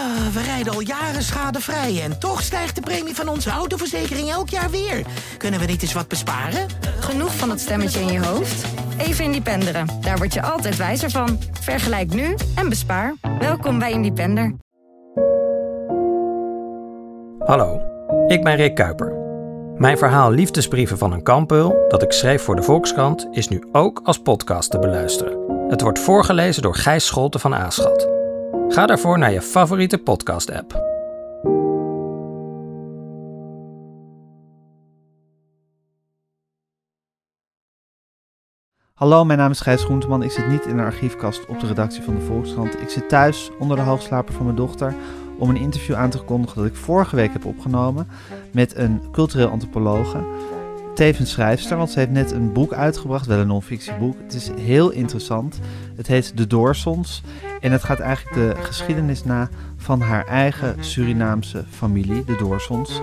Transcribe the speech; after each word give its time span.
Ah, 0.00 0.26
we 0.32 0.42
rijden 0.42 0.72
al 0.72 0.80
jaren 0.80 1.22
schadevrij 1.22 2.02
en 2.02 2.18
toch 2.18 2.42
stijgt 2.42 2.74
de 2.74 2.80
premie 2.80 3.14
van 3.14 3.28
onze 3.28 3.50
autoverzekering 3.50 4.30
elk 4.30 4.48
jaar 4.48 4.70
weer. 4.70 5.06
Kunnen 5.36 5.60
we 5.60 5.66
niet 5.66 5.82
eens 5.82 5.92
wat 5.92 6.08
besparen? 6.08 6.66
Genoeg 7.00 7.34
van 7.34 7.48
dat 7.48 7.60
stemmetje 7.60 8.00
in 8.00 8.12
je 8.12 8.24
hoofd? 8.26 8.64
Even 8.98 9.24
Independeren. 9.24 9.86
Daar 10.00 10.16
word 10.16 10.34
je 10.34 10.42
altijd 10.42 10.76
wijzer 10.76 11.10
van. 11.10 11.38
Vergelijk 11.60 12.14
nu 12.14 12.34
en 12.54 12.68
bespaar. 12.68 13.14
Welkom 13.38 13.78
bij 13.78 13.92
Independer. 13.92 14.54
Hallo, 17.38 17.80
ik 18.26 18.42
ben 18.42 18.56
Rick 18.56 18.74
Kuiper. 18.74 19.18
Mijn 19.76 19.98
verhaal 19.98 20.30
Liefdesbrieven 20.30 20.98
van 20.98 21.12
een 21.12 21.22
kampeul, 21.22 21.84
dat 21.88 22.02
ik 22.02 22.12
schreef 22.12 22.42
voor 22.42 22.56
de 22.56 22.62
Volkskrant, 22.62 23.28
is 23.30 23.48
nu 23.48 23.68
ook 23.72 24.00
als 24.04 24.18
podcast 24.18 24.70
te 24.70 24.78
beluisteren. 24.78 25.38
Het 25.68 25.80
wordt 25.80 25.98
voorgelezen 25.98 26.62
door 26.62 26.74
Gijs 26.74 27.06
Scholten 27.06 27.40
van 27.40 27.54
Aaschat. 27.54 28.19
Ga 28.70 28.86
daarvoor 28.86 29.18
naar 29.18 29.32
je 29.32 29.42
favoriete 29.42 29.98
podcast-app. 29.98 30.88
Hallo, 38.94 39.24
mijn 39.24 39.38
naam 39.38 39.50
is 39.50 39.60
Gijs 39.60 39.84
Groenteman. 39.84 40.22
Ik 40.22 40.30
zit 40.30 40.48
niet 40.48 40.66
in 40.66 40.76
de 40.76 40.82
archiefkast 40.82 41.46
op 41.46 41.60
de 41.60 41.66
redactie 41.66 42.02
van 42.02 42.14
de 42.14 42.20
Volkskrant. 42.20 42.80
Ik 42.80 42.88
zit 42.88 43.08
thuis 43.08 43.50
onder 43.58 43.76
de 43.76 43.82
hoogslaper 43.82 44.34
van 44.34 44.44
mijn 44.44 44.56
dochter 44.56 44.94
om 45.38 45.48
een 45.48 45.56
interview 45.56 45.94
aan 45.94 46.10
te 46.10 46.24
kondigen 46.24 46.56
dat 46.56 46.66
ik 46.66 46.76
vorige 46.76 47.16
week 47.16 47.32
heb 47.32 47.44
opgenomen 47.44 48.08
met 48.52 48.76
een 48.76 49.00
cultureel 49.12 49.48
antropologe, 49.48 50.24
tevens 51.00 51.30
schrijfster, 51.30 51.76
want 51.76 51.90
ze 51.90 51.98
heeft 51.98 52.10
net 52.10 52.30
een 52.30 52.52
boek 52.52 52.72
uitgebracht, 52.72 53.26
wel 53.26 53.38
een 53.38 53.46
non-fictieboek. 53.46 54.16
Het 54.22 54.34
is 54.34 54.50
heel 54.60 54.90
interessant. 54.90 55.60
Het 55.96 56.06
heet 56.06 56.36
De 56.36 56.46
Doorsons 56.46 57.22
en 57.60 57.72
het 57.72 57.84
gaat 57.84 58.00
eigenlijk 58.00 58.36
de 58.36 58.62
geschiedenis 58.62 59.24
na 59.24 59.48
van 59.76 60.00
haar 60.00 60.26
eigen 60.26 60.84
Surinaamse 60.84 61.64
familie, 61.70 62.24
de 62.24 62.36
Doorsons, 62.36 63.00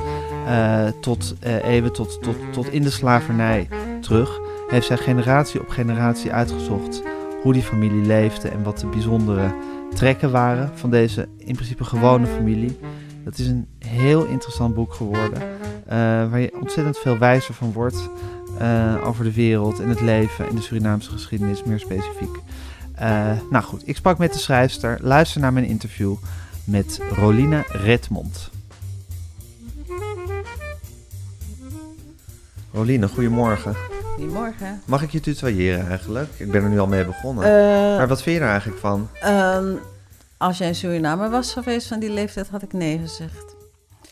uh, 0.47 0.87
tot 1.01 1.35
uh, 1.47 1.65
even 1.65 1.93
tot, 1.93 2.21
tot, 2.21 2.35
tot 2.51 2.71
in 2.71 2.81
de 2.81 2.89
slavernij 2.89 3.67
terug. 4.01 4.39
Heeft 4.67 4.87
zij 4.87 4.97
generatie 4.97 5.59
op 5.59 5.69
generatie 5.69 6.31
uitgezocht 6.31 7.03
hoe 7.41 7.53
die 7.53 7.61
familie 7.61 8.05
leefde 8.05 8.47
en 8.49 8.63
wat 8.63 8.79
de 8.79 8.87
bijzondere 8.87 9.53
trekken 9.93 10.31
waren 10.31 10.71
van 10.73 10.89
deze 10.89 11.27
in 11.37 11.55
principe 11.55 11.83
gewone 11.83 12.27
familie. 12.27 12.77
Dat 13.27 13.37
is 13.37 13.47
een 13.47 13.67
heel 13.79 14.25
interessant 14.25 14.75
boek 14.75 14.93
geworden, 14.93 15.41
uh, 15.41 15.93
waar 16.29 16.39
je 16.39 16.57
ontzettend 16.61 16.97
veel 16.97 17.17
wijzer 17.17 17.53
van 17.53 17.71
wordt 17.71 18.09
uh, 18.61 18.95
over 19.03 19.23
de 19.23 19.33
wereld 19.33 19.79
en 19.79 19.89
het 19.89 20.01
leven 20.01 20.47
en 20.47 20.55
de 20.55 20.61
Surinaamse 20.61 21.11
geschiedenis 21.11 21.63
meer 21.63 21.79
specifiek. 21.79 22.35
Uh, 23.01 23.31
nou 23.49 23.63
goed, 23.63 23.87
ik 23.87 23.95
sprak 23.95 24.17
met 24.17 24.33
de 24.33 24.39
schrijfster. 24.39 24.97
Luister 25.01 25.41
naar 25.41 25.53
mijn 25.53 25.65
interview 25.65 26.15
met 26.63 26.99
Rolina 27.15 27.63
Redmond. 27.67 28.49
Roline, 32.71 33.07
goedemorgen. 33.07 33.75
Goedemorgen. 34.15 34.81
Mag 34.85 35.01
ik 35.01 35.11
je 35.11 35.19
tutoyeren 35.19 35.87
eigenlijk? 35.87 36.29
Ik 36.37 36.51
ben 36.51 36.63
er 36.63 36.69
nu 36.69 36.79
al 36.79 36.87
mee 36.87 37.05
begonnen. 37.05 37.43
Maar 37.97 38.07
wat 38.07 38.21
vind 38.21 38.37
je 38.37 38.41
er 38.41 38.49
eigenlijk 38.49 38.79
van? 38.79 39.09
Uh, 39.23 39.59
als 40.37 40.57
jij 40.57 40.67
in 40.67 40.75
Suriname 40.75 41.29
was 41.29 41.53
geweest 41.53 41.87
van 41.87 41.99
die 41.99 42.09
leeftijd, 42.09 42.47
had 42.47 42.61
ik 42.61 42.73
nee 42.73 42.99
gezegd. 42.99 43.55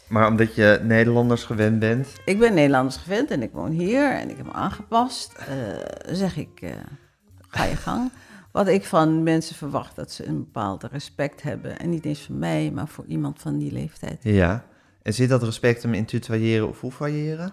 Maar 0.08 0.28
omdat 0.28 0.56
je 0.56 0.80
Nederlanders 0.84 1.44
gewend 1.44 1.80
bent? 1.80 2.08
Ik 2.26 2.40
ben 2.40 2.54
Nederlanders 2.54 2.98
gewend 2.98 3.32
en 3.32 3.42
ik 3.42 3.52
woon 3.52 3.72
hier 3.72 4.12
en 4.12 4.30
ik 4.30 4.38
heb 4.38 4.46
me 4.46 4.54
aangepast. 4.54 5.34
Uh, 5.40 6.16
zeg 6.16 6.38
ik, 6.38 6.62
uh, 6.62 6.72
ga 7.48 7.64
je 7.64 7.76
gang. 7.76 8.12
Wat 8.52 8.68
ik 8.68 8.86
van 8.86 9.24
mensen 9.24 9.56
verwacht, 9.56 9.96
dat 9.96 10.12
ze 10.12 10.26
een 10.26 10.38
bepaald 10.38 10.84
respect 10.84 11.42
hebben. 11.42 11.80
En 11.80 11.90
niet 11.90 12.06
eens 12.06 12.26
voor 12.26 12.36
mij, 12.36 12.72
maar 12.74 12.88
voor 12.88 13.06
iemand 13.06 13.42
van 13.42 13.58
die 13.58 13.72
leeftijd. 13.72 14.18
Ja. 14.22 14.66
En 15.02 15.14
zit 15.14 15.30
dat 15.30 15.44
respect 15.44 15.84
hem 15.84 15.94
in 15.94 16.06
tutoyeren 16.06 16.68
of 16.68 16.82
hoefailleren? 16.82 17.52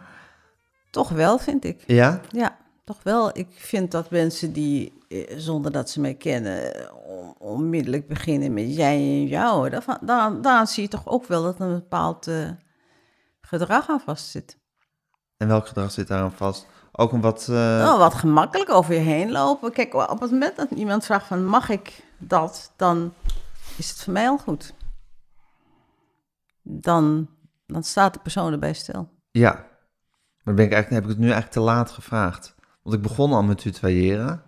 Toch 0.90 1.08
wel, 1.08 1.38
vind 1.38 1.64
ik. 1.64 1.84
Ja? 1.86 2.20
Ja, 2.30 2.56
toch 2.84 3.02
wel. 3.02 3.38
Ik 3.38 3.48
vind 3.50 3.90
dat 3.90 4.10
mensen 4.10 4.52
die, 4.52 4.92
zonder 5.36 5.72
dat 5.72 5.90
ze 5.90 6.00
mij 6.00 6.14
kennen, 6.14 6.72
onmiddellijk 7.38 8.08
beginnen 8.08 8.54
met 8.54 8.74
jij 8.74 8.96
en 8.96 9.26
jou. 9.26 9.70
Dan, 9.70 9.82
dan, 10.00 10.42
dan 10.42 10.66
zie 10.66 10.82
je 10.82 10.88
toch 10.88 11.06
ook 11.08 11.26
wel 11.26 11.42
dat 11.42 11.60
een 11.60 11.72
bepaald 11.72 12.26
uh, 12.26 12.50
gedrag 13.40 13.88
aan 13.88 14.00
vast 14.00 14.26
zit. 14.26 14.58
En 15.36 15.48
welk 15.48 15.66
gedrag 15.66 15.90
zit 15.90 16.08
daar 16.08 16.22
aan 16.22 16.32
vast? 16.32 16.66
Ook 16.92 17.12
een 17.12 17.20
wat... 17.20 17.46
Uh... 17.50 17.98
Wat 17.98 18.14
gemakkelijk 18.14 18.70
over 18.70 18.94
je 18.94 19.00
heen 19.00 19.30
lopen. 19.30 19.72
Kijk, 19.72 19.94
op 19.94 20.20
het 20.20 20.30
moment 20.30 20.56
dat 20.56 20.70
iemand 20.70 21.04
vraagt 21.04 21.26
van 21.26 21.44
mag 21.44 21.68
ik 21.68 22.04
dat, 22.18 22.72
dan 22.76 23.14
is 23.76 23.88
het 23.88 23.98
voor 24.02 24.12
mij 24.12 24.28
al 24.28 24.38
goed. 24.38 24.74
Dan, 26.62 27.28
dan 27.66 27.82
staat 27.82 28.14
de 28.14 28.20
persoon 28.20 28.52
erbij 28.52 28.72
stil. 28.72 29.08
Ja, 29.30 29.66
maar 30.42 30.54
ben 30.54 30.64
ik 30.64 30.72
eigenlijk, 30.72 30.90
heb 30.90 31.02
ik 31.02 31.08
het 31.08 31.18
nu 31.18 31.32
eigenlijk 31.32 31.52
te 31.52 31.60
laat 31.60 31.90
gevraagd. 31.90 32.54
Want 32.82 32.96
ik 32.96 33.02
begon 33.02 33.32
al 33.32 33.42
met 33.42 33.58
tutoyeren. 33.58 34.42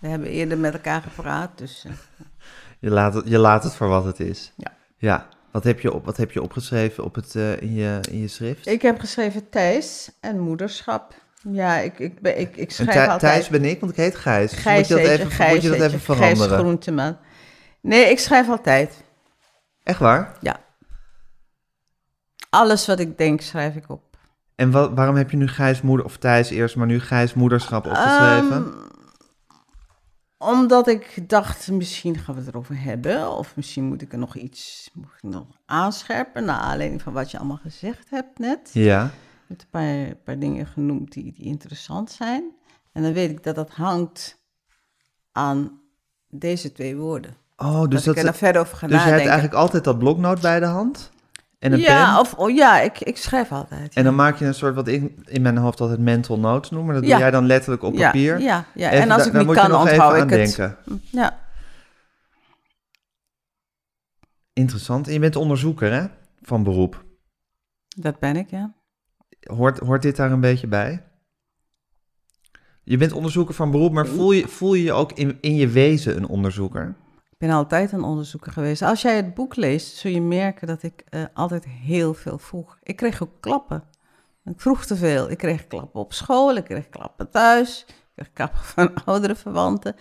We 0.00 0.08
hebben 0.08 0.28
eerder 0.28 0.58
met 0.58 0.72
elkaar 0.72 1.02
gepraat, 1.02 1.50
dus... 1.54 1.84
Uh... 1.86 1.92
Je, 2.78 2.90
laat 2.90 3.14
het, 3.14 3.28
je 3.28 3.38
laat 3.38 3.62
het 3.62 3.74
voor 3.74 3.88
wat 3.88 4.04
het 4.04 4.20
is. 4.20 4.52
Ja. 4.56 4.72
Ja. 4.96 5.26
Wat 5.50 5.64
heb 5.64 5.80
je, 5.80 5.92
op, 5.92 6.04
wat 6.04 6.16
heb 6.16 6.32
je 6.32 6.42
opgeschreven 6.42 7.04
op 7.04 7.14
het, 7.14 7.34
uh, 7.34 7.60
in, 7.60 7.74
je, 7.74 7.98
in 8.10 8.18
je 8.18 8.28
schrift? 8.28 8.66
Ik 8.66 8.82
heb 8.82 8.98
geschreven 8.98 9.48
Thijs 9.48 10.10
en 10.20 10.38
moederschap. 10.40 11.14
Ja, 11.42 11.76
ik, 11.76 11.98
ik, 11.98 12.20
ben, 12.20 12.40
ik, 12.40 12.56
ik 12.56 12.70
schrijf 12.70 13.08
altijd... 13.08 13.32
Thijs 13.32 13.48
ben 13.48 13.64
ik, 13.64 13.80
want 13.80 13.92
ik 13.92 13.98
heet 13.98 14.16
Gijs. 14.16 14.52
Gijs 14.52 14.88
moet 14.88 14.98
je 14.98 15.04
dat 15.04 15.18
even, 15.18 15.30
Gijs 15.30 15.52
moet 15.52 15.62
je 15.62 15.68
dat 15.68 15.80
even 15.80 16.00
veranderen? 16.00 16.48
Gijs 16.48 16.60
Groenteman. 16.60 17.16
Nee, 17.80 18.10
ik 18.10 18.18
schrijf 18.18 18.48
altijd. 18.48 19.04
Echt 19.82 19.98
waar? 19.98 20.36
Ja. 20.40 20.60
Alles 22.50 22.86
wat 22.86 22.98
ik 22.98 23.18
denk, 23.18 23.40
schrijf 23.40 23.74
ik 23.74 23.88
op. 23.88 24.16
En 24.54 24.70
wat, 24.70 24.90
waarom 24.94 25.16
heb 25.16 25.30
je 25.30 25.36
nu 25.36 25.48
Gijs 25.48 25.80
moeder, 25.80 26.06
of 26.06 26.16
Thijs 26.16 26.50
eerst, 26.50 26.76
maar 26.76 26.86
nu 26.86 27.00
Gijs 27.00 27.34
moederschap 27.34 27.86
opgeschreven? 27.86 28.52
Um, 28.52 28.74
omdat 30.42 30.88
ik 30.88 31.28
dacht, 31.28 31.70
misschien 31.70 32.18
gaan 32.18 32.34
we 32.34 32.40
het 32.40 32.48
erover 32.48 32.82
hebben. 32.82 33.36
Of 33.36 33.56
misschien 33.56 33.84
moet 33.84 34.02
ik 34.02 34.12
er 34.12 34.18
nog 34.18 34.36
iets 34.36 34.90
moet 34.92 35.10
ik 35.16 35.30
nog 35.30 35.46
aanscherpen. 35.66 36.44
Naar 36.44 36.60
aanleiding 36.60 37.02
van 37.02 37.12
wat 37.12 37.30
je 37.30 37.38
allemaal 37.38 37.56
gezegd 37.62 38.10
hebt 38.10 38.38
net. 38.38 38.70
Ja. 38.72 39.02
Je 39.02 39.56
hebt 39.56 39.62
een 39.62 39.68
paar, 39.70 40.16
paar 40.16 40.38
dingen 40.38 40.66
genoemd 40.66 41.12
die, 41.12 41.32
die 41.32 41.44
interessant 41.44 42.10
zijn. 42.10 42.50
En 42.92 43.02
dan 43.02 43.12
weet 43.12 43.30
ik 43.30 43.42
dat 43.42 43.54
dat 43.54 43.70
hangt 43.70 44.38
aan 45.32 45.80
deze 46.28 46.72
twee 46.72 46.96
woorden. 46.96 47.36
Oh, 47.56 47.88
dus 47.88 48.04
dat, 48.04 48.16
ik 48.16 48.22
er 48.22 48.34
verder 48.34 48.62
over 48.62 48.76
ga 48.76 48.86
dus 48.86 48.96
nadenken. 48.96 49.16
je 49.16 49.22
hebt 49.22 49.32
eigenlijk 49.32 49.62
altijd 49.62 49.84
dat 49.84 49.98
bloknoot 49.98 50.40
bij 50.40 50.60
de 50.60 50.66
hand? 50.66 51.10
En 51.60 51.72
een 51.72 51.78
ja, 51.78 52.12
pen? 52.12 52.20
Of, 52.20 52.34
oh, 52.34 52.50
ja, 52.50 52.80
ik, 52.80 53.00
ik 53.00 53.16
schrijf 53.16 53.52
altijd. 53.52 53.94
En 53.94 54.04
dan 54.04 54.14
maak 54.14 54.36
je 54.36 54.44
een 54.44 54.54
soort, 54.54 54.74
wat 54.74 54.88
ik 54.88 55.12
in 55.24 55.42
mijn 55.42 55.56
hoofd 55.56 55.80
altijd 55.80 55.98
mental 55.98 56.38
notes 56.38 56.70
noem, 56.70 56.84
maar 56.84 56.94
dat 56.94 57.02
doe 57.02 57.18
jij 57.18 57.30
dan 57.30 57.46
letterlijk 57.46 57.82
op 57.82 57.94
papier. 57.94 58.40
Ja, 58.40 58.64
ja. 58.74 58.90
Even, 58.90 59.02
en 59.02 59.10
als 59.10 59.26
ik 59.26 59.32
daar 59.32 59.44
niet 59.44 59.54
kan, 59.54 59.74
onthoud 59.74 60.14
ik 60.14 60.20
het. 60.20 60.30
denken. 60.30 60.76
Ja. 61.10 61.38
Interessant. 64.52 65.06
En 65.06 65.12
je 65.12 65.18
bent 65.18 65.36
onderzoeker, 65.36 65.92
hè? 65.92 66.06
Van 66.42 66.62
beroep. 66.62 67.04
Dat 67.88 68.18
ben 68.18 68.36
ik, 68.36 68.50
ja. 68.50 68.74
Hoort, 69.40 69.78
hoort 69.78 70.02
dit 70.02 70.16
daar 70.16 70.32
een 70.32 70.40
beetje 70.40 70.66
bij? 70.66 71.04
Je 72.82 72.96
bent 72.96 73.12
onderzoeker 73.12 73.54
van 73.54 73.70
beroep, 73.70 73.92
maar 73.92 74.06
voel 74.06 74.32
je 74.32 74.48
voel 74.48 74.74
je, 74.74 74.82
je 74.82 74.92
ook 74.92 75.12
in, 75.12 75.38
in 75.40 75.54
je 75.54 75.68
wezen 75.68 76.16
een 76.16 76.26
onderzoeker? 76.26 76.94
Ben 77.40 77.50
altijd 77.50 77.92
een 77.92 78.02
onderzoeker 78.02 78.52
geweest. 78.52 78.82
Als 78.82 79.02
jij 79.02 79.16
het 79.16 79.34
boek 79.34 79.56
leest, 79.56 79.96
zul 79.96 80.10
je 80.10 80.20
merken 80.20 80.66
dat 80.66 80.82
ik 80.82 81.04
uh, 81.10 81.22
altijd 81.34 81.64
heel 81.64 82.14
veel 82.14 82.38
vroeg. 82.38 82.78
Ik 82.82 82.96
kreeg 82.96 83.22
ook 83.22 83.40
klappen. 83.40 83.82
Ik 84.44 84.60
vroeg 84.60 84.84
te 84.84 84.96
veel. 84.96 85.30
Ik 85.30 85.38
kreeg 85.38 85.66
klappen 85.66 86.00
op 86.00 86.12
school, 86.12 86.56
ik 86.56 86.64
kreeg 86.64 86.88
klappen 86.88 87.30
thuis, 87.30 87.84
ik 87.88 87.94
kreeg 88.14 88.32
klappen 88.32 88.60
van 88.74 89.04
oudere 89.04 89.34
verwanten. 89.34 89.96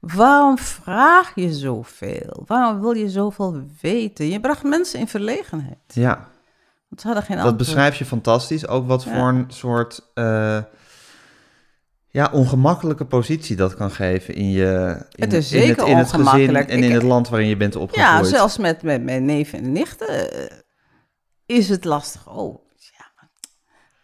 Waarom 0.00 0.58
vraag 0.58 1.32
je 1.34 1.52
zoveel? 1.52 2.42
Waarom 2.46 2.80
wil 2.80 2.92
je 2.94 3.08
zoveel 3.10 3.62
weten? 3.80 4.28
Je 4.28 4.40
bracht 4.40 4.62
mensen 4.62 5.00
in 5.00 5.08
verlegenheid. 5.08 5.78
Ja. 5.86 6.28
Want 6.88 7.00
ze 7.00 7.06
hadden 7.06 7.24
geen 7.24 7.36
Dat 7.36 7.56
beschrijf 7.56 7.96
je 7.96 8.04
fantastisch. 8.04 8.66
Ook 8.68 8.86
wat 8.86 9.02
Ja. 9.04 9.14
voor 9.18 9.28
een 9.28 9.44
soort 9.48 10.10
uh, 10.14 10.58
ja, 12.18 12.30
ongemakkelijke 12.32 13.04
positie 13.06 13.56
dat 13.56 13.74
kan 13.74 13.90
geven 13.90 14.34
in 14.34 14.50
je 14.50 14.96
in, 15.10 15.22
Het 15.22 15.32
is 15.32 15.52
in 15.52 15.58
het, 15.58 15.66
zeker 15.66 15.86
in 15.88 15.96
het 15.96 16.12
gezin 16.12 16.56
en 16.56 16.68
in 16.68 16.82
Ik- 16.82 16.92
het 16.92 17.02
land 17.02 17.28
waarin 17.28 17.48
je 17.48 17.56
bent 17.56 17.76
opgegroeid. 17.76 18.24
Ja, 18.24 18.36
zelfs 18.36 18.58
met, 18.58 18.82
met 18.82 19.02
mijn 19.02 19.24
neven 19.24 19.58
en 19.58 19.72
nichten 19.72 20.32
eh, 20.32 20.56
is 21.46 21.68
het 21.68 21.84
lastig. 21.84 22.28
Oh, 22.28 22.64
ja, 22.76 23.04
maar 23.16 23.28
dat 23.42 23.50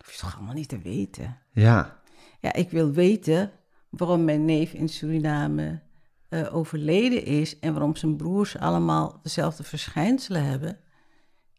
hoef 0.06 0.14
je 0.14 0.20
toch 0.20 0.36
allemaal 0.36 0.54
niet 0.54 0.68
te 0.68 0.78
weten. 0.78 1.38
Ja, 1.52 2.02
Ja, 2.40 2.52
ik 2.52 2.70
wil 2.70 2.90
weten 2.92 3.50
waarom 3.90 4.24
mijn 4.24 4.44
neef 4.44 4.72
in 4.72 4.88
Suriname 4.88 5.80
eh, 6.28 6.54
overleden 6.56 7.24
is 7.24 7.58
en 7.58 7.72
waarom 7.72 7.96
zijn 7.96 8.16
broers 8.16 8.58
allemaal 8.58 9.20
dezelfde 9.22 9.62
verschijnselen 9.62 10.44
hebben. 10.44 10.78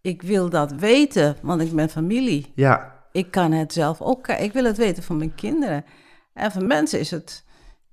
Ik 0.01 0.21
wil 0.21 0.49
dat 0.49 0.71
weten, 0.71 1.35
want 1.41 1.61
ik 1.61 1.71
ben 1.75 1.89
familie. 1.89 2.51
ja, 2.55 3.03
Ik 3.11 3.31
kan 3.31 3.51
het 3.51 3.73
zelf 3.73 4.01
ook. 4.01 4.27
Ik 4.27 4.53
wil 4.53 4.63
het 4.63 4.77
weten 4.77 5.03
van 5.03 5.17
mijn 5.17 5.35
kinderen. 5.35 5.85
En 6.35 6.51
van 6.51 6.67
mensen 6.67 6.99
is 6.99 7.11
het 7.11 7.43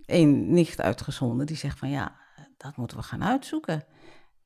een 0.06 0.52
nicht 0.52 0.80
uitgezonden 0.80 1.46
die 1.46 1.56
zegt 1.56 1.78
van 1.78 1.90
ja, 1.90 2.16
dat 2.56 2.76
moeten 2.76 2.96
we 2.96 3.02
gaan 3.02 3.24
uitzoeken. 3.24 3.84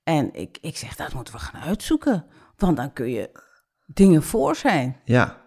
En 0.02 0.34
ik, 0.34 0.58
ik 0.60 0.76
zeg, 0.76 0.96
dat 0.96 1.12
moeten 1.12 1.34
we 1.34 1.40
gaan 1.40 1.60
uitzoeken. 1.60 2.26
Want 2.56 2.76
dan 2.76 2.92
kun 2.92 3.10
je 3.10 3.30
dingen 3.86 4.22
voor 4.22 4.56
zijn. 4.56 4.96
Ja, 5.04 5.40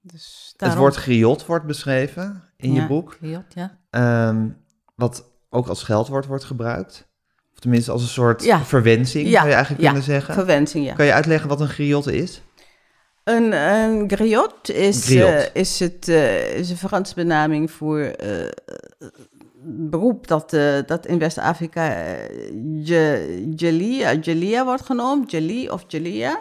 Dus 0.00 0.54
het 0.56 0.74
woord 0.74 0.94
griot 0.96 1.46
wordt 1.46 1.66
beschreven 1.66 2.42
in 2.56 2.72
je 2.72 2.86
boek. 2.86 3.12
griot, 3.12 3.54
ja. 3.54 3.78
Ehm, 3.90 4.48
wat 4.94 5.24
ook 5.48 5.66
als 5.68 5.80
scheldwoord 5.80 6.26
wordt 6.26 6.44
gebruikt. 6.44 7.08
Of 7.52 7.58
tenminste 7.58 7.90
als 7.90 8.02
een 8.02 8.08
soort 8.08 8.42
Ja. 8.44 8.64
verwensing, 8.64 9.26
Ja, 9.26 9.32
zou 9.32 9.46
je 9.48 9.54
eigenlijk 9.54 9.84
kunnen 9.84 10.02
zeggen. 10.02 10.34
Verwensing, 10.34 10.86
ja. 10.86 10.94
Kan 10.94 11.06
je 11.06 11.12
uitleggen 11.12 11.48
wat 11.48 11.60
een 11.60 11.68
griot 11.68 12.06
is? 12.06 12.42
Een, 13.24 13.52
een 13.52 14.10
griot 14.10 14.70
is, 14.70 15.04
Griot. 15.04 15.28
eh, 15.28 15.54
is, 15.54 15.78
het, 15.80 16.08
eh, 16.08 16.54
is 16.58 16.70
een 16.70 16.76
Franse 16.76 17.14
benaming 17.14 17.70
voor 17.70 18.12
een 18.16 19.90
beroep 19.90 20.26
dat, 20.26 20.50
dat 20.86 21.06
in 21.06 21.18
West-Afrika 21.18 21.84
je- 22.82 23.52
Jelia, 23.56 24.14
Jelia 24.14 24.64
wordt 24.64 24.84
genoemd, 24.84 25.30
Jeli 25.30 25.70
of 25.70 25.84
Jelia. 25.86 26.40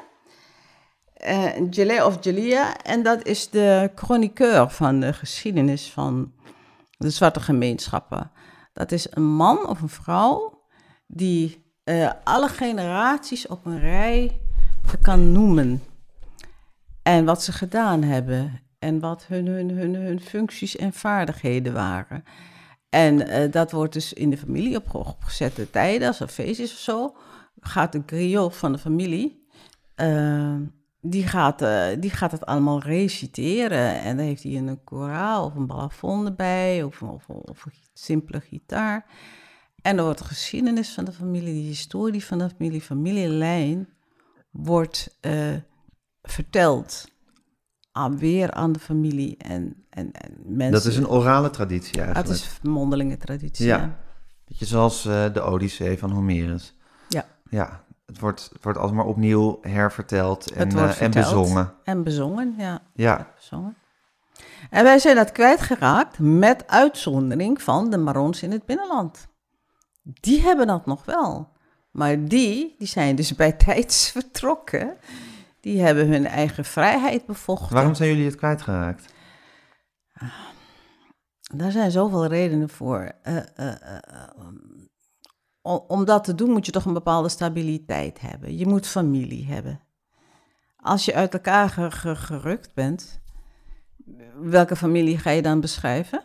Jelé 1.69 2.03
of 2.05 2.17
Jelia. 2.23 2.77
En 2.77 3.03
dat 3.03 3.25
is 3.27 3.49
de 3.49 3.91
chroniqueur 3.95 4.69
van 4.69 4.99
de 4.99 5.13
geschiedenis 5.13 5.89
van 5.91 6.31
de 6.97 7.09
zwarte 7.09 7.39
gemeenschappen. 7.39 8.31
Dat 8.73 8.91
is 8.91 9.07
een 9.09 9.23
man 9.35 9.67
of 9.67 9.81
een 9.81 9.89
vrouw 9.89 10.61
die 11.07 11.63
alle 12.23 12.47
generaties 12.47 13.47
op 13.47 13.65
een 13.65 13.79
rij 13.79 14.41
kan 15.01 15.31
noemen. 15.31 15.83
En 17.03 17.25
wat 17.25 17.43
ze 17.43 17.51
gedaan 17.51 18.03
hebben. 18.03 18.61
En 18.79 18.99
wat 18.99 19.25
hun, 19.27 19.47
hun, 19.47 19.69
hun, 19.69 19.95
hun 19.95 20.19
functies 20.21 20.75
en 20.75 20.93
vaardigheden 20.93 21.73
waren. 21.73 22.23
En 22.89 23.27
eh, 23.27 23.51
dat 23.51 23.71
wordt 23.71 23.93
dus 23.93 24.13
in 24.13 24.29
de 24.29 24.37
familie 24.37 24.77
op 24.77 24.93
opgezette 24.95 25.69
tijden, 25.69 26.07
als 26.07 26.19
er 26.19 26.27
feest 26.27 26.59
is 26.59 26.71
of 26.71 26.79
zo. 26.79 27.15
Gaat 27.59 27.91
de 27.91 28.03
griot 28.05 28.55
van 28.55 28.71
de 28.71 28.77
familie, 28.77 29.47
eh, 29.95 30.55
die, 31.01 31.27
gaat, 31.27 31.61
eh, 31.61 31.87
die 31.99 32.09
gaat 32.09 32.31
het 32.31 32.45
allemaal 32.45 32.79
reciteren. 32.79 34.01
En 34.01 34.17
dan 34.17 34.25
heeft 34.25 34.43
hij 34.43 34.55
een 34.55 34.83
koraal 34.83 35.45
of 35.45 35.55
een 35.55 35.67
balafon 35.67 36.25
erbij, 36.25 36.83
of, 36.83 37.01
of, 37.01 37.29
of 37.29 37.65
een 37.65 37.73
simpele 37.93 38.39
gitaar. 38.39 39.05
En 39.81 39.95
dan 39.95 40.05
wordt 40.05 40.19
de 40.19 40.25
geschiedenis 40.25 40.93
van 40.93 41.05
de 41.05 41.11
familie, 41.11 41.53
de 41.53 41.67
historie 41.67 42.25
van 42.25 42.37
de 42.37 42.49
familie, 42.49 42.81
familielijn, 42.81 43.87
wordt 44.51 45.17
eh, 45.19 45.55
verteld 46.21 47.07
aan, 47.91 48.17
weer 48.17 48.51
aan 48.51 48.71
de 48.71 48.79
familie 48.79 49.37
en, 49.37 49.85
en, 49.89 50.11
en 50.11 50.37
mensen. 50.43 50.71
Dat 50.71 50.85
is 50.85 50.97
een 50.97 51.09
orale 51.09 51.49
traditie 51.49 51.97
Dat 51.97 52.05
eigenlijk. 52.05 52.39
is 52.39 52.59
mondelinge 52.61 53.17
traditie. 53.17 53.65
Ja. 53.65 53.77
Ja. 53.77 53.97
Beetje 54.45 54.65
zoals 54.65 55.05
eh, 55.05 55.33
de 55.33 55.41
Odyssee 55.41 55.97
van 55.97 56.11
Homerus. 56.11 56.75
Ja. 57.07 57.25
Ja, 57.49 57.83
het 58.05 58.19
wordt, 58.19 58.49
het 58.53 58.63
wordt 58.63 58.79
alsmaar 58.79 59.05
opnieuw 59.05 59.59
herverteld 59.61 60.51
en, 60.51 60.71
wordt 60.73 60.97
eh, 60.97 61.01
en 61.01 61.11
bezongen. 61.11 61.73
En 61.83 62.03
bezongen, 62.03 62.53
ja. 62.57 62.81
Ja, 62.93 63.27
bezongen. 63.35 63.75
En 64.69 64.83
wij 64.83 64.99
zijn 64.99 65.15
dat 65.15 65.31
kwijtgeraakt 65.31 66.19
met 66.19 66.67
uitzondering 66.67 67.61
van 67.61 67.89
de 67.89 67.97
Marons 67.97 68.43
in 68.43 68.51
het 68.51 68.65
binnenland. 68.65 69.27
Die 70.01 70.41
hebben 70.41 70.67
dat 70.67 70.85
nog 70.85 71.05
wel. 71.05 71.51
Maar 71.91 72.25
die, 72.25 72.75
die 72.77 72.87
zijn 72.87 73.15
dus 73.15 73.35
bij 73.35 73.51
tijds 73.51 74.09
vertrokken. 74.11 74.97
Die 75.59 75.81
hebben 75.81 76.07
hun 76.07 76.25
eigen 76.25 76.65
vrijheid 76.65 77.25
bevochten. 77.25 77.73
waarom 77.75 77.95
zijn 77.95 78.09
jullie 78.09 78.25
het 78.25 78.35
kwijtgeraakt? 78.35 79.13
Daar 81.53 81.71
zijn 81.71 81.91
zoveel 81.91 82.25
redenen 82.25 82.69
voor. 82.69 83.11
Eh, 83.21 83.37
eh, 83.37 83.95
eh, 83.95 83.99
om, 85.61 85.83
om 85.87 86.05
dat 86.05 86.23
te 86.23 86.35
doen 86.35 86.49
moet 86.51 86.65
je 86.65 86.71
toch 86.71 86.85
een 86.85 86.93
bepaalde 86.93 87.29
stabiliteit 87.29 88.19
hebben. 88.19 88.57
Je 88.57 88.67
moet 88.67 88.87
familie 88.87 89.45
hebben. 89.45 89.79
Als 90.77 91.05
je 91.05 91.13
uit 91.13 91.33
elkaar 91.33 91.69
ge- 91.69 91.91
ge- 91.91 92.15
gerukt 92.15 92.73
bent, 92.73 93.19
welke 94.35 94.75
familie 94.75 95.17
ga 95.17 95.29
je 95.29 95.41
dan 95.41 95.59
beschrijven? 95.59 96.21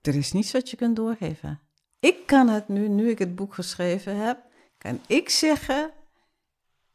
Er 0.00 0.14
is 0.14 0.32
niets 0.32 0.52
wat 0.52 0.70
je 0.70 0.76
kunt 0.76 0.96
doorgeven. 0.96 1.60
Ik 2.00 2.26
kan 2.26 2.48
het 2.48 2.68
nu, 2.68 2.88
nu 2.88 3.10
ik 3.10 3.18
het 3.18 3.34
boek 3.34 3.54
geschreven 3.54 4.16
heb, 4.16 4.38
kan 4.78 5.00
ik 5.06 5.28
zeggen, 5.28 5.90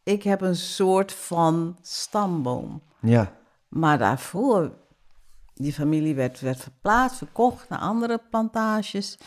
ik 0.05 0.23
heb 0.23 0.41
een 0.41 0.55
soort 0.55 1.11
van 1.11 1.77
stamboom. 1.81 2.81
Ja, 2.99 3.31
Maar 3.67 3.97
daarvoor, 3.97 4.71
die 5.53 5.73
familie 5.73 6.15
werd, 6.15 6.39
werd 6.39 6.59
verplaatst, 6.59 7.17
verkocht 7.17 7.69
naar 7.69 7.79
andere 7.79 8.21
plantages. 8.29 9.17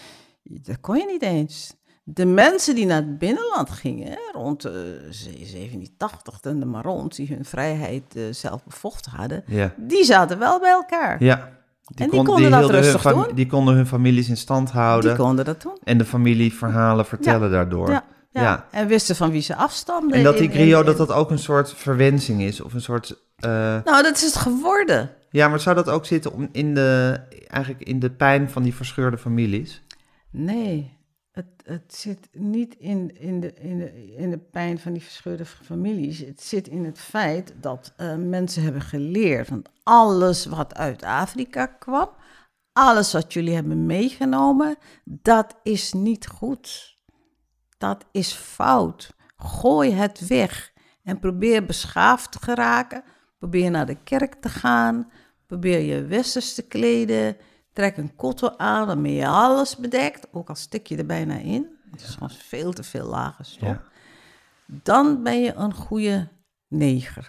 Dat 0.42 0.80
kon 0.80 0.96
je 0.96 1.06
niet 1.06 1.22
eens. 1.22 1.76
De 2.04 2.26
mensen 2.26 2.74
die 2.74 2.86
naar 2.86 2.96
het 2.96 3.18
binnenland 3.18 3.70
gingen, 3.70 4.18
rond 4.32 4.64
eh, 4.64 4.72
1780, 4.72 6.40
de 6.40 6.54
Marons, 6.64 7.16
die 7.16 7.34
hun 7.34 7.44
vrijheid 7.44 8.16
eh, 8.16 8.22
zelf 8.30 8.64
bevochten 8.64 9.12
hadden, 9.12 9.42
ja, 9.46 9.74
die 9.76 10.04
zaten 10.04 10.38
wel 10.38 10.60
bij 10.60 10.70
elkaar. 10.70 11.24
ja. 11.24 11.56
En 11.94 12.10
die 12.10 12.22
konden 12.22 12.50
dat 12.50 12.70
rustig 12.70 13.02
doen. 13.02 13.26
Die 13.34 13.46
konden 13.46 13.74
hun 13.74 13.86
families 13.86 14.28
in 14.28 14.36
stand 14.36 14.70
houden. 14.70 15.10
Die 15.10 15.24
konden 15.24 15.44
dat 15.44 15.62
doen. 15.62 15.78
En 15.84 15.98
de 15.98 16.04
familieverhalen 16.04 17.06
vertellen 17.06 17.50
daardoor. 17.50 17.90
Ja, 17.90 18.04
ja. 18.30 18.42
Ja. 18.42 18.66
En 18.70 18.86
wisten 18.86 19.16
van 19.16 19.30
wie 19.30 19.40
ze 19.42 19.54
afstamden. 19.56 20.18
En 20.18 20.24
dat 20.24 20.38
die 20.38 20.48
in- 20.48 20.54
griot, 20.54 20.80
in- 20.80 20.86
dat 20.86 20.96
dat 20.96 21.12
ook 21.12 21.30
een 21.30 21.38
soort 21.38 21.72
verwensing 21.74 22.42
is. 22.42 22.60
Of 22.60 22.74
een 22.74 22.80
soort... 22.82 23.18
eh, 23.36 23.50
Nou, 23.84 24.02
dat 24.02 24.16
is 24.16 24.22
het 24.22 24.36
geworden. 24.36 25.10
ja, 25.30 25.48
maar 25.48 25.60
zou 25.60 25.76
dat 25.76 25.88
ook 25.88 26.06
zitten 26.06 26.32
om 26.32 26.48
in 26.52 26.74
de, 26.74 27.20
eigenlijk 27.46 27.82
in 27.84 27.98
de 27.98 28.10
pijn 28.10 28.50
van 28.50 28.62
die 28.62 28.74
verscheurde 28.74 29.18
families? 29.18 29.82
Nee, 30.30 30.96
het, 31.32 31.46
het 31.64 31.94
zit 31.94 32.28
niet 32.32 32.74
in, 32.78 33.16
in, 33.20 33.40
de, 33.40 33.54
in, 33.54 33.78
de, 33.78 34.14
in 34.16 34.30
de 34.30 34.38
pijn 34.38 34.78
van 34.78 34.92
die 34.92 35.02
verscheurde 35.02 35.44
families. 35.44 36.18
Het 36.18 36.42
zit 36.42 36.68
in 36.68 36.84
het 36.84 36.98
feit 36.98 37.54
dat 37.60 37.92
eh, 37.96 38.14
mensen 38.16 38.62
hebben 38.62 38.82
geleerd. 38.82 39.48
Want 39.48 39.68
alles 39.82 40.46
wat 40.46 40.74
uit 40.74 41.02
Afrika 41.02 41.66
kwam, 41.66 42.08
alles 42.72 43.12
wat 43.12 43.32
jullie 43.32 43.54
hebben 43.54 43.86
meegenomen, 43.86 44.76
dat 45.04 45.54
is 45.62 45.92
niet 45.92 46.26
goed. 46.26 46.96
Dat 47.78 48.04
is 48.10 48.32
fout. 48.32 49.14
Gooi 49.36 49.92
het 49.92 50.26
weg 50.26 50.72
en 51.02 51.18
probeer 51.18 51.64
beschaafd 51.64 52.32
te 52.32 52.38
geraken. 52.42 53.02
Probeer 53.38 53.70
naar 53.70 53.86
de 53.86 54.02
kerk 54.04 54.34
te 54.34 54.48
gaan. 54.48 55.10
Probeer 55.46 55.80
je 55.80 56.04
westers 56.04 56.54
te 56.54 56.62
kleden. 56.62 57.36
Trek 57.72 57.96
een 57.96 58.16
kotto 58.16 58.54
aan 58.56 58.86
waarmee 58.86 59.14
je 59.14 59.26
alles 59.26 59.76
bedekt. 59.76 60.26
Ook 60.32 60.48
al 60.48 60.54
stik 60.54 60.86
je 60.86 60.96
er 60.96 61.06
bijna 61.06 61.34
in. 61.34 61.76
Het 61.90 62.00
is 62.00 62.12
soms 62.12 62.36
veel 62.36 62.72
te 62.72 62.82
veel 62.82 63.06
lage 63.06 63.44
stof. 63.44 63.68
Ja. 63.68 63.82
Dan 64.66 65.22
ben 65.22 65.40
je 65.40 65.54
een 65.54 65.74
goede 65.74 66.28
neger. 66.68 67.26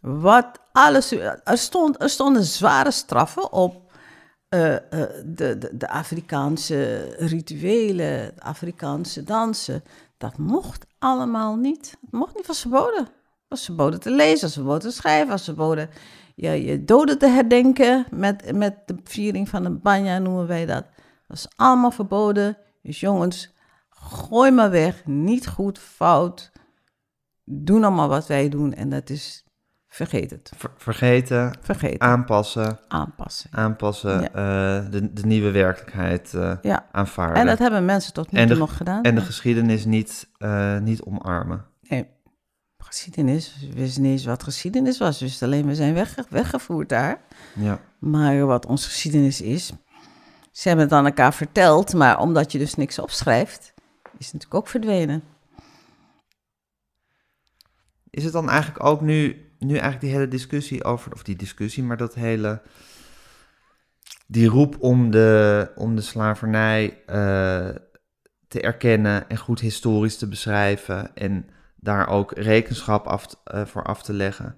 Wat 0.00 0.58
alles. 0.72 1.12
Er, 1.12 1.58
stond, 1.58 2.02
er 2.02 2.08
stonden 2.08 2.44
zware 2.44 2.90
straffen 2.90 3.52
op 3.52 3.81
eh, 4.52 4.74
eh, 4.74 4.80
de, 5.24 5.58
de, 5.58 5.70
de 5.72 5.88
Afrikaanse 5.88 7.08
rituelen, 7.18 8.34
de 8.34 8.42
Afrikaanse 8.42 9.24
dansen. 9.24 9.82
Dat 10.18 10.38
mocht 10.38 10.86
allemaal 10.98 11.56
niet. 11.56 11.96
Het 12.00 12.12
mocht 12.12 12.34
niet, 12.34 12.46
was 12.46 12.60
verboden. 12.60 13.08
Was 13.48 13.64
verboden 13.64 14.00
te 14.00 14.10
lezen, 14.10 14.40
was 14.40 14.54
verboden 14.54 14.80
te 14.80 14.90
schrijven, 14.90 15.28
was 15.28 15.44
verboden 15.44 15.90
je, 16.34 16.64
je 16.64 16.84
doden 16.84 17.18
te 17.18 17.26
herdenken 17.26 18.06
met, 18.10 18.56
met 18.56 18.76
de 18.86 18.96
viering 19.04 19.48
van 19.48 19.62
de 19.62 19.70
banja, 19.70 20.18
noemen 20.18 20.46
wij 20.46 20.66
dat. 20.66 20.84
Is 21.28 21.48
allemaal 21.56 21.90
verboden. 21.90 22.56
Dus 22.82 23.00
jongens, 23.00 23.54
gooi 23.90 24.50
maar 24.50 24.70
weg. 24.70 25.06
Niet 25.06 25.48
goed, 25.48 25.78
fout. 25.78 26.52
Doe 27.44 27.90
maar 27.90 28.08
wat 28.08 28.26
wij 28.26 28.48
doen 28.48 28.74
en 28.74 28.88
dat 28.88 29.10
is, 29.10 29.44
vergeet 29.94 30.30
het. 30.30 30.52
Ver- 30.56 30.70
vergeten, 30.76 31.52
Vergeet 31.60 31.92
het. 31.92 32.00
aanpassen, 32.00 32.78
Aanpassen. 32.88 33.50
aanpassen, 33.52 34.20
Ja. 34.20 34.28
eh, 34.28 34.90
de, 34.90 35.12
de 35.12 35.26
nieuwe 35.26 35.50
werkelijkheid 35.50 36.34
eh, 36.34 36.52
Ja, 36.62 36.86
aanvaarden. 36.92 37.36
en 37.36 37.46
dat 37.46 37.58
hebben 37.58 37.84
mensen 37.84 38.12
tot 38.12 38.30
nu 38.32 38.38
toe 38.38 38.46
de- 38.46 38.54
nog 38.54 38.76
gedaan. 38.76 39.02
En 39.02 39.14
de 39.14 39.20
geschiedenis 39.20 39.84
niet, 39.84 40.28
eh, 40.38 40.78
niet 40.78 41.02
omarmen. 41.02 41.64
Nee, 41.80 42.06
geschiedenis. 42.78 43.56
We 43.60 43.74
wisten 43.74 44.02
niet 44.02 44.10
eens 44.12 44.24
wat 44.24 44.42
geschiedenis 44.42 44.98
was. 44.98 45.18
We 45.18 45.24
wisten 45.24 45.46
alleen, 45.46 45.66
we 45.66 45.74
zijn 45.74 45.94
wegge- 45.94 46.24
weggevoerd 46.28 46.88
daar. 46.88 47.20
Ja. 47.54 47.80
Maar 47.98 48.46
wat 48.46 48.66
onze 48.66 48.88
geschiedenis 48.88 49.40
is, 49.40 49.72
ze 50.52 50.68
hebben 50.68 50.84
het 50.86 50.94
aan 50.94 51.06
elkaar 51.06 51.34
verteld, 51.34 51.94
maar 51.94 52.18
omdat 52.20 52.52
je 52.52 52.58
dus 52.58 52.74
niks 52.74 52.98
opschrijft, 52.98 53.74
is 54.18 54.24
het 54.24 54.32
natuurlijk 54.32 54.54
ook 54.54 54.68
verdwenen. 54.68 55.22
Is 58.10 58.24
het 58.24 58.32
dan 58.32 58.50
eigenlijk 58.50 58.84
ook 58.84 59.00
nu, 59.00 59.46
nu 59.64 59.72
eigenlijk 59.72 60.00
die 60.00 60.10
hele 60.10 60.28
discussie 60.28 60.84
over, 60.84 61.12
of 61.12 61.22
die 61.22 61.36
discussie, 61.36 61.82
maar 61.82 61.96
dat 61.96 62.14
hele, 62.14 62.62
die 64.26 64.48
roep 64.48 64.76
om 64.80 65.10
de, 65.10 65.70
om 65.74 65.96
de 65.96 66.00
slavernij 66.00 67.02
eh, 67.06 67.68
te 68.48 68.60
erkennen 68.60 69.28
en 69.28 69.36
goed 69.36 69.60
historisch 69.60 70.18
te 70.18 70.28
beschrijven 70.28 71.14
en 71.16 71.46
daar 71.76 72.08
ook 72.08 72.32
rekenschap 72.32 73.06
af, 73.06 73.26
eh, 73.44 73.64
voor 73.64 73.82
af 73.82 74.02
te 74.02 74.12
leggen, 74.12 74.56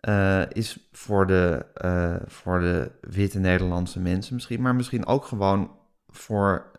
eh, 0.00 0.42
is 0.48 0.88
voor 0.92 1.26
de, 1.26 1.66
voor 2.26 2.60
de 2.60 2.90
witte 3.00 3.38
Nederlandse 3.38 4.00
mensen 4.00 4.34
misschien, 4.34 4.62
maar 4.62 4.74
misschien 4.74 5.06
ook 5.06 5.24
gewoon 5.24 5.70
voor 6.08 6.70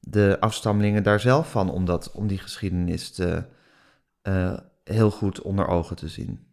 de 0.00 0.36
afstammelingen 0.40 1.02
daar 1.02 1.20
zelf 1.20 1.50
van 1.50 1.70
om, 1.70 1.84
dat, 1.84 2.12
om 2.12 2.26
die 2.26 2.38
geschiedenis 2.38 3.20
heel 4.84 5.10
goed 5.10 5.42
onder 5.42 5.68
ogen 5.68 5.96
te 5.96 6.08
zien. 6.08 6.49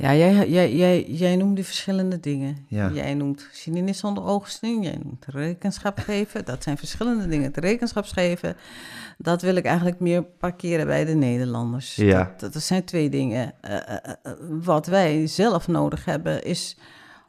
Ja, 0.00 0.14
jij, 0.14 0.48
jij, 0.48 0.74
jij, 0.74 1.04
jij 1.08 1.36
noemde 1.36 1.64
verschillende 1.64 2.20
dingen. 2.20 2.56
Ja. 2.68 2.90
Jij 2.90 3.14
noemt 3.14 3.42
geschiedenis 3.42 4.04
onder 4.04 4.24
ogen 4.24 4.50
zien, 4.50 4.82
jij 4.82 4.98
noemt 5.02 5.24
rekenschap 5.26 5.98
geven. 5.98 6.44
Dat 6.44 6.62
zijn 6.62 6.78
verschillende 6.78 7.28
dingen. 7.28 7.46
Het 7.46 7.56
rekenschap 7.56 8.04
geven, 8.04 8.56
dat 9.18 9.42
wil 9.42 9.54
ik 9.54 9.64
eigenlijk 9.64 10.00
meer 10.00 10.22
parkeren 10.22 10.86
bij 10.86 11.04
de 11.04 11.14
Nederlanders. 11.14 11.94
Ja. 11.94 12.34
Dat, 12.36 12.52
dat 12.52 12.62
zijn 12.62 12.84
twee 12.84 13.08
dingen. 13.08 13.52
Eh, 13.60 13.76
eh, 13.76 13.96
eh, 14.22 14.32
wat 14.48 14.86
wij 14.86 15.26
zelf 15.26 15.68
nodig 15.68 16.04
hebben 16.04 16.42
is 16.44 16.76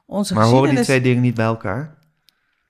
onze 0.05 0.33
Maar 0.33 0.45
horen 0.45 0.75
die 0.75 0.83
twee 0.83 1.01
dingen 1.01 1.21
niet 1.21 1.35
bij 1.35 1.45
elkaar? 1.45 1.97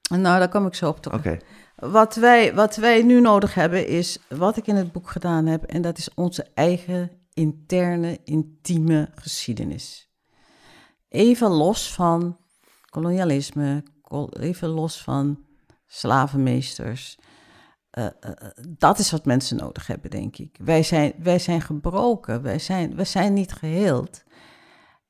Nou, 0.10 0.40
daar 0.40 0.50
kom 0.50 0.66
ik 0.66 0.76
zo 0.76 0.88
op 0.88 1.02
terug. 1.02 1.20
Oké. 1.20 1.38
Wat 1.76 2.16
wij, 2.16 2.54
wat 2.54 2.76
wij 2.76 3.04
nu 3.04 3.22
nodig 3.22 3.54
hebben 3.54 3.88
is 3.88 4.20
wat 4.30 4.58
ik 4.58 4.68
in 4.68 4.76
het 4.76 4.92
boek 4.92 5.10
gedaan 5.10 5.46
heb. 5.46 5.64
En 5.64 5.82
dat 5.82 5.98
is 5.98 6.10
onze 6.14 6.48
eigen 6.54 7.12
interne, 7.42 8.20
intieme 8.24 9.10
geschiedenis. 9.16 10.10
Even 11.10 11.50
los 11.50 11.94
van 11.94 12.38
kolonialisme, 12.90 13.84
kol- 14.02 14.34
even 14.40 14.70
los 14.70 15.02
van 15.02 15.46
slavenmeesters. 15.88 17.18
Eh, 17.90 18.06
eh, 18.06 18.12
eh, 18.22 18.48
dat 18.78 19.00
is 19.00 19.12
wat 19.12 19.26
mensen 19.26 19.58
nodig 19.58 19.88
hebben, 19.88 20.10
denk 20.12 20.38
ik. 20.38 20.58
Wij 20.64 20.84
zijn, 20.84 21.14
wij 21.18 21.40
zijn 21.40 21.62
gebroken, 21.62 22.42
wij 22.42 22.60
zijn, 22.60 22.96
wij 22.96 23.06
zijn 23.06 23.34
niet 23.34 23.52
geheeld. 23.54 24.24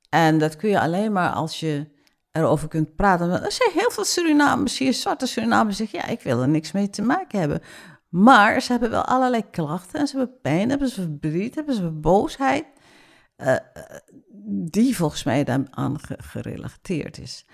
En 0.09 0.37
dat 0.37 0.55
kun 0.55 0.69
je 0.69 0.79
alleen 0.79 1.11
maar 1.11 1.31
als 1.31 1.59
je 1.59 1.87
erover 2.31 2.67
kunt 2.67 2.95
praten. 2.95 3.43
Er 3.43 3.51
zijn 3.51 3.71
heel 3.73 3.91
veel 3.91 4.05
Surinamers 4.05 4.77
hier, 4.77 4.93
zwarte 4.93 5.25
Surinamers, 5.25 5.77
zeggen... 5.77 5.99
ja, 5.99 6.07
ik 6.07 6.21
wil 6.21 6.41
er 6.41 6.49
niks 6.49 6.71
mee 6.71 6.89
te 6.89 7.01
maken 7.01 7.39
hebben. 7.39 7.61
Maar 8.11 8.61
ze 8.61 8.71
hebben 8.71 8.89
wel 8.89 9.05
allerlei 9.05 9.49
klachten 9.49 9.99
en 9.99 10.07
ze 10.07 10.17
hebben 10.17 10.39
pijn, 10.41 10.69
hebben 10.69 10.87
ze 10.89 11.01
verdriet, 11.01 11.55
hebben 11.55 11.75
ze 11.75 11.89
boosheid... 11.91 12.65
eh, 13.35 13.53
eh, 13.53 13.59
die 14.69 14.95
volgens 14.95 15.23
mij 15.23 15.43
daaraan 15.43 15.99
ge- 15.99 16.17
gerelateerd 16.23 17.17
is. 17.19 17.45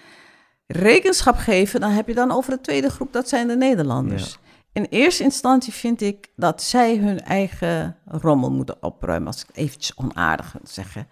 Rekenschap 0.68 1.36
geven, 1.36 1.80
dan 1.80 1.92
heb 1.92 2.08
je 2.08 2.14
dan 2.14 2.32
over 2.32 2.52
de 2.52 2.62
tweede 2.62 2.90
groep, 2.90 3.14
dat 3.14 3.30
zijn 3.30 3.48
de 3.48 3.56
Nederlanders. 3.56 4.40
In 4.74 4.84
eerste 4.90 5.24
instantie 5.24 5.74
vind 5.74 6.02
ik 6.02 6.32
dat 6.36 6.64
zij 6.64 6.98
hun 6.98 7.20
eigen 7.20 7.98
rommel 8.06 8.52
moeten 8.52 8.84
opruimen, 8.84 9.28
als 9.28 9.42
ik 9.42 9.48
het 9.48 9.58
eventjes 9.58 9.98
onaardig 9.98 10.52
wil 10.52 10.62
zeggen. 10.68 11.08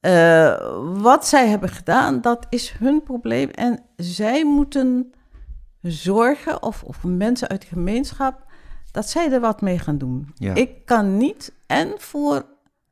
Eh, 0.00 0.76
wat 1.02 1.26
zij 1.26 1.48
hebben 1.48 1.68
gedaan, 1.68 2.20
dat 2.20 2.46
is 2.48 2.70
hun 2.78 3.02
probleem. 3.02 3.48
En 3.48 3.84
zij 3.96 4.44
moeten 4.44 5.12
zorgen, 5.80 6.62
of, 6.62 6.82
of 6.82 7.04
mensen 7.04 7.48
uit 7.48 7.60
de 7.60 7.66
gemeenschap, 7.66 8.50
dat 8.92 9.08
zij 9.08 9.32
er 9.32 9.40
wat 9.40 9.60
mee 9.60 9.78
gaan 9.78 9.98
doen. 9.98 10.32
Ja. 10.34 10.54
Ik 10.54 10.84
kan 10.86 11.16
niet 11.16 11.52
en 11.66 11.92
voor 11.96 12.44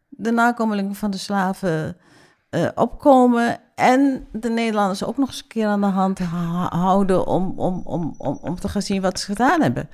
de 0.09 0.30
nakomelingen 0.30 0.95
van 0.95 1.11
de 1.11 1.19
slaven 1.19 1.97
eh, 2.50 2.69
opkomen 2.75 3.59
en 3.75 4.26
de 4.33 4.50
Nederlanders 4.50 5.04
ook 5.04 5.16
nog 5.16 5.28
eens 5.28 5.40
een 5.42 5.49
keer 5.49 5.66
aan 5.66 5.80
de 5.80 5.87
hand 5.87 6.19
ha- 6.19 6.76
houden 6.76 7.26
om, 7.26 7.52
om, 7.57 7.83
om, 7.85 8.14
om, 8.19 8.38
om 8.42 8.61
te 8.61 8.69
gaan 8.69 8.83
zien 8.83 9.02
wat 9.02 9.21
ze 9.21 9.26
gedaan 9.26 9.62
hebben. 9.62 9.88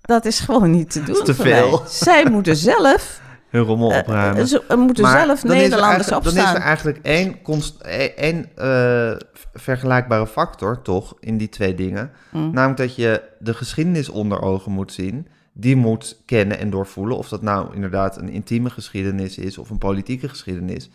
Dat 0.00 0.24
is 0.24 0.40
gewoon 0.40 0.70
niet 0.70 0.90
te 0.90 1.02
doen. 1.02 1.24
te 1.24 1.34
voor 1.34 1.44
veel. 1.44 1.70
mij. 1.70 1.88
Zij 1.88 2.30
moeten 2.30 2.56
zelf, 2.56 3.20
Hun 3.50 3.62
rommel 3.62 3.92
eh, 3.92 3.98
opruimen. 3.98 4.48
ze 4.48 4.62
moeten 4.76 5.04
Maar 5.04 5.26
zelf 5.26 5.42
er 5.42 5.48
Nederlanders 5.48 6.12
opstaan. 6.12 6.34
Dan 6.34 6.44
is 6.44 6.50
er 6.50 6.60
eigenlijk 6.60 6.98
één, 7.02 7.42
const, 7.42 7.80
eh, 7.80 8.04
één 8.04 8.56
eh, 8.56 9.16
vergelijkbare 9.52 10.26
factor, 10.26 10.82
toch, 10.82 11.14
in 11.20 11.38
die 11.38 11.48
twee 11.48 11.74
dingen. 11.74 12.10
Mm. 12.30 12.50
Namelijk 12.52 12.78
dat 12.78 12.94
je 12.94 13.22
de 13.38 13.54
geschiedenis 13.54 14.08
onder 14.08 14.42
ogen 14.42 14.72
moet 14.72 14.92
zien. 14.92 15.28
Die 15.52 15.76
moet 15.76 16.22
kennen 16.26 16.58
en 16.58 16.70
doorvoelen. 16.70 17.16
Of 17.16 17.28
dat 17.28 17.42
nou 17.42 17.74
inderdaad 17.74 18.16
een 18.16 18.28
intieme 18.28 18.70
geschiedenis 18.70 19.38
is 19.38 19.58
of 19.58 19.70
een 19.70 19.78
politieke 19.78 20.28
geschiedenis. 20.28 20.90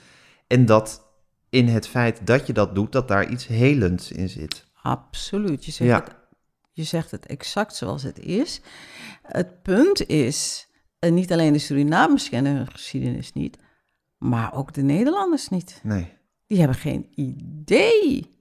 En 0.47 0.65
dat 0.65 1.05
in 1.50 1.67
het 1.67 1.88
feit 1.88 2.19
dat 2.24 2.47
je 2.47 2.53
dat 2.53 2.75
doet, 2.75 2.91
dat 2.91 3.07
daar 3.07 3.29
iets 3.29 3.47
helends 3.47 4.12
in 4.12 4.29
zit. 4.29 4.65
Absoluut. 4.81 5.65
Je 5.65 5.71
zegt, 5.71 5.89
Ja. 5.89 6.00
het, 6.03 6.15
je 6.71 6.83
zegt 6.83 7.12
het 7.12 7.25
exact 7.25 7.75
zoals 7.75 8.03
het 8.03 8.19
is. 8.19 8.62
Het 9.21 9.62
punt 9.62 10.07
is, 10.07 10.67
niet 11.13 11.31
alleen 11.31 11.53
de 11.53 11.59
Surinamers 11.59 12.29
kennen 12.29 12.55
hun 12.55 12.71
geschiedenis 12.71 13.33
niet, 13.33 13.57
maar 14.17 14.53
ook 14.55 14.74
de 14.74 14.81
Nederlanders 14.81 15.50
niet. 15.50 15.79
Nee. 15.83 16.13
Die 16.47 16.57
hebben 16.59 16.77
geen 16.77 17.07
idee 17.15 18.33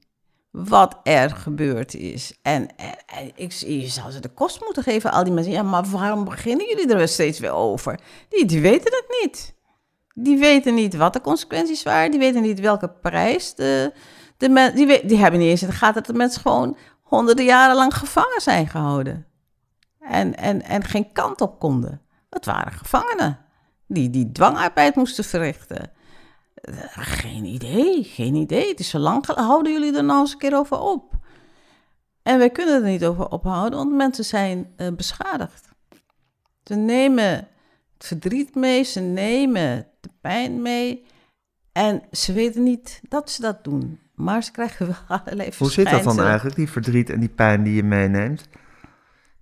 wat 0.51 1.01
er 1.03 1.31
gebeurd 1.31 1.95
is. 1.95 2.39
En, 2.43 2.77
en, 2.77 2.95
en 3.07 3.31
ik, 3.35 3.53
je 3.53 3.87
zou 3.89 4.11
ze 4.11 4.21
de 4.21 4.29
kost 4.29 4.61
moeten 4.61 4.83
geven, 4.83 5.13
al 5.13 5.25
die 5.25 5.33
mensen. 5.33 5.53
Ja, 5.53 5.63
maar 5.63 5.85
waarom 5.85 6.25
beginnen 6.25 6.67
jullie 6.69 6.95
er 6.95 7.09
steeds 7.09 7.39
weer 7.39 7.53
over? 7.53 8.01
Die, 8.29 8.45
die 8.45 8.61
weten 8.61 8.93
het 8.93 9.21
niet. 9.23 9.55
Die 10.15 10.39
weten 10.39 10.75
niet 10.75 10.95
wat 10.95 11.13
de 11.13 11.21
consequenties 11.21 11.83
waren. 11.83 12.11
Die 12.11 12.21
weten 12.21 12.43
niet 12.43 12.61
welke 12.61 12.89
prijs 12.89 13.55
de, 13.55 13.93
de 14.37 14.49
mensen... 14.49 14.77
Die, 14.77 14.87
we- 14.87 15.03
die 15.05 15.17
hebben 15.19 15.41
niet 15.41 15.49
eens 15.49 15.63
in 15.63 15.69
de 15.69 15.75
gaten 15.75 15.95
dat 16.03 16.07
de 16.07 16.19
mensen 16.19 16.41
gewoon 16.41 16.77
honderden 17.03 17.45
jaren 17.45 17.77
lang 17.77 17.95
gevangen 17.97 18.41
zijn 18.41 18.69
gehouden. 18.69 19.27
En, 20.01 20.37
en, 20.37 20.63
en 20.63 20.85
geen 20.85 21.13
kant 21.13 21.41
op 21.41 21.59
konden. 21.59 22.01
Dat 22.35 22.45
waren 22.45 22.73
gevangenen. 22.73 23.39
Die, 23.87 24.11
die 24.11 24.33
dwangarbeid 24.33 24.95
moesten 24.95 25.25
verrichten. 25.25 25.91
Eh, 26.55 26.75
Geen 26.93 27.45
idee, 27.45 28.05
geen 28.05 28.35
idee. 28.35 28.69
Het 28.69 28.81
is 28.81 28.89
zo 28.89 28.99
lang 28.99 29.25
geleden. 29.27 29.47
Houden 29.47 29.73
jullie 29.73 29.97
er 29.97 30.05
nou 30.05 30.21
eens 30.21 30.33
een 30.33 30.39
keer 30.39 30.57
over 30.57 30.79
op? 30.79 31.13
En 32.23 32.39
wij 32.39 32.51
kunnen 32.51 32.75
er 32.85 32.91
niet 32.91 33.05
over 33.05 33.29
ophouden, 33.29 33.79
want 33.79 33.93
mensen 33.93 34.25
zijn 34.25 34.73
eh, 34.77 34.93
beschadigd. 34.93 35.69
Ze 36.65 36.75
nemen 36.75 37.49
het 37.95 38.07
verdriet 38.07 38.55
mee, 38.55 38.83
ze 38.83 39.01
nemen 39.01 39.87
de 40.01 40.11
pijn 40.21 40.63
mee. 40.63 41.07
En 41.73 42.03
ze 42.11 42.33
weten 42.33 42.63
niet 42.63 43.01
dat 43.09 43.31
ze 43.31 43.41
dat 43.41 43.65
doen. 43.65 44.01
Maar 44.15 44.43
ze 44.43 44.51
krijgen 44.51 44.87
wel 44.87 44.97
allerlei 45.19 45.51
Hoe 45.59 45.71
zit 45.71 45.91
dat 45.91 46.05
dan 46.05 46.21
eigenlijk, 46.21 46.57
die 46.57 46.71
verdriet 46.71 47.11
en 47.11 47.21
die 47.21 47.29
pijn 47.29 47.63
die 47.63 47.75
je 47.75 47.83
meeneemt? 47.83 48.49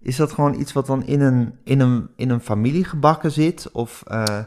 Is 0.03 0.17
dat 0.17 0.33
gewoon 0.33 0.61
iets 0.61 0.73
wat 0.73 0.87
dan 0.87 1.05
in 1.07 1.21
een, 1.21 1.59
in 1.65 1.81
een, 1.81 2.09
in 2.17 2.31
een 2.31 2.41
familie 2.41 2.85
gebakken 2.85 3.31
zit? 3.33 3.71
Of 3.73 4.03
eh, 4.07 4.39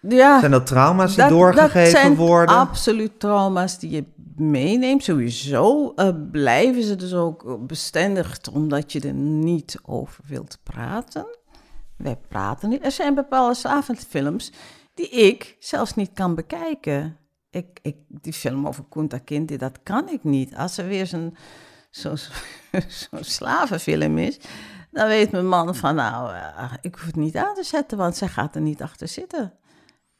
Ja. 0.00 0.38
zijn 0.38 0.50
dat 0.50 0.66
trauma's 0.66 1.08
die 1.14 1.22
Dat- 1.22 1.28
doorgegeven 1.30 1.80
dat 1.82 1.90
zijn 1.90 2.14
worden? 2.14 2.54
absoluut 2.56 3.20
trauma's 3.20 3.78
die 3.78 3.90
je 3.90 4.04
meeneemt. 4.36 5.02
Sowieso 5.04 5.92
eh, 5.96 6.08
blijven 6.30 6.82
ze 6.82 6.96
dus 6.96 7.14
ook 7.14 7.66
bestendigd 7.66 8.48
omdat 8.50 8.92
je 8.92 9.00
er 9.00 9.12
niet 9.14 9.78
over 9.82 10.24
wilt 10.26 10.58
praten. 10.62 11.26
Wij 11.96 12.16
praten 12.28 12.68
niet. 12.68 12.84
Er 12.84 12.90
zijn 12.92 13.14
bepaalde 13.14 13.54
slavenfilms 13.54 14.52
die 14.94 15.08
ik 15.08 15.56
zelfs 15.58 15.94
niet 15.94 16.10
kan 16.14 16.34
bekijken. 16.34 17.16
Ik, 17.50 17.78
ik, 17.82 17.96
die 18.08 18.32
film 18.32 18.66
over 18.66 18.84
Kunta 18.88 19.18
Kinte, 19.18 19.56
dat 19.56 19.78
kan 19.82 20.08
ik 20.08 20.24
niet. 20.24 20.54
Als 20.56 20.78
er 20.78 20.86
weer 20.86 21.06
zo'n 21.06 21.36
zo'n 22.00 22.18
zo'n 23.10 23.24
slavenfilm 23.24 24.18
is, 24.18 24.38
dan 24.90 25.08
weet 25.08 25.30
mijn 25.30 25.48
man 25.48 25.74
van, 25.74 25.94
nou, 25.94 26.34
eh, 26.34 26.72
ik 26.80 26.94
hoef 26.94 27.06
het 27.06 27.16
niet 27.16 27.36
aan 27.36 27.54
te 27.54 27.64
zetten, 27.64 27.98
want 27.98 28.16
zij 28.16 28.28
gaat 28.28 28.54
er 28.54 28.60
niet 28.60 28.82
achter 28.82 29.08
zitten. 29.08 29.52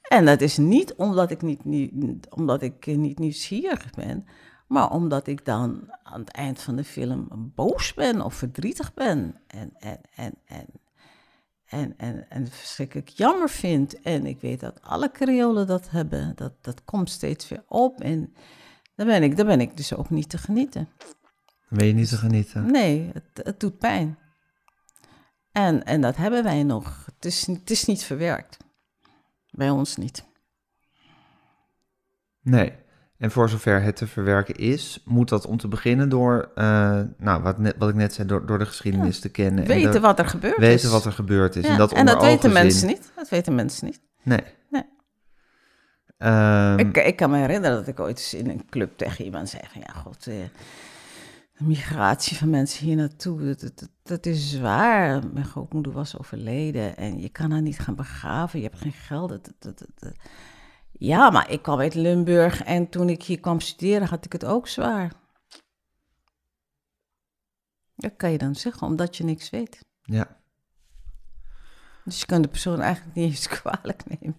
En 0.09 0.25
dat 0.25 0.41
is 0.41 0.57
niet 0.57 0.95
omdat 0.95 1.31
ik 1.31 1.43
niet, 1.43 1.65
niet, 1.65 2.27
omdat 2.31 2.63
ik 2.63 2.87
niet 2.87 3.19
nieuwsgierig 3.19 3.91
ben, 3.91 4.27
maar 4.67 4.91
omdat 4.91 5.27
ik 5.27 5.45
dan 5.45 5.91
aan 6.03 6.21
het 6.21 6.31
eind 6.31 6.61
van 6.61 6.77
de 6.77 6.85
film 6.85 7.53
boos 7.55 7.95
ben 7.95 8.21
of 8.21 8.35
verdrietig 8.35 8.95
ben. 8.95 9.41
En, 9.47 9.73
en, 9.79 10.01
en, 10.15 10.35
en, 10.45 10.67
en, 11.67 11.95
en, 11.97 12.31
en 12.31 12.47
verschrikkelijk 12.47 13.09
jammer 13.09 13.51
vind. 13.51 14.01
En 14.01 14.27
ik 14.27 14.41
weet 14.41 14.61
dat 14.61 14.83
alle 14.83 15.11
Creolen 15.11 15.67
dat 15.67 15.91
hebben. 15.91 16.33
Dat, 16.35 16.53
dat 16.61 16.85
komt 16.85 17.11
steeds 17.11 17.49
weer 17.49 17.65
op. 17.69 18.01
En 18.01 18.35
dan 18.95 19.07
ben 19.07 19.23
ik, 19.23 19.37
dan 19.37 19.47
ben 19.47 19.61
ik 19.61 19.77
dus 19.77 19.95
ook 19.95 20.11
niet 20.11 20.29
te 20.29 20.39
genieten. 20.39 20.89
Dan 21.69 21.79
ben 21.79 21.87
je 21.87 21.93
niet 21.93 22.09
te 22.09 22.17
genieten. 22.17 22.71
Nee, 22.71 23.11
het, 23.13 23.47
het 23.47 23.61
doet 23.61 23.79
pijn. 23.79 24.19
En, 25.53 25.85
en 25.85 26.01
dat 26.01 26.17
hebben 26.17 26.43
wij 26.43 26.63
nog. 26.63 27.03
Het 27.15 27.25
is, 27.25 27.47
het 27.47 27.71
is 27.71 27.85
niet 27.85 28.05
verwerkt. 28.05 28.57
Bij 29.51 29.71
ons 29.71 29.97
niet. 29.97 30.25
Nee. 32.43 32.73
En 33.19 33.31
voor 33.31 33.49
zover 33.49 33.83
het 33.83 33.97
te 33.97 34.07
verwerken 34.07 34.55
is, 34.55 35.03
moet 35.05 35.29
dat 35.29 35.47
om 35.47 35.57
te 35.57 35.69
beginnen 35.69 36.09
door, 36.09 36.51
eh, 36.55 37.01
nou, 37.19 37.43
wat, 37.43 37.59
net, 37.59 37.75
wat 37.79 37.89
ik 37.89 37.95
net 37.95 38.15
zei, 38.15 38.29
door, 38.29 38.47
door 38.47 38.59
de 38.59 38.67
geschiedenis 38.67 39.21
te 39.21 39.29
kennen. 39.29 39.63
en 39.63 39.69
Weten 39.69 39.93
de- 39.93 40.01
wat 40.01 40.19
er 40.19 40.27
gebeurd 40.29 40.55
is. 40.59 40.67
weten 40.67 40.91
wat 40.91 41.05
er 41.05 41.13
gebeurd 41.13 41.57
is. 41.57 41.65
Ja, 41.65 41.71
En 41.71 41.79
dat, 41.79 41.93
en 41.93 42.07
dat 42.07 42.23
weten 42.23 42.53
mensen 42.53 42.89
niet. 42.89 43.13
Dat 43.17 43.29
weten 43.29 43.55
mensen 43.55 43.87
niet. 43.87 44.01
Nee. 44.23 44.41
Nee. 44.71 44.85
Ehm, 46.19 46.79
Ik, 46.79 46.97
ik 46.97 47.17
kan 47.17 47.31
me 47.31 47.37
herinneren 47.39 47.77
dat 47.77 47.87
ik 47.89 48.01
ooit 48.01 48.19
eens 48.19 48.35
in 48.35 48.51
een 48.51 48.69
club 48.71 48.97
tegen 48.99 49.25
iemand 49.25 49.49
zei 49.49 49.63
van... 49.73 49.83
Ja, 49.87 49.93
god, 50.01 50.27
eh, 50.27 50.35
de 51.57 51.65
migratie 51.65 52.37
van 52.37 52.51
mensen 52.51 52.87
hier 52.87 52.97
naartoe, 52.97 53.55
dat, 53.55 53.89
dat, 54.03 54.27
is 54.27 54.51
zwaar. 54.51 55.27
Mijn 55.33 55.45
grootmoeder 55.45 55.93
was 55.93 56.19
overleden 56.19 56.97
en 56.97 57.21
je 57.21 57.29
kan 57.29 57.51
haar 57.51 57.63
niet 57.63 57.79
gaan 57.79 57.95
begraven. 57.95 58.59
Je 58.61 58.65
hebt 58.65 58.81
geen 58.81 58.93
geld. 58.93 59.29
Dat, 59.29 59.45
dat, 59.45 59.79
dat, 59.79 59.89
dat. 59.95 60.15
Ja, 60.93 61.31
maar 61.31 61.51
ik 61.51 61.63
kwam 61.63 61.81
uit 61.81 61.95
Limburg 61.95 62.63
en 62.63 62.89
toen 62.89 63.09
ik 63.09 63.23
hier 63.23 63.41
kwam 63.41 63.61
studeren 63.61 64.09
had 64.09 64.25
ik 64.25 64.33
het 64.33 64.45
ook 64.45 64.69
zwaar. 64.69 65.13
Dat 67.95 68.13
kan 68.17 68.31
je 68.31 68.39
dan 68.39 68.55
zeggen, 68.55 68.87
omdat 68.87 69.17
je 69.17 69.25
niks 69.25 69.51
weet. 69.51 69.81
Ja. 70.03 70.41
Dus 72.05 72.21
je 72.21 72.27
kan 72.27 72.43
de 72.43 72.49
persoon 72.49 72.81
eigenlijk 72.81 73.17
niet 73.17 73.31
eens 73.31 73.49
kwalijk 73.61 74.03
nemen. 74.21 74.37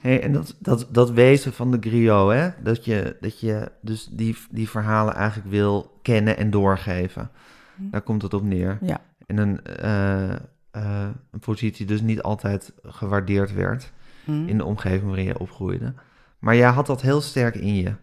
Hey, 0.00 0.22
en 0.22 0.32
dat, 0.32 0.56
dat, 0.58 0.86
dat 0.90 1.10
wezen 1.10 1.52
van 1.52 1.70
de 1.70 1.76
griot, 1.80 2.32
hè? 2.32 2.50
Dat 2.62 2.84
je, 2.84 3.16
dat 3.20 3.40
je 3.40 3.72
dus 3.80 4.08
die, 4.10 4.36
die 4.50 4.68
verhalen 4.68 5.14
eigenlijk 5.14 5.50
wil 5.50 5.98
kennen 6.02 6.36
en 6.36 6.50
doorgeven. 6.50 7.30
Daar 7.76 8.02
komt 8.02 8.22
het 8.22 8.34
op 8.34 8.42
neer. 8.42 8.78
Ja. 8.80 9.00
En 9.26 9.36
een, 9.36 9.64
eh, 9.64 10.32
eh, 10.70 11.08
een 11.30 11.40
positie 11.40 11.86
dus 11.86 12.00
niet 12.00 12.22
altijd 12.22 12.72
gewaardeerd 12.82 13.52
werd 13.52 13.92
Hm. 14.24 14.48
in 14.48 14.56
de 14.58 14.64
omgeving 14.64 15.04
waarin 15.04 15.24
je 15.24 15.38
opgroeide. 15.38 15.94
Maar 16.38 16.56
jij 16.56 16.70
had 16.70 16.86
dat 16.86 17.00
heel 17.00 17.20
sterk 17.20 17.54
in 17.54 17.74
je. 17.74 17.94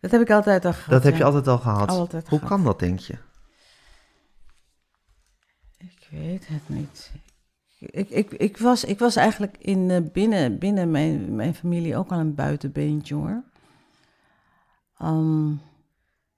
Dat 0.00 0.10
heb 0.10 0.20
ik 0.20 0.30
altijd 0.30 0.64
al 0.64 0.72
gehad. 0.72 0.90
Dat 0.90 1.02
heb 1.02 1.12
ja. 1.12 1.18
je 1.18 1.24
altijd 1.24 1.48
al 1.48 1.58
gehad. 1.58 1.88
Altijd 1.88 2.28
Hoe 2.28 2.38
gehad. 2.38 2.54
kan 2.54 2.64
dat, 2.64 2.78
denk 2.78 2.98
je? 2.98 3.14
Ik 5.78 6.06
weet 6.10 6.48
het 6.48 6.68
niet. 6.68 7.10
Ik, 7.80 8.10
ik, 8.10 8.32
ik, 8.32 8.56
was, 8.56 8.84
ik 8.84 8.98
was 8.98 9.16
eigenlijk 9.16 9.56
in, 9.58 9.90
eh, 9.90 10.00
binnen, 10.12 10.58
binnen 10.58 10.90
mijn, 10.90 11.34
mijn 11.34 11.54
familie 11.54 11.96
ook 11.96 12.10
al 12.10 12.18
een 12.18 12.34
buitenbeentje 12.34 13.14
hoor. 13.14 13.42
Ehm, 14.98 15.48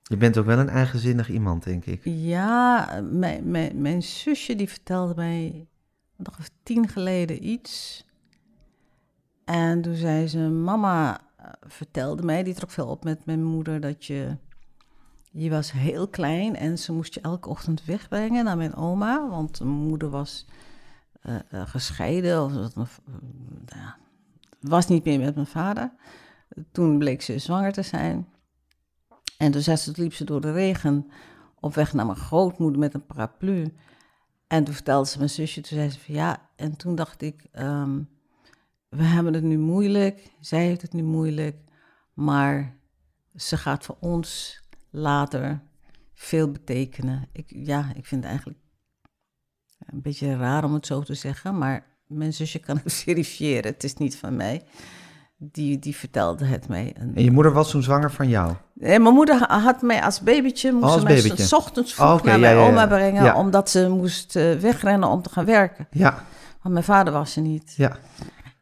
Je 0.02 0.16
bent 0.16 0.38
ook 0.38 0.46
wel 0.46 0.58
een 0.58 0.68
eigenzinnig 0.68 1.30
iemand, 1.30 1.64
denk 1.64 1.84
ik. 1.84 2.00
ja, 2.04 3.00
mijn, 3.10 3.50
mijn, 3.50 3.80
mijn 3.80 4.02
zusje 4.02 4.56
die 4.56 4.68
vertelde 4.68 5.14
mij 5.14 5.66
nog 6.16 6.38
tien 6.62 6.88
geleden 6.88 7.46
iets. 7.48 8.04
En 9.44 9.82
toen 9.82 9.94
zei 9.94 10.28
ze, 10.28 10.38
mama 10.38 11.20
eh, 11.36 11.46
vertelde 11.66 12.22
mij, 12.22 12.42
die 12.42 12.54
trok 12.54 12.70
veel 12.70 12.86
op 12.86 13.04
met 13.04 13.24
mijn 13.26 13.44
moeder, 13.44 13.80
dat 13.80 14.04
je, 14.04 14.36
je 15.30 15.50
was 15.50 15.72
heel 15.72 16.08
klein 16.08 16.56
en 16.56 16.78
ze 16.78 16.92
moest 16.92 17.14
je 17.14 17.20
elke 17.20 17.48
ochtend 17.48 17.84
wegbrengen 17.84 18.44
naar 18.44 18.56
mijn 18.56 18.74
oma, 18.74 19.28
want 19.28 19.60
mijn 19.60 19.70
moeder 19.70 20.10
was 20.10 20.46
eh, 21.22 21.36
eh, 21.50 21.68
gescheiden, 21.68 22.42
of 22.42 22.76
of, 22.76 23.00
eh, 23.66 23.90
was 24.60 24.88
niet 24.88 25.04
meer 25.04 25.18
met 25.18 25.34
mijn 25.34 25.46
vader. 25.46 25.92
Toen 26.72 26.98
bleek 26.98 27.22
ze 27.22 27.38
zwanger 27.38 27.72
te 27.72 27.82
zijn. 27.82 28.28
En 29.38 29.50
toen 29.50 29.62
ze, 29.62 29.92
liep 29.94 30.14
ze 30.14 30.24
door 30.24 30.40
de 30.40 30.52
regen 30.52 31.10
op 31.60 31.74
weg 31.74 31.92
naar 31.92 32.06
mijn 32.06 32.18
grootmoeder 32.18 32.80
met 32.80 32.94
een 32.94 33.06
paraplu. 33.06 33.74
En 34.46 34.64
toen 34.64 34.74
vertelde 34.74 35.08
ze 35.08 35.18
mijn 35.18 35.30
zusje, 35.30 35.60
toen 35.60 35.78
zei 35.78 35.90
ze 35.90 36.00
van 36.00 36.14
ja, 36.14 36.48
en 36.56 36.76
toen 36.76 36.94
dacht 36.94 37.22
ik, 37.22 37.44
ehm, 37.52 38.02
we 38.88 39.02
hebben 39.02 39.34
het 39.34 39.42
nu 39.42 39.58
moeilijk, 39.58 40.32
zij 40.40 40.64
heeft 40.64 40.82
het 40.82 40.92
nu 40.92 41.02
moeilijk, 41.02 41.56
maar 42.14 42.76
ze 43.36 43.56
gaat 43.56 43.84
voor 43.84 43.96
ons 44.00 44.60
later 44.90 45.62
veel 46.14 46.50
betekenen. 46.50 47.28
Ik, 47.32 47.44
ja, 47.48 47.92
ik 47.94 48.06
vind 48.06 48.22
het 48.22 48.30
eigenlijk 48.30 48.61
een 49.86 50.02
beetje 50.02 50.36
raar 50.36 50.64
om 50.64 50.74
het 50.74 50.86
zo 50.86 51.00
te 51.02 51.14
zeggen, 51.14 51.58
maar 51.58 51.84
mijn 52.06 52.32
zusje 52.32 52.58
kan 52.58 52.80
het 52.84 52.92
verifiëren, 53.04 53.72
het 53.72 53.84
is 53.84 53.94
niet 53.94 54.16
van 54.16 54.36
mij. 54.36 54.62
Die, 55.44 55.78
die 55.78 55.96
vertelde 55.96 56.44
het 56.44 56.68
mij. 56.68 56.92
En, 56.98 57.12
En 57.14 57.22
je 57.24 57.30
moeder 57.30 57.52
was 57.52 57.70
toen 57.70 57.82
zwanger 57.82 58.12
van 58.12 58.28
jou. 58.28 58.54
Nee, 58.74 58.98
mijn 59.00 59.14
moeder 59.14 59.38
ha- 59.38 59.58
had 59.60 59.82
mij 59.82 60.02
als 60.02 60.20
babytje, 60.20 60.72
moest 60.72 60.84
Oh, 60.84 60.92
als 60.92 61.02
mij 61.02 61.18
s- 61.36 61.52
ochtends 61.52 61.94
vroeg 61.94 62.06
Oh, 62.18 62.22
naar 62.22 62.38
mijn 62.38 62.54
ja, 62.56 62.60
ja. 62.62 62.68
oma 62.68 62.86
brengen, 62.86 63.34
omdat 63.34 63.70
ze 63.70 63.88
moest 63.88 64.36
eh, 64.36 64.54
wegrennen 64.54 65.08
om 65.08 65.22
te 65.22 65.30
gaan 65.30 65.44
werken. 65.44 65.86
Ja, 65.90 66.24
Want 66.62 66.74
mijn 66.74 66.84
vader 66.86 67.12
was 67.12 67.36
er 67.36 67.42
niet. 67.42 67.74
ja. 67.76 67.96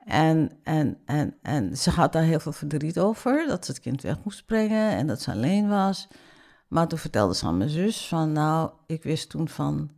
En, 0.04 0.50
en, 0.62 0.98
en, 1.04 1.34
en 1.42 1.76
ze 1.76 1.90
had 1.90 2.12
daar 2.12 2.22
heel 2.22 2.40
veel 2.40 2.52
verdriet 2.52 2.98
over, 2.98 3.44
dat 3.48 3.64
ze 3.64 3.70
het 3.70 3.80
kind 3.80 4.02
weg 4.02 4.16
moest 4.24 4.46
brengen 4.46 4.90
en 4.90 5.06
dat 5.06 5.20
ze 5.20 5.30
alleen 5.30 5.68
was. 5.68 6.08
Maar 6.68 6.88
toen 6.88 6.98
vertelde 6.98 7.34
ze 7.34 7.46
aan 7.46 7.56
mijn 7.58 7.70
zus 7.70 8.06
van, 8.08 8.32
nou, 8.32 8.70
ik 8.86 9.02
wist 9.02 9.30
toen 9.30 9.48
van, 9.48 9.90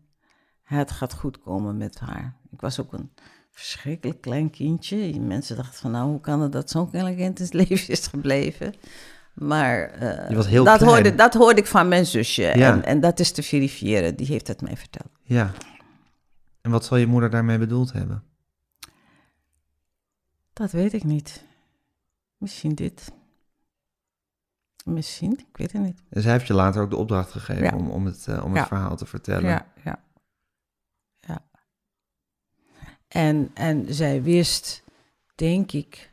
het 0.79 0.91
gaat 0.91 1.13
goed 1.15 1.41
komen 1.41 1.77
met 1.77 1.99
haar. 2.01 2.37
Ik 2.51 2.61
was 2.61 2.81
ook 2.81 2.93
een 2.93 3.11
verschrikkelijk 3.51 4.21
klein 4.21 4.51
kindje. 4.51 5.21
Mensen 5.21 5.57
dachten 5.57 5.81
van, 5.81 5.91
nou, 5.91 6.09
hoe 6.11 6.21
kan 6.21 6.41
het 6.41 6.53
dat 6.53 6.71
zo'n 6.71 6.91
klein 6.91 7.17
kind 7.17 7.39
in 7.39 7.45
het 7.45 7.55
leven 7.69 7.89
is 7.89 8.07
gebleven? 8.07 8.75
Maar 9.35 9.91
eh, 9.91 10.29
Je 10.31 10.37
was 10.37 10.47
heel 10.47 10.65
dat, 10.65 10.77
klein. 10.79 10.93
hoorde, 10.93 11.15
dat 11.15 11.35
hoorde 11.35 11.61
ik 11.61 11.67
van 11.67 11.89
mijn 11.89 12.07
zusje. 12.07 12.43
Ja. 12.43 12.73
En, 12.73 12.85
en 12.85 13.01
dat 13.01 13.21
is 13.21 13.33
te 13.33 13.43
verifiëren, 13.43 14.17
die 14.17 14.27
heeft 14.27 14.49
het 14.49 14.61
mij 14.61 14.77
verteld. 14.77 15.09
Ja. 15.23 15.51
En 16.61 16.71
wat 16.71 16.85
zal 16.85 16.97
je 16.97 17.07
moeder 17.07 17.31
daarmee 17.31 17.59
bedoeld 17.59 17.93
hebben? 17.93 18.23
Dat 20.53 20.71
weet 20.71 20.93
ik 20.93 21.05
niet. 21.05 21.45
Misschien 22.37 22.75
dit. 22.75 23.13
Misschien, 24.85 25.33
ik 25.33 25.57
weet 25.57 25.73
het 25.73 25.83
niet. 25.83 26.03
En 26.11 26.23
zij 26.23 26.33
heeft 26.33 26.47
je 26.47 26.55
later 26.55 26.83
ook 26.83 26.91
de 26.91 26.97
opdracht 26.97 27.31
gegeven 27.33 27.63
Ja. 27.65 27.77
om, 27.77 27.91
om 27.91 28.07
het, 28.07 28.27
eh, 28.29 28.45
om 28.45 28.51
het 28.51 28.61
Ja. 28.61 28.67
verhaal 28.67 28.97
te 28.97 29.07
vertellen. 29.07 29.51
Ja. 29.51 29.67
ja. 29.85 30.03
En, 33.13 33.51
en 33.55 33.95
zij 33.95 34.23
wist, 34.23 34.83
denk 35.35 35.73
ik, 35.73 36.13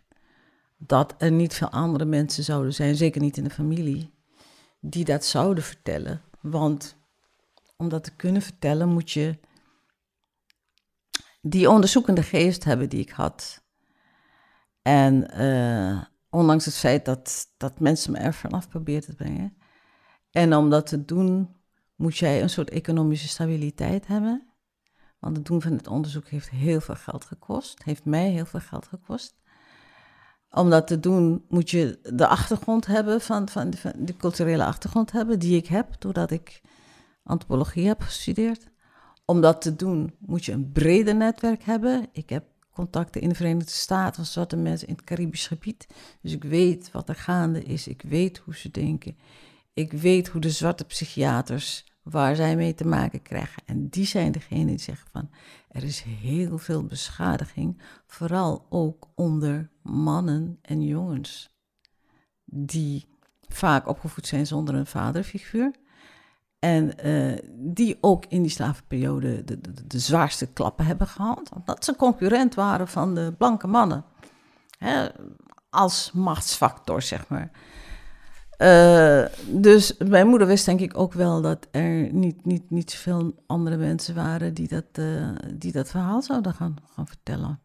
dat 0.78 1.16
er 1.18 1.32
niet 1.32 1.54
veel 1.54 1.70
andere 1.70 2.06
mensen 2.06 2.44
zouden 2.44 2.74
zijn, 2.74 2.96
zeker 2.96 3.22
niet 3.22 3.38
in 3.38 3.44
de 3.44 3.50
familie, 3.50 4.14
die 4.80 5.06
dat 5.06 5.26
zouden 5.26 5.64
vertellen. 5.64 6.22
Want 6.42 6.96
om 7.78 7.90
dat 7.90 8.04
te 8.04 8.16
kunnen 8.16 8.42
vertellen 8.42 8.90
moet 8.90 9.12
je 9.12 9.38
die 11.42 11.70
onderzoekende 11.70 12.24
geest 12.24 12.64
hebben 12.64 12.90
die 12.90 13.02
ik 13.02 13.10
had. 13.10 13.64
En 14.82 15.32
eh, 15.32 16.04
ondanks 16.30 16.66
het 16.66 16.76
feit 16.76 17.06
dat, 17.06 17.54
dat 17.58 17.80
mensen 17.80 18.12
me 18.12 18.18
er 18.18 18.34
vanaf 18.34 18.70
proberen 18.70 19.02
te 19.02 19.16
brengen. 19.16 19.58
En 20.32 20.56
om 20.56 20.70
dat 20.70 20.88
te 20.88 21.06
doen 21.06 21.56
moet 21.96 22.18
jij 22.18 22.42
een 22.42 22.50
soort 22.50 22.70
economische 22.70 23.28
stabiliteit 23.28 24.08
hebben. 24.08 24.49
Want 25.20 25.38
het 25.38 25.46
doen 25.46 25.62
van 25.62 25.72
het 25.72 25.88
onderzoek 25.88 26.28
heeft 26.28 26.50
heel 26.50 26.82
veel 26.82 26.96
geld 26.96 27.26
gekost. 27.26 27.84
Heeft 27.84 28.06
mij 28.06 28.30
heel 28.30 28.46
veel 28.46 28.60
geld 28.60 28.88
gekost. 28.88 29.38
Om 30.52 30.70
dat 30.70 30.88
te 30.88 31.00
doen 31.00 31.46
moet 31.50 31.70
je 31.70 32.00
de 32.14 32.28
achtergrond 32.28 32.86
hebben, 32.86 33.22
van, 33.22 33.50
van, 33.50 33.74
de 33.96 34.16
culturele 34.18 34.66
achtergrond 34.66 35.12
hebben, 35.12 35.40
die 35.40 35.58
ik 35.58 35.68
heb, 35.68 35.96
doordat 36.00 36.32
ik 36.32 36.62
antropologie 37.24 37.88
heb 37.88 38.02
gestudeerd. 38.02 38.70
Om 39.26 39.42
dat 39.42 39.62
te 39.62 39.76
doen 39.76 40.16
moet 40.20 40.46
je 40.46 40.52
een 40.52 40.72
breder 40.72 41.16
netwerk 41.16 41.64
hebben. 41.64 42.10
Ik 42.12 42.30
heb 42.30 42.44
contacten 42.72 43.22
in 43.22 43.30
de 43.30 43.36
Verenigde 43.36 43.72
Staten 43.72 44.16
van 44.16 44.26
zwarte 44.26 44.56
mensen 44.56 44.88
in 44.88 44.94
het 44.94 45.04
Caribisch 45.04 45.48
gebied. 45.48 45.88
Dus 46.22 46.32
ik 46.32 46.44
weet 46.44 46.92
wat 46.92 47.10
er 47.10 47.16
gaande 47.16 47.64
is. 47.64 47.88
Ik 47.88 48.02
weet 48.02 48.38
hoe 48.38 48.56
ze 48.56 48.72
denken. 48.72 49.18
Ik 49.74 49.92
weet 49.92 50.28
hoe 50.28 50.42
de 50.42 50.50
zwarte 50.50 50.86
psychiaters, 50.86 51.86
waar 52.10 52.36
zij 52.36 52.56
mee 52.56 52.74
te 52.74 52.88
maken 52.88 53.22
krijgen. 53.22 53.64
En 53.66 53.90
die 53.90 54.06
zijn 54.06 54.32
degene 54.32 54.66
die 54.66 54.78
zeggen 54.78 55.08
van, 55.12 55.30
er 55.70 55.84
is 55.84 56.02
heel 56.02 56.58
veel 56.58 56.84
beschadiging, 56.84 57.82
vooral 58.08 58.66
ook 58.70 59.08
onder 59.16 59.70
mannen 59.82 60.60
en 60.62 60.82
jongens, 60.82 61.50
die 62.46 63.06
vaak 63.48 63.88
opgevoed 63.88 64.28
zijn 64.28 64.48
zonder 64.48 64.76
een 64.76 64.86
vaderfiguur. 64.86 65.72
En 66.60 66.98
eh, 66.98 67.38
die 67.54 67.98
ook 68.02 68.26
in 68.26 68.42
die 68.42 68.52
slavenperiode 68.52 69.44
de, 69.44 69.62
de, 69.62 69.88
de 69.88 70.00
zwaarste 70.00 70.48
klappen 70.48 70.86
hebben 70.86 71.08
gehad. 71.08 71.50
Omdat 71.56 71.86
ze 71.86 71.96
concurrent 71.96 72.56
waren 72.56 72.88
van 72.88 73.16
de 73.16 73.34
blanke 73.38 73.68
mannen. 73.68 74.04
Hè, 74.78 75.08
als 75.70 76.12
machtsfactor, 76.12 77.02
zeg 77.02 77.28
maar. 77.28 77.52
Eh, 78.60 79.26
dus 79.48 79.98
mijn 79.98 80.28
moeder 80.28 80.48
wist 80.48 80.66
denk 80.66 80.80
ik 80.80 80.98
ook 80.98 81.14
wel 81.14 81.42
dat 81.42 81.68
er 81.72 82.14
niet, 82.14 82.46
niet, 82.46 82.70
niet 82.70 82.92
zoveel 82.92 83.44
andere 83.48 83.78
mensen 83.78 84.16
waren 84.16 84.54
die 84.54 84.68
dat, 84.68 84.86
eh, 84.92 85.30
die 85.54 85.72
dat 85.72 85.90
verhaal 85.90 86.22
zouden 86.22 86.54
gaan, 86.54 86.76
gaan 86.94 87.08
vertellen. 87.08 87.60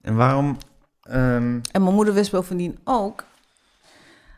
En 0.00 0.16
waarom... 0.16 0.56
ehm, 1.02 1.60
En 1.72 1.82
mijn 1.82 1.94
moeder 1.94 2.14
wist 2.14 2.30
bovendien 2.30 2.78
ook 2.84 3.24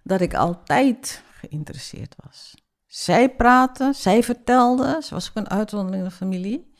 dat 0.02 0.20
ik 0.20 0.34
altijd 0.34 1.22
geïnteresseerd 1.32 2.14
was. 2.24 2.54
Zij 2.86 3.34
praatte, 3.34 3.92
zij 3.94 4.22
vertelde, 4.22 5.00
ze 5.02 5.14
was 5.14 5.28
ook 5.28 5.36
een 5.36 5.50
uitzondering 5.50 6.02
in 6.02 6.08
de 6.08 6.14
familie. 6.14 6.74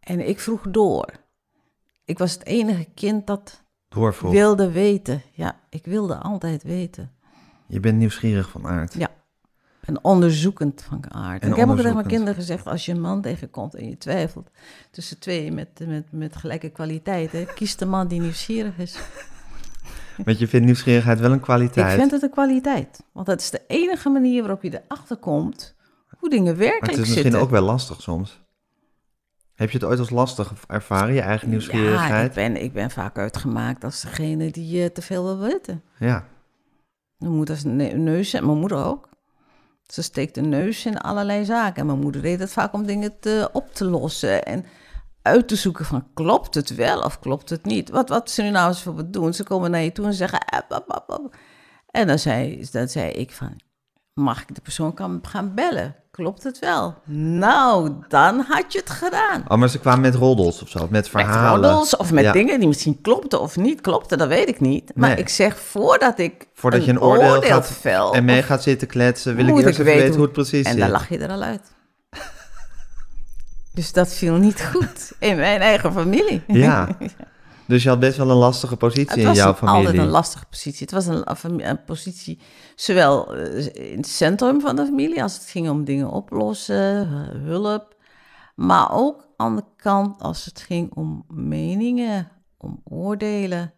En 0.00 0.28
ik 0.28 0.40
vroeg 0.40 0.62
door. 0.70 1.06
Ik 2.04 2.18
was 2.18 2.32
het 2.32 2.44
enige 2.44 2.84
kind 2.94 3.26
dat 3.26 3.61
doorvroeg. 3.94 4.32
wilde 4.32 4.70
weten. 4.70 5.22
Ja, 5.32 5.60
ik 5.68 5.84
wilde 5.84 6.16
altijd 6.16 6.62
weten. 6.62 7.10
Je 7.66 7.80
bent 7.80 7.98
nieuwsgierig 7.98 8.50
van 8.50 8.66
aard. 8.66 8.94
Ja. 8.94 9.08
En 9.80 10.04
onderzoekend 10.04 10.82
van 10.88 11.14
aard. 11.14 11.42
En 11.42 11.50
ik 11.50 11.56
heb 11.56 11.68
ook 11.68 11.76
tegen 11.76 11.94
mijn 11.94 12.06
kinderen 12.06 12.34
gezegd, 12.34 12.66
als 12.66 12.86
je 12.86 12.92
een 12.92 13.00
man 13.00 13.20
tegenkomt 13.20 13.74
en 13.74 13.88
je 13.88 13.98
twijfelt 13.98 14.50
tussen 14.90 15.18
twee 15.18 15.52
met, 15.52 15.68
met, 15.86 16.12
met 16.12 16.36
gelijke 16.36 16.68
kwaliteiten, 16.68 17.54
kies 17.54 17.76
de 17.76 17.86
man 17.86 18.08
die 18.08 18.20
nieuwsgierig 18.20 18.78
is. 18.78 18.98
Want 20.24 20.38
je 20.38 20.48
vindt 20.48 20.66
nieuwsgierigheid 20.66 21.20
wel 21.20 21.32
een 21.32 21.40
kwaliteit. 21.40 21.92
Ik 21.92 21.98
vind 21.98 22.10
het 22.10 22.22
een 22.22 22.30
kwaliteit. 22.30 23.02
Want 23.12 23.26
dat 23.26 23.40
is 23.40 23.50
de 23.50 23.62
enige 23.66 24.08
manier 24.08 24.40
waarop 24.40 24.62
je 24.62 24.82
erachter 24.84 25.16
komt 25.16 25.74
hoe 26.18 26.30
dingen 26.30 26.44
maar 26.44 26.56
werkelijk 26.56 26.90
het 26.90 26.92
is 26.92 26.98
misschien 26.98 27.22
zitten. 27.22 27.40
ook 27.40 27.50
wel 27.50 27.62
lastig 27.62 28.02
soms. 28.02 28.41
Heb 29.54 29.70
je 29.70 29.78
het 29.78 29.86
ooit 29.86 29.98
als 29.98 30.10
lastig 30.10 30.52
ervaren, 30.66 31.14
je 31.14 31.20
eigen 31.20 31.46
Ja, 31.46 31.52
nieuwsgierigheid? 31.52 32.28
ik 32.28 32.34
ben, 32.34 32.62
ik 32.62 32.72
ben 32.72 32.90
vaak 32.90 33.18
uitgemaakt 33.18 33.84
als 33.84 34.00
degene 34.00 34.50
die 34.50 34.82
eh, 34.82 34.90
te 34.90 35.02
veel 35.02 35.24
wil 35.24 35.38
weten. 35.38 35.82
Ja. 35.98 36.24
Mijn 37.16 37.32
moeder 37.32 37.66
neus 37.98 38.32
en 38.32 38.46
mijn 38.46 38.58
moeder 38.58 38.84
ook. 38.84 39.08
Ze 39.86 40.02
steekt 40.02 40.34
de 40.34 40.40
neus 40.40 40.86
in 40.86 40.98
allerlei 40.98 41.44
zaken. 41.44 41.80
En 41.80 41.86
mijn 41.86 41.98
moeder 41.98 42.22
deed 42.22 42.40
het 42.40 42.52
vaak 42.52 42.72
om 42.72 42.86
dingen 42.86 43.18
te, 43.20 43.48
op 43.52 43.74
te 43.74 43.84
lossen. 43.84 44.44
En 44.44 44.64
uit 45.22 45.48
te 45.48 45.56
zoeken 45.56 45.84
van 45.84 46.06
klopt 46.14 46.54
het 46.54 46.74
wel 46.74 47.00
of 47.00 47.18
klopt 47.18 47.50
het 47.50 47.64
niet. 47.64 47.90
Wat, 47.90 48.08
wat 48.08 48.30
ze 48.30 48.42
nu 48.42 48.50
nou 48.50 48.68
eens 48.68 48.82
bijvoorbeeld 48.82 49.12
doen. 49.12 49.34
Ze 49.34 49.44
komen 49.44 49.70
naar 49.70 49.82
je 49.82 49.92
toe 49.92 50.06
en 50.06 50.14
zeggen... 50.14 50.40
En 51.90 52.06
dan 52.06 52.18
zei, 52.18 52.66
dan 52.70 52.88
zei 52.88 53.10
ik 53.10 53.32
van... 53.32 53.60
Mag 54.14 54.40
ik 54.42 54.54
de 54.54 54.60
persoon 54.60 54.94
kan 54.94 55.18
gaan 55.22 55.54
bellen? 55.54 55.94
Klopt 56.10 56.42
het 56.42 56.58
wel? 56.58 56.94
Nou, 57.14 57.92
dan 58.08 58.44
had 58.48 58.72
je 58.72 58.78
het 58.78 58.90
gedaan. 58.90 59.44
Oh, 59.48 59.58
maar 59.58 59.68
ze 59.68 59.78
kwamen 59.78 60.00
met 60.00 60.14
roddels 60.14 60.62
of 60.62 60.68
zo, 60.68 60.78
met 60.80 60.90
Met 60.90 61.08
verhalen. 61.08 61.70
roddels 61.70 61.96
of 61.96 62.12
met 62.12 62.24
Ja. 62.24 62.32
dingen 62.32 62.58
die 62.58 62.68
misschien 62.68 63.00
klopten 63.00 63.40
of 63.40 63.56
niet 63.56 63.80
klopten, 63.80 64.18
dat 64.18 64.28
weet 64.28 64.48
ik 64.48 64.60
niet. 64.60 64.92
Maar 64.94 65.08
Nee. 65.08 65.18
ik 65.18 65.28
zeg, 65.28 65.58
voordat 65.58 66.18
ik 66.18 66.46
Voordat 66.54 66.84
je 66.84 66.90
een 66.90 67.00
oordeel, 67.00 67.42
gaat 67.42 67.70
vel, 67.70 68.14
en 68.14 68.24
mee 68.24 68.42
gaat 68.42 68.62
zitten 68.62 68.88
kletsen, 68.88 69.36
wil 69.36 69.44
ik 69.46 69.50
moet 69.50 69.62
eerst 69.64 69.78
ik 69.78 69.86
even 69.86 69.98
weten 69.98 70.14
hoe 70.14 70.22
het 70.22 70.32
precies 70.32 70.64
En 70.66 70.72
zit. 70.72 70.80
dan 70.80 70.90
lach 70.90 71.08
je 71.08 71.18
er 71.18 71.30
al 71.30 71.42
uit. 71.42 71.62
dus 73.72 73.92
dat 73.92 74.14
viel 74.14 74.34
niet 74.34 74.64
goed 74.74 75.12
in 75.18 75.36
mijn 75.36 75.60
eigen 75.60 75.92
familie. 75.92 76.42
Ja. 76.46 76.88
Dus 77.66 77.82
je 77.82 77.88
had 77.88 78.00
best 78.00 78.16
wel 78.16 78.30
een 78.30 78.36
lastige 78.36 78.76
positie 78.76 79.08
Het 79.10 79.18
in 79.18 79.24
was 79.26 79.36
jouw 79.36 79.48
een- 79.48 79.54
familie. 79.54 79.86
altijd 79.86 79.98
een 80.02 80.08
lastige 80.10 80.44
positie. 80.50 80.80
Het 80.80 80.90
was 80.90 81.06
een, 81.06 81.22
een 81.42 81.68
een 81.68 81.84
positie 81.84 82.38
zowel 82.82 83.34
eh, 83.36 83.90
in 83.90 83.96
het 83.96 84.06
centrum 84.06 84.60
van 84.60 84.76
de 84.76 84.84
familie... 84.84 85.22
als 85.22 85.34
het 85.34 85.44
ging 85.44 85.68
om 85.70 85.84
dingen 85.84 86.10
oplossen, 86.10 87.00
eh, 87.00 87.40
hulp. 87.42 87.96
Maar 88.54 88.92
ook 88.92 89.28
aan 89.36 89.56
de 89.56 89.64
kant 89.76 90.22
als 90.22 90.44
het 90.44 90.60
ging 90.60 90.94
om 90.94 91.24
meningen, 91.28 92.28
om 92.56 92.80
oordelen... 92.84 93.72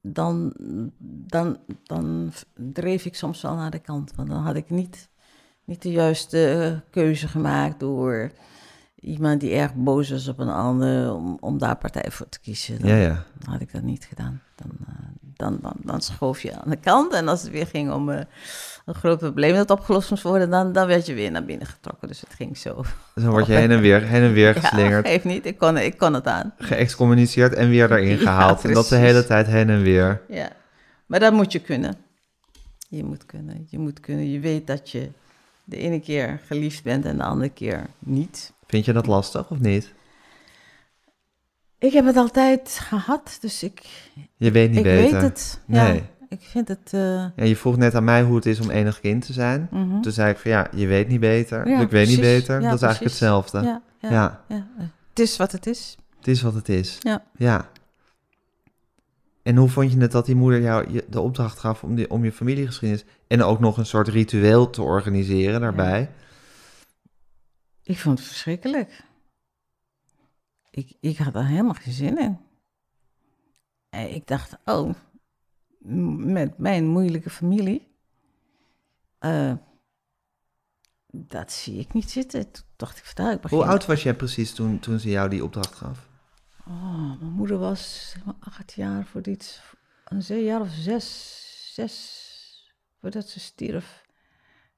dan, 0.00 0.52
dan, 1.26 1.58
dan 1.82 2.32
dreef 2.54 3.04
ik 3.04 3.14
soms 3.16 3.42
wel 3.42 3.54
naar 3.54 3.70
de 3.70 3.78
kant. 3.78 4.14
Want 4.14 4.28
dan 4.28 4.42
had 4.42 4.56
ik 4.56 4.70
niet, 4.70 5.08
niet 5.64 5.82
de 5.82 5.90
juiste 5.90 6.50
eh, 6.52 6.90
keuze 6.90 7.28
gemaakt 7.28 7.80
door 7.80 8.30
iemand 8.94 9.40
die 9.40 9.54
erg 9.54 9.74
boos 9.74 10.10
was 10.10 10.28
op 10.28 10.38
een 10.38 10.48
ander... 10.48 11.14
om, 11.14 11.36
om 11.40 11.58
daar 11.58 11.76
partij 11.76 12.10
voor 12.10 12.28
te 12.28 12.40
kiezen. 12.40 12.80
Dan- 12.80 12.88
Ja, 12.90 12.96
ja. 12.96 13.24
had 13.44 13.60
ik 13.60 13.72
dat 13.72 13.82
niet 13.82 14.04
gedaan. 14.04 14.42
Dan, 14.54 14.70
dan, 15.36 15.58
dan, 15.62 15.72
dan 15.82 16.00
schoof 16.00 16.42
je 16.42 16.52
aan 16.60 16.70
de 16.70 16.76
kant. 16.76 17.12
En 17.12 17.28
als 17.28 17.42
het 17.42 17.50
weer 17.50 17.66
ging 17.66 17.92
om 17.92 18.10
eh, 18.10 18.20
een 18.84 18.94
groot 18.94 19.18
probleem 19.18 19.54
dat 19.54 19.70
opgelost 19.70 20.10
moest 20.10 20.22
worden, 20.22 20.50
dan, 20.50 20.72
dan 20.72 20.86
werd 20.86 21.06
je 21.06 21.14
weer 21.14 21.30
naar 21.30 21.44
binnen 21.44 21.66
getrokken. 21.66 22.08
Dus 22.08 22.20
het 22.20 22.34
ging 22.34 22.58
zo. 22.58 22.84
Zo 23.20 23.30
word 23.30 23.46
je 23.46 23.52
heen 23.52 23.70
en 23.70 23.80
weer, 23.80 24.02
heen 24.02 24.22
en 24.22 24.32
weer 24.32 24.54
Ja, 24.54 24.60
geslingerd, 24.60 25.06
geeft 25.06 25.24
niet. 25.24 25.46
Ik 25.46 25.58
kon, 25.58 25.76
ik 25.76 25.98
kon 25.98 26.14
het 26.14 26.26
aan. 26.26 26.54
geëxcommuniceerd 26.58 27.54
en 27.54 27.68
weer 27.68 27.92
erin 27.92 28.08
Ja, 28.18 28.22
gehaald. 28.22 28.64
en 28.64 28.72
dat 28.74 28.88
de 28.88 28.96
hele 28.96 29.26
tijd 29.26 29.46
heen 29.46 29.70
en 29.70 29.82
weer. 29.82 30.20
Ja. 30.28 30.48
Maar 31.06 31.20
dat 31.20 31.32
moet 31.32 31.52
je 31.52 31.58
kunnen. 31.58 31.94
Je 32.88 33.04
moet 33.04 33.26
kunnen. 33.26 33.66
Je 33.70 33.78
moet 33.78 34.00
kunnen. 34.00 34.30
Je 34.30 34.40
weet 34.40 34.66
dat 34.66 34.90
je 34.90 35.10
de 35.64 35.76
ene 35.76 36.00
keer 36.00 36.40
geliefd 36.46 36.82
bent 36.82 37.04
en 37.04 37.16
de 37.16 37.22
andere 37.22 37.50
keer 37.50 37.86
niet. 37.98 38.52
Vind 38.66 38.84
je 38.84 38.92
dat 38.92 39.06
lastig 39.06 39.50
of 39.50 39.58
niet? 39.58 39.92
Ik 41.78 41.92
heb 41.92 42.04
het 42.06 42.16
altijd 42.16 42.78
gehad, 42.82 43.38
dus 43.40 43.62
ik, 43.62 43.82
Je 44.36 44.50
weet 44.50 44.68
niet 44.68 44.78
ik 44.78 44.84
beter. 44.84 45.12
weet 45.12 45.22
het. 45.22 45.60
Ja, 45.66 45.86
Nee. 45.86 46.02
ik 46.28 46.40
vind 46.40 46.68
het... 46.68 46.90
eh, 46.92 47.00
Ja, 47.36 47.44
je 47.44 47.56
vroeg 47.56 47.76
net 47.76 47.94
aan 47.94 48.04
mij 48.04 48.22
hoe 48.22 48.36
het 48.36 48.46
is 48.46 48.60
om 48.60 48.70
enig 48.70 49.00
kind 49.00 49.26
te 49.26 49.32
zijn. 49.32 49.68
mhm. 49.70 50.00
Toen 50.00 50.12
zei 50.12 50.30
ik 50.30 50.38
van 50.38 50.50
ja, 50.50 50.66
je 50.74 50.86
weet 50.86 51.08
niet 51.08 51.20
beter. 51.20 51.68
Ja, 51.68 51.80
ik 51.80 51.90
weet 51.90 52.08
niet 52.08 52.20
beter. 52.20 52.60
Ja, 52.60 52.66
dat 52.68 52.74
is 52.76 52.82
eigenlijk 52.82 53.12
hetzelfde. 53.12 53.80
ja. 54.00 54.44
Het 55.08 55.18
is 55.18 55.36
wat 55.36 55.52
het 55.52 55.66
is. 55.66 55.96
Het 56.18 56.28
is 56.28 56.42
wat 56.42 56.54
het 56.54 56.68
is. 56.68 56.98
Ja. 57.00 57.24
Ja. 57.36 57.68
En 59.42 59.56
hoe 59.56 59.68
vond 59.68 59.92
je 59.92 59.98
het 59.98 60.12
dat 60.12 60.26
die 60.26 60.34
moeder 60.34 60.60
jou 60.60 61.00
de 61.08 61.20
opdracht 61.20 61.58
gaf 61.58 61.82
om, 61.82 61.94
die, 61.94 62.10
om 62.10 62.24
je 62.24 62.32
familiegeschiedenis 62.32 63.04
en 63.26 63.42
ook 63.42 63.60
nog 63.60 63.76
een 63.76 63.86
soort 63.86 64.08
ritueel 64.08 64.70
te 64.70 64.82
organiseren 64.82 65.60
daarbij? 65.60 66.10
Ik 67.82 67.98
vond 67.98 68.18
het 68.18 68.28
verschrikkelijk. 68.28 69.04
Ik, 70.76 70.96
ik 71.00 71.18
had 71.18 71.34
er 71.34 71.46
helemaal 71.46 71.74
geen 71.74 71.92
zin 71.92 72.18
in. 72.18 72.38
En 73.88 74.14
ik 74.14 74.26
dacht, 74.26 74.56
oh, 74.64 74.94
met 76.18 76.58
mijn 76.58 76.86
moeilijke 76.86 77.30
familie, 77.30 77.94
eh, 79.18 79.52
dat 81.06 81.52
zie 81.52 81.78
ik 81.78 81.92
niet 81.92 82.10
zitten. 82.10 82.50
Toen 82.50 82.64
dacht 82.76 82.98
ik, 82.98 83.04
vandaar, 83.04 83.32
ik 83.32 83.40
begin. 83.40 83.58
Hoe 83.58 83.66
oud 83.66 83.86
was 83.86 84.02
jij 84.02 84.14
precies 84.14 84.54
toen, 84.54 84.78
toen 84.78 84.98
ze 84.98 85.08
jou 85.08 85.28
die 85.28 85.44
opdracht 85.44 85.74
gaf? 85.74 86.08
Oh, 86.66 87.20
mijn 87.20 87.32
moeder 87.32 87.58
was 87.58 88.10
zeg 88.10 88.24
maar, 88.24 88.34
acht 88.40 88.72
jaar 88.72 89.06
voor 89.06 89.28
iets, 89.28 89.60
een 90.04 90.42
jaar 90.42 90.60
of 90.60 90.70
zes, 90.70 91.72
zes, 91.74 92.74
voordat 93.00 93.28
ze 93.28 93.40
stierf. 93.40 94.05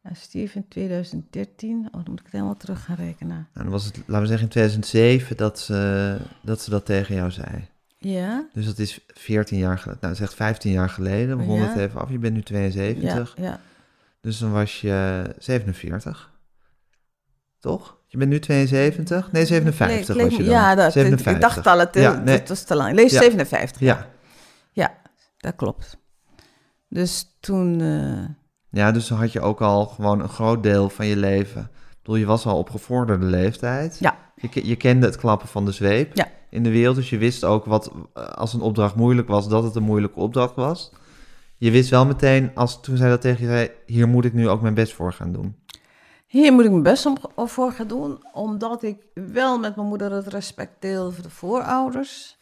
En 0.03 0.17
stierf 0.17 0.55
in 0.55 0.69
2013. 0.69 1.79
Oh, 1.87 1.93
dan 1.93 2.03
moet 2.09 2.19
ik 2.19 2.25
het 2.25 2.33
helemaal 2.33 2.57
terug 2.57 2.85
gaan 2.85 2.97
rekenen. 2.97 3.37
Nou, 3.37 3.49
dan 3.53 3.69
was 3.69 3.85
het, 3.85 3.97
laten 3.97 4.21
we 4.21 4.27
zeggen, 4.27 4.45
in 4.47 4.53
2007 4.53 5.37
dat 5.37 5.59
ze, 5.59 6.17
dat 6.43 6.61
ze 6.63 6.71
dat 6.71 6.85
tegen 6.87 7.15
jou 7.15 7.31
zei. 7.31 7.69
Ja, 7.99 8.49
Dus 8.53 8.67
dat 8.67 8.79
is 8.79 9.05
14 9.07 9.59
jaar 9.59 9.79
geleden. 9.79 10.01
Nou, 10.03 10.15
zeg 10.15 10.35
15 10.35 10.73
jaar 10.73 10.89
geleden. 10.91 11.39
We 11.39 11.45
ronden 11.45 11.67
Ja. 11.67 11.73
het 11.73 11.79
even 11.79 12.01
af. 12.01 12.11
Je 12.11 12.19
bent 12.19 12.35
nu 12.35 12.43
72. 12.43 13.35
ja, 13.37 13.43
ja. 13.45 13.61
Dus 14.21 14.39
dan 14.39 14.53
was 14.53 14.81
je 14.81 15.25
47. 15.39 16.31
Toch? 17.61 17.97
Je 18.07 18.19
bent 18.19 18.31
nu 18.31 18.39
72? 18.39 19.33
Nee, 19.33 19.47
57 19.47 20.17
Leek- 20.17 20.25
was 20.29 20.37
je 20.37 20.43
dan. 20.45 20.53
Ja, 20.53 20.75
dat, 20.75 20.93
57. 20.93 21.35
ik 21.35 21.41
dacht 21.55 21.67
al, 21.67 21.79
het, 21.79 21.95
Ja, 21.95 22.15
het 22.15 22.25
nee. 22.25 22.43
was 22.47 22.63
te 22.65 22.75
lang. 22.75 22.95
Lees 22.95 23.13
Ja. 23.13 23.21
57. 23.21 23.81
Ja. 23.81 24.07
Ja, 24.73 24.95
dat 25.39 25.55
klopt. 25.57 25.97
Dus 26.89 27.37
toen, 27.41 27.81
eh, 27.81 28.25
ja, 28.71 28.93
dus 28.93 29.09
dan 29.09 29.19
had 29.19 29.33
je 29.33 29.41
ook 29.41 29.61
al 29.61 29.87
gewoon 29.87 30.21
een 30.21 30.29
groot 30.29 30.63
deel 30.63 30.89
van 30.89 31.07
je 31.07 31.17
leven. 31.17 31.61
Ik 31.63 31.97
bedoel, 32.03 32.17
je 32.17 32.27
was 32.27 32.47
al 32.47 32.59
op 32.59 32.71
gevorderde 32.71 33.27
leeftijd. 33.27 33.99
Ja. 33.99 34.17
Je, 34.35 34.67
je 34.67 34.77
kende 34.77 35.07
het 35.07 35.17
klappen 35.17 35.49
van 35.49 35.65
de 35.65 35.73
zweep 35.73 36.17
Ja. 36.17 36.27
in 36.51 36.63
de 36.63 36.71
wereld. 36.71 36.97
Dus 36.97 37.11
je 37.11 37.19
wist 37.19 37.45
ook 37.45 37.65
wat, 37.65 37.93
eh, 38.15 38.25
als 38.25 38.53
een 38.55 38.61
opdracht 38.61 38.95
moeilijk 38.95 39.29
was, 39.29 39.49
dat 39.49 39.63
het 39.63 39.75
een 39.75 39.83
moeilijke 39.83 40.19
opdracht 40.21 40.55
was. 40.55 40.93
Je 41.57 41.71
wist 41.71 41.91
wel 41.91 42.07
meteen, 42.07 42.51
als 42.55 42.81
toen 42.81 42.97
zij 42.97 43.09
dat 43.09 43.21
tegen 43.21 43.41
je 43.41 43.47
zei, 43.51 43.71
hier 43.87 44.09
moet 44.09 44.25
ik 44.25 44.33
nu 44.33 44.49
ook 44.49 44.61
mijn 44.61 44.75
best 44.75 44.93
voor 44.95 45.13
gaan 45.13 45.33
doen. 45.33 45.57
hier 46.27 46.53
moet 46.53 46.65
ik 46.65 46.71
mijn 46.71 46.83
best 46.83 47.07
om, 47.07 47.17
voor 47.49 47.73
gaan 47.73 47.87
doen, 47.87 48.25
omdat 48.33 48.83
ik 48.83 48.97
wel 49.15 49.59
met 49.59 49.77
mijn 49.77 49.89
moeder 49.89 50.13
het 50.13 50.27
respect 50.27 50.73
deel 50.83 51.13
voor 51.13 51.23
de 51.23 51.31
voorouders. 51.31 52.37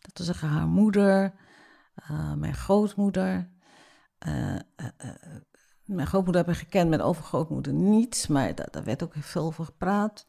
Dat 0.00 0.10
wil 0.14 0.26
zeggen 0.26 0.48
haar 0.48 0.66
moeder, 0.66 1.32
eh, 1.94 2.32
mijn 2.34 2.54
grootmoeder. 2.54 3.48
eh, 4.18 4.54
mijn 5.84 6.06
grootmoeder 6.06 6.44
heb 6.44 6.54
ik 6.54 6.60
gekend, 6.60 6.88
mijn 6.88 7.00
overgrootmoeder 7.02 7.72
niet, 7.72 8.26
maar 8.28 8.54
da- 8.54 8.68
daar 8.70 8.84
werd 8.84 9.02
ook 9.02 9.12
veel 9.18 9.42
over 9.44 9.64
gepraat. 9.64 10.26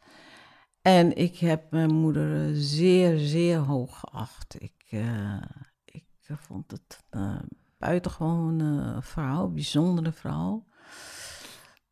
En 0.82 1.16
ik 1.18 1.38
heb 1.38 1.72
mijn 1.72 1.94
moeder 1.94 2.46
eh, 2.48 2.52
zeer, 2.54 3.18
zeer 3.20 3.58
hoog 3.58 4.00
geacht. 4.00 4.56
Ik, 4.62 4.74
eh, 4.89 5.42
ik 5.86 6.06
vond 6.26 6.72
het 6.72 7.04
een 7.10 7.50
buitengewoon 7.78 8.62
eh, 8.62 9.02
vrouw, 9.02 9.48
bijzondere 9.48 10.12
vrouw. 10.12 10.66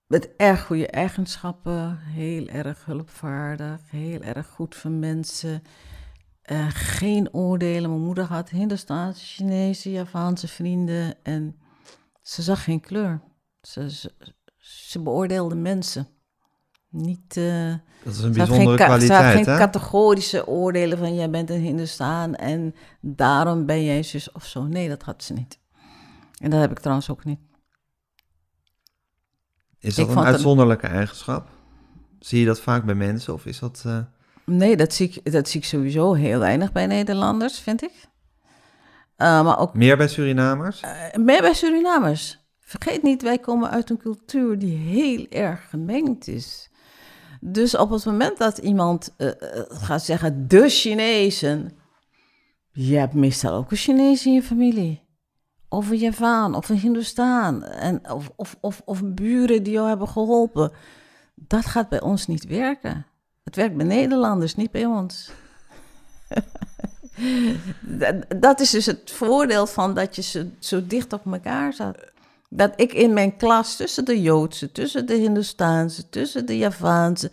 Met 0.08 0.36
erg 0.38 0.66
goede 0.66 0.88
eigenschappen, 0.88 1.98
heel 1.98 2.48
erg 2.48 2.86
hulpvaardig, 2.86 3.92
heel 3.92 4.22
erg 4.22 4.48
goed 4.48 4.76
voor 4.76 4.92
mensen. 4.92 5.62
Eh, 6.42 6.68
geen 6.70 7.34
oordelen. 7.34 7.90
Mijn 7.90 8.02
moeder 8.04 8.24
had 8.24 8.50
Hindoestaanse, 8.50 9.26
Chinese, 9.26 9.92
Javaanse 9.92 10.48
vrienden 10.48 11.24
en 11.24 11.60
ze 12.22 12.42
zag 12.42 12.64
geen 12.64 12.80
kleur. 12.80 13.22
Ze, 13.62 13.92
ze, 13.92 14.12
ze 14.58 15.00
beoordeelde 15.02 15.56
mensen. 15.56 16.08
Niet, 16.90 17.38
eh, 17.38 17.74
Dat 18.04 18.14
is 18.14 18.20
een 18.22 18.32
bijzondere 18.32 18.68
geen, 18.68 18.76
ka- 18.88 19.00
ze 19.00 19.06
kwaliteit, 19.08 19.36
geen 19.46 19.54
hè? 19.54 19.58
categorische 19.60 20.48
oordelen 20.48 20.98
van 20.98 21.16
jij 21.16 21.30
bent 21.30 21.50
een 21.50 21.62
Hindoestaan 21.62 22.36
en 22.36 22.76
daarom 23.02 23.66
ben 23.66 23.84
jij 23.84 24.04
zus 24.04 24.32
of 24.32 24.46
zo. 24.46 24.64
Nee, 24.64 24.90
dat 24.90 25.02
had 25.04 25.24
ze 25.24 25.34
niet. 25.34 25.60
En 26.38 26.50
dat 26.50 26.60
heb 26.60 26.72
ik 26.72 26.80
trouwens 26.80 27.10
ook 27.10 27.24
niet. 27.26 27.40
Is 29.80 29.96
dat 29.96 30.10
Ik 30.10 30.16
een 30.16 30.24
uitzonderlijke 30.24 30.88
eigenschap? 30.88 31.50
Zie 32.20 32.40
je 32.40 32.46
dat 32.46 32.60
vaak 32.60 32.86
bij 32.86 32.96
mensen 32.96 33.34
of 33.34 33.46
is 33.46 33.60
dat... 33.60 33.84
eh, 33.86 34.00
Nee, 34.46 34.78
dat 34.78 34.94
zie, 34.94 35.10
ik, 35.24 35.32
dat 35.32 35.50
zie 35.50 35.60
ik 35.60 35.66
sowieso 35.66 36.14
heel 36.14 36.40
weinig 36.40 36.72
bij 36.72 36.88
Nederlanders, 36.88 37.60
vind 37.60 37.84
ik. 37.84 37.92
Eh, 39.16 39.44
maar 39.44 39.60
ook 39.60 39.74
meer 39.74 39.98
bij 39.98 40.08
Surinamers? 40.08 40.82
meer 41.14 41.42
bij 41.42 41.54
Surinamers. 41.54 42.40
Vergeet 42.72 43.04
niet, 43.04 43.22
wij 43.22 43.38
komen 43.38 43.70
uit 43.70 43.90
een 43.90 43.98
cultuur 43.98 44.60
die 44.60 44.78
heel 44.78 45.26
erg 45.30 45.70
gemengd 45.70 46.28
is. 46.28 46.70
Dus 47.42 47.78
op 47.78 47.90
het 47.90 48.06
moment 48.06 48.38
dat 48.38 48.58
iemand 48.58 49.14
eh, 49.18 49.28
eh, 49.28 49.66
gaat 49.68 50.04
zeggen, 50.04 50.48
de 50.48 50.70
Chinezen... 50.70 51.72
Je 52.72 52.98
hebt 52.98 53.14
meestal 53.14 53.54
ook 53.54 53.72
een 53.72 53.78
Chinees 53.78 54.26
in 54.26 54.34
je 54.34 54.44
familie. 54.44 55.04
Of 55.70 55.90
een 55.90 55.98
Javaan, 55.98 56.56
of 56.56 56.70
een 56.70 56.78
Hindoestaan. 56.78 57.64
En, 57.64 58.12
of, 58.12 58.32
of, 58.62 58.82
of, 58.86 59.02
buren 59.06 59.64
die 59.64 59.74
jou 59.74 59.88
hebben 59.88 60.08
geholpen. 60.08 60.72
Dat 61.36 61.66
gaat 61.66 61.90
bij 61.90 62.02
ons 62.02 62.28
niet 62.28 62.46
werken. 62.46 63.06
Het 63.44 63.56
werkt 63.56 63.78
bij 63.78 63.86
Nederlanders, 63.86 64.56
niet 64.56 64.72
bij 64.72 64.86
ons. 64.86 65.32
Dat- 67.82 68.26
dat 68.42 68.60
is 68.60 68.70
dus 68.70 68.86
het 68.86 69.12
voordeel 69.12 69.68
van 69.68 69.94
dat 69.94 70.16
je 70.16 70.22
zo, 70.22 70.44
zo 70.60 70.88
dicht 70.88 71.14
op 71.14 71.26
elkaar 71.26 71.74
zat. 71.74 72.11
Dat 72.54 72.74
ik 72.76 72.94
in 72.94 73.14
mijn 73.14 73.38
klas 73.38 73.76
tussen 73.76 74.06
de 74.06 74.22
Joodse, 74.22 74.72
tussen 74.72 75.06
de 75.06 75.14
Hindoestaanse, 75.14 76.10
tussen 76.10 76.46
de 76.46 76.58
Javaanse, 76.58 77.32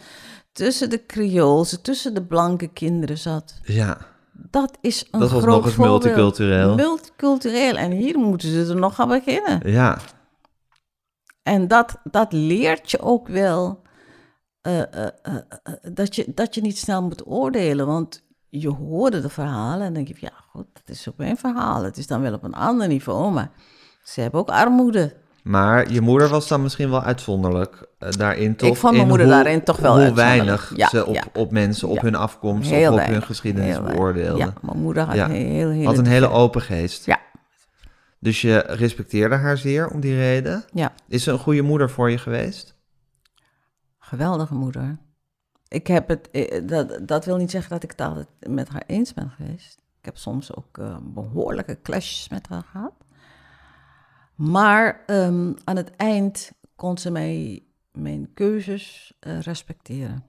tussen 0.52 0.90
de 0.90 1.06
Creoolse, 1.06 1.80
tussen 1.80 2.14
de 2.14 2.22
blanke 2.24 2.68
kinderen 2.68 3.18
zat. 3.18 3.54
Ja, 3.62 3.98
Dat 4.32 4.78
is 4.80 5.06
een 5.10 5.20
dat 5.20 5.30
was 5.30 5.42
groot 5.42 5.54
nog 5.54 5.64
eens 5.64 5.74
voorbeeld. 5.74 6.02
multicultureel. 6.02 6.74
Multicultureel. 6.74 7.76
En 7.76 7.90
hier 7.90 8.18
moeten 8.18 8.48
ze 8.48 8.72
er 8.72 8.76
nog 8.80 9.00
aan 9.00 9.08
beginnen. 9.08 9.70
Ja, 9.70 9.98
En 11.42 11.68
dat, 11.68 11.96
dat 12.04 12.32
leert 12.32 12.90
je 12.90 13.00
ook 13.00 13.28
wel 13.28 13.82
eh, 14.60 14.80
eh, 14.80 15.08
eh, 15.22 15.34
dat, 15.92 16.14
je, 16.14 16.32
dat 16.34 16.54
je 16.54 16.60
niet 16.60 16.78
snel 16.78 17.02
moet 17.02 17.26
oordelen. 17.26 17.86
Want 17.86 18.22
je 18.48 18.68
hoorde 18.68 19.20
de 19.20 19.28
verhalen 19.28 19.86
en 19.86 19.94
dan 19.94 20.04
denk 20.04 20.08
je, 20.18 20.26
ja 20.26 20.44
goed, 20.50 20.66
dat 20.72 20.96
is 20.96 21.08
ook 21.08 21.16
mijn 21.16 21.36
verhaal. 21.36 21.82
Het 21.84 21.96
is 21.96 22.06
dan 22.06 22.20
wel 22.20 22.32
op 22.34 22.42
een 22.42 22.54
ander 22.54 22.88
niveau, 22.88 23.32
maar 23.32 23.50
ze 24.12 24.20
hebben 24.20 24.40
ook 24.40 24.48
armoede. 24.48 25.16
maar 25.42 25.90
je 25.92 26.00
moeder 26.00 26.28
was 26.28 26.48
dan 26.48 26.62
misschien 26.62 26.90
wel 26.90 27.02
uitzonderlijk 27.02 27.88
eh, 27.98 28.10
daarin 28.10 28.56
toch? 28.56 28.68
Ik 28.68 28.76
vond 28.76 28.94
mijn 28.96 29.08
moeder 29.08 29.26
hoe- 29.26 29.34
daarin 29.34 29.62
toch 29.64 29.76
wel 29.76 30.04
Hoe 30.04 30.14
weinig 30.14 30.72
Ja, 30.76 30.88
ze 30.88 31.06
op, 31.06 31.14
ja. 31.14 31.22
op 31.34 31.50
mensen, 31.50 31.88
op 31.88 31.94
Ja. 31.94 32.02
hun 32.02 32.14
afkomst, 32.14 32.70
Heel 32.70 32.84
of 32.86 32.90
op 32.90 32.94
weinig, 32.96 33.18
hun 33.18 33.26
geschiedenis 33.26 33.68
heel 33.70 33.82
weinig. 33.82 34.00
beoordeelde. 34.00 34.38
Ja, 34.38 34.52
mijn 34.62 34.78
moeder 34.78 35.02
had, 35.04 35.14
Ja. 35.14 35.28
heel, 35.28 35.70
heel, 35.70 35.84
Had 35.84 35.98
een 35.98 36.06
hele 36.06 36.28
open 36.30 36.62
geest. 36.62 37.06
Ja. 37.06 37.20
Dus 38.18 38.40
je 38.40 38.58
respecteerde 38.58 39.34
haar 39.34 39.58
zeer 39.58 39.88
om 39.88 40.00
die 40.00 40.14
reden. 40.16 40.64
Ja, 40.72 40.92
Is 41.08 41.22
ze 41.22 41.30
een 41.30 41.38
goede 41.38 41.62
moeder 41.62 41.90
voor 41.90 42.10
je 42.10 42.18
geweest? 42.18 42.76
geweldige 43.98 44.54
moeder. 44.54 44.98
Ik 45.68 45.86
heb 45.86 46.08
het, 46.08 46.30
eh, 46.30 46.62
dat, 46.66 46.98
dat 47.08 47.24
wil 47.24 47.36
niet 47.36 47.50
zeggen 47.50 47.70
dat 47.70 47.82
ik 47.82 47.90
het 47.90 48.00
altijd 48.00 48.26
met 48.48 48.68
haar 48.68 48.82
eens 48.86 49.14
ben 49.14 49.30
geweest. 49.36 49.78
Ik 49.98 50.04
heb 50.04 50.16
soms 50.16 50.54
ook 50.54 50.78
eh, 50.78 50.96
behoorlijke 51.02 51.78
clashes 51.82 52.28
met 52.28 52.48
haar 52.48 52.62
gehad. 52.70 52.92
Maar 54.38 55.02
ehm, 55.06 55.52
aan 55.64 55.76
het 55.76 55.96
eind 55.96 56.50
kon 56.76 56.98
ze 56.98 57.10
mij, 57.10 57.62
mijn 57.92 58.30
keuzes 58.34 59.12
eh, 59.20 59.40
respecteren. 59.40 60.24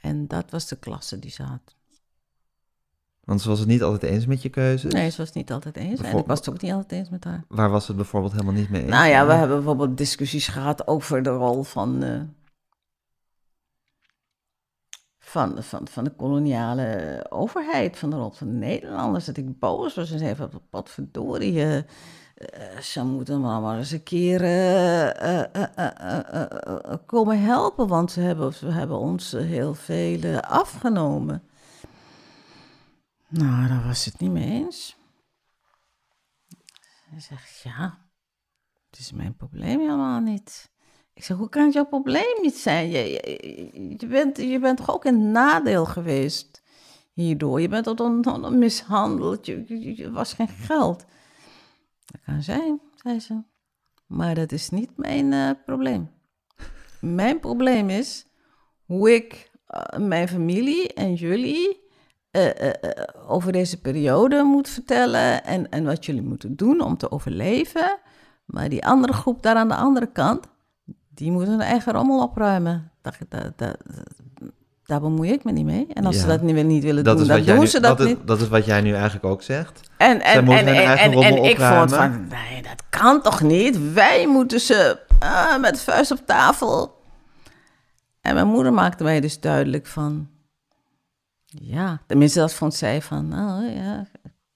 En 0.00 0.26
dat 0.26 0.50
was 0.50 0.68
de 0.68 0.76
klasse 0.76 1.18
die 1.18 1.30
ze 1.30 1.42
had. 1.42 1.76
Want 3.24 3.40
ze 3.40 3.48
was 3.48 3.58
het 3.58 3.68
niet 3.68 3.82
altijd 3.82 4.12
eens 4.12 4.26
met 4.26 4.42
je 4.42 4.48
keuzes. 4.48 4.92
Nee, 4.92 5.10
ze 5.10 5.16
was 5.16 5.26
het 5.26 5.36
niet 5.36 5.52
altijd 5.52 5.76
eens. 5.76 6.00
En 6.00 6.16
ik 6.16 6.26
was 6.26 6.38
het 6.38 6.48
ook 6.48 6.60
niet 6.62 6.72
altijd 6.72 6.92
eens 6.92 7.10
met 7.10 7.24
haar. 7.24 7.44
Waar 7.48 7.70
was 7.70 7.86
het 7.86 7.96
bijvoorbeeld 7.96 8.32
helemaal 8.32 8.54
niet 8.54 8.70
mee 8.70 8.82
eens? 8.82 8.90
Nou 8.90 9.08
ja, 9.08 9.26
we 9.26 9.32
hebben 9.32 9.56
bijvoorbeeld 9.56 9.96
discussies 9.96 10.48
gehad 10.48 10.86
over 10.86 11.22
de 11.22 11.30
rol 11.30 11.62
van, 11.62 12.02
eh, 12.02 12.20
van, 15.28 15.62
van, 15.62 15.88
van 15.88 16.04
de 16.04 16.10
koloniale 16.10 17.26
overheid, 17.28 17.98
van 17.98 18.10
de 18.10 18.16
rol 18.16 18.30
van 18.30 18.46
de 18.46 18.52
Nederlanders. 18.52 19.24
Dat 19.24 19.36
ik 19.36 19.58
boos 19.58 19.94
was 19.94 20.10
en 20.10 20.18
zei 20.18 20.34
van, 20.34 20.50
wat 20.70 20.90
verdorie, 20.90 21.60
eh, 21.60 21.78
eh, 21.78 22.80
ze 22.80 23.04
moeten 23.04 23.40
maar, 23.40 23.60
maar 23.60 23.78
eens 23.78 23.90
een 23.90 24.02
keer 24.02 24.44
eh, 24.44 25.42
komen 27.06 27.42
helpen, 27.42 27.86
want 27.86 28.12
ze 28.12 28.20
hebben, 28.20 28.54
ze 28.54 28.66
hebben 28.66 28.98
ons 28.98 29.32
heel 29.32 29.74
veel 29.74 30.40
afgenomen. 30.40 31.42
Nou, 33.28 33.68
daar 33.68 33.86
was 33.86 34.02
ze 34.02 34.08
het 34.08 34.20
niet 34.20 34.30
mee 34.30 34.64
eens. 34.64 34.96
Hij 37.10 37.20
zegt, 37.20 37.60
ja, 37.60 37.98
het 38.90 38.98
is 38.98 39.12
mijn 39.12 39.36
probleem 39.36 39.80
helemaal 39.80 40.20
niet. 40.20 40.70
Ik 41.18 41.24
zeg, 41.24 41.36
hoe 41.36 41.48
kan 41.48 41.64
het 41.64 41.72
jouw 41.72 41.86
probleem 41.86 42.38
niet 42.42 42.56
zijn? 42.56 42.90
Je, 42.90 44.06
bent, 44.08 44.36
je 44.36 44.58
bent 44.58 44.76
toch 44.76 44.90
ook 44.90 45.04
een 45.04 45.30
nadeel 45.30 45.84
geweest 45.84 46.62
hierdoor? 47.12 47.60
Je 47.60 47.68
bent 47.68 47.84
tot 47.84 48.00
on- 48.00 48.58
mishandeld, 48.58 49.46
je, 49.46 50.10
was 50.12 50.32
geen 50.32 50.48
geld. 50.48 51.04
Dat 52.06 52.20
kan 52.24 52.42
zijn, 52.42 52.80
zei 52.94 53.20
ze. 53.20 53.42
Maar 54.06 54.34
dat 54.34 54.52
is 54.52 54.70
niet 54.70 54.96
mijn 54.96 55.32
eh, 55.32 55.50
probleem. 55.64 56.10
Mijn 57.00 57.40
probleem 57.40 57.90
is 57.90 58.26
hoe 58.84 59.14
ik 59.14 59.50
eh, 59.66 59.98
mijn 59.98 60.28
familie 60.28 60.94
en 60.94 61.14
jullie 61.14 61.80
eh, 62.30 62.70
over 63.26 63.52
deze 63.52 63.80
periode 63.80 64.42
moet 64.42 64.68
vertellen 64.68 65.44
en, 65.44 65.70
en 65.70 65.84
wat 65.84 66.06
jullie 66.06 66.22
moeten 66.22 66.56
doen 66.56 66.80
om 66.80 66.96
te 66.96 67.10
overleven. 67.10 67.98
Maar 68.44 68.68
die 68.68 68.86
andere 68.86 69.12
groep 69.12 69.42
daar 69.42 69.56
aan 69.56 69.68
de 69.68 69.74
andere 69.74 70.12
kant, 70.12 70.46
die 71.18 71.30
moeten 71.30 71.50
hun 71.50 71.60
eigen 71.60 71.92
rommel 71.92 72.22
opruimen. 72.22 72.90
Daar, 73.02 73.18
daar, 73.28 73.52
daar, 73.56 73.76
daar 74.84 75.00
bemoei 75.00 75.32
ik 75.32 75.44
me 75.44 75.52
niet 75.52 75.64
mee. 75.64 75.86
En 75.92 76.06
als 76.06 76.14
Ja. 76.14 76.20
ze 76.20 76.26
dat 76.26 76.42
niet, 76.42 76.66
niet 76.66 76.82
willen 76.82 77.04
dat 77.04 77.18
doen, 77.18 77.26
dan 77.26 77.44
doen 77.44 77.58
nu, 77.58 77.66
ze 77.66 77.80
dat 77.80 77.98
dat, 77.98 78.06
niet. 78.06 78.18
Is, 78.18 78.24
dat 78.24 78.40
is 78.40 78.48
wat 78.48 78.64
jij 78.64 78.80
nu 78.80 78.92
eigenlijk 78.92 79.24
ook 79.24 79.42
zegt. 79.42 79.80
En, 79.96 80.20
en, 80.20 80.48
en, 80.48 80.66
en, 80.66 81.12
en, 81.12 81.44
ik 81.44 81.60
vond 81.60 81.94
van, 81.94 82.26
nee, 82.28 82.62
dat 82.62 82.82
kan 82.90 83.22
toch 83.22 83.40
niet? 83.40 83.92
Wij 83.92 84.26
moeten 84.26 84.60
ze 84.60 84.98
ah, 85.18 85.60
met 85.60 85.80
vuist 85.80 86.10
op 86.10 86.22
tafel. 86.26 87.02
En 88.20 88.34
mijn 88.34 88.46
moeder 88.46 88.72
maakte 88.72 89.02
mij 89.04 89.20
dus 89.20 89.40
duidelijk 89.40 89.86
van, 89.86 90.28
ja, 91.44 92.00
tenminste 92.06 92.38
dat 92.38 92.54
vond 92.54 92.74
zij 92.74 93.02
van, 93.02 93.28
nou 93.28 93.64
ja, 93.64 94.06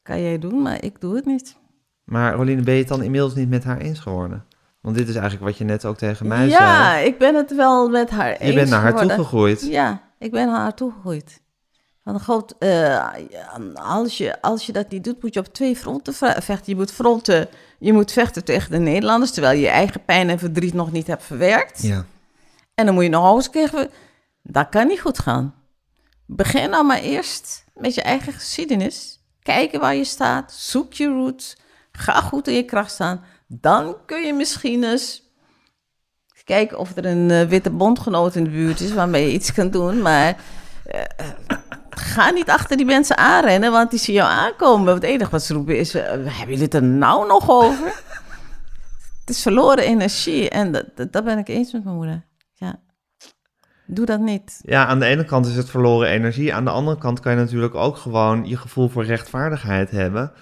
kan 0.02 0.22
jij 0.22 0.38
doen, 0.38 0.62
maar 0.62 0.84
ik 0.84 1.00
doe 1.00 1.14
het 1.16 1.26
niet. 1.26 1.56
Maar 2.04 2.34
Roline, 2.34 2.62
ben 2.62 2.74
je 2.74 2.80
het 2.80 2.88
dan 2.88 3.02
inmiddels 3.02 3.34
niet 3.34 3.48
met 3.48 3.64
haar 3.64 3.78
eens 3.78 3.98
geworden? 3.98 4.44
Want 4.82 4.96
dit 4.96 5.08
is 5.08 5.14
eigenlijk 5.14 5.44
wat 5.44 5.56
je 5.56 5.64
net 5.64 5.84
ook 5.84 5.96
tegen 5.96 6.26
mij 6.26 6.48
ja, 6.48 6.90
zei. 6.92 7.06
ik 7.06 7.18
ben 7.18 7.34
het 7.34 7.54
wel 7.54 7.88
met 7.88 8.10
haar 8.10 8.32
eens 8.32 8.48
Je 8.48 8.54
bent 8.54 8.68
naar 8.68 8.80
haar 8.80 8.90
geworden. 8.90 9.16
toegegroeid. 9.16 9.60
Ja, 9.60 10.02
ik 10.18 10.30
ben 10.30 10.46
naar 10.46 10.60
haar 10.60 10.74
toegegroeid. 10.74 11.40
Want 12.02 12.24
God, 12.24 12.54
ja, 12.58 13.14
als, 13.74 14.18
je, 14.18 14.42
als 14.42 14.66
je 14.66 14.72
dat 14.72 14.90
niet 14.90 15.04
doet, 15.04 15.22
moet 15.22 15.34
je 15.34 15.40
op 15.40 15.46
twee 15.46 15.76
fronten 15.76 16.14
vechten. 16.14 16.62
Je 16.64 16.76
moet, 16.76 16.92
fronten, 16.92 17.48
je 17.78 17.92
moet 17.92 18.12
vechten 18.12 18.44
tegen 18.44 18.70
de 18.70 18.78
Nederlanders, 18.78 19.30
terwijl 19.30 19.54
je 19.54 19.62
je 19.62 19.68
eigen 19.68 20.04
pijn 20.04 20.30
en 20.30 20.38
verdriet 20.38 20.74
nog 20.74 20.92
niet 20.92 21.06
hebt 21.06 21.24
verwerkt. 21.24 21.82
Ja. 21.82 22.04
En 22.74 22.86
dan 22.86 22.94
moet 22.94 23.04
je 23.04 23.10
nog 23.10 23.34
eens 23.34 23.50
krijgen. 23.50 23.90
Dat 24.42 24.68
kan 24.68 24.86
niet 24.86 25.00
goed 25.00 25.18
gaan. 25.18 25.54
Begin 26.26 26.70
nou 26.70 26.84
maar 26.84 27.00
eerst 27.00 27.64
met 27.74 27.94
je 27.94 28.02
eigen 28.02 28.32
geschiedenis. 28.32 29.20
Kijken 29.42 29.80
waar 29.80 29.94
je 29.94 30.04
staat. 30.04 30.52
Zoek 30.52 30.92
je 30.92 31.06
roots. 31.06 31.56
Ga 31.92 32.20
goed 32.20 32.48
in 32.48 32.54
je 32.54 32.64
kracht 32.64 32.90
staan. 32.90 33.24
Dan 33.60 33.96
kun 34.06 34.26
je 34.26 34.34
misschien 34.34 34.84
eens 34.84 35.22
kijken 36.44 36.78
of 36.78 36.96
er 36.96 37.06
een 37.06 37.30
eh, 37.30 37.48
witte 37.48 37.70
bondgenoot 37.70 38.34
in 38.34 38.44
de 38.44 38.50
buurt 38.50 38.80
is 38.80 38.92
waarmee 38.92 39.26
je 39.26 39.32
iets 39.32 39.52
kan 39.52 39.70
doen. 39.70 40.02
Maar 40.02 40.36
eh, 40.84 41.00
ga 41.90 42.30
niet 42.30 42.50
achter 42.50 42.76
die 42.76 42.86
mensen 42.86 43.16
aanrennen, 43.16 43.72
want 43.72 43.90
die 43.90 43.98
zien 43.98 44.14
jou 44.14 44.30
aankomen. 44.30 44.94
Het 44.94 45.02
enige 45.02 45.30
wat 45.30 45.42
ze 45.42 45.54
roepen 45.54 45.78
is: 45.78 45.94
eh, 45.94 46.02
hebben 46.10 46.46
jullie 46.46 46.62
het 46.62 46.74
er 46.74 46.82
nou 46.82 47.26
nog 47.26 47.50
over? 47.50 48.02
Het 49.20 49.30
is 49.30 49.42
verloren 49.42 49.84
energie. 49.84 50.50
En 50.50 50.72
dat, 50.72 50.84
dat 51.10 51.24
ben 51.24 51.38
ik 51.38 51.48
eens 51.48 51.72
met 51.72 51.84
mijn 51.84 51.96
moeder. 51.96 52.24
Ja. 52.54 52.80
Doe 53.86 54.06
dat 54.06 54.20
niet. 54.20 54.60
ja, 54.62 54.86
aan 54.86 54.98
de 54.98 55.06
ene 55.06 55.24
kant 55.24 55.46
is 55.46 55.56
het 55.56 55.70
verloren 55.70 56.08
energie. 56.08 56.54
Aan 56.54 56.64
de 56.64 56.70
andere 56.70 56.98
kant 56.98 57.20
kan 57.20 57.32
je 57.32 57.38
natuurlijk 57.38 57.74
ook 57.74 57.96
gewoon 57.96 58.44
je 58.44 58.56
gevoel 58.56 58.88
voor 58.88 59.04
rechtvaardigheid 59.04 59.90
hebben. 59.90 60.32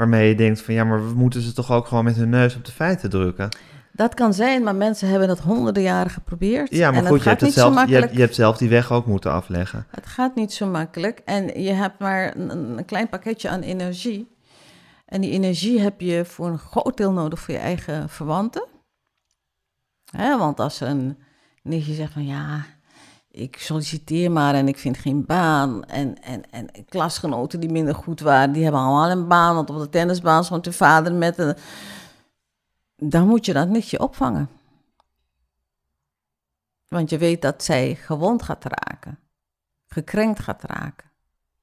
Waarmee 0.00 0.28
je 0.28 0.34
denkt 0.34 0.62
van 0.62 0.74
ja, 0.74 0.84
maar 0.84 1.08
we 1.08 1.14
moeten 1.14 1.40
ze 1.40 1.52
toch 1.52 1.72
ook 1.72 1.86
gewoon 1.86 2.04
met 2.04 2.16
hun 2.16 2.28
neus 2.28 2.56
op 2.56 2.64
de 2.64 2.72
feiten 2.72 3.10
drukken. 3.10 3.48
Dat 3.92 4.14
kan 4.14 4.34
zijn, 4.34 4.62
maar 4.62 4.74
mensen 4.74 5.08
hebben 5.08 5.28
dat 5.28 5.38
honderden 5.38 5.82
jaren 5.82 6.10
geprobeerd. 6.10 6.70
Ja, 6.70 6.90
maar 6.90 7.02
en 7.02 7.08
goed, 7.08 7.22
je 7.22 7.28
hebt, 7.28 7.40
het 7.40 7.52
zelf, 7.52 7.68
je, 7.68 7.74
makkelijk. 7.74 8.02
hebt, 8.02 8.14
je 8.14 8.20
hebt 8.20 8.34
zelf 8.34 8.56
die 8.56 8.68
weg 8.68 8.92
ook 8.92 9.06
moeten 9.06 9.32
afleggen. 9.32 9.86
Het 9.90 10.06
gaat 10.06 10.34
niet 10.34 10.52
zo 10.52 10.66
makkelijk. 10.66 11.20
En 11.24 11.62
je 11.62 11.72
hebt 11.72 11.98
maar 11.98 12.36
een, 12.36 12.78
een 12.78 12.84
klein 12.84 13.08
pakketje 13.08 13.48
aan 13.48 13.60
energie. 13.60 14.36
En 15.06 15.20
die 15.20 15.30
energie 15.30 15.80
heb 15.80 16.00
je 16.00 16.24
voor 16.24 16.46
een 16.46 16.58
groot 16.58 16.96
deel 16.96 17.12
nodig 17.12 17.40
voor 17.40 17.54
je 17.54 17.60
eigen 17.60 18.08
verwanten. 18.08 18.66
Hè, 20.16 20.38
want 20.38 20.60
als 20.60 20.80
een 20.80 21.18
nichtje 21.62 21.94
zegt 21.94 22.12
van 22.12 22.26
ja, 22.26 22.64
ik 23.30 23.56
solliciteer 23.58 24.30
maar 24.30 24.54
en 24.54 24.68
ik 24.68 24.78
vind 24.78 24.98
geen 24.98 25.26
baan. 25.26 25.84
En, 25.84 26.22
en, 26.22 26.50
en 26.50 26.68
klasgenoten 26.88 27.60
die 27.60 27.70
minder 27.70 27.94
goed 27.94 28.20
waren, 28.20 28.52
die 28.52 28.62
hebben 28.62 28.80
allemaal 28.80 29.10
een 29.10 29.28
baan. 29.28 29.54
Want 29.54 29.70
op 29.70 29.78
de 29.78 29.88
tennisbaan 29.88 30.44
stond 30.44 30.64
de 30.64 30.72
vader 30.72 31.12
met 31.12 31.38
een... 31.38 31.56
Dan 32.96 33.28
moet 33.28 33.46
je 33.46 33.52
dat 33.52 33.68
nichtje 33.68 34.00
opvangen. 34.00 34.48
Want 36.88 37.10
je 37.10 37.18
weet 37.18 37.42
dat 37.42 37.64
zij 37.64 37.94
gewond 37.94 38.42
gaat 38.42 38.64
raken 38.64 39.18
gekrenkt 39.90 40.40
gaat 40.40 40.62
raken, 40.62 41.10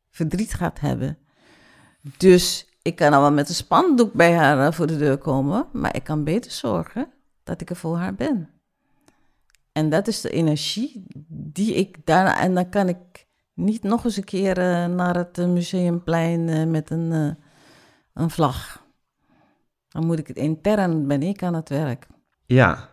verdriet 0.10 0.54
gaat 0.54 0.80
hebben. 0.80 1.18
Dus 2.18 2.68
ik 2.82 2.96
kan 2.96 3.14
al 3.14 3.22
wel 3.22 3.32
met 3.32 3.50
een 3.50 3.56
spandoek 3.56 4.14
bij 4.14 4.34
haar 4.34 4.68
eh, 4.68 4.74
voor 4.74 4.88
de 4.88 4.98
deur 4.98 5.18
komen, 5.18 5.68
maar 5.74 5.96
ik 5.96 6.04
kan 6.04 6.24
beter 6.24 6.52
zorgen 6.52 7.12
dat 7.44 7.62
ik 7.62 7.70
er 7.70 7.76
voor 7.76 7.98
haar 7.98 8.16
ben. 8.16 8.50
En 9.78 9.90
dat 9.90 10.08
is 10.08 10.22
de 10.22 10.30
energie 10.30 11.06
die 11.30 11.74
ik 11.74 12.06
daarna. 12.06 12.40
En 12.40 12.54
dan 12.54 12.70
kan 12.70 12.88
ik 12.88 13.28
niet 13.54 13.84
nog 13.84 14.06
eens 14.06 14.18
een 14.18 14.24
keer 14.24 14.58
eh, 14.58 14.86
naar 14.86 15.16
het 15.16 15.38
eh, 15.38 15.46
museumplein 15.46 16.50
eh, 16.50 16.66
met 16.66 16.90
een, 16.90 17.38
een 18.14 18.30
vlag. 18.30 18.86
Dan 19.90 20.06
moet 20.06 20.20
ik 20.20 20.28
het 20.28 20.38
intern 20.38 21.08
ben 21.08 21.24
ik 21.24 21.44
aan 21.44 21.54
het 21.54 21.70
werk. 21.70 22.08
Ja. 22.46 22.90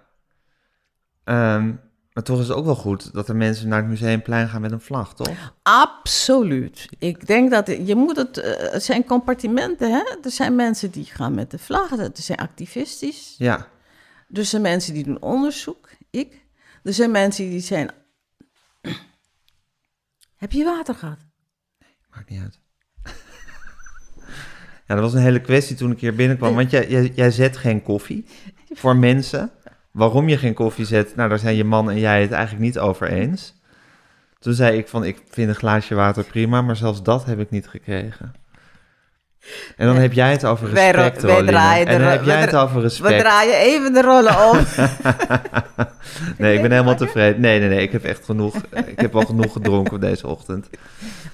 Ehm, 1.25 1.73
Maar 2.12 2.25
toch 2.25 2.40
is 2.40 2.49
het 2.49 2.57
ook 2.57 2.64
wel 2.64 2.75
goed 2.75 3.12
dat 3.12 3.29
er 3.29 3.37
mensen 3.37 3.68
naar 3.68 3.79
het 3.79 3.88
museumplein 3.88 4.49
gaan 4.49 4.61
met 4.61 4.73
een 4.73 4.81
vlag, 4.81 5.14
toch? 5.14 5.55
Absoluut. 5.62 6.88
Ik 6.99 7.27
denk 7.27 7.51
dat 7.51 7.66
je 7.66 7.94
moet 7.94 8.16
het. 8.16 8.37
het 8.73 8.83
zijn 8.83 9.05
compartimenten, 9.05 9.90
hè? 9.90 10.03
Er 10.23 10.31
zijn 10.31 10.55
mensen 10.55 10.90
die 10.90 11.05
gaan 11.05 11.35
met 11.35 11.51
de 11.51 11.59
vlag, 11.59 11.90
er 11.90 12.11
zijn 12.12 12.38
activistisch. 12.38 13.35
Ja. 13.38 13.66
Er 14.31 14.44
zijn 14.44 14.62
mensen 14.62 14.94
die 14.94 15.05
doen 15.05 15.23
onderzoek, 15.23 15.88
ik. 16.11 16.44
Er 16.85 16.92
zijn 16.92 17.11
mensen 17.11 17.51
die 17.51 17.61
zijn. 17.61 17.90
Heb 20.42 20.53
je 20.53 20.64
water 20.64 20.94
gehad? 20.94 21.18
Maakt 22.11 22.29
niet 22.29 22.40
uit. 22.40 22.61
ja, 24.87 24.94
dat 24.94 25.01
was 25.01 25.14
een 25.14 25.23
hele 25.23 25.40
kwestie 25.40 25.77
toen 25.77 25.90
ik 25.90 26.01
hier 26.01 26.14
binnenkwam. 26.14 26.55
Want 26.55 26.70
jij, 26.70 26.88
jij, 26.88 27.12
jij 27.14 27.31
zet 27.31 27.57
geen 27.57 27.83
koffie 27.83 28.25
voor 28.75 28.97
mensen. 28.97 29.51
Waarom 29.90 30.29
je 30.29 30.38
geen 30.38 30.55
koffie 30.55 30.85
zet, 30.85 31.16
nou 31.16 31.29
daar 31.29 31.38
zijn 31.38 31.57
je 31.57 31.64
man 31.64 31.90
en 31.90 31.99
jij 31.99 32.23
het 32.23 32.33
eigenlijk 32.33 32.64
niet 32.64 32.79
over 32.79 33.09
eens. 33.09 33.55
Toen 34.38 34.55
zei 34.55 34.79
ik 34.79 34.88
van, 34.88 35.05
ik 35.05 35.23
vind 35.29 35.49
een 35.49 35.55
glaasje 35.55 35.94
water 35.94 36.25
prima, 36.25 36.62
maar 36.62 36.77
zelfs 36.77 37.03
dat 37.03 37.25
heb 37.25 37.40
ik 37.40 37.51
niet 37.51 37.68
gekregen. 37.68 38.35
En 39.77 39.87
dan 39.87 39.97
heb 39.97 40.13
jij 40.13 40.31
het 40.31 40.45
over 40.45 40.71
respect, 40.71 41.23
wij 41.23 41.43
draaien 41.43 41.87
En 41.87 41.99
dan 42.01 42.09
heb 42.09 42.25
jij 42.25 42.41
het 42.41 42.55
over 42.55 42.77
We 42.77 42.83
respect. 42.83 43.21
draaien 43.21 43.55
even 43.55 43.93
de 43.93 44.03
rollen 44.03 44.51
om. 44.51 44.59
Nee, 46.39 46.55
ik 46.55 46.63
ben 46.63 46.71
helemaal 46.71 46.97
tevreden. 46.97 47.41
Nee, 47.41 47.59
nee, 47.59 47.69
nee, 47.69 47.83
ik 47.83 47.93
heb 47.93 48.05
echt 48.05 48.25
genoeg. 48.25 48.57
Ik 48.87 49.01
heb 49.01 49.15
al 49.17 49.25
genoeg 49.25 49.53
gedronken 49.53 50.01
deze 50.01 50.27
ochtend. 50.27 50.69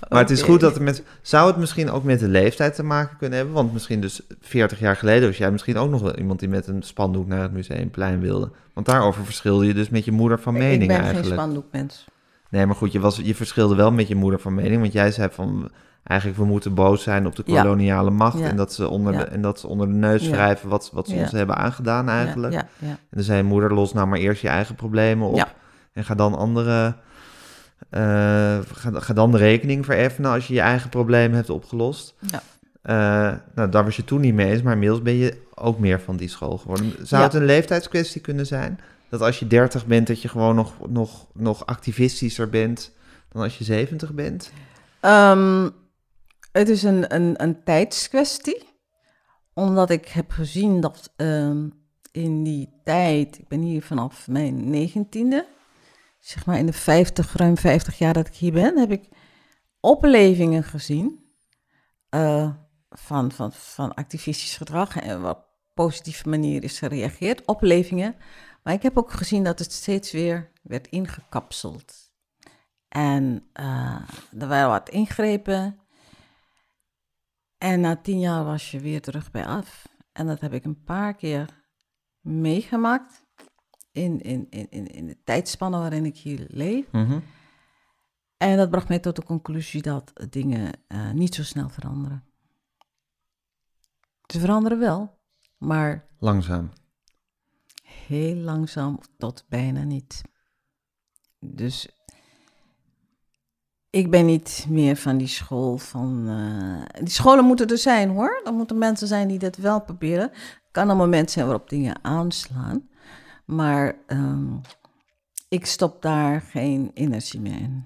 Maar 0.09 0.21
het 0.21 0.31
is 0.31 0.43
goed 0.43 0.61
dat 0.61 0.75
de 0.75 0.81
mensen. 0.81 1.05
Zou 1.23 1.47
het 1.47 1.57
misschien 1.57 1.91
ook 1.91 2.05
met 2.05 2.21
de 2.21 2.29
leeftijd 2.29 2.75
te 2.75 2.83
maken 2.83 3.17
kunnen 3.17 3.37
hebben? 3.37 3.55
Want 3.57 3.73
misschien 3.73 4.01
dus 4.01 4.21
40 4.41 4.79
jaar 4.79 4.97
geleden 4.97 5.29
was 5.29 5.39
jij 5.39 5.51
misschien 5.51 5.77
ook 5.77 5.91
nog 5.91 6.03
wel 6.03 6.17
iemand 6.17 6.39
die 6.39 6.49
met 6.49 6.67
een 6.67 6.83
spandoek 6.83 7.27
naar 7.27 7.43
het 7.43 7.53
museumplein 7.53 8.21
wilde. 8.21 8.51
Want 8.73 8.87
daarover 8.87 9.25
verschilde 9.25 9.67
je 9.67 9.75
dus 9.75 9.89
met 9.89 10.05
je 10.05 10.13
moeder 10.13 10.41
van 10.41 10.53
mening 10.53 10.83
ik 10.83 10.89
ben 10.89 10.97
eigenlijk. 10.97 11.27
geen 11.27 11.37
spandoekmens. 11.37 12.07
Nee, 12.51 12.67
maar 12.67 12.77
goed, 12.77 12.93
je, 12.93 13.01
was, 13.01 13.21
je 13.23 13.35
verschilde 13.35 13.75
wel 13.75 13.93
met 13.93 14.09
je 14.09 14.15
moeder 14.15 14.41
van 14.41 14.55
mening. 14.55 14.81
Want 14.81 14.93
jij 14.93 15.11
zei 15.11 15.29
van. 15.33 15.71
Eigenlijk, 16.05 16.39
we 16.41 16.47
moeten 16.47 16.75
boos 16.75 17.03
zijn 17.03 17.27
op 17.27 17.37
de 17.37 17.43
Ja. 17.47 17.63
koloniale 17.63 18.11
macht. 18.11 18.39
Ja. 18.39 18.47
En, 18.49 18.57
dat 18.57 18.73
ze 18.73 18.89
onder 18.89 19.13
Ja. 19.13 19.19
de, 19.19 19.25
en 19.25 19.43
dat 19.43 19.61
ze 19.61 19.67
onder 19.67 19.87
de 19.87 19.93
neus 19.93 20.25
Ja. 20.25 20.31
wrijven 20.31 20.69
wat, 20.69 20.91
wat 20.93 21.09
ze 21.09 21.15
ons 21.15 21.33
hebben 21.33 21.57
aangedaan 21.57 22.09
eigenlijk. 22.09 22.53
Ja, 22.53 22.59
ja, 22.79 22.87
ja. 22.87 22.93
En 22.93 22.99
dan 23.11 23.23
zei 23.23 23.43
moeder, 23.43 23.75
los 23.75 23.93
nou 23.93 24.07
maar 24.07 24.19
eerst 24.19 24.43
je 24.43 24.49
eigen 24.49 24.75
problemen 24.75 25.29
op. 25.29 25.55
En 25.93 26.05
ga 26.05 26.15
dan 26.15 26.35
andere... 26.35 26.95
eh, 27.91 28.01
ga, 28.73 28.91
ga 28.93 29.13
dan 29.15 29.31
de 29.31 29.39
rekening 29.39 29.85
vereffenen 29.85 30.31
als 30.31 30.47
je 30.47 30.55
je 30.55 30.61
eigen 30.61 30.89
problemen 30.91 31.37
hebt 31.37 31.51
opgelost. 31.51 32.15
Ja. 32.21 32.43
Eh, 32.83 33.37
nou, 33.55 33.69
daar 33.71 33.85
was 33.85 33.97
je 33.97 34.05
toen 34.05 34.21
niet 34.21 34.35
mee 34.35 34.51
eens, 34.53 34.63
maar 34.63 34.73
inmiddels 34.73 35.03
ben 35.03 35.15
je 35.15 35.37
ook 35.55 35.79
meer 35.79 36.01
van 36.01 36.17
die 36.17 36.29
school 36.29 36.59
geworden. 36.59 36.93
Zou 37.03 37.23
het 37.23 37.35
een 37.35 37.45
leeftijdskwestie 37.45 38.21
kunnen 38.21 38.47
zijn? 38.47 38.81
Dat 39.09 39.21
als 39.21 39.39
je 39.39 39.47
30 39.47 39.87
bent, 39.87 40.07
dat 40.07 40.23
je 40.23 40.29
gewoon 40.29 40.55
nog, 40.55 40.73
nog, 40.89 41.27
nog 41.35 41.67
activistischer 41.67 42.49
bent 42.49 42.93
dan 43.33 43.43
als 43.43 43.59
je 43.59 43.65
70 43.65 44.13
bent? 44.13 44.53
Ehm, 45.01 45.69
het 46.53 46.69
is 46.69 46.83
een, 46.83 47.15
een, 47.15 47.43
een 47.43 47.65
tijdskwestie. 47.65 48.69
Omdat 49.55 49.91
ik 49.91 50.09
heb 50.09 50.31
gezien 50.31 50.81
dat 50.81 51.13
ehm, 51.17 51.69
in 52.13 52.43
die 52.43 52.81
tijd, 52.85 53.39
ik 53.39 53.49
ben 53.49 53.61
hier 53.61 53.83
vanaf 53.83 54.29
mijn 54.29 54.71
negentiende, 54.71 55.47
zeg 56.19 56.47
maar 56.47 56.59
in 56.59 56.67
de 56.67 56.73
50, 56.73 57.33
ruim 57.37 57.57
50 57.57 57.99
jaar 57.99 58.13
dat 58.13 58.27
ik 58.27 58.35
hier 58.35 58.53
ben, 58.53 58.79
heb 58.79 58.91
ik 58.91 59.09
oplevingen 59.81 60.65
gezien 60.65 61.25
eh, 62.09 62.51
van, 62.91 63.33
van, 63.33 63.53
van 63.53 63.95
activistisch 63.95 64.57
gedrag 64.57 64.97
en 64.97 65.21
wat 65.21 65.49
positieve 65.75 66.29
manier 66.29 66.65
is 66.65 66.79
gereageerd. 66.79 67.45
Oplevingen. 67.45 68.17
Maar 68.63 68.75
ik 68.75 68.83
heb 68.83 68.99
ook 68.99 69.13
gezien 69.13 69.45
dat 69.45 69.59
het 69.59 69.73
steeds 69.73 70.13
weer 70.13 70.51
werd 70.63 70.87
ingekapseld. 70.89 72.11
En 72.89 73.49
eh, 73.53 74.01
er 74.39 74.49
waren 74.49 74.69
wat 74.69 74.89
ingrepen. 74.89 75.80
En 77.61 77.81
na 77.81 77.97
tien 77.97 78.19
jaar 78.19 78.45
was 78.45 78.71
je 78.71 78.81
weer 78.81 79.01
terug 79.01 79.31
bij 79.31 79.47
af. 79.47 79.89
En 80.13 80.27
dat 80.27 80.41
heb 80.41 80.53
ik 80.53 80.65
een 80.65 80.83
paar 80.85 81.15
keer 81.15 81.65
meegemaakt. 82.21 83.25
In, 83.93 84.21
in, 84.21 84.47
in, 84.51 84.71
in, 84.71 84.87
in 84.87 85.07
de 85.07 85.23
tijdspanne 85.25 85.79
waarin 85.79 86.05
ik 86.05 86.17
hier 86.17 86.45
leef. 86.49 86.87
En 88.37 88.57
dat 88.57 88.71
bracht 88.71 88.89
mij 88.89 88.99
tot 88.99 89.17
de 89.17 89.25
conclusie 89.25 89.83
dat 89.83 90.13
dingen 90.31 90.73
eh, 90.87 91.11
niet 91.11 91.35
zo 91.35 91.43
snel 91.43 91.69
veranderen. 91.69 92.25
Ze 94.27 94.41
veranderen 94.41 94.79
wel, 94.79 95.19
maar 95.59 96.09
Langzaam. 96.19 96.71
heel 97.83 98.35
langzaam 98.37 98.99
tot 99.17 99.45
bijna 99.49 99.83
niet. 99.83 100.23
Dus 101.39 101.89
ik 103.91 104.11
ben 104.11 104.27
niet 104.27 104.67
meer 104.69 104.97
van 104.97 105.17
die 105.17 105.27
school 105.27 105.79
van. 105.79 106.25
eh, 106.29 107.01
die 107.05 107.11
scholen 107.13 107.45
moeten 107.45 107.67
er 107.67 107.79
zijn 107.79 108.09
hoor. 108.11 108.41
Er 108.45 108.53
moeten 108.53 108.79
mensen 108.79 109.07
zijn 109.09 109.29
die 109.29 109.39
dat 109.39 109.57
wel 109.57 109.81
proberen. 109.81 110.31
Het 110.31 110.69
kan 110.71 110.89
een 110.89 110.97
moment 110.97 111.31
zijn 111.31 111.47
waarop 111.47 111.69
dingen 111.69 111.99
aanslaan. 112.03 112.89
Maar 113.45 113.95
ehm, 114.07 114.47
ik 115.49 115.67
stop 115.67 116.03
daar 116.03 116.41
geen 116.41 116.91
energie 116.95 117.41
meer 117.41 117.57
in. 117.61 117.85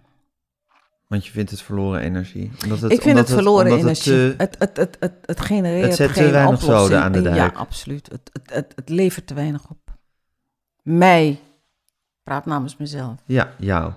Want 1.07 1.27
je 1.27 1.33
vindt 1.33 1.51
het 1.51 1.62
verloren 1.62 2.01
energie. 2.01 2.51
Omdat 2.62 2.81
het, 2.81 2.93
ik 2.93 3.01
vind 3.03 3.11
omdat 3.11 3.27
het 3.29 3.35
verloren 3.37 3.64
omdat 3.67 3.81
energie. 3.81 4.05
te- 4.12 4.35
Het, 4.43 4.57
het, 4.59 4.77
het, 4.77 4.97
het, 5.01 5.12
het 5.25 5.40
genereert 5.40 5.85
Het 5.87 5.95
zet 5.95 6.09
te 6.09 6.14
geen 6.23 6.31
weinig 6.31 6.55
oplossing. 6.62 6.81
zoden 6.81 7.03
aan 7.03 7.12
de 7.12 7.23
dijk. 7.23 7.37
Ja, 7.37 7.47
absoluut. 7.59 8.09
Het, 8.12 8.31
het, 8.33 8.55
het, 8.55 8.73
het 8.77 8.88
levert 8.88 9.27
te 9.27 9.35
weinig 9.35 9.71
op. 9.71 9.79
Mij. 10.83 11.40
Praat 12.23 12.47
namens 12.47 12.77
mezelf. 12.77 13.14
Ja, 13.27 13.53
jou. 13.59 13.93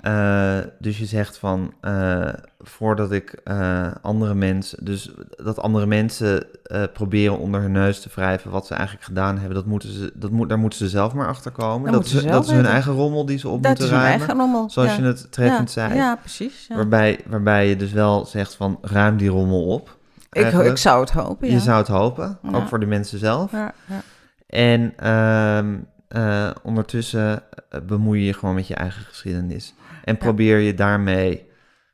Eh, 0.00 0.58
dus 0.78 0.98
je 0.98 1.06
zegt 1.06 1.38
van, 1.38 1.72
eh, 1.80 2.28
voordat 2.60 3.12
ik 3.12 3.30
eh, 3.44 3.86
andere 4.02 4.34
mensen, 4.34 4.84
dus 4.84 5.10
dat 5.36 5.58
andere 5.58 5.86
mensen 5.86 6.46
proberen 6.92 7.38
onder 7.38 7.60
hun 7.60 7.72
neus 7.72 8.00
te 8.00 8.08
wrijven 8.14 8.50
wat 8.50 8.66
ze 8.66 8.74
eigenlijk 8.74 9.04
gedaan 9.04 9.36
hebben, 9.38 9.54
dat 9.54 9.66
moeten 9.66 9.92
ze, 9.92 10.12
dat 10.14 10.30
moet, 10.30 10.48
daar 10.48 10.58
moeten 10.58 10.78
ze 10.78 10.88
zelf 10.88 11.14
maar 11.14 11.26
achter 11.26 11.50
komen. 11.50 11.92
Dat 11.92 12.00
Dat, 12.02 12.04
is, 12.04 12.10
ze 12.10 12.16
dat 12.16 12.24
zelf 12.24 12.44
is 12.46 12.50
hun 12.50 12.66
eigen 12.66 12.92
rommel 12.92 13.26
die 13.26 13.38
ze 13.38 13.48
op 13.48 13.62
Dat 13.62 13.68
moeten 13.70 13.84
is 13.84 13.90
hun 13.90 14.00
ruimen. 14.00 14.18
eigen 14.18 14.38
rommel. 14.40 14.70
Zoals 14.70 14.90
ja. 14.90 14.96
je 14.96 15.02
het 15.02 15.32
treffend 15.32 15.72
ja, 15.72 15.86
zei. 15.88 15.98
Ja, 15.98 16.16
precies. 16.16 16.66
Ja. 16.68 16.76
Waarbij, 16.76 17.20
waarbij 17.26 17.68
je 17.68 17.76
dus 17.76 17.92
wel 17.92 18.24
zegt 18.24 18.54
van, 18.54 18.78
ruim 18.82 19.16
die 19.16 19.28
rommel 19.28 19.66
op. 19.66 19.96
Ik, 20.32 20.52
ik 20.52 20.76
zou 20.76 21.00
het 21.00 21.10
hopen, 21.10 21.48
ja. 21.48 21.54
Je 21.54 21.60
zou 21.60 21.78
het 21.78 21.88
hopen, 21.88 22.38
ook 22.52 22.68
voor 22.68 22.80
de 22.80 22.86
mensen 22.86 23.18
zelf. 23.18 23.52
Ja, 23.52 23.74
ja. 23.86 24.02
En 24.46 24.92
ehm, 24.96 25.76
eh, 26.08 26.50
ondertussen 26.62 27.42
bemoei 27.86 28.20
je 28.20 28.26
je 28.26 28.32
gewoon 28.32 28.54
met 28.54 28.66
je 28.66 28.74
eigen 28.74 29.02
geschiedenis. 29.02 29.74
En 30.04 30.18
probeer 30.18 30.58
je 30.58 30.74
daarmee, 30.74 31.46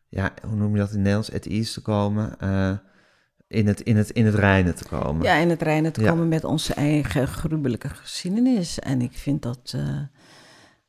ja, 0.08 0.32
hoe 0.46 0.56
noem 0.56 0.72
je 0.72 0.78
dat 0.78 0.90
in 0.90 0.96
Nederlands, 0.98 1.32
at 1.32 1.46
ease 1.46 1.72
te 1.72 1.80
komen. 1.82 2.38
eh, 2.40 2.72
in, 3.46 3.66
het, 3.66 3.80
in, 3.80 3.96
het, 3.96 4.10
in 4.10 4.24
het 4.26 4.34
reinen 4.34 4.74
te 4.74 4.84
komen. 4.84 5.22
Ja, 5.22 5.34
in 5.34 5.50
het 5.50 5.62
reinen 5.62 5.92
te 5.92 6.00
Ja. 6.00 6.10
komen 6.10 6.28
met 6.28 6.44
onze 6.44 6.74
eigen 6.74 7.28
gruwelijke 7.28 7.88
geschiedenis. 7.88 8.78
En 8.78 9.02
ik 9.02 9.12
vind 9.12 9.42
dat, 9.42 9.72
eh, 9.76 10.00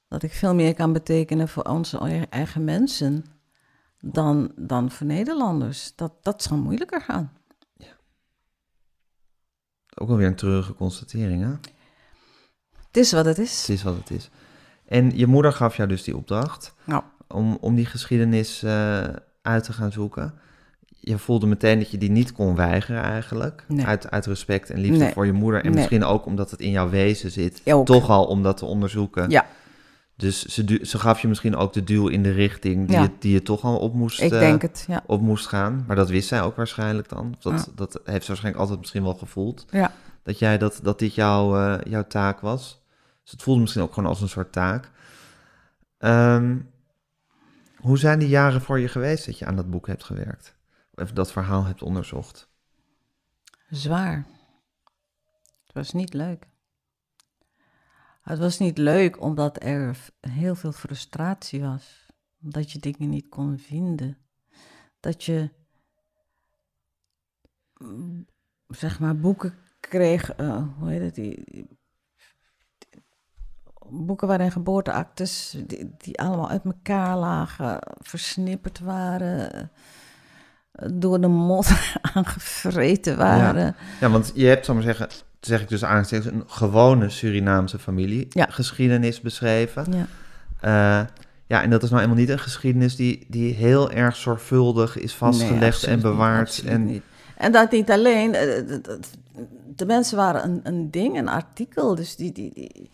dat 0.07 0.23
ik 0.23 0.31
veel 0.31 0.55
meer 0.55 0.73
kan 0.73 0.93
betekenen 0.93 1.47
voor 1.47 1.63
onze 1.63 1.99
eigen- 1.99 2.29
eigen 2.31 2.63
mensen 2.63 3.25
dan, 3.99 4.51
dan 4.55 4.91
voor 4.91 5.07
Nederlanders. 5.07 5.95
Dat, 5.95 6.13
dat 6.23 6.43
zal 6.43 6.57
moeilijker 6.57 7.01
gaan. 7.01 7.31
Ook 9.97 10.09
alweer 10.09 10.27
een 10.27 10.35
treurige 10.35 10.73
constatering, 10.73 11.41
hè? 11.43 11.49
Het 12.87 12.97
is 12.97 13.11
wat 13.11 13.25
het 13.25 13.37
is. 13.37 13.59
Het 13.59 13.69
is 13.69 13.83
wat 13.83 13.95
het 13.97 14.09
is. 14.11 14.29
En 14.87 15.11
je 15.17 15.27
moeder 15.27 15.53
gaf 15.53 15.75
jou 15.77 15.89
dus 15.89 16.03
die 16.03 16.15
opdracht 16.17 16.73
Nou, 16.83 17.03
om, 17.27 17.57
om 17.61 17.75
die 17.75 17.85
geschiedenis 17.85 18.63
eh, 18.63 19.03
uit 19.41 19.63
te 19.63 19.73
gaan 19.73 19.91
zoeken. 19.91 20.33
Je 20.99 21.17
voelde 21.17 21.47
meteen 21.47 21.79
dat 21.79 21.91
je 21.91 21.97
die 21.97 22.11
niet 22.11 22.31
kon 22.31 22.55
weigeren 22.55 23.01
eigenlijk. 23.03 23.63
Nee. 23.67 23.85
Uit, 23.85 24.11
uit 24.11 24.25
respect 24.25 24.69
en 24.69 24.79
liefde 24.79 24.97
Nee. 24.97 25.13
voor 25.13 25.25
je 25.25 25.31
moeder. 25.33 25.59
En 25.59 25.65
Nee. 25.65 25.75
misschien 25.75 26.03
ook 26.03 26.25
omdat 26.25 26.51
het 26.51 26.59
in 26.59 26.71
jouw 26.71 26.89
wezen 26.89 27.31
zit. 27.31 27.61
Ook. 27.65 27.85
Toch 27.85 28.09
al 28.09 28.25
om 28.25 28.43
dat 28.43 28.57
te 28.57 28.65
onderzoeken. 28.65 29.29
Ja. 29.29 29.45
Dus 30.17 30.45
ze, 30.45 30.79
ze 30.83 30.99
gaf 30.99 31.19
je 31.19 31.27
misschien 31.27 31.55
ook 31.55 31.73
de 31.73 31.83
duw 31.83 32.07
in 32.07 32.23
de 32.23 32.31
richting 32.31 32.87
die, 32.87 32.95
Ja. 32.95 33.01
je, 33.01 33.09
die 33.19 33.33
je 33.33 33.41
toch 33.41 33.63
al 33.63 33.77
op 33.77 33.93
moest, 33.93 34.21
ik 34.21 34.31
eh, 34.31 34.39
denk 34.39 34.61
het, 34.61 34.85
ja. 34.87 35.03
op 35.05 35.21
moest 35.21 35.47
gaan. 35.47 35.83
Maar 35.87 35.95
dat 35.95 36.09
wist 36.09 36.27
zij 36.27 36.41
ook 36.41 36.55
waarschijnlijk 36.55 37.09
dan. 37.09 37.35
Dat, 37.39 37.53
Ja. 37.53 37.71
dat 37.75 37.99
heeft 38.03 38.21
ze 38.21 38.27
waarschijnlijk 38.27 38.57
altijd 38.63 38.79
misschien 38.79 39.03
wel 39.03 39.13
gevoeld. 39.13 39.65
Ja. 39.69 39.91
Dat, 40.23 40.39
jij 40.39 40.57
dat, 40.57 40.79
dat 40.83 40.99
dit 40.99 41.15
jouw, 41.15 41.57
eh, 41.57 41.77
jouw 41.91 42.03
taak 42.07 42.39
was. 42.39 42.83
Dus 43.25 43.33
het 43.33 43.43
voelde 43.43 43.61
misschien 43.61 43.81
ook 43.81 43.93
gewoon 43.93 44.09
als 44.09 44.21
een 44.21 44.29
soort 44.29 44.51
taak. 44.51 44.91
Ehm, 45.97 46.59
hoe 47.77 47.97
zijn 47.97 48.19
die 48.19 48.27
jaren 48.27 48.61
voor 48.61 48.79
je 48.79 48.87
geweest 48.87 49.25
dat 49.25 49.39
je 49.39 49.45
aan 49.45 49.55
dat 49.55 49.69
boek 49.69 49.87
hebt 49.87 50.03
gewerkt? 50.03 50.55
Of 50.93 51.11
dat 51.11 51.31
verhaal 51.31 51.63
hebt 51.63 51.81
onderzocht? 51.81 52.49
Zwaar. 53.69 54.25
Het 55.63 55.73
was 55.73 55.93
niet 55.93 56.13
leuk. 56.13 56.47
Het 58.21 58.39
was 58.39 58.59
niet 58.59 58.77
leuk 58.77 59.21
omdat 59.21 59.63
er 59.63 59.97
heel 60.19 60.55
veel 60.55 60.71
frustratie 60.71 61.61
was. 61.61 62.05
Dat 62.37 62.71
je 62.71 62.79
dingen 62.79 63.09
niet 63.09 63.29
kon 63.29 63.59
vinden. 63.59 64.17
Dat 64.99 65.23
je, 65.23 65.49
mm, 67.77 68.25
zeg 68.67 68.99
maar, 68.99 69.19
boeken 69.19 69.57
kreeg. 69.79 70.29
eh, 70.29 70.63
hoe 70.77 70.89
heet 70.89 71.01
het? 71.01 71.15
Die, 71.15 71.67
boeken 73.89 74.27
waarin 74.27 74.51
geboorteactes, 74.51 75.55
die, 75.67 75.91
die 75.97 76.19
allemaal 76.19 76.49
uit 76.49 76.63
elkaar 76.65 77.17
lagen, 77.17 77.79
versnipperd 78.01 78.79
waren, 78.79 79.71
door 80.93 81.21
de 81.21 81.27
modder 81.27 81.97
aangevreten 82.13 83.17
waren. 83.17 83.75
Ja, 83.99 84.09
want 84.09 84.31
je 84.35 84.45
hebt, 84.45 84.65
zal 84.65 84.73
maar 84.75 84.83
zeggen, 84.83 85.07
zeg 85.39 85.61
ik 85.61 85.69
dus 85.69 85.83
aanstekens, 85.83 86.33
een 86.33 86.43
gewone 86.47 87.09
Surinaamse 87.09 87.79
familie 87.79 88.25
Ja. 88.29 88.47
geschiedenis 88.49 89.21
beschreven. 89.21 89.85
Ja. 89.91 90.05
Eh, 91.01 91.07
ja, 91.47 91.61
en 91.61 91.69
dat 91.69 91.83
is 91.83 91.89
nou 91.89 92.01
eenmaal 92.01 92.17
niet 92.17 92.29
een 92.29 92.39
geschiedenis 92.39 92.95
die, 92.95 93.25
die 93.29 93.53
heel 93.53 93.91
erg 93.91 94.15
zorgvuldig 94.15 94.97
is 94.97 95.13
vastgelegd 95.13 95.81
Nee, 95.81 95.89
en 95.89 95.95
niet, 95.97 96.03
bewaard. 96.05 96.63
en 96.65 96.85
niet. 96.85 97.03
En 97.37 97.51
dat 97.51 97.71
niet 97.71 97.91
alleen. 97.91 98.33
eh, 98.33 98.43
De 99.75 99.85
mensen 99.85 100.17
waren 100.17 100.43
een, 100.43 100.59
een 100.63 100.91
ding, 100.91 101.17
een 101.17 101.27
artikel. 101.27 101.95
Dus 101.95 102.15
die, 102.15 102.31
die, 102.31 102.51
die, 102.53 102.89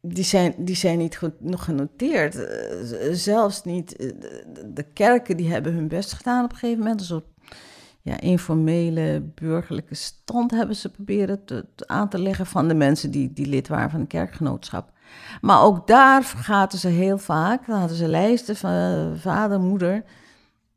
die, 0.00 0.24
zijn, 0.24 0.54
die 0.58 0.76
zijn 0.76 0.98
niet 0.98 1.16
goed, 1.16 1.40
nog 1.40 1.64
genoteerd. 1.64 2.34
Eh, 2.44 3.08
Zelfs 3.12 3.64
niet. 3.64 3.96
eh, 3.96 4.08
De, 4.08 4.72
de 4.72 4.82
kerken 4.82 5.36
die 5.36 5.50
hebben 5.52 5.72
hun 5.74 5.88
best 5.88 6.12
gedaan 6.12 6.44
op 6.44 6.50
een 6.50 6.56
gegeven 6.56 6.82
moment. 6.82 7.00
Een 7.00 7.06
soort 7.06 7.26
ja, 8.02 8.20
informele 8.20 9.20
burgerlijke 9.34 9.94
stand 9.94 10.50
hebben 10.50 10.76
ze 10.76 10.90
proberen 10.90 11.44
te, 11.44 11.66
aan 11.86 12.08
te 12.08 12.18
leggen 12.18 12.46
van 12.46 12.68
de 12.68 12.74
mensen 12.74 13.10
die, 13.10 13.32
die 13.32 13.46
lid 13.46 13.68
waren 13.68 13.90
van 13.90 14.00
een 14.00 14.06
kerkgenootschap. 14.06 14.92
Maar 15.40 15.62
ook 15.62 15.86
daar 15.86 16.24
vergaten 16.24 16.78
ze 16.78 16.88
heel 16.88 17.18
vaak. 17.18 17.66
Dan 17.66 17.78
hadden 17.78 17.96
ze 17.96 18.08
lijsten 18.08 18.56
van 18.56 18.70
eh, 18.70 19.06
vader, 19.20 19.60
moeder. 19.60 20.04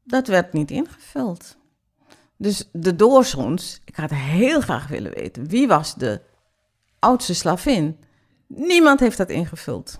Dat 0.03 0.27
werd 0.27 0.53
niet 0.53 0.71
ingevuld. 0.71 1.57
Dus 2.37 2.69
de 2.71 2.95
doorsons, 2.95 3.81
ik 3.85 3.95
had 3.95 4.09
heel 4.09 4.61
graag 4.61 4.87
willen 4.87 5.13
weten, 5.13 5.47
wie 5.47 5.67
was 5.67 5.95
de 5.95 6.21
oudste 6.99 7.33
slavin? 7.33 7.97
Niemand 8.55 8.99
heeft 8.99 9.17
dat 9.17 9.29
ingevuld. 9.29 9.99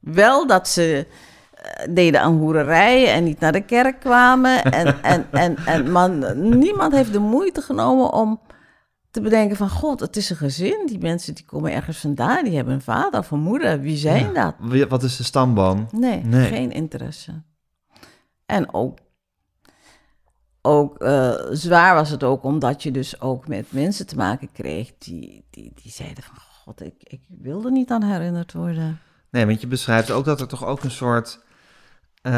Wel 0.00 0.46
dat 0.46 0.68
ze 0.68 1.06
eh, 1.52 1.94
deden 1.94 2.20
aan 2.20 2.36
hoererij 2.36 3.12
en 3.12 3.24
niet 3.24 3.40
naar 3.40 3.52
de 3.52 3.64
kerk 3.64 4.00
kwamen. 4.00 4.64
En, 4.72 5.02
en, 5.02 5.26
en, 5.32 5.56
en, 5.56 5.92
maar 5.92 6.36
niemand 6.36 6.92
heeft 6.92 7.12
de 7.12 7.18
moeite 7.18 7.60
genomen 7.62 8.12
om 8.12 8.40
te 9.10 9.20
bedenken 9.20 9.56
van... 9.56 9.70
God, 9.70 10.00
het 10.00 10.16
is 10.16 10.30
een 10.30 10.36
gezin. 10.36 10.86
Die 10.86 10.98
mensen 10.98 11.34
die 11.34 11.44
komen 11.44 11.72
ergens 11.72 11.98
vandaan. 11.98 12.44
Die 12.44 12.56
hebben 12.56 12.74
een 12.74 12.80
vader 12.80 13.20
of 13.20 13.30
een 13.30 13.40
moeder. 13.40 13.80
Wie 13.80 13.96
zijn 13.96 14.34
dat? 14.34 14.54
Wat 14.88 15.02
is 15.02 15.16
de 15.16 15.24
stamboom? 15.24 15.86
Nee, 15.90 16.24
Nee. 16.24 16.46
geen 16.46 16.72
interesse. 16.72 17.42
En 18.46 18.74
ook, 18.74 18.98
ook 20.62 20.98
eh, 20.98 21.34
zwaar 21.50 21.94
was 21.94 22.10
het 22.10 22.22
ook 22.22 22.42
omdat 22.44 22.82
je 22.82 22.90
dus 22.90 23.20
ook 23.20 23.48
met 23.48 23.72
mensen 23.72 24.06
te 24.06 24.16
maken 24.16 24.52
kreeg 24.52 24.92
die, 24.98 25.44
die, 25.50 25.72
die 25.82 25.92
zeiden 25.92 26.22
van... 26.22 26.34
God, 26.64 26.82
ik, 26.82 26.94
ik 26.98 27.20
wilde 27.28 27.70
niet 27.70 27.90
aan 27.90 28.02
herinnerd 28.02 28.52
worden. 28.52 29.00
Nee, 29.30 29.46
want 29.46 29.60
je 29.60 29.66
beschrijft 29.66 30.10
ook 30.10 30.24
dat 30.24 30.40
er 30.40 30.48
toch 30.48 30.64
ook 30.66 30.82
een 30.84 30.90
soort, 30.90 31.40
eh, 32.22 32.32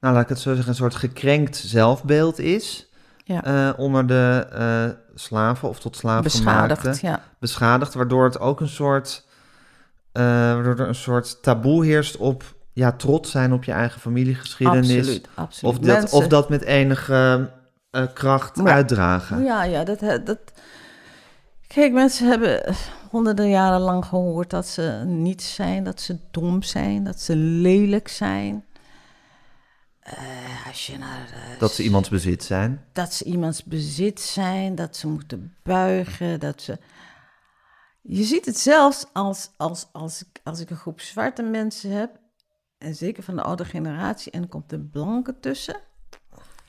nou 0.00 0.14
laat 0.14 0.22
ik 0.22 0.28
het 0.28 0.38
zo 0.38 0.50
zeggen, 0.50 0.68
een 0.68 0.74
soort 0.74 0.94
gekrenkt 0.94 1.56
zelfbeeld 1.56 2.38
is 2.38 2.90
Ja. 3.24 3.44
eh, 3.44 3.78
onder 3.78 4.06
de 4.06 4.96
slaven 5.14 5.68
of 5.68 5.80
tot 5.80 5.96
slaafgemaakten. 5.96 6.68
Beschadigd, 6.76 7.00
ja. 7.00 7.22
Beschadigd, 7.38 7.94
waardoor 7.94 8.24
het 8.24 8.40
ook 8.40 8.60
een 8.60 8.68
soort, 8.68 9.26
waardoor 10.12 10.78
er 10.78 10.88
een 10.88 10.94
soort 10.94 11.42
taboe 11.42 11.84
heerst 11.84 12.16
op, 12.16 12.44
ja, 12.78 12.92
trots 12.92 13.30
zijn 13.30 13.52
op 13.52 13.64
je 13.64 13.72
eigen 13.72 14.00
familiegeschiedenis. 14.00 14.96
Absoluut, 14.98 15.28
absoluut. 15.34 15.74
Of 15.74 15.80
dat, 15.80 15.96
Mensen- 15.98 16.18
of 16.18 16.26
dat 16.26 16.48
met 16.48 16.62
enige 16.62 17.50
eh, 17.90 18.06
kracht 18.14 18.56
Ja. 18.56 18.64
uitdragen. 18.64 19.42
Ja, 19.44 19.62
ja, 19.64 19.84
dat, 19.84 20.00
dat... 20.26 20.38
Kijk, 21.66 21.92
mensen 21.92 22.28
hebben 22.28 22.74
honderden 23.10 23.48
jaren 23.48 23.80
lang 23.80 24.04
gehoord 24.04 24.50
dat 24.50 24.66
ze 24.66 25.02
niets 25.06 25.54
zijn, 25.54 25.84
dat 25.84 26.00
ze 26.00 26.18
dom 26.30 26.62
zijn, 26.62 27.04
dat 27.04 27.20
ze 27.20 27.36
lelijk 27.36 28.08
zijn. 28.08 28.64
Eh, 30.00 30.66
als 30.66 30.86
je 30.86 30.98
naar... 30.98 31.28
eh, 31.34 31.58
Dat 31.58 31.72
ze 31.72 31.82
iemands 31.82 32.08
bezit 32.08 32.44
zijn. 32.44 32.84
dat 32.92 33.12
ze 33.14 33.24
iemands 33.24 33.64
bezit 33.64 34.20
zijn, 34.20 34.74
dat 34.74 34.96
ze 34.96 35.08
moeten 35.08 35.54
buigen, 35.62 36.40
dat 36.40 36.62
ze... 36.62 36.78
Je 38.02 38.22
ziet 38.22 38.44
het 38.46 38.58
zelfs 38.58 39.04
als, 39.12 39.50
als, 39.56 39.86
als, 39.92 40.20
ik, 40.22 40.40
als 40.44 40.60
ik 40.60 40.70
een 40.70 40.76
groep 40.76 41.00
zwarte 41.00 41.42
mensen 41.42 41.90
heb, 41.90 42.10
en 42.78 42.94
zeker 42.94 43.22
van 43.22 43.36
de 43.36 43.42
oude 43.42 43.64
generatie, 43.64 44.32
en 44.32 44.42
er 44.42 44.48
komt 44.48 44.70
de 44.70 44.80
blanke 44.80 45.40
tussen, 45.40 45.80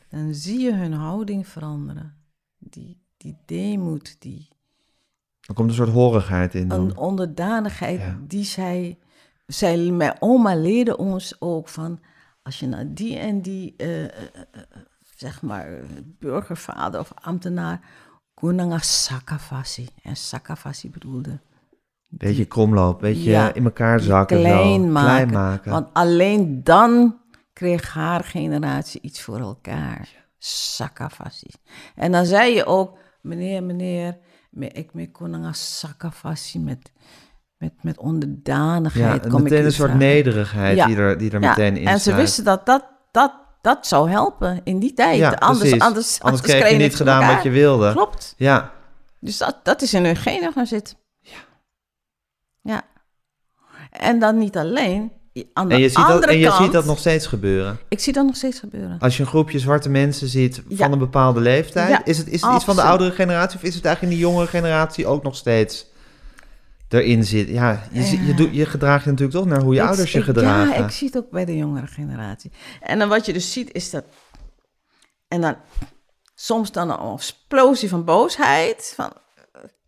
dan 0.09 0.33
zie 0.33 0.59
je 0.59 0.73
hun 0.73 0.93
houding 0.93 1.47
veranderen. 1.47 2.17
Die, 2.57 3.01
die 3.17 3.37
deemoed, 3.45 4.15
die 4.21 4.47
Er 5.41 5.53
komt 5.53 5.69
een 5.69 5.75
soort 5.75 5.89
horigheid 5.89 6.55
in. 6.55 6.67
dan. 6.67 6.79
een 6.79 6.97
onderdanigheid 6.97 7.99
Ja. 7.99 8.19
die 8.27 8.43
zij, 8.43 8.97
zij, 9.45 9.77
mijn 9.91 10.15
oma 10.19 10.55
leerde 10.55 10.97
ons 10.97 11.35
ook 11.41 11.67
van, 11.69 11.99
als 12.41 12.59
je 12.59 12.67
naar 12.67 12.93
die 12.93 13.17
en 13.17 13.41
die, 13.41 13.75
eh, 13.75 14.05
zeg 15.15 15.41
maar, 15.41 15.79
burgervader 16.19 16.99
of 16.99 17.11
ambtenaar, 17.13 17.79
kunanga 18.33 18.77
sakafasi. 18.77 19.87
En 20.03 20.15
sakafasi 20.15 20.89
bedoelde 20.89 21.39
Beetje 22.11 22.45
kromloop, 22.45 22.99
beetje 22.99 23.29
Ja, 23.29 23.53
in 23.53 23.63
elkaar 23.63 23.99
zakken. 23.99 24.37
zo. 24.37 24.43
klein 24.43 24.91
maken. 24.91 25.09
Klein 25.09 25.31
maken. 25.31 25.71
Want 25.71 25.87
alleen 25.93 26.63
dan 26.63 27.17
kreeg 27.53 27.93
haar 27.93 28.23
generatie 28.23 29.01
iets 29.01 29.21
voor 29.21 29.39
elkaar. 29.39 30.09
Sakafasi. 30.37 31.47
En 31.95 32.11
dan 32.11 32.25
zei 32.25 32.55
je 32.55 32.65
ook, 32.65 32.97
meneer, 33.21 33.63
meneer, 33.63 34.17
me- 34.49 34.67
ik 34.67 34.93
me 34.93 35.11
konanga 35.11 35.53
sakafasi 35.53 36.59
met, 36.59 36.91
met, 37.57 37.73
met 37.81 37.95
ja, 37.95 38.01
onderdanigheid. 38.01 39.23
en 39.23 39.29
kom 39.31 39.43
meteen 39.43 39.65
een 39.65 39.71
soort 39.71 39.93
nederigheid 39.95 40.77
Ja. 40.77 40.85
die 40.85 40.95
er, 40.95 41.17
die 41.17 41.31
er 41.31 41.41
Ja, 41.41 41.49
meteen 41.49 41.77
in 41.77 41.87
En 41.87 41.99
ze 41.99 42.15
wisten 42.15 42.43
dat 42.43 42.65
dat, 42.65 42.85
dat, 43.11 43.33
dat 43.61 43.87
zou 43.87 44.09
helpen 44.09 44.61
in 44.63 44.79
die 44.79 44.93
tijd. 44.93 45.17
Ja, 45.17 45.29
anders, 45.29 45.59
precies. 45.59 45.79
anders, 45.81 46.19
Anders 46.21 46.41
kreeg 46.43 46.69
je 46.69 46.77
niet 46.77 46.95
gedaan 46.95 47.33
wat 47.35 47.43
je 47.43 47.49
wilde. 47.49 47.91
Klopt. 47.91 48.33
Ja, 48.37 48.71
Dus 49.19 49.37
dat, 49.37 49.59
dat 49.63 49.81
is 49.81 49.93
in 49.93 50.05
hun 50.05 50.15
genen 50.15 50.53
gaan 50.53 50.67
zitten. 50.67 50.97
Ja. 52.61 52.81
En 53.91 54.19
dan 54.19 54.37
niet 54.37 54.57
alleen. 54.57 55.11
Aan 55.53 55.67
de 55.67 55.73
en 55.73 55.79
je, 55.81 55.89
ziet 55.89 56.07
dat, 56.07 56.25
en 56.25 56.37
je 56.37 56.47
kant, 56.47 56.63
ziet 56.63 56.71
dat 56.71 56.85
nog 56.85 56.99
steeds 56.99 57.27
gebeuren. 57.27 57.79
Ik 57.89 57.99
zie 57.99 58.13
dat 58.13 58.25
nog 58.25 58.35
steeds 58.35 58.59
gebeuren. 58.59 58.99
Als 58.99 59.17
je 59.17 59.23
een 59.23 59.29
groepje 59.29 59.59
zwarte 59.59 59.89
mensen 59.89 60.27
ziet 60.27 60.55
van 60.55 60.75
Ja. 60.77 60.89
een 60.91 60.99
bepaalde 60.99 61.39
leeftijd, 61.39 61.89
Ja, 61.89 62.05
is 62.05 62.17
het, 62.17 62.27
is 62.27 62.41
het 62.41 62.53
iets 62.55 62.63
van 62.63 62.75
de 62.75 62.81
oudere 62.81 63.11
generatie 63.11 63.57
of 63.57 63.63
is 63.63 63.75
het 63.75 63.85
eigenlijk 63.85 64.13
in 64.13 64.19
die 64.19 64.27
jongere 64.29 64.47
generatie 64.49 65.07
ook 65.07 65.23
nog 65.23 65.35
steeds 65.35 65.85
erin 66.89 67.23
zit? 67.25 67.47
Ja, 67.49 67.83
je, 67.91 68.25
je, 68.25 68.33
doet, 68.33 68.55
je 68.55 68.65
gedraagt 68.65 69.03
je 69.03 69.09
natuurlijk 69.09 69.37
toch 69.37 69.47
naar 69.47 69.61
hoe 69.61 69.73
je 69.73 69.81
Ik- 69.81 69.87
ouders 69.87 70.11
je 70.11 70.21
gedragen. 70.21 70.73
Ja, 70.77 70.85
ik 70.85 70.91
zie 70.91 71.07
het 71.07 71.17
ook 71.17 71.29
bij 71.31 71.45
de 71.45 71.57
jongere 71.57 71.87
generatie. 71.87 72.51
En 72.81 72.99
dan 72.99 73.09
wat 73.09 73.25
je 73.25 73.33
dus 73.33 73.53
ziet 73.53 73.73
is 73.73 73.89
dat... 73.89 74.03
En 75.27 75.41
dan 75.41 75.55
soms 76.35 76.71
dan 76.71 76.89
een 76.89 77.13
explosie 77.13 77.89
van 77.89 78.03
boosheid. 78.05 78.93
Van, 78.95 79.11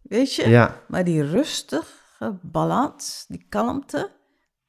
weet 0.02 0.36
je? 0.36 0.50
ja. 0.50 0.80
Maar 0.88 1.04
die 1.04 1.24
rustige 2.22 2.48
balans, 2.48 3.26
die 3.28 3.46
kalmte... 3.50 4.20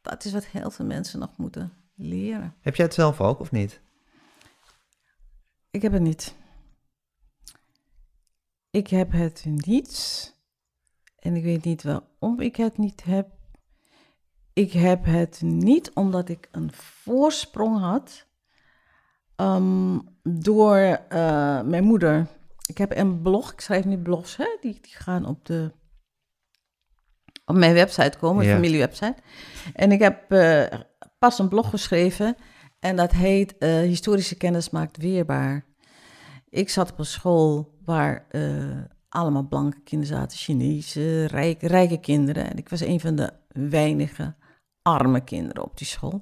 Dat 0.02 0.24
is 0.24 0.32
wat 0.32 0.44
heel 0.44 0.70
veel 0.70 0.86
mensen 0.86 1.18
nog 1.18 1.36
moeten 1.36 1.72
leren. 1.94 2.54
Heb 2.60 2.76
jij 2.76 2.84
het 2.84 2.94
zelf 2.94 3.20
ook 3.20 3.40
of 3.40 3.50
niet? 3.50 3.80
Ik 5.70 5.82
heb 5.82 5.92
het 5.92 6.02
niet. 6.02 6.34
Ik 8.70 8.88
heb 8.88 9.12
het 9.12 9.44
niet. 9.44 10.34
En 11.18 11.34
ik 11.34 11.42
weet 11.42 11.64
niet 11.64 11.82
waarom 11.82 12.40
ik 12.40 12.56
het 12.56 12.78
niet 12.78 13.04
heb. 13.04 13.28
Ik 14.52 14.72
heb 14.72 15.04
het 15.04 15.40
niet 15.42 15.94
omdat 15.94 16.28
ik 16.28 16.48
een 16.52 16.72
voorsprong 16.72 17.78
had 17.78 18.26
ehm, 19.36 19.98
door 20.22 20.76
eh, 20.76 21.62
mijn 21.62 21.84
moeder. 21.84 22.26
Ik 22.66 22.78
heb 22.78 22.96
een 22.96 23.22
blog, 23.22 23.52
ik 23.52 23.60
schrijf 23.60 23.84
nu 23.84 23.98
blogs, 23.98 24.36
hè, 24.36 24.56
die, 24.60 24.78
die 24.80 24.94
gaan 24.94 25.26
op, 25.26 25.44
de, 25.44 25.72
op 27.44 27.56
mijn 27.56 27.74
website 27.74 28.18
komen, 28.18 28.36
mijn 28.36 28.48
Ja. 28.48 28.54
familiewebsite. 28.54 29.16
En 29.74 29.92
ik 29.92 30.00
heb 30.00 30.30
eh, 30.32 30.78
pas 31.18 31.38
een 31.38 31.48
blog 31.48 31.70
geschreven 31.70 32.36
en 32.80 32.96
dat 32.96 33.12
heet 33.12 33.58
eh, 33.58 33.78
Historische 33.80 34.36
kennis 34.36 34.70
maakt 34.70 34.96
weerbaar. 34.96 35.64
Ik 36.48 36.68
zat 36.70 36.90
op 36.92 36.98
een 36.98 37.04
school 37.04 37.78
waar 37.84 38.26
eh, 38.28 38.42
allemaal 39.08 39.46
blanke 39.48 39.80
kinderen 39.84 40.16
zaten, 40.16 40.38
Chinese, 40.38 41.26
rijke, 41.26 41.66
rijke 41.66 42.00
kinderen. 42.00 42.50
En 42.50 42.56
ik 42.56 42.68
was 42.68 42.80
een 42.80 43.00
van 43.00 43.16
de 43.16 43.32
weinige 43.48 44.34
arme 44.82 45.20
kinderen 45.24 45.62
op 45.64 45.78
die 45.78 45.86
school. 45.86 46.20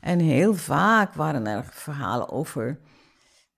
En 0.00 0.18
heel 0.18 0.54
vaak 0.54 1.14
waren 1.14 1.46
er 1.46 1.64
verhalen 1.70 2.30
over, 2.30 2.78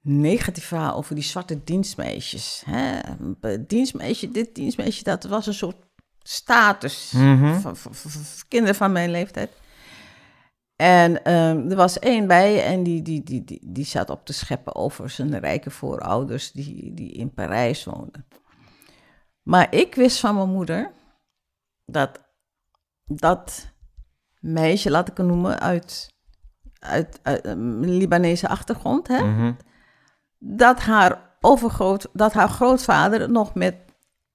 negatief 0.00 0.64
verhalen 0.64 0.96
over 0.96 1.14
die 1.14 1.24
zwarte 1.24 1.64
dienstmeisjes. 1.64 2.62
Hè? 2.66 2.98
Dienstmeisje 3.66 4.30
dit, 4.30 4.54
dienstmeisje 4.54 5.02
dat. 5.02 5.24
Was 5.24 5.46
een 5.46 5.54
soort 5.54 5.76
status 6.30 7.12
Mhm. 7.12 7.54
van, 7.60 7.76
van- 7.76 7.94
van- 7.94 8.10
van 8.10 8.22
kinderen 8.48 8.74
van 8.74 8.92
mijn 8.92 9.10
leeftijd. 9.10 9.50
En 10.76 11.24
ehm, 11.24 11.70
er 11.70 11.76
was 11.76 11.98
één 11.98 12.26
bij 12.26 12.64
en 12.64 12.82
die, 12.82 13.02
die, 13.02 13.22
die, 13.22 13.44
die, 13.44 13.60
die 13.62 13.84
zat 13.84 14.10
op 14.10 14.24
te 14.24 14.32
scheppen 14.32 14.74
over 14.74 15.10
zijn 15.10 15.38
rijke 15.38 15.70
voorouders 15.70 16.52
die, 16.52 16.94
die 16.94 17.12
in 17.12 17.34
Parijs 17.34 17.84
woonden. 17.84 18.26
Maar 19.42 19.74
ik 19.74 19.94
wist 19.94 20.20
van 20.20 20.34
mijn 20.34 20.48
moeder 20.50 20.90
dat 21.86 22.20
dat 23.04 23.72
meisje, 24.40 24.90
laat 24.90 25.08
ik 25.08 25.16
het 25.16 25.26
noemen, 25.26 25.60
uit, 25.60 26.14
uit, 26.78 27.20
uit 27.22 27.44
een 27.44 27.90
Libanese 27.96 28.48
achtergrond, 28.48 29.08
hè, 29.08 29.22
Mhm. 29.22 29.52
dat, 30.38 30.80
haar 30.80 31.36
overgroot, 31.40 32.08
dat 32.12 32.32
haar 32.32 32.48
grootvader 32.48 33.30
nog 33.30 33.54
met 33.54 33.74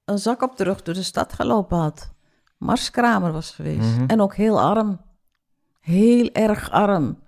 een 0.06 0.18
zak 0.18 0.41
op 0.41 0.58
de 0.58 0.64
rug 0.64 0.82
door 0.82 0.93
de 0.93 1.04
stad 1.04 1.34
gelopen 1.34 1.78
had. 1.78 2.12
Marskramer 2.58 3.32
was 3.32 3.51
geweest. 3.51 3.80
Mhm. 3.95 4.04
En 4.08 4.22
ook 4.22 4.36
heel 4.36 4.62
arm. 4.62 5.01
Heel 5.80 6.30
erg 6.32 6.72
arm. 6.72 7.22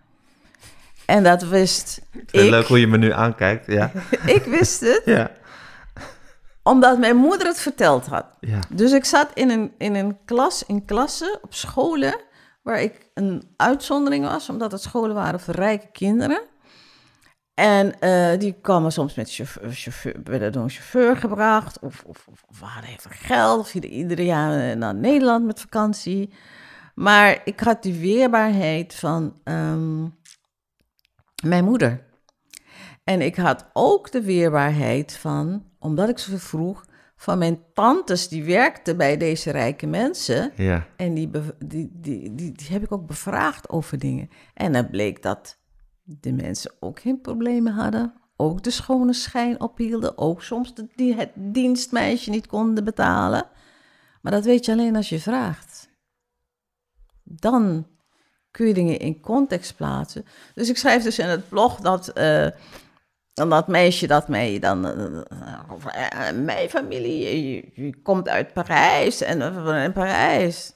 En 1.05 1.23
dat 1.23 1.43
wist 1.43 2.01
ik. 2.32 2.32
leuk 2.49 2.67
hoe 2.67 2.80
je 2.80 2.88
me 2.88 2.97
nu 2.97 3.11
aankijkt. 3.11 3.65
Ja. 3.67 3.91
Ik 4.36 4.43
wist 4.43 4.80
het, 4.80 5.01
Ja. 5.05 5.32
omdat 6.63 6.99
mijn 6.99 7.15
moeder 7.15 7.47
het 7.47 7.59
verteld 7.59 8.05
had. 8.07 8.26
Ja. 8.39 8.59
Dus 8.69 8.91
ik 8.91 9.05
zat 9.05 9.28
in 9.34 9.49
een, 9.49 9.73
in 9.78 9.95
een 9.95 10.17
klas, 10.26 10.63
in 10.65 10.86
klassen, 10.86 11.39
op 11.41 11.53
scholen, 11.53 12.21
waar 12.61 12.82
ik 12.82 13.07
een 13.13 13.53
uitzondering 13.57 14.26
was, 14.26 14.49
omdat 14.49 14.71
het 14.71 14.82
scholen 14.82 15.15
waren 15.15 15.39
voor 15.39 15.53
rijke 15.53 15.88
kinderen. 15.91 16.41
En 17.55 17.99
eh, 17.99 18.39
die 18.39 18.55
kwamen 18.61 18.91
soms 18.91 19.15
met 19.15 19.33
chauffeur, 19.33 19.71
chauffeur, 19.71 20.15
werden 20.23 20.51
door 20.51 20.63
een 20.63 20.69
chauffeur 20.69 21.17
gebracht, 21.17 21.79
of, 21.79 22.03
of, 22.05 22.25
of, 22.31 22.43
of 22.49 22.59
hadden 22.59 22.89
even 22.89 23.11
geld, 23.11 23.59
of 23.59 23.73
ieder, 23.73 23.89
ieder 23.89 24.21
jaar 24.21 24.69
eh, 24.69 24.75
naar 24.75 24.95
Nederland 24.95 25.45
met 25.45 25.59
vakantie. 25.59 26.33
Maar 26.95 27.41
ik 27.43 27.59
had 27.59 27.83
die 27.83 27.99
weerbaarheid 27.99 28.95
van 28.95 29.39
ehm, 29.43 30.03
mijn 31.43 31.63
moeder. 31.63 32.03
En 33.03 33.21
ik 33.21 33.35
had 33.35 33.65
ook 33.73 34.11
de 34.11 34.21
weerbaarheid 34.21 35.17
van, 35.17 35.63
omdat 35.79 36.09
ik 36.09 36.19
zo 36.19 36.37
vroeg, 36.37 36.85
van 37.15 37.37
mijn 37.37 37.59
tantes 37.73 38.27
die 38.27 38.43
werkten 38.43 38.97
bij 38.97 39.17
deze 39.17 39.51
rijke 39.51 39.87
mensen. 39.87 40.51
Ja. 40.55 40.87
En 40.95 41.13
die, 41.13 41.31
die, 41.59 41.89
die, 41.93 42.35
die, 42.35 42.51
die 42.51 42.67
heb 42.69 42.83
ik 42.83 42.91
ook 42.91 43.07
bevraagd 43.07 43.69
over 43.69 43.99
dingen. 43.99 44.29
En 44.53 44.73
dan 44.73 44.89
bleek 44.89 45.21
dat 45.21 45.57
de 46.05 46.31
mensen 46.31 46.71
ook 46.79 46.99
geen 46.99 47.21
problemen 47.21 47.73
hadden. 47.73 48.13
Ook 48.35 48.63
de 48.63 48.71
schone 48.71 49.13
schijn 49.13 49.61
ophielden. 49.61 50.17
Ook 50.17 50.41
soms 50.41 50.73
de, 50.73 51.13
het 51.13 51.29
dienstmeisje 51.35 52.29
niet 52.29 52.47
konden 52.47 52.83
betalen. 52.83 53.43
Maar 54.21 54.31
dat 54.31 54.45
weet 54.45 54.65
je 54.65 54.71
alleen 54.71 54.95
als 54.95 55.09
je 55.09 55.19
vraagt. 55.19 55.89
Dan 57.23 57.87
kun 58.51 58.67
je 58.67 58.73
dingen 58.73 58.99
in 58.99 59.19
context 59.19 59.75
plaatsen. 59.75 60.25
Dus 60.53 60.69
ik 60.69 60.77
schrijf 60.77 61.03
dus 61.03 61.19
in 61.19 61.27
het 61.27 61.49
blog 61.49 61.79
dat... 61.79 62.11
dan 63.33 63.49
dat 63.49 63.67
meisje 63.67 64.07
dat 64.07 64.27
mij 64.27 64.59
dan, 64.59 64.85
eh, 64.87 66.29
eh, 66.29 66.35
mijn 66.35 66.69
familie, 66.69 67.71
je, 67.75 68.01
komt 68.01 68.29
uit 68.29 68.53
Parijs 68.53 69.21
en 69.21 69.39
uh, 69.39 69.83
in 69.83 69.93
Parijs. 69.93 70.73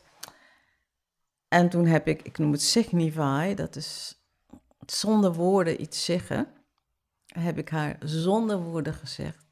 En 1.47 1.69
toen 1.69 1.85
heb 1.85 2.07
ik, 2.07 2.21
ik 2.21 2.37
noem 2.37 2.51
het 2.51 2.61
signify, 2.61 3.53
dat 3.53 3.75
is 3.75 4.18
zonder 4.93 5.33
woorden 5.33 5.81
iets 5.81 6.05
zeggen. 6.05 6.47
Heb 7.25 7.57
ik 7.57 7.69
haar 7.69 7.95
zonder 7.99 8.57
woorden 8.61 8.93
gezegd. 8.93 9.45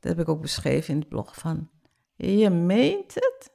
Dat 0.00 0.10
heb 0.16 0.18
ik 0.20 0.28
ook 0.28 0.40
beschreven 0.40 0.94
in 0.94 1.00
het 1.00 1.08
blog 1.08 1.34
van, 1.34 1.68
je 2.16 2.50
meent 2.50 3.14
het? 3.14 3.50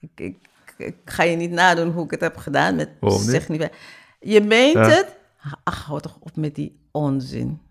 Ik, 0.00 0.10
ik, 0.20 0.36
ik 0.76 0.96
ga 1.04 1.22
je 1.22 1.36
niet 1.36 1.50
nadoen 1.50 1.90
hoe 1.92 2.04
ik 2.04 2.10
het 2.10 2.20
heb 2.20 2.36
gedaan 2.36 2.76
met 2.76 2.90
Waarom 3.00 3.20
niet? 3.20 3.30
signify. 3.30 3.68
Je 4.20 4.40
meent 4.40 4.74
Ja. 4.74 4.88
het? 4.88 5.16
Ach, 5.64 5.84
hou 5.84 6.00
toch 6.00 6.16
op 6.20 6.36
met 6.36 6.54
die 6.54 6.88
onzin. 6.92 7.62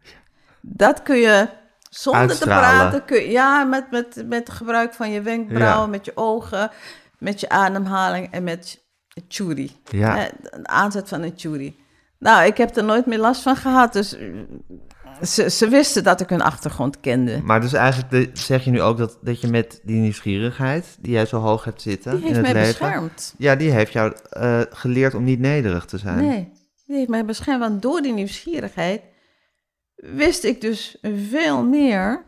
Dat 0.61 1.03
kun 1.03 1.17
je 1.17 1.49
zonder 1.89 2.21
Uitstralen. 2.21 2.61
te 2.69 2.79
praten. 2.79 3.05
Kun, 3.05 3.17
je- 3.21 3.31
ja, 3.31 3.63
met, 3.63 3.91
met, 3.91 4.23
met 4.27 4.49
gebruik 4.49 4.93
van 4.93 5.11
je 5.11 5.21
wenkbrauwen, 5.21 5.81
Ja. 5.85 5.85
met 5.87 6.05
je 6.05 6.11
ogen, 6.15 6.71
met 7.17 7.39
je 7.39 7.49
ademhaling 7.49 8.31
en 8.31 8.43
met 8.43 8.85
churi. 9.27 9.71
Ja. 9.91 10.17
Eh, 10.27 10.33
Een 10.51 10.67
aanzet 10.69 11.09
van 11.09 11.21
een 11.21 11.33
churi. 11.35 11.75
Nou, 12.19 12.45
ik 12.45 12.57
heb 12.57 12.75
er 12.75 12.83
nooit 12.83 13.05
meer 13.05 13.19
last 13.19 13.41
van 13.41 13.55
gehad. 13.55 13.93
Dus 13.93 14.17
eh, 14.17 14.27
ze, 15.23 15.49
ze 15.49 15.67
wisten 15.69 16.03
dat 16.03 16.21
ik 16.21 16.29
hun 16.29 16.41
achtergrond 16.41 16.99
kende. 16.99 17.39
Maar 17.43 17.61
dus 17.61 17.73
eigenlijk 17.73 18.11
de- 18.11 18.29
zeg 18.41 18.63
je 18.63 18.71
nu 18.71 18.81
ook 18.81 18.97
dat, 18.97 19.17
dat 19.21 19.41
je 19.41 19.47
met 19.47 19.79
die 19.83 19.99
nieuwsgierigheid 19.99 20.97
die 20.99 21.11
jij 21.11 21.25
zo 21.25 21.37
hoog 21.39 21.63
hebt 21.63 21.81
zitten 21.81 22.11
Die 22.11 22.21
heeft 22.21 22.37
in 22.37 22.43
het 22.43 22.53
mij 22.53 22.61
leven, 22.63 22.79
beschermd. 22.79 23.33
ja, 23.37 23.55
die 23.55 23.71
heeft 23.71 23.91
jou 23.91 24.13
eh, 24.29 24.61
geleerd 24.69 25.13
om 25.13 25.23
niet 25.23 25.39
nederig 25.39 25.85
te 25.85 25.97
zijn. 25.97 26.25
Nee, 26.25 26.51
die 26.85 26.95
heeft 26.95 27.09
mij 27.09 27.25
beschermd. 27.25 27.59
Want 27.59 27.81
door 27.81 28.01
die 28.01 28.13
nieuwsgierigheid 28.13 29.01
wist 29.95 30.43
ik 30.43 30.61
dus 30.61 30.97
veel 31.29 31.63
meer 31.63 32.25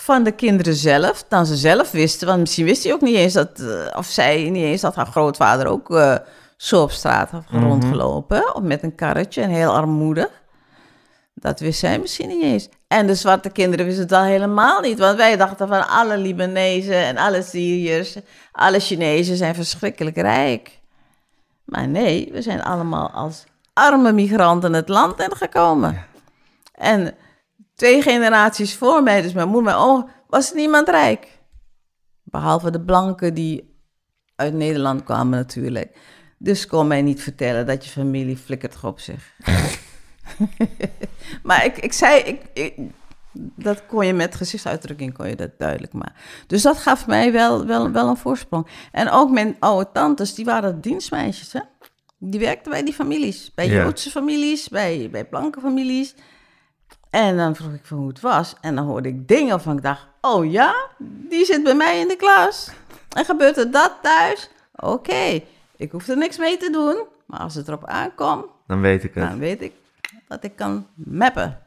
van 0.00 0.22
de 0.22 0.32
kinderen 0.32 0.74
zelf 0.74 1.24
dan 1.28 1.46
ze 1.46 1.56
zelf 1.56 1.90
wisten. 1.90 2.26
Want 2.26 2.40
misschien 2.40 2.64
wist 2.64 2.84
hij 2.84 2.92
ook 2.92 3.00
niet 3.00 3.16
eens 3.16 3.32
dat, 3.32 3.60
eh, 3.60 3.96
of 3.98 4.06
zij 4.06 4.50
niet 4.50 4.62
eens 4.64 4.80
dat 4.80 4.94
haar 4.94 5.06
grootvader 5.06 5.66
ook 5.66 5.90
eh, 5.90 6.14
zo 6.56 6.82
op 6.82 6.90
straat 6.90 7.30
had 7.30 7.44
Mhm. 7.50 7.64
rondgelopen. 7.64 8.54
Of 8.54 8.62
met 8.62 8.82
een 8.82 8.94
karretje 8.94 9.42
en 9.42 9.50
heel 9.50 9.74
armoedig. 9.74 10.28
Dat 11.34 11.60
wist 11.60 11.78
zij 11.78 11.98
misschien 11.98 12.28
niet 12.28 12.42
eens. 12.42 12.68
En 12.88 13.06
de 13.06 13.14
zwarte 13.14 13.50
kinderen 13.50 13.86
wisten 13.86 14.02
het 14.02 14.12
al 14.12 14.22
helemaal 14.22 14.80
niet. 14.80 14.98
Want 14.98 15.16
wij 15.16 15.36
dachten 15.36 15.68
van 15.68 15.88
alle 15.88 16.16
Libanezen 16.18 16.94
en 17.04 17.16
alle 17.16 17.42
Syriërs, 17.42 18.16
alle 18.52 18.80
Chinezen 18.80 19.36
zijn 19.36 19.54
verschrikkelijk 19.54 20.16
rijk. 20.16 20.80
Maar 21.64 21.88
nee, 21.88 22.28
we 22.32 22.42
zijn 22.42 22.62
allemaal 22.62 23.10
als 23.10 23.44
arme 23.72 24.12
migranten 24.12 24.72
het 24.72 24.88
land 24.88 25.20
ingekomen. 25.20 26.04
En 26.74 27.14
twee 27.78 28.02
generaties 28.02 28.74
voor 28.76 29.02
mij, 29.02 29.22
dus 29.22 29.32
mijn 29.32 29.46
moeder, 29.48 29.64
mijn 29.64 29.76
oom, 29.84 30.10
was 30.28 30.52
niemand 30.52 30.88
rijk. 30.88 31.38
Behalve 32.22 32.70
de 32.70 32.80
blanken 32.80 33.34
die 33.34 33.76
uit 34.36 34.54
Nederland 34.54 35.02
kwamen 35.04 35.38
natuurlijk. 35.38 35.96
Dus 36.38 36.66
kon 36.66 36.86
mij 36.86 37.02
niet 37.02 37.22
vertellen 37.22 37.66
dat 37.66 37.84
je 37.84 37.90
familie 37.90 38.36
flikkert 38.36 38.84
op 38.84 39.00
zich. 39.00 39.32
maar 41.42 41.64
ik, 41.64 41.78
ik 41.78 41.92
zei, 41.92 42.20
ik, 42.22 42.42
ik- 42.52 42.76
dat 43.56 43.86
kon 43.86 44.06
je 44.06 44.12
met 44.12 44.34
gezichtsuitdrukking 44.34 45.14
kon 45.14 45.28
je 45.28 45.36
dat 45.36 45.50
duidelijk 45.58 45.92
maken. 45.92 46.14
Dus 46.46 46.62
dat 46.62 46.76
gaf 46.78 47.06
mij 47.06 47.32
wel, 47.32 47.66
wel, 47.66 47.90
wel 47.90 48.08
een 48.08 48.16
voorsprong. 48.16 48.66
En 48.92 49.10
ook 49.10 49.30
mijn 49.30 49.56
oude 49.58 49.90
tantes, 49.92 50.34
die 50.34 50.44
waren 50.44 50.80
dienstmeisjes, 50.80 51.52
hè? 51.52 51.60
Die 52.18 52.40
werkten 52.40 52.70
bij 52.72 52.82
die 52.84 52.94
families. 52.94 53.52
Bij 53.54 53.66
Ja. 53.68 53.82
Joodse 53.82 54.10
families, 54.10 54.68
bij, 54.68 55.08
bij 55.10 55.24
blanke 55.24 55.60
families. 55.60 56.14
En 57.10 57.36
dan 57.36 57.56
vroeg 57.56 57.72
ik 57.72 57.84
van 57.86 57.98
hoe 57.98 58.08
het 58.08 58.20
was. 58.20 58.54
En 58.60 58.74
dan 58.74 58.86
hoorde 58.86 59.08
ik 59.08 59.28
dingen 59.28 59.48
waarvan 59.48 59.76
ik 59.76 59.82
dacht... 59.82 60.06
Oh 60.20 60.50
ja, 60.50 60.74
die 60.98 61.44
zit 61.44 61.62
bij 61.62 61.74
mij 61.74 62.00
in 62.00 62.08
de 62.08 62.16
klas. 62.16 62.70
En 63.16 63.24
gebeurt 63.24 63.56
er 63.56 63.70
dat 63.70 63.92
thuis? 64.02 64.50
Oké, 64.76 65.40
ik 65.76 65.90
hoef 65.92 66.08
er 66.08 66.16
niks 66.16 66.38
mee 66.38 66.56
te 66.56 66.70
doen. 66.70 67.04
Maar 67.26 67.40
als 67.40 67.54
het 67.54 67.68
erop 67.68 67.84
aankomt, 67.86 68.44
Dan 68.66 68.80
weet 68.80 69.04
ik 69.04 69.14
het. 69.14 69.28
dan 69.28 69.38
weet 69.38 69.62
ik 69.62 69.72
dat 70.28 70.44
ik 70.44 70.56
kan 70.56 70.86
mappen. 70.94 71.58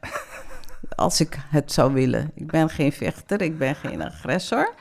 Als 0.96 1.20
ik 1.20 1.38
het 1.48 1.72
zou 1.72 1.92
willen. 1.92 2.30
Ik 2.34 2.50
ben 2.50 2.68
geen 2.70 2.92
vechter, 2.92 3.40
ik 3.42 3.58
ben 3.58 3.74
geen 3.74 4.02
agressor. 4.02 4.74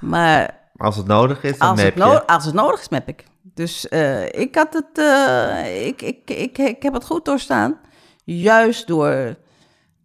Maar 0.00 0.58
als 0.76 0.96
het 0.96 1.06
nodig 1.06 1.42
is, 1.42 1.58
dan 1.58 1.68
als 1.70 1.82
heb 1.82 1.94
het, 1.94 2.04
je. 2.04 2.26
als 2.26 2.44
het 2.44 2.54
nodig 2.54 2.80
is, 2.80 2.88
map 2.88 3.08
ik. 3.08 3.24
Dus 3.42 3.88
eh, 3.88 4.26
ik 4.26 4.54
had 4.54 4.72
het, 4.72 4.98
eh, 4.98 5.86
ik, 5.86 6.02
ik, 6.02 6.30
ik, 6.30 6.58
ik 6.58 6.82
heb 6.82 6.92
het 6.92 7.04
goed 7.04 7.24
doorstaan. 7.24 7.78
Juist 8.24 8.86
door 8.86 9.36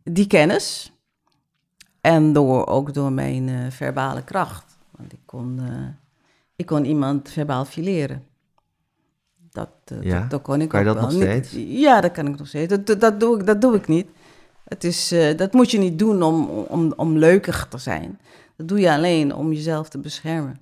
die 0.03 0.27
kennis. 0.27 0.91
En 2.01 2.33
door, 2.33 2.67
ook 2.67 2.93
door 2.93 3.11
mijn 3.11 3.49
eh, 3.49 3.55
verbale 3.69 4.23
kracht. 4.23 4.77
Want 4.97 5.13
ik 5.13 5.19
kon, 5.25 5.59
eh, 5.59 5.87
ik 6.55 6.65
kon 6.65 6.85
iemand 6.85 7.29
verbaal 7.29 7.65
fileren. 7.65 8.23
Dat, 9.51 9.69
eh, 9.85 10.01
Ja? 10.01 10.19
dat, 10.19 10.29
dat 10.29 10.41
kon 10.41 10.61
ik 10.61 10.69
Kan 10.69 10.83
je 10.83 10.89
ook 10.89 10.95
dat 10.95 11.03
wel. 11.11 11.19
nog 11.19 11.29
Niet- 11.29 11.45
steeds? 11.45 11.65
ja, 11.81 12.01
dat 12.01 12.11
kan 12.11 12.27
ik 12.27 12.37
nog 12.37 12.47
steeds. 12.47 12.77
Dat, 12.83 12.99
dat, 13.01 13.19
doe, 13.19 13.39
ik, 13.39 13.45
dat 13.45 13.61
doe 13.61 13.75
ik 13.75 13.87
niet. 13.87 14.07
Het 14.63 14.83
is, 14.83 15.13
dat 15.37 15.53
moet 15.53 15.71
je 15.71 15.77
niet 15.77 15.99
doen 15.99 16.23
om, 16.23 16.45
om, 16.49 16.93
om 16.95 17.17
leukig 17.17 17.67
te 17.69 17.77
zijn. 17.77 18.19
Dat 18.55 18.67
doe 18.67 18.79
je 18.79 18.91
alleen 18.91 19.35
om 19.35 19.53
jezelf 19.53 19.89
te 19.89 19.97
beschermen. 19.97 20.59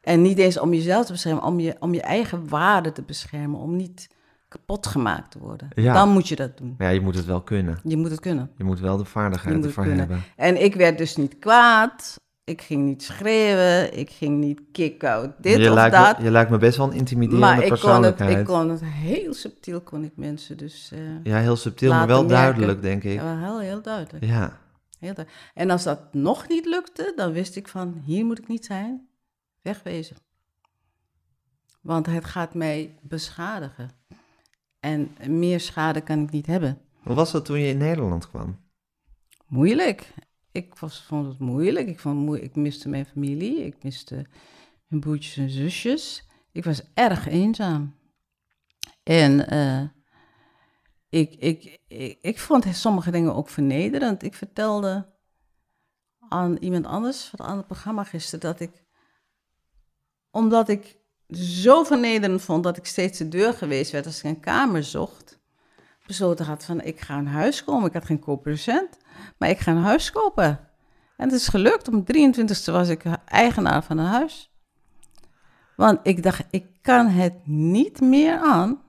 En 0.00 0.22
niet 0.22 0.38
eens 0.38 0.58
om 0.58 0.74
jezelf 0.74 1.06
te 1.06 1.12
beschermen, 1.12 1.44
om 1.44 1.60
je, 1.60 1.76
om 1.80 1.94
je 1.94 2.00
eigen 2.02 2.48
waarde 2.48 2.92
te 2.92 3.02
beschermen. 3.02 3.60
Om 3.60 3.76
niet 3.76 4.08
kapot 4.52 4.86
gemaakt 4.86 5.30
te 5.30 5.38
worden. 5.38 5.68
Ja. 5.74 5.92
Dan 5.94 6.08
moet 6.08 6.28
je 6.28 6.36
dat 6.36 6.58
doen. 6.58 6.74
Maar 6.78 6.86
ja, 6.86 6.92
je 6.92 7.00
moet 7.00 7.14
het 7.14 7.24
wel 7.24 7.40
kunnen. 7.42 7.78
Je 7.84 7.96
moet 7.96 8.10
het 8.10 8.20
kunnen. 8.20 8.50
Je 8.56 8.64
moet 8.64 8.80
wel 8.80 8.96
de 8.96 9.04
vaardigheid 9.04 9.64
ervoor 9.64 9.84
hebben. 9.84 10.22
En 10.36 10.62
ik 10.62 10.74
werd 10.74 10.98
dus 10.98 11.16
niet 11.16 11.38
kwaad. 11.38 12.20
Ik 12.44 12.62
ging 12.62 12.84
niet 12.84 13.02
schreeuwen. 13.02 13.98
Ik 13.98 14.10
ging 14.10 14.38
niet 14.40 14.60
kick-out 14.72 15.30
dit 15.38 15.58
je, 15.58 15.68
of 15.68 15.74
lijkt 15.74 15.96
dat. 15.96 16.18
Me, 16.18 16.24
je 16.24 16.30
lijkt 16.30 16.50
me 16.50 16.58
best 16.58 16.76
wel 16.76 16.86
een 16.86 16.96
intimiderende 16.96 17.46
maar 17.46 17.64
ik 17.64 17.80
kon, 17.80 18.02
het, 18.02 18.20
ik 18.20 18.44
kon 18.44 18.70
het 18.70 18.84
heel 18.84 19.34
subtiel, 19.34 19.80
kon 19.80 20.04
ik 20.04 20.12
mensen 20.16 20.56
dus... 20.56 20.90
eh, 20.92 20.98
Ja, 21.22 21.38
heel 21.38 21.56
subtiel, 21.56 21.90
maar 21.90 22.06
wel 22.06 22.24
merken. 22.24 22.36
duidelijk, 22.38 22.82
denk 22.82 23.02
ik. 23.04 23.12
ja, 23.14 23.24
wel 23.24 23.36
heel, 23.36 23.58
heel 23.60 23.82
duidelijk. 23.82 24.24
Ja. 24.24 24.58
Heel 24.98 25.14
duidelijk. 25.14 25.30
En 25.54 25.70
als 25.70 25.82
dat 25.82 26.14
nog 26.14 26.48
niet 26.48 26.66
lukte, 26.66 27.12
dan 27.16 27.32
wist 27.32 27.56
ik 27.56 27.68
van, 27.68 28.02
hier 28.04 28.24
moet 28.24 28.38
ik 28.38 28.48
niet 28.48 28.64
zijn. 28.64 29.06
Wegwezen. 29.62 30.16
Want 31.80 32.06
het 32.06 32.24
gaat 32.24 32.54
mij 32.54 32.94
beschadigen. 33.02 33.90
En 34.82 35.16
meer 35.26 35.60
schade 35.60 36.00
kan 36.00 36.22
ik 36.22 36.30
niet 36.30 36.46
hebben. 36.46 36.80
Hoe 37.02 37.14
was 37.14 37.32
dat 37.32 37.44
toen 37.44 37.58
je 37.58 37.68
in 37.68 37.78
Nederland 37.78 38.28
kwam? 38.28 38.60
Moeilijk. 39.46 40.14
Ik 40.52 40.74
was, 40.74 41.02
vond 41.02 41.26
het 41.26 41.38
moeilijk. 41.38 41.88
Ik, 41.88 42.00
vond, 42.00 42.16
moe- 42.18 42.42
ik 42.42 42.56
miste 42.56 42.88
mijn 42.88 43.06
familie. 43.06 43.64
Ik 43.64 43.82
miste 43.82 44.26
hun 44.88 45.00
broertjes 45.00 45.36
en 45.36 45.50
zusjes. 45.50 46.26
Ik 46.52 46.64
was 46.64 46.82
erg 46.94 47.28
eenzaam. 47.28 47.94
En 49.02 49.48
eh, 49.48 49.82
ik, 51.08 51.34
ik, 51.34 51.80
ik, 51.88 52.18
ik 52.20 52.38
vond 52.38 52.66
sommige 52.76 53.10
dingen 53.10 53.34
ook 53.34 53.48
vernederend. 53.48 54.22
Ik 54.22 54.34
vertelde 54.34 55.12
aan 56.28 56.56
iemand 56.56 56.86
anders 56.86 57.24
van 57.24 57.46
aan 57.46 57.56
het 57.56 57.66
programma 57.66 58.04
gisteren 58.04 58.40
dat 58.40 58.60
ik, 58.60 58.84
omdat 60.30 60.68
ik 60.68 61.00
zo 61.36 61.84
vernederend 61.84 62.42
vond 62.42 62.62
dat 62.62 62.76
ik 62.76 62.86
steeds 62.86 63.18
de 63.18 63.28
deur 63.28 63.54
geweest 63.54 63.90
werd 63.90 64.06
als 64.06 64.18
ik 64.18 64.24
een 64.24 64.40
kamer 64.40 64.84
zocht, 64.84 65.38
besloten 66.06 66.44
had 66.44 66.64
van 66.64 66.80
ik 66.80 67.00
ga 67.00 67.18
een 67.18 67.26
huis 67.26 67.64
komen. 67.64 67.86
Ik 67.86 67.92
had 67.92 68.04
geen 68.04 68.20
co-procent, 68.20 68.96
maar 69.38 69.48
ik 69.48 69.58
ga 69.58 69.70
een 69.70 69.82
huis 69.82 70.12
kopen. 70.12 70.60
En 71.16 71.28
het 71.28 71.40
is 71.40 71.48
gelukt. 71.48 71.88
Om 71.88 72.04
23ste 72.16 72.72
was 72.72 72.88
ik 72.88 73.02
eigenaar 73.26 73.84
van 73.84 73.98
een 73.98 74.06
huis. 74.06 74.50
Want 75.76 75.98
ik 76.02 76.22
dacht, 76.22 76.42
ik 76.50 76.66
kan 76.82 77.06
het 77.06 77.34
niet 77.44 78.00
meer 78.00 78.38
aan. 78.38 78.80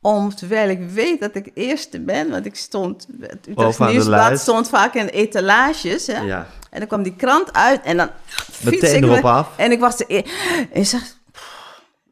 Om, 0.00 0.34
terwijl 0.34 0.68
ik 0.68 0.90
weet 0.90 1.20
dat 1.20 1.34
ik 1.34 1.50
eerste 1.54 2.00
ben, 2.00 2.30
want 2.30 2.46
ik 2.46 2.56
stond, 2.56 3.06
het 3.20 3.78
Nieuwsblad 3.78 4.38
stond 4.38 4.68
vaak 4.68 4.94
in 4.94 5.06
etalages. 5.06 6.06
Hè? 6.06 6.20
Ja. 6.20 6.46
En 6.70 6.78
dan 6.78 6.88
kwam 6.88 7.02
die 7.02 7.16
krant 7.16 7.52
uit 7.52 7.82
en 7.82 7.96
dan 7.96 8.10
fiets 8.26 8.80
Meteen 8.80 8.96
ik 8.96 9.04
erop 9.04 9.24
af. 9.24 9.56
En 9.56 9.72
ik 9.72 9.80
was 9.80 9.96
de 9.96 10.04
e- 10.08 10.24
en 10.72 10.80
ik 10.80 10.86
zeg, 10.86 11.16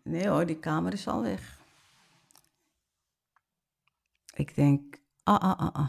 nee 0.05 0.29
hoor, 0.29 0.47
die 0.47 0.59
kamer 0.59 0.93
is 0.93 1.09
al 1.09 1.23
weg. 1.23 1.59
Ik 4.35 4.55
denk, 4.55 4.97
ah, 5.23 5.39
ah, 5.39 5.59
ah, 5.59 5.75
ah, 5.75 5.89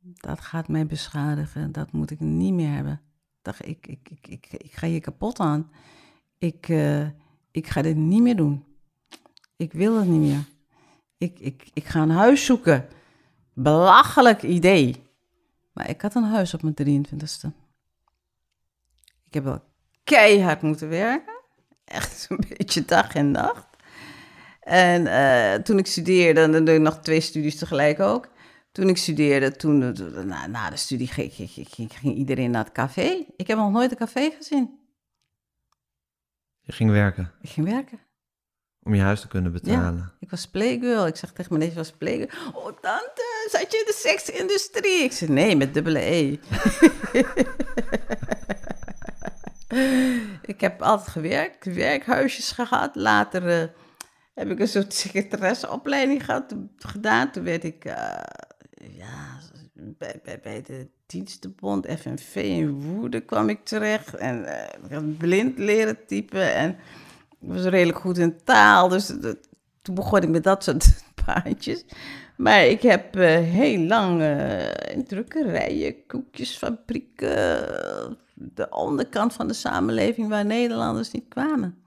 dat 0.00 0.40
gaat 0.40 0.68
mij 0.68 0.86
beschadigen. 0.86 1.72
Dat 1.72 1.92
moet 1.92 2.10
ik 2.10 2.20
niet 2.20 2.52
meer 2.52 2.72
hebben. 2.72 3.00
Dacht, 3.42 3.66
ik, 3.66 3.86
ik, 3.86 4.08
ik, 4.10 4.26
ik, 4.26 4.46
ik 4.52 4.72
ga 4.72 4.86
hier 4.86 5.00
kapot 5.00 5.38
aan. 5.40 5.70
Ik, 6.38 6.68
eh, 6.68 7.06
ik 7.50 7.66
ga 7.66 7.82
dit 7.82 7.96
niet 7.96 8.22
meer 8.22 8.36
doen. 8.36 8.64
Ik 9.56 9.72
wil 9.72 9.96
het 9.96 10.08
niet 10.08 10.20
meer. 10.20 10.44
Ik, 11.18 11.38
ik, 11.38 11.70
ik 11.72 11.84
ga 11.84 12.02
een 12.02 12.10
huis 12.10 12.44
zoeken. 12.44 12.88
Belachelijk 13.52 14.42
idee. 14.42 15.02
Maar 15.72 15.88
ik 15.88 16.00
had 16.00 16.14
een 16.14 16.24
huis 16.24 16.54
op 16.54 16.62
mijn 16.62 17.06
23ste. 17.06 17.48
Ik 19.24 19.34
heb 19.34 19.44
wel 19.44 19.64
keihard 20.04 20.62
moeten 20.62 20.88
werken. 20.88 21.39
Echt 21.90 22.26
een 22.28 22.44
beetje 22.56 22.84
dag 22.84 23.14
en 23.14 23.30
nacht. 23.30 23.66
En 24.60 25.06
eh, 25.06 25.54
toen 25.62 25.78
ik 25.78 25.86
studeerde, 25.86 26.40
en 26.40 26.52
dan 26.52 26.64
doe 26.64 26.74
ik 26.74 26.80
nog 26.80 26.98
twee 27.00 27.20
studies 27.20 27.58
tegelijk 27.58 28.00
ook. 28.00 28.28
Toen 28.72 28.88
ik 28.88 28.96
studeerde, 28.96 29.56
toen, 29.56 29.82
eh, 29.82 30.24
na, 30.24 30.46
na 30.46 30.70
de 30.70 30.76
studie 30.76 31.06
ging, 31.06 31.32
ging, 31.32 31.50
ging, 31.50 31.92
ging 31.98 32.16
iedereen 32.16 32.50
naar 32.50 32.64
het 32.64 32.72
café. 32.72 33.24
Ik 33.36 33.46
heb 33.46 33.58
nog 33.58 33.70
nooit 33.70 33.90
een 33.90 33.96
café 33.96 34.30
gezien. 34.30 34.78
Je 36.60 36.72
ging 36.72 36.90
werken 36.90 37.32
Ik 37.40 37.48
ging 37.50 37.66
werken. 37.68 37.98
om 38.82 38.94
je 38.94 39.00
huis 39.02 39.20
te 39.20 39.28
kunnen 39.28 39.52
betalen. 39.52 40.12
Ik 40.20 40.30
was 40.30 40.46
playgirl. 40.46 41.06
Ik 41.06 41.16
zeg 41.16 41.32
tegen 41.32 41.52
mijn 41.52 41.64
neef, 41.64 41.74
was 41.74 41.92
playgirl. 41.92 42.52
Oh, 42.54 42.64
tante, 42.64 43.48
zat 43.50 43.72
je 43.72 43.78
in 43.78 43.84
de 43.86 43.94
seksindustrie? 43.96 45.02
Ik 45.02 45.12
zei, 45.12 45.32
nee, 45.32 45.56
met 45.56 45.74
dubbele 45.74 46.00
E. 46.00 46.38
ik 50.52 50.60
heb 50.60 50.82
altijd 50.82 51.08
gewerkt, 51.08 51.74
werkhuisjes 51.74 52.52
gehad. 52.52 52.96
Later 52.96 53.48
eh, 53.48 53.68
heb 54.34 54.50
ik 54.50 54.60
een 54.60 54.68
soort 54.68 54.94
secretaresseopleiding 54.94 56.24
gehad, 56.24 56.54
gedaan. 56.76 57.30
Toen 57.30 57.44
werd 57.44 57.64
ik 57.64 57.84
eh, 57.84 57.94
ja, 58.90 59.38
bij, 59.72 60.20
bij, 60.24 60.40
bij 60.42 60.62
de 60.62 60.88
dienstenbond, 61.06 61.86
FNV 61.98 62.34
in 62.34 62.80
Woerden 62.80 63.24
kwam 63.24 63.48
ik 63.48 63.64
terecht. 63.64 64.14
En 64.14 64.44
eh, 64.44 64.84
ik 64.84 64.92
had 64.92 65.18
blind 65.18 65.58
leren 65.58 66.06
typen 66.06 66.54
en 66.54 66.70
ik 67.40 67.48
was 67.48 67.64
redelijk 67.64 67.98
goed 67.98 68.18
in 68.18 68.38
taal. 68.44 68.88
Dus 68.88 69.06
toen 69.82 69.94
begon 69.94 70.22
ik 70.22 70.28
met 70.28 70.44
dat 70.44 70.64
soort 70.64 71.02
baantjes. 71.26 71.84
Maar 72.36 72.64
ik 72.64 72.82
heb 72.82 73.14
heel 73.14 73.78
lang 73.78 74.22
in 74.92 75.04
drukkerijen, 75.04 76.06
koekjesfabrieken, 76.06 78.18
de 78.40 78.68
onderkant 78.70 79.32
van 79.32 79.48
de 79.48 79.54
samenleving 79.54 80.28
waar 80.28 80.44
Nederlanders 80.44 81.10
niet 81.10 81.28
kwamen. 81.28 81.78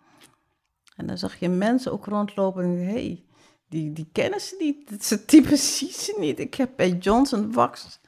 En 0.95 1.07
dan 1.07 1.17
zag 1.17 1.35
je 1.35 1.49
mensen 1.49 1.91
ook 1.91 2.05
rondlopen 2.05 2.63
en 2.63 2.87
hey, 2.87 3.23
die, 3.69 3.93
die 3.93 4.09
kennen 4.11 4.41
ze 4.41 4.55
niet. 4.59 5.03
Ze 5.03 5.25
typen 5.25 5.57
zien 5.57 5.89
ze 5.89 6.15
niet. 6.19 6.39
Ik 6.39 6.55
heb 6.55 6.69
bij 6.75 6.91
Johnson 6.91 7.51
Wax 7.51 7.99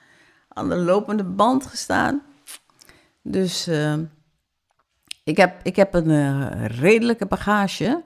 aan 0.47 0.69
de 0.69 0.75
lopende 0.75 1.23
band 1.23 1.65
gestaan. 1.65 2.21
Dus 3.21 3.67
eh, 3.67 3.97
ik, 5.23 5.37
heb, 5.37 5.59
ik 5.63 5.75
heb 5.75 5.93
een 5.93 6.09
eh, 6.09 6.65
redelijke 6.65 7.25
bagage 7.25 8.03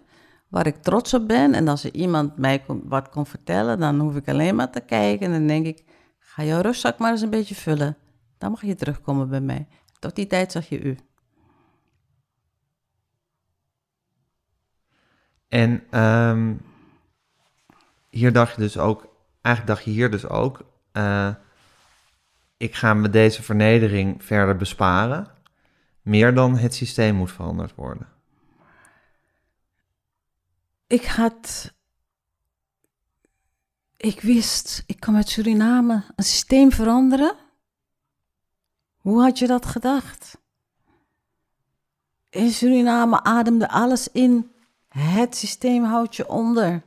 waar 0.47 0.67
ik 0.67 0.81
trots 0.81 1.13
op 1.13 1.27
ben. 1.27 1.53
En 1.53 1.67
als 1.67 1.83
er 1.83 1.93
iemand 1.93 2.37
mij 2.37 2.63
wat 2.83 3.09
kon 3.09 3.25
vertellen, 3.25 3.79
dan 3.79 3.99
hoef 3.99 4.15
ik 4.15 4.27
alleen 4.27 4.55
maar 4.55 4.71
te 4.71 4.79
kijken. 4.79 5.25
En 5.25 5.31
dan 5.31 5.47
denk 5.47 5.65
ik, 5.65 5.83
ga 6.19 6.43
jouw 6.43 6.61
rugzak 6.61 6.97
maar 6.97 7.11
eens 7.11 7.21
een 7.21 7.29
beetje 7.29 7.55
vullen. 7.55 7.97
Dan 8.37 8.51
mag 8.51 8.61
je 8.61 8.75
terugkomen 8.75 9.29
bij 9.29 9.41
mij. 9.41 9.67
Tot 9.99 10.15
die 10.15 10.27
tijd 10.27 10.51
zag 10.51 10.69
je 10.69 10.81
u. 10.81 10.97
En 15.47 15.83
ehm, 15.89 16.55
hier 18.09 18.33
dacht 18.33 18.55
je 18.55 18.61
dus 18.61 18.77
ook, 18.77 19.15
eigenlijk 19.41 19.75
dacht 19.75 19.85
je 19.85 19.91
hier 19.91 20.11
dus 20.11 20.27
ook, 20.27 20.65
eh, 20.91 21.35
ik 22.57 22.75
ga 22.75 22.93
me 22.93 23.09
deze 23.09 23.43
vernedering 23.43 24.23
verder 24.23 24.55
besparen. 24.55 25.27
Meer 26.01 26.33
dan 26.33 26.57
het 26.57 26.73
systeem 26.73 27.15
moet 27.15 27.31
veranderd 27.31 27.75
worden. 27.75 28.07
Ik 30.87 31.05
had. 31.05 31.73
Ik 33.97 34.21
wist, 34.21 34.83
ik 34.85 34.99
kan 34.99 35.13
met 35.13 35.29
Suriname 35.29 36.03
een 36.15 36.23
systeem 36.23 36.71
veranderen. 36.71 37.35
Hoe 39.01 39.21
had 39.21 39.39
je 39.39 39.47
dat 39.47 39.65
gedacht? 39.65 40.37
In 42.29 42.49
Suriname 42.49 43.23
ademde 43.23 43.69
alles 43.69 44.07
in. 44.11 44.51
Het 44.89 45.35
systeem 45.35 45.83
houdt 45.83 46.15
je 46.15 46.29
onder. 46.29 46.83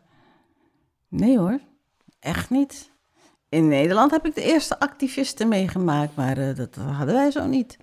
Nee 1.08 1.38
hoor, 1.38 1.60
echt 2.20 2.50
niet. 2.50 2.90
In 3.48 3.68
Nederland 3.68 4.10
heb 4.10 4.26
ik 4.26 4.34
de 4.34 4.42
eerste 4.42 4.78
activisten 4.78 5.48
meegemaakt, 5.48 6.16
maar 6.16 6.38
eh, 6.38 6.56
dat 6.56 6.74
hadden 6.74 7.14
wij 7.14 7.30
zo 7.30 7.46
niet. 7.46 7.76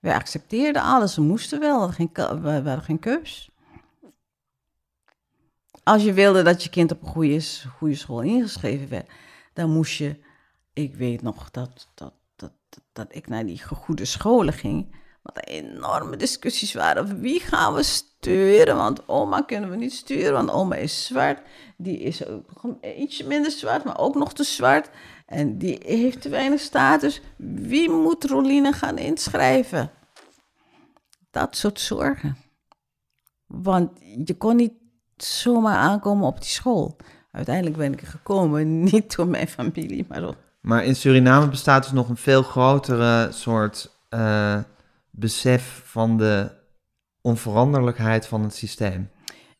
Wij 0.00 0.14
accepteerden 0.14 0.82
alles, 0.82 1.16
we 1.16 1.22
moesten 1.22 1.60
wel, 1.60 1.90
we 1.90 2.08
hadden 2.14 2.42
we 2.42 2.50
hadden 2.50 2.82
geen 2.82 2.98
keus. 2.98 3.50
Als 5.82 6.02
je 6.02 6.12
wilde 6.12 6.42
dat 6.42 6.62
je 6.62 6.70
kind 6.70 6.92
op 6.92 7.02
een 7.02 7.08
goede, 7.08 7.42
goede 7.76 7.94
school 7.94 8.20
ingeschreven 8.20 8.88
werd, 8.88 9.10
dan 9.52 9.70
moest 9.70 9.98
je. 9.98 10.24
Ik 10.72 10.94
weet 10.94 11.22
nog 11.22 11.50
dat, 11.50 11.88
dat, 11.94 12.12
dat, 12.92 13.06
ik 13.10 13.28
naar 13.28 13.46
die 13.46 13.62
goede 13.62 14.04
scholen 14.04 14.52
ging. 14.52 14.94
Wat 15.22 15.36
er 15.36 15.44
enorme 15.44 16.16
discussies 16.16 16.72
waren 16.72 17.20
wie 17.20 17.40
gaan 17.40 17.74
we 17.74 17.82
sturen. 17.82 18.76
Want 18.76 19.08
oma 19.08 19.40
kunnen 19.40 19.70
we 19.70 19.76
niet 19.76 19.92
sturen, 19.92 20.32
want 20.32 20.50
oma 20.50 20.74
is 20.74 21.04
zwart. 21.04 21.40
Die 21.76 21.98
is 21.98 22.26
ook 22.26 22.62
een 22.62 23.00
ietsje 23.02 23.26
minder 23.26 23.50
zwart, 23.50 23.84
maar 23.84 23.98
ook 23.98 24.14
nog 24.14 24.32
te 24.32 24.44
zwart. 24.44 24.90
En 25.26 25.58
die 25.58 25.80
heeft 25.84 26.20
te 26.20 26.28
weinig 26.28 26.60
status. 26.60 27.20
Wie 27.36 27.90
moet 27.90 28.24
Roline 28.24 28.72
gaan 28.72 28.98
inschrijven? 28.98 29.90
Dat 31.30 31.56
soort 31.56 31.80
zorgen. 31.80 32.36
Want 33.46 33.90
je 34.24 34.36
kon 34.36 34.56
niet 34.56 34.74
zomaar 35.16 35.76
aankomen 35.76 36.26
op 36.26 36.40
die 36.40 36.50
school. 36.50 36.96
Uiteindelijk 37.32 37.76
ben 37.76 37.92
ik 37.92 38.00
er 38.00 38.06
gekomen, 38.06 38.82
niet 38.92 39.16
door 39.16 39.28
mijn 39.28 39.48
familie, 39.48 40.04
maar 40.08 40.20
door... 40.20 40.36
Maar 40.66 40.84
in 40.84 40.96
Suriname 40.96 41.48
bestaat 41.48 41.82
dus 41.82 41.92
nog 41.92 42.08
een 42.08 42.16
veel 42.16 42.42
grotere 42.42 43.28
soort 43.32 43.96
eh, 44.08 44.58
besef 45.10 45.82
van 45.84 46.16
de 46.16 46.50
onveranderlijkheid 47.20 48.26
van 48.26 48.42
het 48.42 48.54
systeem. 48.54 49.10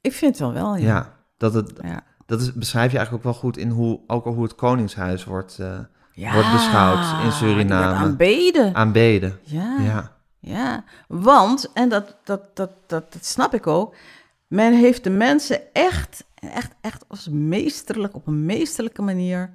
Ik 0.01 0.13
vind 0.13 0.31
het 0.31 0.41
wel 0.41 0.53
wel, 0.53 0.77
Ja, 0.77 0.85
ja. 0.87 1.13
dat, 1.37 1.55
het, 1.55 1.73
Ja. 1.83 2.01
dat 2.27 2.41
is, 2.41 2.53
beschrijf 2.53 2.91
je 2.93 2.97
eigenlijk 2.97 3.27
ook 3.27 3.33
wel 3.33 3.41
goed 3.43 3.57
in 3.57 3.71
hoe, 3.71 4.01
ook 4.07 4.25
al 4.27 4.33
hoe 4.33 4.43
het 4.43 4.55
Koningshuis 4.55 5.25
wordt 5.25 5.59
eh, 5.59 5.79
Ja, 6.13 6.33
Wordt 6.33 6.53
beschouwd 6.53 7.25
in 7.25 7.33
Suriname. 7.33 7.95
aanbeden. 7.95 8.75
aanbeden. 8.75 9.39
Ja, 9.43 9.77
Ja. 9.81 10.13
ja. 10.41 10.85
Want, 11.09 11.71
en 11.75 11.89
dat, 11.89 12.17
dat, 12.25 12.57
dat, 12.57 12.71
dat, 12.87 13.13
dat 13.13 13.25
snap 13.25 13.55
ik 13.55 13.67
ook, 13.67 13.95
men 14.47 14.73
heeft 14.75 15.05
de 15.05 15.11
mensen 15.11 15.61
echt, 15.73 16.25
echt, 16.35 16.73
echt 16.81 17.05
als 17.09 17.29
meesterlijk, 17.29 18.15
op 18.15 18.27
een 18.27 18.45
meesterlijke 18.45 19.03
manier, 19.03 19.51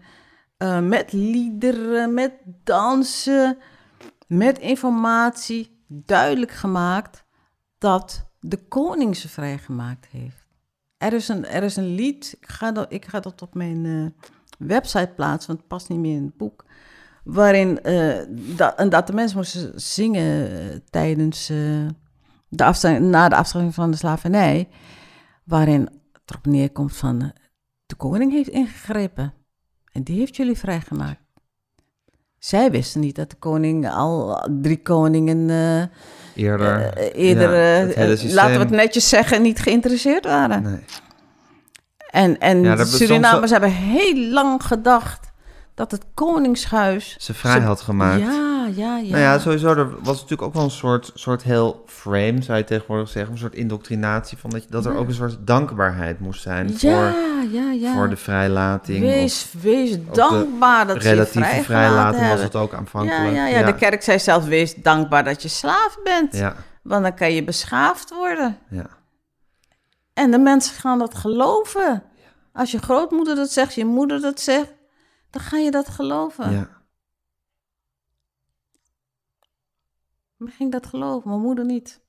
eh, 0.62 0.80
met 0.80 1.12
liederen, 1.12 2.14
met 2.14 2.32
dansen, 2.64 3.58
met 4.28 4.60
informatie, 4.60 5.84
duidelijk 5.88 6.52
gemaakt 6.52 7.26
dat 7.78 8.30
de 8.40 8.58
koning 8.68 9.16
ze 9.16 9.30
vrijgemaakt 9.30 10.08
heeft. 10.08 10.46
Er 10.98 11.14
is 11.14 11.28
een, 11.28 11.46
er 11.46 11.64
is 11.64 11.76
een 11.76 11.96
lied, 11.96 12.38
ik 12.40 12.50
ga 12.50 12.72
dat, 12.72 12.94
ik 12.94 13.06
ga 13.06 13.20
dat 13.20 13.42
op 13.42 13.54
mijn 13.54 13.86
eh, 13.86 14.28
website 14.68 15.12
plaatsen, 15.16 15.48
want 15.48 15.60
het 15.60 15.68
past 15.68 15.90
niet 15.90 16.00
meer 16.00 16.16
in 16.16 16.24
het 16.24 16.38
boek. 16.38 16.66
Waarin 17.24 17.84
eh, 17.84 18.22
dat, 18.56 18.92
dat 18.92 19.08
de 19.08 19.14
mensen 19.14 19.38
moesten 19.38 19.82
zingen 19.82 20.84
tijdens 20.90 21.46
de 21.48 21.88
na 23.00 23.30
de 23.30 23.36
afschaffing 23.36 23.74
van 23.74 23.92
de 23.92 23.98
slavernij, 23.98 24.70
waarin 25.44 25.82
het 26.12 26.22
erop 26.26 26.46
neerkomt 26.46 26.96
van 26.96 27.32
de 27.86 27.96
koning 27.96 28.32
heeft 28.32 28.50
ingegrepen 28.50 29.40
en 29.92 30.04
die 30.04 30.20
heeft 30.20 30.36
jullie 30.36 30.58
vrijgemaakt. 30.58 31.20
Zij 32.40 32.72
wisten 32.72 33.02
niet 33.02 33.16
dat 33.16 33.30
de 33.30 33.36
koning 33.36 33.90
al 33.90 34.48
drie 34.62 34.82
koningen 34.82 35.50
eh, 35.50 36.46
Eerder. 36.46 36.94
eh, 36.94 37.28
eerder, 37.28 37.56
Ja, 37.56 37.94
eh, 37.94 38.34
laten 38.34 38.54
we 38.54 38.60
het 38.60 38.70
netjes 38.70 39.10
zeggen, 39.10 39.42
niet 39.42 39.60
geïnteresseerd 39.60 40.26
waren. 40.26 40.64
Nee. 40.64 40.80
En, 42.10 42.40
en 42.40 42.64
Ja, 42.64 42.86
Surinamers 42.86 43.52
hebben 43.52 43.72
heel 43.72 44.16
lang 44.16 44.64
gedacht 44.64 45.31
dat 45.74 45.92
het 45.92 46.06
koningshuis... 46.14 47.16
Ze 47.20 47.34
vrij 47.34 47.60
had 47.60 47.82
gemaakt. 47.82 48.22
Ja, 48.22 48.68
ja, 48.76 48.98
ja. 48.98 49.10
Nou 49.10 49.18
ja, 49.22 49.40
sowieso, 49.40 49.68
er 49.68 49.90
was 50.00 50.14
natuurlijk 50.16 50.42
ook 50.42 50.54
wel 50.54 50.64
een 50.64 50.72
soort, 50.72 51.12
soort 51.14 51.44
heel 51.44 51.84
frame, 51.86 52.42
zou 52.42 52.58
je 52.58 52.64
tegenwoordig 52.64 53.10
zeggen, 53.10 53.32
een 53.34 53.38
soort 53.40 53.56
indoctrinatie 53.56 54.38
van 54.38 54.50
dat, 54.50 54.64
je, 54.64 54.70
dat 54.70 54.86
er 54.86 54.92
Ja. 54.94 54.98
ook 54.98 55.08
een 55.08 55.14
soort 55.14 55.38
dankbaarheid 55.40 56.20
moest 56.20 56.42
zijn 56.42 56.68
ja, 56.78 57.12
voor, 57.12 57.22
ja, 57.52 57.72
ja. 57.72 57.94
voor 57.94 58.10
de 58.10 58.16
vrijlating. 58.16 59.04
of 59.06 59.10
Wees, 59.12 59.48
wees 59.62 59.98
dankbaar 60.14 60.88
dat 60.88 61.02
ze 61.02 61.08
je 61.08 61.14
relatieve 61.14 61.64
vrijlating 61.64 62.28
was 62.28 62.42
het 62.42 62.56
ook 62.56 62.72
Ja, 62.72 62.78
aanvankelijk. 62.78 63.36
ja, 63.36 63.48
ja, 63.48 63.66
de 63.66 63.76
kerk 63.76 64.02
zei 64.04 64.20
zelf, 64.20 64.46
wees 64.46 64.76
dankbaar 64.76 65.24
dat 65.24 65.42
je 65.42 65.48
slaaf 65.48 65.98
bent. 66.04 66.36
ja, 66.38 66.56
Want 66.84 67.04
dan 67.04 67.14
kan 67.16 67.34
je 67.34 67.44
beschaafd 67.44 68.10
worden. 68.14 68.58
ja. 68.70 68.86
En 70.14 70.32
de 70.32 70.38
mensen 70.40 70.76
gaan 70.76 71.00
dat 71.00 71.16
geloven. 71.16 72.04
Als 72.54 72.72
je 72.72 72.78
grootmoeder 72.78 73.36
dat 73.36 73.52
zegt, 73.52 73.74
je 73.74 73.86
moeder 73.86 74.22
dat 74.22 74.40
zegt, 74.40 74.72
dan 75.32 75.42
ga 75.42 75.58
je 75.58 75.72
dat 75.72 75.88
geloven. 75.90 76.52
ja. 76.52 76.80
Maar 80.36 80.52
ging 80.52 80.72
dat 80.72 80.86
geloven, 80.88 81.30
mijn 81.30 81.42
moeder 81.42 81.66
niet. 81.66 82.02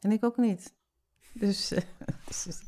En 0.00 0.12
ik 0.12 0.24
ook 0.24 0.36
niet. 0.36 0.74
Dus 1.32 1.70
eh, 1.70 1.82
dus- 2.26 2.62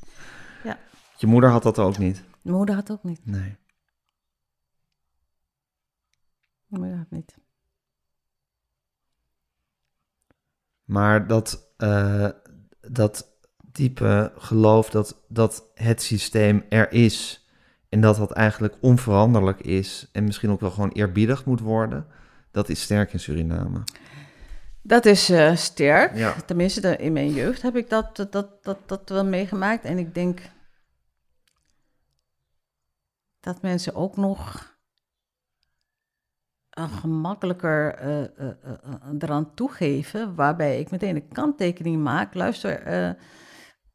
Je 1.16 1.26
moeder 1.26 1.50
had 1.50 1.62
dat 1.62 1.78
ook 1.78 1.98
niet. 1.98 2.22
mijn 2.42 2.56
moeder 2.56 2.74
had 2.74 2.90
ook 2.90 3.02
niet. 3.04 3.26
Nee. 3.26 3.56
Mijn 6.66 6.82
moeder 6.82 6.96
had 6.98 7.10
niet. 7.10 7.38
Maar 10.84 11.26
dat, 11.26 11.72
eh, 11.76 12.28
dat 12.80 13.28
diepe 13.64 14.32
geloof 14.36 14.90
dat, 14.90 15.24
dat 15.28 15.70
het 15.74 16.02
systeem 16.02 16.64
er 16.68 16.92
is 16.92 17.39
en 17.90 18.00
dat 18.00 18.16
dat 18.16 18.32
eigenlijk 18.32 18.74
onveranderlijk 18.80 19.60
is 19.60 20.08
en 20.12 20.24
misschien 20.24 20.50
ook 20.50 20.60
wel 20.60 20.70
gewoon 20.70 20.90
eerbiedig 20.92 21.44
moet 21.44 21.60
worden, 21.60 22.06
dat 22.50 22.68
is 22.68 22.82
sterk 22.82 23.12
in 23.12 23.20
Suriname. 23.20 23.82
Dat 24.82 25.04
is 25.06 25.30
eh, 25.30 25.56
sterk. 25.56 26.16
Ja. 26.16 26.34
Tenminste, 26.46 26.80
de- 26.80 26.96
in 26.96 27.12
mijn 27.12 27.32
jeugd 27.32 27.62
heb 27.62 27.76
ik 27.76 27.90
dat, 27.90 28.16
dat, 28.16 28.32
dat, 28.62 28.78
dat, 28.88 29.08
wel 29.08 29.24
meegemaakt. 29.24 29.84
En 29.84 29.98
ik 29.98 30.14
denk 30.14 30.40
dat 33.40 33.62
mensen 33.62 33.94
ook 33.94 34.16
nog 34.16 34.68
een 36.70 36.88
gemakkelijker 36.88 37.94
eh, 37.94 38.22
eh, 38.22 38.28
eh, 38.38 39.12
eraan 39.18 39.54
toegeven. 39.54 40.34
Waarbij 40.34 40.80
ik 40.80 40.90
meteen 40.90 41.16
een 41.16 41.28
kanttekening 41.28 42.02
maak. 42.02 42.34
Luister, 42.34 42.82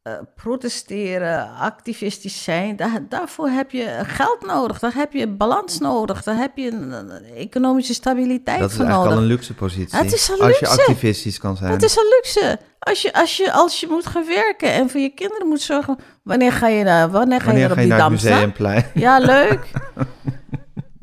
eh, 0.06 0.14
protesteren, 0.36 1.49
activistisch 1.60 2.43
zijn, 2.43 2.76
daar, 2.76 3.01
daarvoor 3.10 3.49
heb 3.49 3.72
je 3.72 3.99
geld 4.03 4.45
nodig. 4.45 4.80
Daar 4.80 4.93
heb 4.93 5.14
je 5.14 5.28
balans 5.28 5.80
nodig. 5.80 6.24
Daar 6.24 6.36
heb 6.36 6.58
je 6.58 6.72
een, 6.72 6.91
een 6.91 7.24
economische 7.36 7.93
stabiliteit 7.93 8.60
Dat 8.60 8.70
is 8.70 8.76
voor 8.76 8.86
eigenlijk 8.86 9.14
nodig. 9.14 9.24
al 9.24 9.24
een 9.30 9.36
luxe 9.38 9.53
positie. 9.53 9.97
Het 9.97 10.14
is 10.14 10.28
een 10.28 10.39
Als 10.39 10.60
je 10.60 10.68
activistisch 10.68 11.39
kan 11.39 11.58
zijn. 11.58 11.72
Dat 11.72 11.84
is 11.84 11.95
een 11.95 12.08
luxe. 12.16 12.60
Als 12.80 13.01
je, 13.01 13.14
als, 13.14 13.38
je, 13.38 13.51
als 13.51 13.80
je 13.80 13.88
moet 13.89 14.06
gaan 14.06 14.26
werken 14.28 14.72
en 14.72 14.89
voor 14.89 14.99
je 14.99 15.10
kinderen 15.10 15.47
moet 15.47 15.62
zorgen. 15.62 15.97
Wanneer 16.24 16.51
ga 16.51 16.68
je, 16.68 16.84
naar, 16.84 17.10
wanneer 17.12 17.39
ga 17.39 17.45
Wanneer 17.45 17.62
je 17.64 17.68
ga 17.68 17.74
op 17.74 17.80
die 17.80 17.88
naar 17.89 17.99
het 17.99 18.08
dam 18.10 18.18
staan? 18.18 18.32
museumplein? 18.32 18.86
Ja, 18.93 19.20
leuk. 19.20 19.68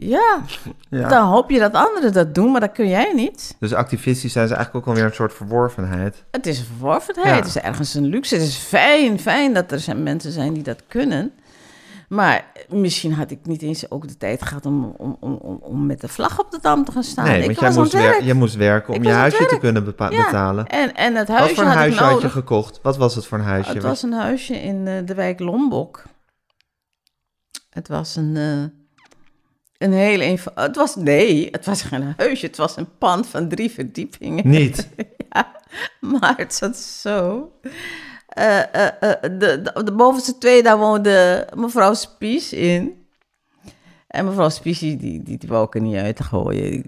ja, 0.09 0.41
Ja. 1.01 1.09
dan 1.09 1.27
hoop 1.29 1.51
je 1.51 1.59
dat 1.59 1.73
anderen 1.73 2.13
dat 2.13 2.35
doen, 2.35 2.51
maar 2.53 2.61
dat 2.61 2.73
kun 2.73 2.89
jij 2.89 3.13
niet. 3.15 3.57
Dus 3.59 3.73
activistisch 3.75 4.33
zijn 4.33 4.49
ze 4.49 4.55
eigenlijk 4.55 4.87
ook 4.87 4.95
alweer 4.95 5.09
een 5.11 5.15
soort 5.17 5.33
verworvenheid. 5.35 6.25
Het 6.31 6.47
is 6.47 6.59
een 6.59 6.65
verworvenheid, 6.65 7.29
Ja. 7.29 7.37
het 7.37 7.47
is 7.47 7.59
ergens 7.59 7.95
een 7.95 8.07
luxe. 8.07 8.35
Het 8.35 8.45
is 8.45 8.57
fijn, 8.57 9.21
fijn 9.21 9.53
dat 9.55 9.73
er 9.73 9.81
zijn 9.81 10.03
mensen 10.03 10.33
zijn 10.33 10.53
die 10.53 10.63
dat 10.63 10.83
kunnen. 10.89 11.33
Maar 12.09 12.45
misschien 12.69 13.13
had 13.13 13.31
ik 13.31 13.39
niet 13.43 13.63
eens 13.63 13.91
ook 13.91 14.09
de 14.09 14.17
tijd 14.17 14.43
gehad 14.43 14.67
om, 14.67 14.95
om, 14.97 15.17
om, 15.21 15.35
om, 15.35 15.59
om 15.63 15.87
met 15.87 16.01
de 16.01 16.09
vlag 16.09 16.39
op 16.41 16.51
de 16.51 16.59
dam 16.63 16.85
te 16.85 16.93
gaan 16.93 17.03
staan. 17.03 17.25
nee, 17.25 17.39
ik 17.41 17.45
want 17.47 17.59
jij 17.61 17.71
moest, 17.71 17.93
werk. 17.93 18.21
je 18.23 18.35
moest 18.35 18.55
werken 18.55 18.95
om 18.95 19.03
je 19.03 19.11
huisje 19.11 19.47
te 19.47 19.59
kunnen 19.59 19.85
Ja, 19.99 20.09
betalen. 20.25 20.67
En, 20.67 20.95
en 20.95 21.15
het 21.15 21.29
Wat 21.29 21.37
huisje 21.39 21.55
voor 21.55 21.65
een 21.65 21.71
had 21.71 21.79
huisje 21.79 22.03
had 22.03 22.21
je 22.23 22.31
gekocht? 22.31 22.79
Wat 22.83 22.97
was 22.97 23.15
het 23.15 23.27
voor 23.27 23.39
een 23.39 23.45
huisje? 23.45 23.73
Het 23.73 23.83
was 23.83 24.03
een 24.03 24.13
huisje 24.13 24.55
in 24.55 24.87
eh, 24.87 24.95
de 25.05 25.15
wijk 25.15 25.41
Lombok. 25.41 26.03
Het 27.71 27.89
was 27.89 28.17
een, 28.17 28.37
eh, 28.37 28.82
een 29.83 29.93
heel 29.93 30.21
eenvoudig... 30.21 30.65
Het 30.67 30.77
was, 30.77 30.97
nee, 30.97 31.49
het 31.51 31.67
was 31.67 31.83
geen 31.83 32.15
huisje. 32.17 32.47
Het 32.47 32.57
was 32.57 32.77
een 32.77 32.89
pand 32.99 33.27
van 33.27 33.49
drie 33.49 33.71
verdiepingen. 33.71 34.49
Niet. 34.49 34.89
ja, 35.31 35.53
maar 36.01 36.35
het 36.37 36.55
zat 36.55 36.77
zo... 36.77 37.51
Eh, 38.29 38.75
eh, 38.75 38.87
eh, 39.01 39.21
de, 39.23 39.39
de, 39.63 39.81
de 39.85 39.93
bovenste 39.93 40.39
twee, 40.39 40.63
daar 40.63 40.79
woonde 40.79 41.49
mevrouw 41.57 41.95
Spies 41.95 42.53
in. 42.53 43.07
En 44.07 44.25
mevrouw 44.25 44.49
Spies, 44.49 44.79
die, 44.79 44.97
die, 44.97 45.23
die, 45.23 45.39
wou 45.47 45.67
ik 45.67 45.75
er 45.75 45.81
niet 45.81 45.97
uit 45.97 46.21
gooien. 46.21 46.73
Ik- 46.73 46.87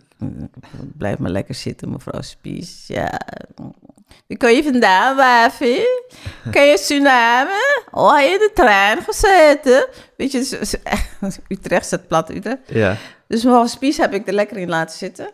Blijf 0.96 1.18
maar 1.18 1.30
lekker 1.30 1.54
zitten, 1.54 1.90
mevrouw 1.90 2.20
Spies. 2.20 2.84
Ja. 2.86 3.20
Kan 4.26 4.54
je 4.54 4.62
vandaan, 4.62 5.16
wafie? 5.16 5.86
Kan 6.50 6.66
je 6.66 6.78
Suriname? 6.78 7.86
Oh, 7.90 8.20
je 8.20 8.26
in 8.26 8.38
de 8.38 8.50
trein 8.54 9.02
gezeten? 9.02 9.88
Weet 10.16 10.32
je, 10.32 10.38
dus- 10.38 10.48
dus- 11.20 11.38
Utrecht 11.48 11.86
staat 11.86 12.08
plat 12.08 12.30
Utrecht. 12.30 12.58
Ja. 12.66 12.96
Dus 13.28 13.44
mevrouw 13.44 13.66
Spies 13.66 13.96
heb 13.96 14.14
ik 14.14 14.26
er 14.26 14.34
lekker 14.34 14.56
in 14.56 14.68
laten 14.68 14.98
zitten. 14.98 15.32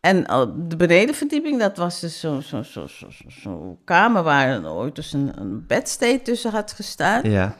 En 0.00 0.32
op 0.32 0.70
de 0.70 0.76
benedenverdieping, 0.76 1.58
dat 1.58 1.76
was 1.76 2.00
dus 2.00 2.20
zo'n 2.20 2.42
zo, 2.42 2.62
zo, 2.62 2.86
zo, 2.86 3.08
zo, 3.10 3.28
zo 3.28 3.78
kamer 3.84 4.22
waar 4.22 4.66
ooit 4.66 4.94
dus 4.94 5.12
een, 5.12 5.32
een 5.34 5.66
bedstee 5.66 6.22
tussen 6.22 6.50
had 6.50 6.72
gestaan. 6.72 7.30
Ja. 7.30 7.56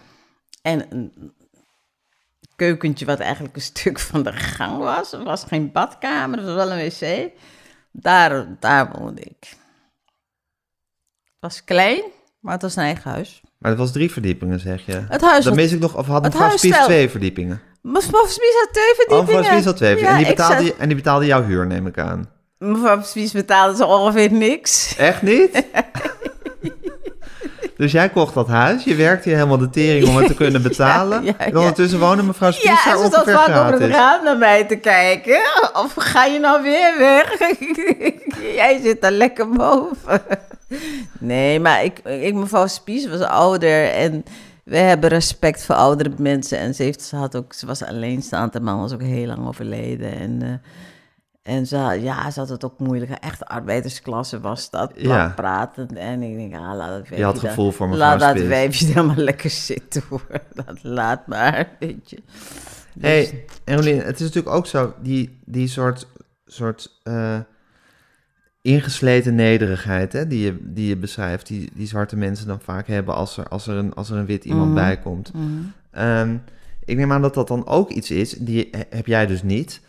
En 0.62 0.86
een 0.88 1.32
keukentje 2.56 3.04
wat 3.04 3.20
eigenlijk 3.20 3.56
een 3.56 3.62
stuk 3.62 3.98
van 3.98 4.22
de 4.22 4.32
gang 4.32 4.78
was. 4.78 5.12
Er 5.12 5.24
was 5.24 5.44
geen 5.44 5.72
badkamer, 5.72 6.38
het 6.38 6.46
was 6.46 6.54
wel 6.54 6.72
een 6.72 6.88
wc. 6.88 7.30
Daar, 7.92 8.46
daar 8.60 8.90
woonde 8.92 9.20
ik. 9.20 9.56
Was 11.46 11.64
klein, 11.64 12.02
maar 12.40 12.52
het 12.52 12.62
was 12.62 12.76
een 12.76 12.82
eigen 12.82 13.10
huis. 13.10 13.40
Maar 13.58 13.70
het 13.70 13.80
was 13.80 13.92
drie 13.92 14.12
verdiepingen, 14.12 14.60
zeg 14.60 14.86
je. 14.86 15.04
Het 15.08 15.20
huis 15.20 15.44
Dan 15.44 15.54
mis 15.54 15.72
ik 15.72 15.80
nog, 15.80 15.96
of 15.96 16.06
had 16.06 16.22
mevrouw 16.22 16.56
Spies 16.56 16.76
twee 16.84 17.10
verdiepingen? 17.10 17.60
Mevrouw 17.82 18.26
Spies 18.26 18.54
had 18.64 18.68
twee 18.72 18.84
Oh, 18.90 18.96
verdiepingen. 18.96 19.36
mevrouw 19.40 19.52
Spies 19.52 19.64
had 19.64 19.76
twee 19.76 19.96
verdiepingen. 19.96 20.20
Ja, 20.20 20.28
en, 20.28 20.34
die 20.36 20.44
betaalde, 20.44 20.66
zat- 20.66 20.76
en 20.78 20.86
die 20.88 20.96
betaalde 20.96 21.26
jouw 21.26 21.42
huur, 21.44 21.66
neem 21.66 21.86
ik 21.86 21.98
aan. 21.98 22.30
Mevrouw 22.58 23.02
Spies 23.02 23.32
betaalde 23.32 23.76
ze 23.76 23.84
ongeveer 23.86 24.32
niks. 24.32 24.96
Echt 24.96 25.22
niet? 25.22 25.62
dus 27.76 27.92
jij 27.92 28.08
kocht 28.08 28.34
dat 28.34 28.48
huis, 28.48 28.84
je 28.84 28.94
werkte 28.94 29.28
hier 29.28 29.36
helemaal 29.38 29.58
de 29.58 29.70
tering 29.70 30.08
om 30.08 30.16
het 30.16 30.26
te 30.26 30.34
kunnen 30.34 30.62
betalen. 30.70 31.24
ja, 31.24 31.34
en 31.38 31.50
ja. 31.52 31.58
ondertussen 31.58 31.98
woonde 31.98 32.22
mevrouw 32.22 32.50
Spies 32.50 32.64
Ja, 32.64 32.84
daar 32.84 32.96
ze 32.96 33.02
ongeveer 33.04 33.34
vaak 33.34 33.48
over 33.48 33.64
het 33.64 33.74
gratis. 33.76 33.96
raam 33.96 34.24
naar 34.24 34.36
mij 34.38 34.64
te 34.64 34.76
kijken. 34.76 35.40
Of 35.72 35.92
ga 35.96 36.24
je 36.24 36.38
nou 36.38 36.62
weer 36.62 36.98
weg? 36.98 37.38
Jij 38.60 38.80
zit 38.82 39.00
daar 39.00 39.10
lekker 39.12 39.48
boven. 39.50 40.22
Nee, 41.20 41.60
maar 41.60 41.84
ik, 41.84 41.98
ik 41.98 42.34
mevrouw 42.34 42.66
Spies 42.66 43.08
was 43.08 43.20
ouder 43.20 43.90
en 43.90 44.24
we 44.64 44.76
hebben 44.76 45.08
respect 45.10 45.64
voor 45.64 45.74
oudere 45.74 46.10
mensen. 46.18 46.58
En 46.58 46.74
ze, 46.74 46.82
heeft, 46.82 47.02
ze, 47.02 47.16
had 47.16 47.36
ook, 47.36 47.52
ze 47.52 47.66
was 47.66 47.82
alleenstaand, 47.84 48.52
de 48.52 48.60
man 48.60 48.78
was 48.80 48.92
ook 48.92 49.02
heel 49.02 49.26
lang 49.26 49.46
overleden. 49.46 50.12
En, 50.18 50.42
eh, 50.42 50.52
en 51.56 51.66
ze, 51.66 51.76
had- 51.76 52.00
ja, 52.02 52.30
ze 52.30 52.40
had 52.40 52.48
het 52.48 52.64
ook 52.64 52.78
moeilijk. 52.78 53.10
Echt 53.10 53.44
arbeidersklasse 53.44 54.40
was 54.40 54.70
dat, 54.70 54.92
Ja. 54.96 55.32
pratend. 55.36 55.92
En 55.92 56.22
ik 56.22 56.36
denk, 56.36 56.54
ah, 56.54 56.74
laat 56.76 56.90
dat 57.08 57.18
Je 57.18 57.24
had 57.24 57.32
wijfje 57.32 57.48
gevoel 57.48 57.64
daar- 57.64 57.74
voor 57.74 57.88
mevrouw 57.88 58.08
Laat 58.18 58.36
dat 58.36 58.46
wijfje 58.46 58.92
dan 58.94 59.06
maar 59.06 59.16
lekker 59.16 59.50
zitten 59.50 60.02
hoor. 60.08 60.26
Dat 60.64 60.78
laat 60.82 61.26
maar, 61.26 61.68
weet 61.78 62.10
je. 62.10 62.16
Dus- 62.94 63.02
hey, 63.10 63.44
Evelien, 63.64 63.98
het 64.02 64.14
is 64.20 64.26
natuurlijk 64.26 64.54
ook 64.56 64.66
zo, 64.66 64.94
die, 65.02 65.38
die 65.44 65.68
soort, 65.68 66.06
soort 66.46 66.98
eh, 67.02 67.38
ingesleten 68.66 69.34
nederigheid 69.34 70.12
hè, 70.12 70.26
die, 70.26 70.44
je, 70.44 70.56
die 70.60 70.88
je 70.88 70.96
beschrijft, 70.96 71.46
die, 71.46 71.70
die 71.74 71.86
zwarte 71.86 72.16
mensen 72.16 72.46
dan 72.46 72.60
vaak 72.60 72.86
hebben 72.86 73.14
als 73.14 73.36
er, 73.36 73.48
als 73.48 73.66
er, 73.66 73.76
een, 73.76 73.94
als 73.94 74.10
er 74.10 74.16
een 74.16 74.26
wit 74.26 74.44
iemand 74.44 74.66
Mhm. 74.66 74.74
bij 74.74 74.98
komt. 74.98 75.32
Mhm. 75.34 75.44
Ehm, 75.90 76.36
ik 76.84 76.96
neem 76.96 77.12
aan 77.12 77.22
dat 77.22 77.34
dat 77.34 77.48
dan 77.48 77.66
ook 77.66 77.90
iets 77.90 78.10
is, 78.10 78.30
die 78.30 78.68
he- 78.70 78.96
heb 78.96 79.06
jij 79.06 79.26
dus 79.26 79.42
niet, 79.42 79.80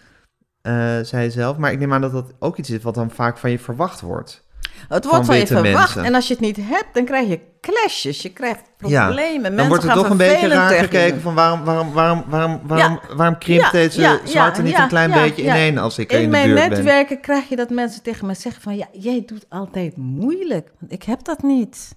eh, 0.61 0.99
zei 1.01 1.23
je 1.23 1.31
zelf, 1.31 1.57
maar 1.57 1.71
ik 1.71 1.79
neem 1.79 1.93
aan 1.93 2.01
dat 2.01 2.11
dat 2.11 2.33
ook 2.39 2.57
iets 2.57 2.69
is 2.69 2.81
wat 2.83 2.95
dan 2.95 3.11
vaak 3.11 3.37
van 3.37 3.51
je 3.51 3.59
verwacht 3.59 4.01
wordt. 4.01 4.45
Het 4.87 5.03
van 5.05 5.11
wordt 5.11 5.25
van 5.25 5.37
je 5.37 5.47
verwacht. 5.47 5.97
En 5.97 6.15
als 6.15 6.27
je 6.27 6.33
het 6.33 6.41
niet 6.43 6.57
hebt, 6.61 6.87
dan 6.93 7.05
krijg 7.05 7.27
je 7.27 7.39
clashes. 7.61 8.21
Je 8.21 8.29
krijgt 8.33 8.61
problemen. 8.77 9.43
dan 9.43 9.53
Mensen 9.53 9.67
wordt 9.67 9.83
er 9.83 9.89
gaan 9.89 9.99
toch 9.99 10.09
een 10.09 10.17
beetje 10.17 10.47
raar 10.47 10.71
gekeken 10.71 11.21
van 11.21 11.35
waarom, 11.35 11.63
waarom, 11.63 11.93
waarom, 11.93 12.23
waarom, 12.27 12.61
waarom, 12.63 12.99
waarom 13.15 13.37
krimpt 13.37 13.63
Ja, 13.63 13.71
deze 13.71 14.01
ja, 14.01 14.19
zwarte 14.23 14.59
ja, 14.59 14.65
niet 14.65 14.75
ja, 14.75 14.81
een 14.83 14.87
klein 14.87 15.09
ja, 15.09 15.21
beetje 15.21 15.43
ja. 15.43 15.55
ineen 15.55 15.77
als 15.77 15.97
ik 15.97 16.11
In 16.11 16.17
in 16.17 16.23
de 16.23 16.29
mijn 16.29 16.47
buurt 16.47 16.59
ben? 16.59 16.69
netwerken 16.69 17.19
krijg 17.21 17.49
je 17.49 17.55
dat 17.55 17.69
mensen 17.69 18.03
tegen 18.03 18.27
me 18.27 18.33
zeggen 18.33 18.61
van... 18.61 18.75
Ja, 18.77 18.87
jij 18.91 19.23
doet 19.25 19.45
altijd 19.49 19.97
moeilijk. 19.97 20.71
Want 20.79 20.91
ik 20.91 21.03
heb 21.03 21.23
dat 21.23 21.41
niet. 21.43 21.95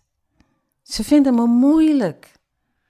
Ze 0.83 1.05
vinden 1.05 1.35
me 1.35 1.47
moeilijk. 1.47 2.29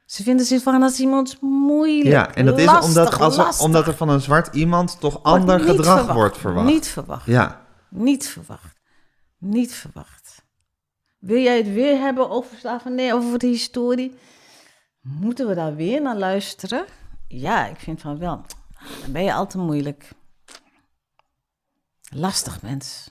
Ze 0.06 0.22
vinden 0.22 0.46
Sylvana 0.46 0.88
Simons 0.88 1.36
moeilijk. 1.40 2.08
Ja, 2.08 2.34
en 2.34 2.46
dat 2.46 2.58
is 2.58 2.64
lastig, 2.64 2.86
omdat, 2.88 3.18
als 3.18 3.58
er, 3.58 3.64
omdat 3.64 3.86
er 3.86 3.94
van 3.94 4.08
een 4.08 4.20
zwart 4.20 4.54
iemand 4.54 4.96
toch 5.00 5.12
Wordt 5.12 5.26
ander 5.26 5.60
gedrag 5.60 5.96
verwacht. 5.96 6.14
wordt 6.18 6.38
verwacht. 6.38 6.66
Niet 6.66 6.88
verwacht. 6.88 7.26
Ja, 7.26 7.60
Niet 7.88 8.28
verwacht. 8.28 8.79
Niet 9.40 9.72
verwacht. 9.72 10.44
Wil 11.18 11.42
jij 11.42 11.56
het 11.56 11.72
weer 11.72 11.98
hebben 11.98 12.30
over 12.30 12.58
slavernij, 12.58 13.14
over 13.14 13.38
de 13.38 13.46
historie? 13.46 14.14
Moeten 15.00 15.48
we 15.48 15.54
daar 15.54 15.74
weer 15.74 16.02
naar 16.02 16.16
luisteren? 16.16 16.84
Ja, 17.28 17.66
ik 17.66 17.78
vind 17.78 18.00
van 18.00 18.18
wel. 18.18 18.44
Dan 19.02 19.12
ben 19.12 19.22
je 19.22 19.34
al 19.34 19.46
te 19.46 19.58
moeilijk. 19.58 20.08
Lastig 22.12 22.62
mens. 22.62 23.10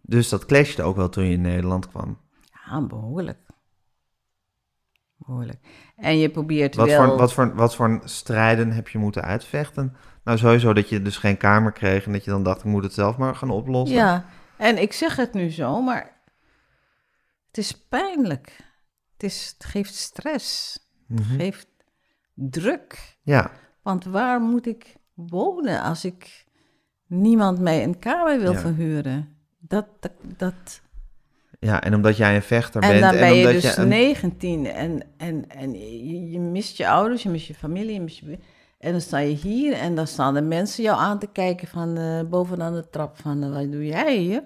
dus 0.00 0.28
dat 0.28 0.46
clashte 0.46 0.82
ook 0.82 0.96
wel 0.96 1.08
toen 1.08 1.24
je 1.24 1.32
in 1.32 1.40
Nederland 1.40 1.88
kwam. 1.88 2.18
Ja, 2.66 2.80
behoorlijk. 2.80 3.38
Behoorlijk. 5.16 5.58
En 5.96 6.18
je 6.18 6.30
probeert 6.30 6.74
Wat 6.74 6.86
wel... 6.86 7.06
voor, 7.06 7.16
wat, 7.16 7.32
voor, 7.32 7.54
wat 7.54 7.74
voor 7.74 8.00
strijden 8.04 8.72
heb 8.72 8.88
je 8.88 8.98
moeten 8.98 9.22
uitvechten? 9.22 9.96
Nou, 10.24 10.38
sowieso 10.38 10.72
dat 10.72 10.88
je 10.88 11.02
dus 11.02 11.16
geen 11.16 11.36
kamer 11.36 11.72
kreeg 11.72 12.06
en 12.06 12.12
dat 12.12 12.24
je 12.24 12.30
dan 12.30 12.42
dacht, 12.42 12.58
ik 12.58 12.64
moet 12.64 12.82
het 12.82 12.92
zelf 12.92 13.16
maar 13.16 13.34
gaan 13.34 13.50
oplossen. 13.50 13.96
Ja, 13.96 14.24
en 14.60 14.82
ik 14.82 14.92
zeg 14.92 15.16
het 15.16 15.32
nu 15.32 15.50
zo, 15.50 15.82
maar 15.82 16.20
het 17.46 17.58
is 17.58 17.72
pijnlijk. 17.88 18.56
Het, 19.12 19.22
is, 19.22 19.54
het 19.58 19.64
geeft 19.68 19.94
stress. 19.94 20.78
Het 21.08 21.18
Mhm. 21.20 21.36
geeft 21.36 21.68
druk. 22.34 23.16
Ja, 23.22 23.50
Want 23.82 24.04
waar 24.04 24.40
moet 24.40 24.66
ik 24.66 24.94
wonen 25.14 25.82
als 25.82 26.04
ik 26.04 26.44
niemand 27.06 27.58
mij 27.60 27.82
een 27.82 27.98
kamer 27.98 28.40
wil 28.40 28.52
Ja. 28.52 28.58
verhuren? 28.58 29.36
Dat, 29.58 29.86
dat, 30.00 30.12
dat. 30.36 30.80
ja, 31.58 31.82
en 31.82 31.94
omdat 31.94 32.16
jij 32.16 32.34
een 32.36 32.42
vechter 32.42 32.82
En 32.82 32.88
bent 32.88 33.00
dan 33.02 33.12
en 33.14 33.18
ben 33.20 33.34
je 33.34 33.46
omdat 33.46 33.62
dus 33.62 33.74
je 33.74 33.80
een, 33.80 33.88
19 33.88 34.66
en, 34.66 35.02
en, 35.16 35.48
en 35.50 35.72
je, 35.72 36.30
je 36.30 36.38
mist 36.38 36.76
je 36.76 36.88
ouders, 36.88 37.22
je 37.22 37.28
mist 37.28 37.46
je 37.46 37.54
familie, 37.54 37.92
je 37.94 38.00
mist 38.00 38.18
je... 38.18 38.38
En 38.80 38.92
dan 38.92 39.00
sta 39.00 39.18
je 39.18 39.34
hier 39.34 39.72
en 39.72 39.94
dan 39.94 40.06
staan 40.06 40.34
de 40.34 40.42
mensen 40.42 40.82
jou 40.82 40.98
aan 40.98 41.18
te 41.18 41.26
kijken 41.26 41.68
van 41.68 41.96
eh, 41.96 42.22
bovenaan 42.22 42.74
de 42.74 42.90
trap 42.90 43.16
van, 43.16 43.42
eh, 43.42 43.52
wat 43.52 43.72
doe 43.72 43.86
jij 43.86 44.16
hier? 44.16 44.44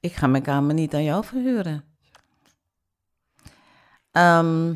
Ik 0.00 0.12
ga 0.12 0.26
mijn 0.26 0.42
kamer 0.42 0.74
niet 0.74 0.94
aan 0.94 1.04
jou 1.04 1.24
verhuren. 1.24 1.84
Ehm, 4.10 4.74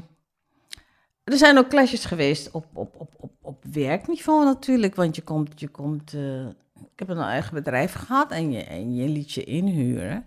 er 1.24 1.36
zijn 1.36 1.59
ook 1.59 1.68
clashes 1.68 2.05
geweest 2.05 2.51
op, 2.51 2.66
op, 2.72 2.94
op, 2.99 3.14
op, 3.16 3.32
op 3.40 3.64
werkniveau 3.72 4.44
natuurlijk, 4.44 4.94
want 4.94 5.16
je 5.16 5.22
komt, 5.22 5.61
je 5.61 5.68
komt 5.68 6.14
eh, 6.14 6.47
ik 6.74 6.99
heb 6.99 7.09
een 7.09 7.18
eigen 7.18 7.55
bedrijf 7.55 7.92
gehad 7.92 8.30
en 8.30 8.53
je, 8.53 8.64
en 8.64 8.94
je 8.94 9.09
liet 9.09 9.32
je 9.32 9.44
inhuren. 9.44 10.26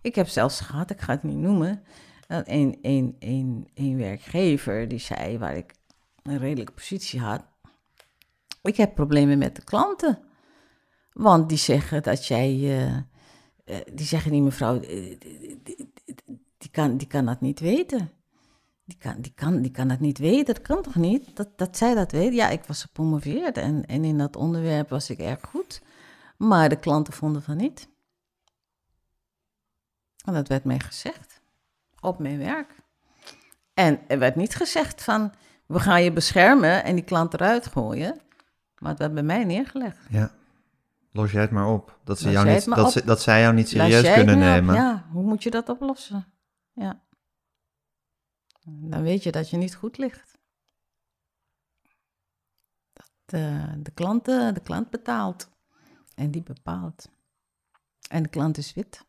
Ik 0.00 0.14
heb 0.14 0.28
zelfs 0.28 0.60
gehad, 0.60 0.90
ik 0.90 1.00
ga 1.00 1.12
het 1.12 1.22
niet 1.22 1.38
noemen, 1.38 1.82
een, 2.26 2.78
een, 2.82 3.16
een, 3.18 3.68
een 3.74 3.96
werkgever 3.96 4.88
die 4.88 4.98
zei 4.98 5.38
waar 5.38 5.56
ik 5.56 5.74
een 6.22 6.38
redelijke 6.38 6.72
positie 6.72 7.20
had, 7.20 7.44
ik 8.66 8.76
heb 8.76 8.94
problemen 8.94 9.38
met 9.38 9.56
de 9.56 9.64
klanten. 9.64 10.18
Want 11.12 11.48
die 11.48 11.58
zeggen 11.58 12.02
dat 12.02 12.26
jij, 12.26 12.52
eh, 12.52 12.96
eh, 13.64 13.86
die 13.92 14.06
zeggen 14.06 14.30
die 14.30 14.42
mevrouw, 14.42 14.80
eh, 14.80 15.16
die 16.58 16.70
kan, 16.70 16.96
die 16.96 17.06
kan 17.06 17.26
dat 17.26 17.40
niet 17.40 17.60
weten. 17.60 18.10
Die 18.84 18.96
kan, 18.98 19.20
die, 19.20 19.32
kan, 19.34 19.62
die 19.62 19.70
kan 19.70 19.88
dat 19.88 20.00
niet 20.00 20.18
weten, 20.18 20.54
dat 20.54 20.62
kan 20.62 20.82
toch 20.82 20.94
niet? 20.94 21.36
Dat, 21.36 21.58
dat 21.58 21.76
zij 21.76 21.94
dat 21.94 22.12
weet. 22.12 22.32
Ja, 22.34 22.48
ik 22.48 22.64
was 22.64 22.82
gepromoveerd 22.82 23.58
en, 23.58 23.86
en 23.86 24.04
in 24.04 24.18
dat 24.18 24.36
onderwerp 24.36 24.88
was 24.88 25.10
ik 25.10 25.18
erg 25.18 25.40
goed. 25.48 25.82
Maar 26.36 26.68
de 26.68 26.78
klanten 26.78 27.12
vonden 27.12 27.42
van 27.42 27.56
niet. 27.56 27.88
En 30.24 30.32
dat 30.32 30.48
werd 30.48 30.64
mij 30.64 30.78
gezegd. 30.78 31.40
Op 32.00 32.18
mijn 32.18 32.38
werk. 32.38 32.74
En 33.74 34.00
er 34.08 34.18
werd 34.18 34.36
niet 34.36 34.54
gezegd 34.54 35.02
van, 35.02 35.32
we 35.66 35.80
gaan 35.80 36.02
je 36.02 36.12
beschermen 36.12 36.84
en 36.84 36.94
die 36.94 37.04
klant 37.04 37.34
eruit 37.34 37.66
gooien. 37.66 38.20
Maar 38.78 38.90
het 38.90 38.98
werd 38.98 39.14
bij 39.14 39.22
mij 39.22 39.44
neergelegd. 39.44 39.98
ja, 40.10 40.34
los 41.12 41.32
jij 41.32 41.40
het 41.40 41.50
maar 41.50 41.68
op. 41.68 41.98
Dat, 42.04 42.18
ze 42.18 42.24
Los 42.24 42.32
jou 42.32 42.48
niet, 42.48 42.64
dat, 42.64 42.92
ze, 42.92 43.04
dat 43.04 43.20
zij 43.20 43.40
jou 43.40 43.54
niet 43.54 43.68
serieus 43.68 44.14
kunnen 44.14 44.34
op. 44.34 44.40
nemen. 44.40 44.74
Ja, 44.74 45.06
hoe 45.10 45.22
moet 45.22 45.42
je 45.42 45.50
dat 45.50 45.68
oplossen? 45.68 46.26
Ja. 46.72 47.00
Dan 48.64 49.02
weet 49.02 49.22
je 49.22 49.32
dat 49.32 49.50
je 49.50 49.56
niet 49.56 49.74
goed 49.74 49.98
ligt. 49.98 50.38
Dat 52.92 53.10
eh, 53.26 53.72
de, 53.76 53.90
klant, 53.90 54.24
de 54.24 54.60
klant 54.62 54.90
betaalt. 54.90 55.50
En 56.14 56.30
die 56.30 56.42
bepaalt. 56.42 57.08
En 58.08 58.22
de 58.22 58.28
klant 58.28 58.58
is 58.58 58.74
wit. 58.74 59.04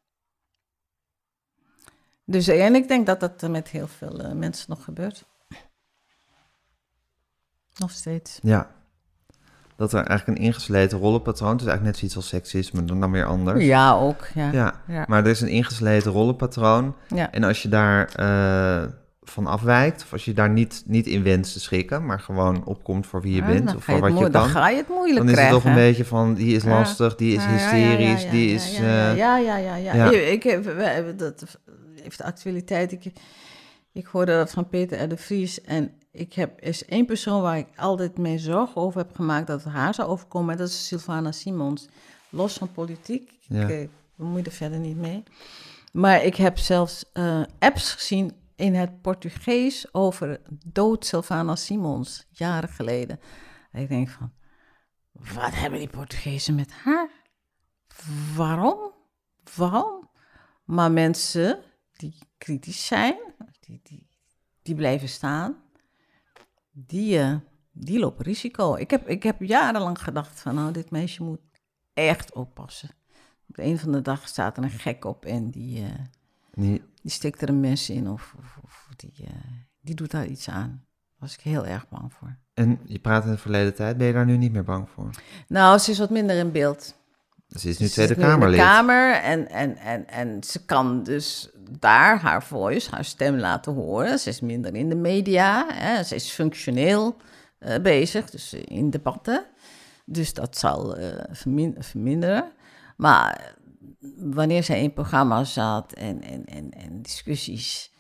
Dus 2.23 2.47
eh, 2.47 2.65
en 2.65 2.75
ik 2.75 2.87
denk 2.87 3.05
dat 3.05 3.19
dat 3.19 3.43
eh, 3.43 3.49
met 3.49 3.67
heel 3.67 3.87
veel 3.87 4.35
mensen 4.35 4.69
nog 4.69 4.83
gebeurt. 4.83 5.25
Nog 7.77 7.91
steeds. 7.91 8.39
Ja. 8.41 8.75
Dat 9.77 9.93
er 9.93 10.03
eigenlijk 10.03 10.39
een 10.39 10.45
ingesleten 10.45 10.97
rollenpatroon, 10.99 11.51
het 11.51 11.61
is 11.61 11.67
eigenlijk 11.67 11.89
net 11.89 11.97
zoiets 11.97 12.15
als 12.15 12.27
seksisme, 12.27 12.83
dan, 12.83 12.99
dan 12.99 13.11
weer 13.11 13.25
anders. 13.25 13.65
Ja, 13.65 13.93
ook. 13.93 14.27
Ja. 14.33 14.51
Ja, 14.51 14.73
Ja. 14.87 15.05
maar 15.07 15.23
er 15.23 15.29
is 15.29 15.41
een 15.41 15.47
ingesleten 15.47 16.11
rollenpatroon. 16.11 16.95
Ja. 17.07 17.31
En 17.31 17.43
als 17.43 17.61
je 17.61 17.69
daar 17.69 18.09
eh, 18.15 18.89
van 19.23 19.47
afwijkt, 19.47 20.03
of 20.03 20.11
als 20.11 20.25
je 20.25 20.33
daar 20.33 20.49
niet, 20.49 20.83
niet 20.85 21.07
in 21.07 21.23
wenst 21.23 21.53
te 21.53 21.59
schikken, 21.59 22.05
maar 22.05 22.19
gewoon 22.19 22.65
opkomt 22.65 23.07
voor 23.07 23.21
wie 23.21 23.33
je 23.35 23.41
Ja, 23.41 23.47
bent, 23.47 23.75
of 23.75 23.83
voor 23.83 23.99
wat 23.99 24.13
je 24.17 24.19
kan, 24.19 24.31
Dan 24.31 24.49
ga 24.49 24.69
je 24.69 24.77
het 24.77 24.87
moeilijk 24.87 25.25
dan 25.25 25.29
is 25.29 25.39
het 25.39 25.49
toch 25.49 25.65
een 25.65 25.73
beetje 25.73 26.05
van, 26.05 26.33
die 26.33 26.55
is 26.55 26.63
lastig, 26.63 27.15
die 27.15 27.35
is 27.35 27.45
hysterisch, 27.45 28.23
ja, 28.23 28.29
die 28.31 28.53
is... 28.53 28.77
Ja, 28.77 29.11
ja, 29.11 29.37
ja, 29.37 29.37
ja, 29.37 29.57
ja. 29.57 29.75
ja. 29.75 29.93
ja. 29.93 30.11
Ik, 30.11 30.27
ik 30.27 30.43
heb, 30.43 30.63
we 30.63 30.83
hebben 30.83 31.17
dat 31.17 31.57
heeft 32.01 32.17
de 32.17 32.23
actualiteit. 32.23 32.91
Ik, 32.91 33.11
ik 33.93 34.05
hoorde 34.05 34.31
dat 34.31 34.51
van 34.51 34.69
Peter 34.69 35.03
R. 35.03 35.09
de 35.09 35.17
Vries. 35.17 35.61
En 35.61 35.91
ik 36.17 36.33
heb 36.33 36.61
is 36.61 36.85
één 36.85 37.05
persoon 37.05 37.41
waar 37.41 37.57
ik 37.57 37.67
altijd 37.75 38.17
mee 38.17 38.37
zorgen 38.37 38.81
over 38.81 38.99
heb 38.99 39.15
gemaakt 39.15 39.47
dat 39.47 39.63
het 39.63 39.73
haar 39.73 39.93
zou 39.93 40.09
overkomen. 40.09 40.51
En 40.51 40.57
dat 40.57 40.67
is 40.67 40.87
Sylvana 40.87 41.31
Simons. 41.31 41.87
Los 42.29 42.53
van 42.53 42.71
politiek. 42.71 43.37
Ja. 43.41 43.67
Ik 43.67 43.69
eh, 43.69 43.89
bemoei 44.15 44.43
er 44.43 44.51
verder 44.51 44.79
niet 44.79 44.97
mee. 44.97 45.23
Maar 45.91 46.23
ik 46.23 46.35
heb 46.35 46.57
zelfs 46.57 47.11
eh, 47.13 47.41
apps 47.59 47.93
gezien 47.93 48.35
in 48.55 48.73
het 48.75 49.01
Portugees 49.01 49.93
over 49.93 50.41
dood 50.65 51.05
Sylvana 51.05 51.55
Simons, 51.55 52.27
jaren 52.29 52.69
geleden. 52.69 53.19
En 53.71 53.81
ik 53.81 53.89
denk 53.89 54.09
van, 54.09 54.33
wat 55.11 55.55
hebben 55.55 55.79
die 55.79 55.89
Portugezen 55.89 56.55
met 56.55 56.71
haar? 56.71 57.09
Waarom? 58.35 58.93
Waarom? 59.55 60.09
Maar 60.63 60.91
mensen 60.91 61.59
die 61.91 62.17
kritisch 62.37 62.85
zijn, 62.85 63.17
die, 63.59 63.79
die, 63.83 64.07
die 64.61 64.75
blijven 64.75 65.09
staan, 65.09 65.55
die, 66.85 67.19
eh, 67.19 67.35
die 67.71 67.99
lopen 67.99 68.25
risico. 68.25 68.75
Ik 68.75 68.89
heb, 68.91 69.07
ik 69.07 69.23
heb 69.23 69.41
jarenlang 69.41 70.01
gedacht 70.03 70.39
van, 70.39 70.55
nou, 70.55 70.71
dit 70.71 70.91
meisje 70.91 71.23
moet 71.23 71.39
echt 71.93 72.33
oppassen. 72.33 72.89
Op 73.49 73.55
de 73.55 73.63
een 73.63 73.79
van 73.79 73.91
de 73.91 74.01
dag 74.01 74.27
staat 74.27 74.57
er 74.57 74.63
een 74.63 74.69
gek 74.69 75.05
op 75.05 75.25
en 75.25 75.49
die, 75.49 75.83
eh, 75.83 75.89
niet- 76.53 76.83
die 77.01 77.11
stikt 77.11 77.41
er 77.41 77.49
een 77.49 77.59
mes 77.59 77.89
in 77.89 78.09
of, 78.09 78.35
of, 78.37 78.59
of 78.63 78.89
die, 78.95 79.13
eh, 79.25 79.31
die 79.81 79.95
doet 79.95 80.11
daar 80.11 80.25
iets 80.25 80.49
aan. 80.49 80.69
Daar 80.69 81.29
was 81.29 81.33
ik 81.33 81.39
heel 81.41 81.65
erg 81.65 81.89
bang 81.89 82.13
voor. 82.13 82.37
en 82.53 82.79
je 82.85 82.99
praat 82.99 83.25
in 83.25 83.31
de 83.31 83.37
verleden 83.37 83.75
tijd, 83.75 83.97
ben 83.97 84.07
je 84.07 84.13
daar 84.13 84.25
nu 84.25 84.37
niet 84.37 84.51
meer 84.51 84.63
bang 84.63 84.89
voor? 84.89 85.09
Nou, 85.47 85.77
ze 85.77 85.91
is 85.91 85.99
wat 85.99 86.09
minder 86.09 86.35
in 86.37 86.51
beeld. 86.51 86.95
Ze 87.47 87.69
is 87.69 87.77
nu 87.77 87.85
Ze 87.87 87.93
Tweede 87.93 88.15
Kamerlid. 88.15 88.59
de 88.59 88.65
Kamer 88.65 89.13
en, 89.21 89.49
en, 89.49 89.77
en, 89.77 90.07
en 90.07 90.43
ze 90.43 90.65
kan 90.65 91.03
dus 91.03 91.49
daar 91.79 92.19
haar 92.19 92.43
voice, 92.43 92.89
haar 92.91 93.05
stem 93.05 93.37
laten 93.37 93.73
horen. 93.73 94.19
Ze 94.19 94.29
is 94.29 94.41
minder 94.41 94.75
in 94.75 94.89
de 94.89 94.95
media. 94.95 95.65
Hè. 95.73 96.03
Ze 96.03 96.15
is 96.15 96.29
functioneel 96.29 97.15
eh, 97.59 97.79
bezig, 97.81 98.29
dus 98.29 98.53
in 98.53 98.89
debatten. 98.89 99.45
Dus 100.05 100.33
dat 100.33 100.57
zal 100.57 100.97
eh, 100.97 101.23
vermin- 101.31 101.75
verminderen. 101.79 102.51
Maar 102.97 103.55
wanneer 104.17 104.63
zij 104.63 104.83
in 104.83 104.93
programma's 104.93 105.53
zat 105.53 105.93
en, 105.93 106.21
en, 106.21 106.45
en, 106.45 106.71
en 106.71 107.01
discussies... 107.01 107.95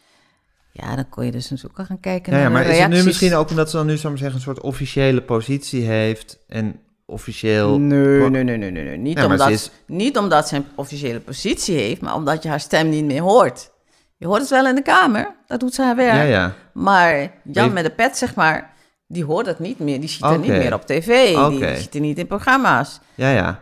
Ja, 0.71 0.95
dan 0.95 1.09
kon 1.09 1.25
je 1.25 1.31
dus 1.31 1.49
natuurlijk 1.49 1.79
ook 1.79 1.85
gaan 1.85 1.99
kijken 1.99 2.33
Ja, 2.33 2.37
ja, 2.37 2.43
naar 2.43 2.53
maar 2.53 2.63
de 2.63 2.69
is 2.69 2.79
het 2.79 2.89
nu 2.89 3.03
misschien 3.03 3.33
ook 3.33 3.49
omdat 3.49 3.69
ze 3.69 3.77
dan 3.77 3.85
nu, 3.85 3.97
zou 3.97 4.13
ik 4.13 4.19
zeggen, 4.19 4.37
een 4.37 4.43
soort 4.43 4.61
officiële 4.61 5.21
positie 5.21 5.83
heeft 5.83 6.39
en 6.47 6.79
officieel... 7.09 7.79
Nee, 7.79 8.29
nee, 8.29 8.43
nee, 8.43 8.57
nee, 8.57 8.71
nee, 8.71 8.83
nee. 8.83 8.97
Niet, 8.97 9.17
Ja, 9.17 9.25
omdat, 9.25 9.47
ze 9.47 9.51
is- 9.53 9.71
niet 9.85 10.17
omdat 10.17 10.47
ze 10.47 10.55
een 10.55 10.65
officiële 10.75 11.19
positie 11.19 11.77
heeft, 11.77 12.01
maar 12.01 12.15
omdat 12.15 12.43
je 12.43 12.49
haar 12.49 12.59
stem 12.59 12.89
niet 12.89 13.05
meer 13.05 13.21
hoort. 13.21 13.71
Je 14.17 14.25
hoort 14.27 14.41
het 14.41 14.49
wel 14.49 14.67
in 14.67 14.75
de 14.75 14.81
kamer, 14.81 15.35
dat 15.47 15.59
doet 15.59 15.73
ze 15.73 15.81
haar 15.81 15.95
werk. 15.95 16.15
Ja, 16.15 16.21
ja. 16.21 16.53
Maar 16.73 17.31
Jan 17.43 17.73
met 17.73 17.83
de 17.83 17.89
pet, 17.91 18.17
zeg 18.17 18.35
maar, 18.35 18.73
die 19.07 19.25
hoort 19.25 19.45
het 19.45 19.59
niet 19.59 19.79
meer. 19.79 19.99
Die 19.99 20.09
ziet 20.09 20.23
er 20.23 20.39
niet 20.39 20.47
meer 20.47 20.73
op 20.73 20.85
tv. 20.85 21.35
Oké. 21.35 21.49
Die 21.49 21.75
ziet 21.75 21.93
er 21.95 21.99
niet 21.99 22.17
in 22.17 22.27
programma's. 22.27 22.99
Ja, 23.15 23.31
ja. 23.31 23.59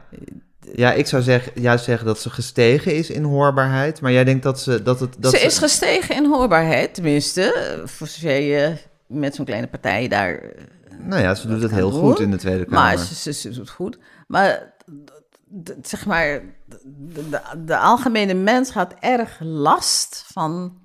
Ja, 0.74 0.94
ik 0.94 1.08
zou 1.08 1.24
zeggen, 1.24 1.62
juist 1.62 1.86
zeggen 1.86 2.06
dat 2.06 2.20
ze 2.20 2.30
gestegen 2.30 2.96
is 2.96 3.10
in 3.10 3.24
hoorbaarheid. 3.24 4.02
Maar 4.02 4.12
jij 4.12 4.24
denkt 4.24 4.44
dat 4.44 4.60
ze... 4.60 4.84
Dat 4.84 5.00
het, 5.00 5.16
dat 5.20 5.32
ze 5.32 5.40
is 5.40 5.58
gestegen 5.58 6.16
in 6.16 6.26
hoorbaarheid, 6.26 6.94
tenminste. 6.94 7.82
Voor 7.86 8.08
zover 8.08 8.40
je 8.40 8.74
met 9.08 9.36
zo'n 9.36 9.46
kleine 9.46 9.68
partij 9.68 10.08
daar... 10.08 10.42
Nou 11.00 11.22
ja, 11.22 11.36
ze 11.36 11.48
doet 11.48 11.62
het 11.62 11.72
heel 11.72 11.92
doen. 11.92 12.00
goed 12.00 12.20
in 12.20 12.32
de 12.32 12.38
Tweede 12.38 12.64
Kamer. 12.66 12.80
Maar 12.80 12.98
ze, 12.98 13.16
ze, 13.16 13.34
ze 13.34 13.48
doet 13.50 13.58
het 13.58 13.70
goed. 13.70 13.98
Maar 14.28 14.74
zeg 15.82 16.06
maar, 16.06 16.42
de, 16.86 17.30
de, 17.30 17.64
de 17.66 17.78
algemene 17.78 18.34
mens 18.34 18.72
had 18.72 18.94
erg 19.00 19.40
last 19.40 20.24
van 20.34 20.82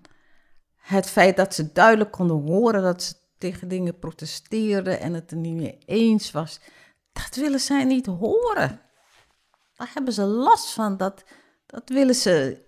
het 0.76 1.06
feit 1.10 1.36
dat 1.36 1.54
ze 1.54 1.72
duidelijk 1.72 2.10
konden 2.10 2.36
horen 2.36 2.82
dat 2.82 3.02
ze 3.02 3.14
tegen 3.38 3.68
dingen 3.68 3.98
protesteerden 3.98 5.00
en 5.00 5.14
het 5.14 5.30
er 5.30 5.36
niet 5.36 5.56
mee 5.56 5.78
eens 5.86 6.30
was. 6.30 6.60
Dat 7.12 7.34
willen 7.34 7.60
zij 7.60 7.84
niet 7.84 8.06
horen. 8.06 8.80
Daar 9.74 9.90
hebben 9.94 10.12
ze 10.12 10.22
last 10.22 10.70
van. 10.72 10.96
Dat, 10.96 11.24
dat 11.66 11.82
willen 11.88 12.14
ze. 12.14 12.62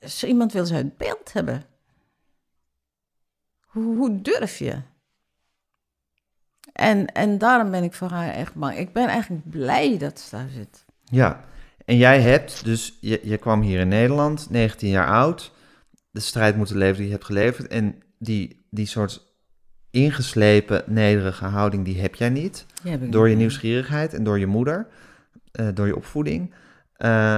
eh, 0.00 0.28
iemand 0.28 0.52
wil 0.52 0.66
ze 0.66 0.74
uit 0.74 0.96
beeld 0.96 1.32
hebben. 1.32 1.64
Hoe, 3.66 3.96
hoe 3.96 4.20
durf 4.20 4.58
je? 4.58 4.82
En, 6.80 7.06
en 7.06 7.38
daarom 7.38 7.70
ben 7.70 7.82
ik 7.82 7.92
voor 7.92 8.10
haar 8.10 8.28
echt 8.28 8.54
bang. 8.54 8.76
Ik 8.76 8.92
ben 8.92 9.08
eigenlijk 9.08 9.50
blij 9.50 9.98
dat 9.98 10.20
ze 10.20 10.36
daar 10.36 10.48
zit. 10.48 10.84
Ja, 11.04 11.40
en 11.84 11.96
jij 11.96 12.20
hebt 12.20 12.64
dus, 12.64 12.98
je, 13.00 13.20
je 13.22 13.36
kwam 13.36 13.60
hier 13.60 13.80
in 13.80 13.88
Nederland, 13.88 14.50
19 14.50 14.88
jaar 14.88 15.06
oud, 15.06 15.52
de 16.10 16.20
strijd 16.20 16.56
moeten 16.56 16.76
leveren 16.76 16.96
die 16.98 17.06
je 17.06 17.12
hebt 17.12 17.24
geleverd. 17.24 17.68
En 17.68 18.02
die, 18.18 18.66
die 18.70 18.86
soort 18.86 19.22
ingeslepen, 19.90 20.82
nederige 20.86 21.44
houding, 21.44 21.84
die 21.84 22.00
heb 22.00 22.14
jij 22.14 22.28
niet. 22.28 22.66
Die 22.82 22.90
heb 22.90 23.02
ik 23.02 23.12
Door 23.12 23.28
je 23.28 23.36
nieuwsgierigheid 23.36 24.14
en 24.14 24.24
door 24.24 24.38
je 24.38 24.46
moeder, 24.46 24.86
eh, 25.52 25.68
door 25.74 25.86
je 25.86 25.96
opvoeding. 25.96 26.54
Eh, 26.96 27.36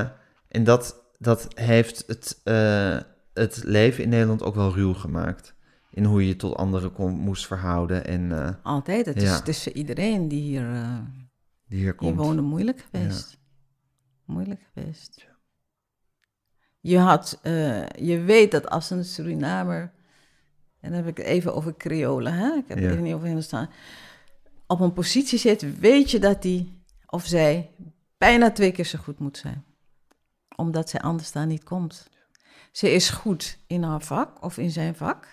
en 0.49 0.65
dat, 0.65 1.05
dat 1.19 1.49
heeft 1.55 2.05
het, 2.07 2.41
eh, 2.45 2.97
het 3.35 3.61
leven 3.65 4.03
in 4.03 4.09
Nederland 4.09 4.43
ook 4.43 4.55
wel 4.55 4.75
ruw 4.75 4.95
gemaakt. 4.95 5.55
In 5.95 6.05
hoe 6.05 6.21
je 6.23 6.29
je 6.29 6.37
tot 6.37 6.57
anderen 6.57 6.93
kon, 6.93 7.13
moest 7.13 7.47
verhouden 7.47 8.07
en 8.07 8.33
eh, 8.33 8.55
Altijd. 8.63 9.07
Het, 9.07 9.17
is, 9.17 9.23
Ja. 9.23 9.35
het 9.37 9.49
is 9.49 9.63
voor 9.63 9.73
iedereen 9.73 10.29
die 10.29 10.41
hier, 10.43 10.73
eh 10.75 10.99
die 11.69 11.79
hier 11.79 11.95
komt. 11.95 12.17
woonde 12.17 12.43
moeilijk 12.43 12.87
geweest. 12.91 13.39
Moeilijk 14.25 14.61
geweest. 14.73 15.27
Je, 16.81 16.99
had, 16.99 17.39
eh, 17.43 17.87
je 17.89 18.21
weet 18.21 18.51
dat 18.51 18.69
als 18.71 18.91
een 18.91 19.05
Surinamer, 19.05 19.93
en 20.81 20.91
dan 20.91 20.93
heb 20.93 21.07
ik 21.07 21.17
het 21.17 21.27
even 21.27 21.55
over 21.55 21.77
Creolen, 21.77 22.33
hè? 22.33 22.53
ik 22.55 22.69
heb 22.69 22.79
het 22.79 22.91
even 22.91 23.03
niet 23.03 23.15
over 23.15 23.27
hen 23.29 23.43
staan, 23.43 23.71
op 24.67 24.81
een 24.81 24.93
positie 24.93 25.39
zit, 25.39 25.79
weet 25.79 26.11
je 26.11 26.19
dat 26.19 26.43
die 26.43 26.83
of 27.07 27.25
zij 27.27 27.71
bijna 28.19 28.51
twee 28.51 28.73
keer 28.73 28.85
zo 28.85 28.99
goed 28.99 29.19
moet 29.19 29.37
zijn. 29.37 29.65
Omdat 30.57 30.89
zij 30.91 31.01
anders 31.01 31.33
daar 31.33 31.47
niet 31.47 31.65
komt. 31.65 32.09
Ze 32.73 32.91
is 32.91 33.11
goed 33.11 33.59
in 33.67 33.83
haar 33.83 34.03
vak 34.03 34.43
of 34.45 34.59
in 34.59 34.71
zijn 34.71 34.95
vak, 34.95 35.29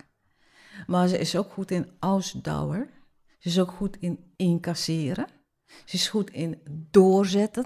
maar 0.88 1.08
ze 1.08 1.18
is 1.18 1.36
ook 1.36 1.52
goed 1.52 1.72
in 1.72 1.92
ausdauer. 2.00 2.90
Ze 3.38 3.50
is 3.50 3.60
ook 3.60 3.72
goed 3.72 3.98
in 4.00 4.34
incasseren. 4.36 5.28
Ze 5.86 5.96
is 5.96 6.08
goed 6.08 6.30
in 6.30 6.62
doorzetten. 6.92 7.66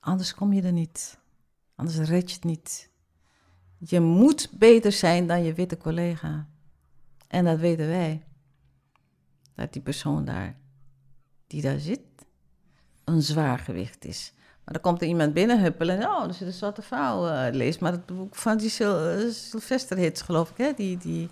Anders 0.00 0.34
kom 0.34 0.52
je 0.52 0.62
er 0.62 0.72
niet. 0.72 1.18
Anders 1.74 1.98
red 1.98 2.28
je 2.28 2.34
het 2.34 2.44
niet. 2.44 2.90
Je 3.78 4.00
moet 4.00 4.50
beter 4.58 4.92
zijn 4.92 5.26
dan 5.26 5.44
je 5.44 5.52
witte 5.52 5.76
collega. 5.76 6.48
En 7.28 7.44
dat 7.44 7.58
weten 7.58 7.86
wij. 7.86 8.22
Dat 9.54 9.72
die 9.72 9.82
persoon 9.82 10.24
daar, 10.24 10.56
die 11.46 11.62
daar 11.62 11.78
zit, 11.78 12.00
een 13.04 13.22
zwaar 13.22 13.58
gewicht 13.58 14.04
is. 14.04 14.32
Maar 14.64 14.74
dan 14.74 14.82
komt 14.82 15.02
er 15.02 15.08
iemand 15.08 15.34
binnen 15.34 15.60
huppelen 15.60 15.98
en 16.00 16.06
oh, 16.08 16.24
er 16.24 16.34
zit 16.34 16.46
een 16.46 16.52
zwarte 16.52 16.82
vrouw. 16.82 17.28
eh 17.28 17.54
lees 17.54 17.78
maar 17.78 17.92
het 17.92 18.06
boek 18.06 18.34
van 18.34 18.56
die 18.56 18.70
eh, 18.78 19.30
Sylvester 19.30 19.96
Hits, 19.96 20.22
geloof 20.22 20.50
ik, 20.50 20.56
hè? 20.56 20.72
Die, 20.72 20.96
die, 20.96 21.28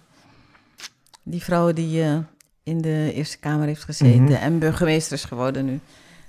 die 1.29 1.43
vrouw 1.43 1.73
die 1.73 2.03
eh, 2.03 2.19
in 2.63 2.81
de 2.81 3.11
Eerste 3.15 3.39
Kamer 3.39 3.67
heeft 3.67 3.85
gezeten 3.85 4.23
Mhm. 4.23 4.33
en 4.33 4.59
burgemeester 4.59 5.13
is 5.13 5.25
geworden 5.25 5.65
nu. 5.65 5.81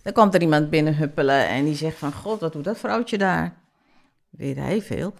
Dan 0.03 0.13
komt 0.13 0.33
er 0.33 0.41
iemand 0.41 0.69
binnen 0.69 0.95
huppelen 0.97 1.47
en 1.47 1.65
die 1.65 1.75
zegt 1.75 1.97
van... 1.97 2.13
God, 2.13 2.39
wat 2.39 2.53
doet 2.53 2.63
dat 2.63 2.77
vrouwtje 2.77 3.17
daar? 3.17 3.55
Weet 4.29 4.55
hij 4.55 4.81
veel. 4.81 5.13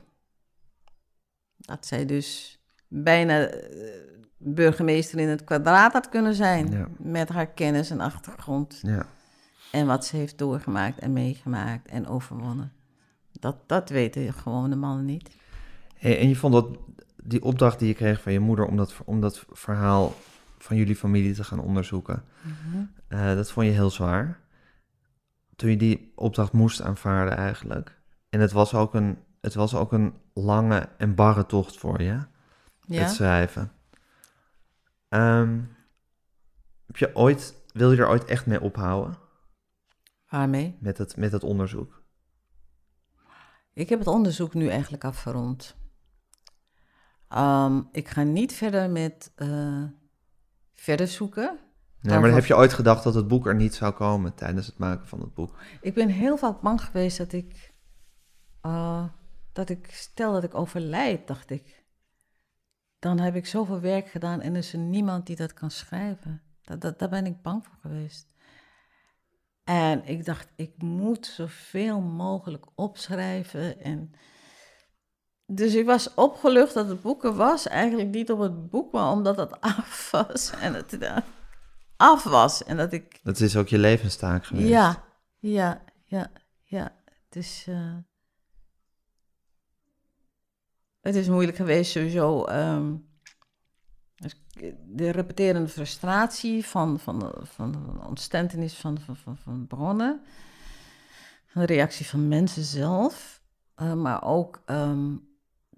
Dat 1.57 1.85
zij 1.85 2.05
dus 2.05 2.59
bijna 2.87 3.39
eh, 3.45 3.59
burgemeester 4.37 5.19
in 5.19 5.27
het 5.27 5.43
kwadraat 5.43 5.93
had 5.93 6.09
kunnen 6.09 6.33
zijn... 6.33 6.71
Ja. 6.71 6.87
met 6.97 7.29
haar 7.29 7.47
kennis 7.47 7.89
en 7.89 7.99
achtergrond. 7.99 8.79
Ja. 8.81 9.05
En 9.71 9.87
wat 9.87 10.05
ze 10.05 10.15
heeft 10.15 10.37
doorgemaakt 10.37 10.99
en 10.99 11.13
meegemaakt 11.13 11.87
en 11.89 12.07
overwonnen. 12.07 12.71
Dat, 13.31 13.55
dat 13.65 13.89
weten 13.89 14.33
gewone 14.33 14.75
mannen 14.75 15.05
niet. 15.05 15.29
En 15.99 16.27
je 16.29 16.35
vond 16.35 16.53
dat 16.53 16.67
die 17.27 17.43
opdracht 17.43 17.79
die 17.79 17.87
je 17.87 17.93
kreeg 17.93 18.21
van 18.21 18.31
je 18.31 18.39
moeder 18.39 18.65
om 18.65 18.77
dat, 18.77 18.95
om 19.05 19.21
dat 19.21 19.45
verhaal 19.51 20.13
van 20.57 20.77
jullie 20.77 20.95
familie 20.95 21.33
te 21.33 21.43
gaan 21.43 21.59
onderzoeken, 21.59 22.23
eh, 23.07 23.35
dat 23.35 23.51
vond 23.51 23.65
je 23.65 23.71
heel 23.71 23.89
zwaar. 23.89 24.39
Toen 25.55 25.69
je 25.69 25.77
die 25.77 26.11
opdracht 26.15 26.51
moest 26.53 26.81
aanvaarden 26.81 27.37
eigenlijk. 27.37 28.01
En 28.29 28.39
het 28.39 28.51
was 28.51 28.73
ook 28.73 28.93
een, 28.93 29.17
het 29.41 29.53
was 29.53 29.75
ook 29.75 29.91
een 29.91 30.13
lange 30.33 30.89
en 30.97 31.15
barre 31.15 31.45
tocht 31.45 31.77
voor 31.77 32.01
je, 32.01 32.19
Ja? 32.85 33.01
het 33.01 33.09
schrijven. 33.11 33.71
Ehm, 35.09 35.59
heb 36.85 36.97
je 36.97 37.15
ooit, 37.15 37.61
wil 37.73 37.91
je 37.91 37.97
er 38.01 38.07
ooit 38.07 38.25
echt 38.25 38.45
mee 38.45 38.61
ophouden 38.61 39.17
Waarmee? 40.29 40.77
met 40.79 40.97
het, 40.97 41.17
met 41.17 41.31
het 41.31 41.43
onderzoek? 41.43 42.03
Ik 43.73 43.89
heb 43.89 43.99
het 43.99 44.07
onderzoek 44.07 44.53
nu 44.53 44.67
eigenlijk 44.67 45.03
afgerond. 45.03 45.76
Ehm, 47.29 47.81
ik 47.91 48.07
ga 48.07 48.23
niet 48.23 48.53
verder 48.53 48.89
met 48.89 49.31
eh, 49.35 49.83
verder 50.73 51.07
zoeken. 51.07 51.59
Nee, 52.01 52.19
maar 52.19 52.31
heb 52.31 52.45
je 52.45 52.55
ooit 52.55 52.73
gedacht 52.73 53.03
dat 53.03 53.13
het 53.13 53.27
boek 53.27 53.47
er 53.47 53.55
niet 53.55 53.75
zou 53.75 53.93
komen 53.93 54.35
tijdens 54.35 54.67
het 54.67 54.77
maken 54.77 55.07
van 55.07 55.19
het 55.19 55.33
boek? 55.33 55.55
Ik 55.81 55.93
ben 55.93 56.09
heel 56.09 56.37
vaak 56.37 56.61
bang 56.61 56.81
geweest 56.81 57.17
dat 57.17 57.33
ik, 57.33 57.73
eh, 58.61 59.05
dat 59.53 59.69
ik, 59.69 59.87
stel 59.91 60.33
dat 60.33 60.43
ik 60.43 60.55
overlijd, 60.55 61.27
dacht 61.27 61.49
ik. 61.49 61.85
Dan 62.99 63.19
heb 63.19 63.35
ik 63.35 63.45
zoveel 63.45 63.79
werk 63.79 64.07
gedaan 64.07 64.41
en 64.41 64.51
er 64.51 64.57
is 64.57 64.73
er 64.73 64.79
niemand 64.79 65.25
die 65.25 65.35
dat 65.35 65.53
kan 65.53 65.71
schrijven. 65.71 66.41
Dat, 66.61 66.81
dat, 66.81 66.99
daar 66.99 67.09
ben 67.09 67.25
ik 67.25 67.41
bang 67.41 67.65
voor 67.65 67.77
geweest. 67.81 68.27
En 69.63 70.05
ik 70.05 70.25
dacht, 70.25 70.51
ik 70.55 70.81
moet 70.81 71.25
zoveel 71.25 72.01
mogelijk 72.01 72.65
opschrijven. 72.75 73.81
En 73.81 74.11
dus 75.47 75.73
ik 75.75 75.85
was 75.85 76.13
opgelucht 76.13 76.73
dat 76.73 76.87
het 76.87 77.01
boek 77.01 77.23
er 77.23 77.33
was. 77.35 77.67
Eigenlijk 77.67 78.09
niet 78.09 78.31
op 78.31 78.39
het 78.39 78.69
boek, 78.69 78.91
maar 78.91 79.11
omdat 79.11 79.37
het 79.37 79.61
af 79.75 80.11
was. 80.11 80.51
En 80.51 80.73
het 80.73 80.97
eh, 80.97 81.17
af 81.97 82.23
was. 82.23 82.63
En 82.63 82.77
dat 82.77 82.93
ik 82.93 83.19
Dat 83.23 83.39
is 83.39 83.55
ook 83.55 83.67
je 83.67 83.77
levenstaak 83.77 84.45
geweest. 84.45 84.67
ja, 84.67 85.03
ja, 85.39 85.81
ja, 86.03 86.31
ja. 86.63 86.95
Het 87.25 87.35
is, 87.35 87.65
eh, 87.69 87.95
het 91.01 91.15
is 91.15 91.27
moeilijk 91.27 91.57
geweest 91.57 91.91
sowieso. 91.91 92.45
ehm, 92.45 92.95
dus 94.15 94.43
de 94.85 95.09
repeterende 95.11 95.67
frustratie 95.69 96.65
van, 96.65 96.99
van, 96.99 97.33
van 97.41 97.71
de 97.71 98.05
ontstentenis 98.07 98.73
van, 98.73 98.99
van, 98.99 99.15
van, 99.15 99.37
van 99.37 99.67
bronnen. 99.67 100.21
Van 101.47 101.61
de 101.65 101.73
reactie 101.73 102.05
van 102.05 102.27
mensen 102.27 102.63
zelf. 102.63 103.41
eh, 103.75 103.93
maar 103.93 104.23
ook 104.23 104.61
ehm, 104.65 105.15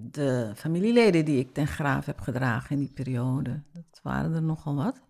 de 0.01 0.51
familieleden 0.55 1.25
die 1.25 1.39
ik 1.39 1.53
ten 1.53 1.67
graaf 1.67 2.05
heb 2.05 2.19
gedragen 2.19 2.71
in 2.71 2.79
die 2.79 2.93
periode. 2.93 3.61
Dat 3.73 3.99
waren 4.03 4.33
er 4.33 4.41
nogal 4.41 4.75
wat. 4.75 5.01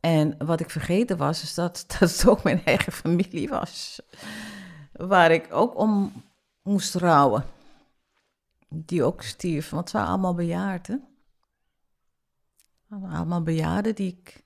En 0.00 0.46
wat 0.46 0.60
ik 0.60 0.70
vergeten 0.70 1.16
was, 1.16 1.42
is 1.42 1.54
dat, 1.54 1.84
dat 1.98 2.10
het 2.10 2.26
ook 2.28 2.42
mijn 2.42 2.64
eigen 2.64 2.92
familie 2.92 3.48
was. 3.48 4.02
Waar 4.92 5.30
ik 5.30 5.46
ook 5.50 5.78
om 5.78 6.12
moest 6.62 6.94
rouwen. 6.94 7.44
Die 8.68 9.04
ook 9.04 9.22
stierf, 9.22 9.70
want 9.70 9.82
het 9.82 9.92
waren 9.92 10.08
allemaal 10.08 10.34
bejaarden. 10.34 11.04
Allemaal 12.88 13.42
bejaarden 13.42 13.94
die 13.94 14.18
ik, 14.20 14.42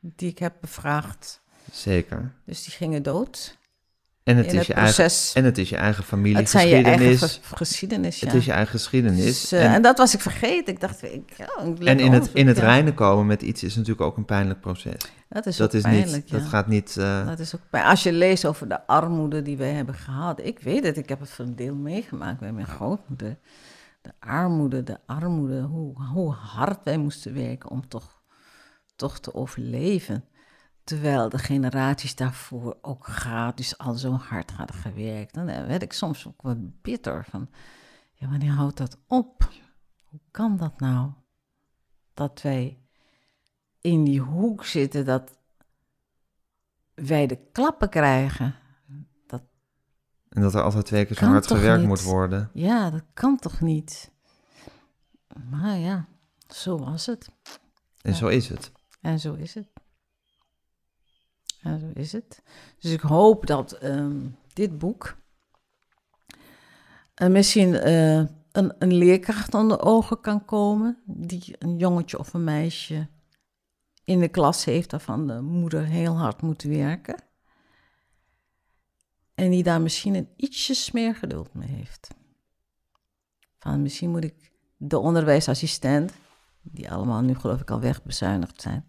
die 0.00 0.30
ik 0.30 0.38
heb 0.38 0.54
bevraagd. 0.60 1.40
Zeker. 1.70 2.32
Dus 2.44 2.64
die 2.64 2.72
gingen 2.72 3.02
dood 3.02 3.58
En 4.24 4.36
het, 4.36 4.46
in 4.46 4.52
is, 4.52 4.58
het 4.58 4.66
je 4.66 4.72
eigen, 4.74 5.10
en 5.34 5.44
het 5.44 5.58
is 5.58 5.68
je 5.68 5.76
eigen 5.76 6.04
het 6.34 6.50
zijn 6.50 6.68
je 6.68 6.74
eigen 6.74 6.92
familiegeschiedenis. 6.92 7.40
ge- 7.42 7.56
geschiedenis, 7.56 8.20
ja. 8.20 8.26
Het 8.26 8.36
is 8.36 8.44
je 8.44 8.52
eigen 8.52 8.70
geschiedenis. 8.70 9.24
Dus, 9.24 9.52
eh, 9.52 9.64
en, 9.64 9.72
en, 9.72 9.82
dat 9.82 9.98
was 9.98 10.14
ik 10.14 10.20
vergeten. 10.20 10.72
Ik 10.74 10.80
dacht, 10.80 11.02
ik, 11.02 11.36
en 11.84 11.98
in 11.98 12.12
het, 12.12 12.30
in 12.32 12.46
het 12.46 12.58
reinen 12.58 12.94
komen 12.94 13.26
met 13.26 13.42
iets 13.42 13.62
is 13.62 13.74
natuurlijk 13.74 14.00
ook 14.00 14.16
een 14.16 14.24
pijnlijk 14.24 14.60
proces. 14.60 14.94
Dat 15.28 15.46
is 15.46 15.56
dat 15.56 15.68
ook 15.68 15.74
is 15.74 15.82
pijnlijk, 15.82 16.12
niet, 16.12 16.28
ja. 16.30 16.38
dat 16.38 16.46
gaat 16.46 16.66
niet. 16.66 16.96
eh, 16.96 17.26
Dat 17.26 17.38
is 17.38 17.54
ook 17.54 17.80
als 17.84 18.02
je 18.02 18.12
leest 18.12 18.44
over 18.44 18.68
de 18.68 18.86
armoede 18.86 19.42
die 19.42 19.56
wij 19.56 19.72
hebben 19.72 19.94
gehad. 19.94 20.40
Ik 20.44 20.60
weet 20.60 20.84
het, 20.84 20.96
ik 20.96 21.08
heb 21.08 21.20
het 21.20 21.30
voor 21.30 21.44
een 21.44 21.56
deel 21.56 21.74
meegemaakt 21.74 22.40
bij 22.40 22.52
mijn 22.52 22.66
grootmoeder. 22.66 23.38
De 24.02 24.12
armoede, 24.18 24.82
de 24.82 24.98
armoede, 25.06 25.60
hoe, 25.60 26.02
hoe 26.12 26.32
hard 26.32 26.78
wij 26.84 26.96
moesten 26.98 27.34
werken 27.34 27.70
om 27.70 27.88
toch, 27.88 28.22
toch 28.96 29.18
te 29.20 29.34
overleven. 29.34 30.24
Terwijl 30.84 31.28
de 31.28 31.38
generaties 31.38 32.14
daarvoor 32.14 32.78
ook 32.82 33.06
gratis 33.06 33.78
al 33.78 33.94
zo 33.94 34.12
hard 34.12 34.50
hadden 34.50 34.76
gewerkt. 34.76 35.34
Dan 35.34 35.48
eh, 35.48 35.66
werd 35.66 35.82
ik 35.82 35.92
soms 35.92 36.26
ook 36.26 36.42
wat 36.42 36.82
bitter 36.82 37.24
van, 37.30 37.48
ja, 38.12 38.28
wanneer 38.28 38.52
houdt 38.52 38.76
dat 38.76 38.98
op? 39.06 39.48
Hoe 40.02 40.20
kan 40.30 40.56
dat 40.56 40.80
nou? 40.80 41.10
Dat 42.14 42.42
wij 42.42 42.78
in 43.80 44.04
die 44.04 44.20
hoek 44.20 44.64
zitten, 44.64 45.04
dat 45.04 45.38
wij 46.94 47.26
de 47.26 47.38
klappen 47.52 47.88
krijgen. 47.88 48.54
En 50.32 50.42
dat 50.42 50.54
er 50.54 50.62
altijd 50.62 50.86
twee 50.86 51.04
keer 51.04 51.16
zo 51.16 51.24
hard 51.24 51.46
gewerkt 51.46 51.78
niet? 51.78 51.88
moet 51.88 52.02
worden. 52.02 52.50
Ja, 52.52 52.90
dat 52.90 53.02
kan 53.14 53.36
toch 53.36 53.60
niet? 53.60 54.10
Maar 55.50 55.76
ja, 55.76 56.06
zo 56.48 56.78
was 56.78 57.06
het. 57.06 57.28
En 58.02 58.10
Ja. 58.10 58.16
zo 58.16 58.26
is 58.26 58.48
het. 58.48 58.72
En 59.00 59.20
zo 59.20 59.34
is 59.34 59.54
het. 59.54 59.68
En 61.62 61.80
zo 61.80 61.90
is 61.94 62.12
het. 62.12 62.42
Dus 62.78 62.92
ik 62.92 63.00
hoop 63.00 63.46
dat 63.46 63.72
ehm, 63.72 64.26
dit 64.52 64.78
boek 64.78 65.16
eh, 67.14 67.28
misschien 67.28 67.74
eh, 67.74 68.16
een, 68.52 68.74
een 68.78 68.92
leerkracht 68.92 69.54
onder 69.54 69.80
ogen 69.80 70.20
kan 70.20 70.44
komen, 70.44 70.98
die 71.04 71.56
een 71.58 71.76
jongetje 71.76 72.18
of 72.18 72.34
een 72.34 72.44
meisje 72.44 73.08
in 74.04 74.20
de 74.20 74.28
klas 74.28 74.64
heeft 74.64 74.90
waarvan 74.90 75.26
de 75.26 75.40
moeder 75.40 75.84
heel 75.84 76.16
hard 76.16 76.42
moet 76.42 76.62
werken. 76.62 77.22
En 79.34 79.50
die 79.50 79.62
daar 79.62 79.80
misschien 79.80 80.14
een 80.14 80.28
ietsjes 80.36 80.90
meer 80.90 81.14
geduld 81.14 81.54
mee 81.54 81.68
heeft. 81.68 82.08
Van 83.58 83.82
misschien 83.82 84.10
moet 84.10 84.24
ik 84.24 84.52
de 84.76 84.98
onderwijsassistent, 84.98 86.12
die 86.62 86.90
allemaal 86.90 87.20
nu 87.20 87.34
geloof 87.34 87.60
ik 87.60 87.70
al 87.70 87.80
wegbezuinigd 87.80 88.60
zijn, 88.62 88.86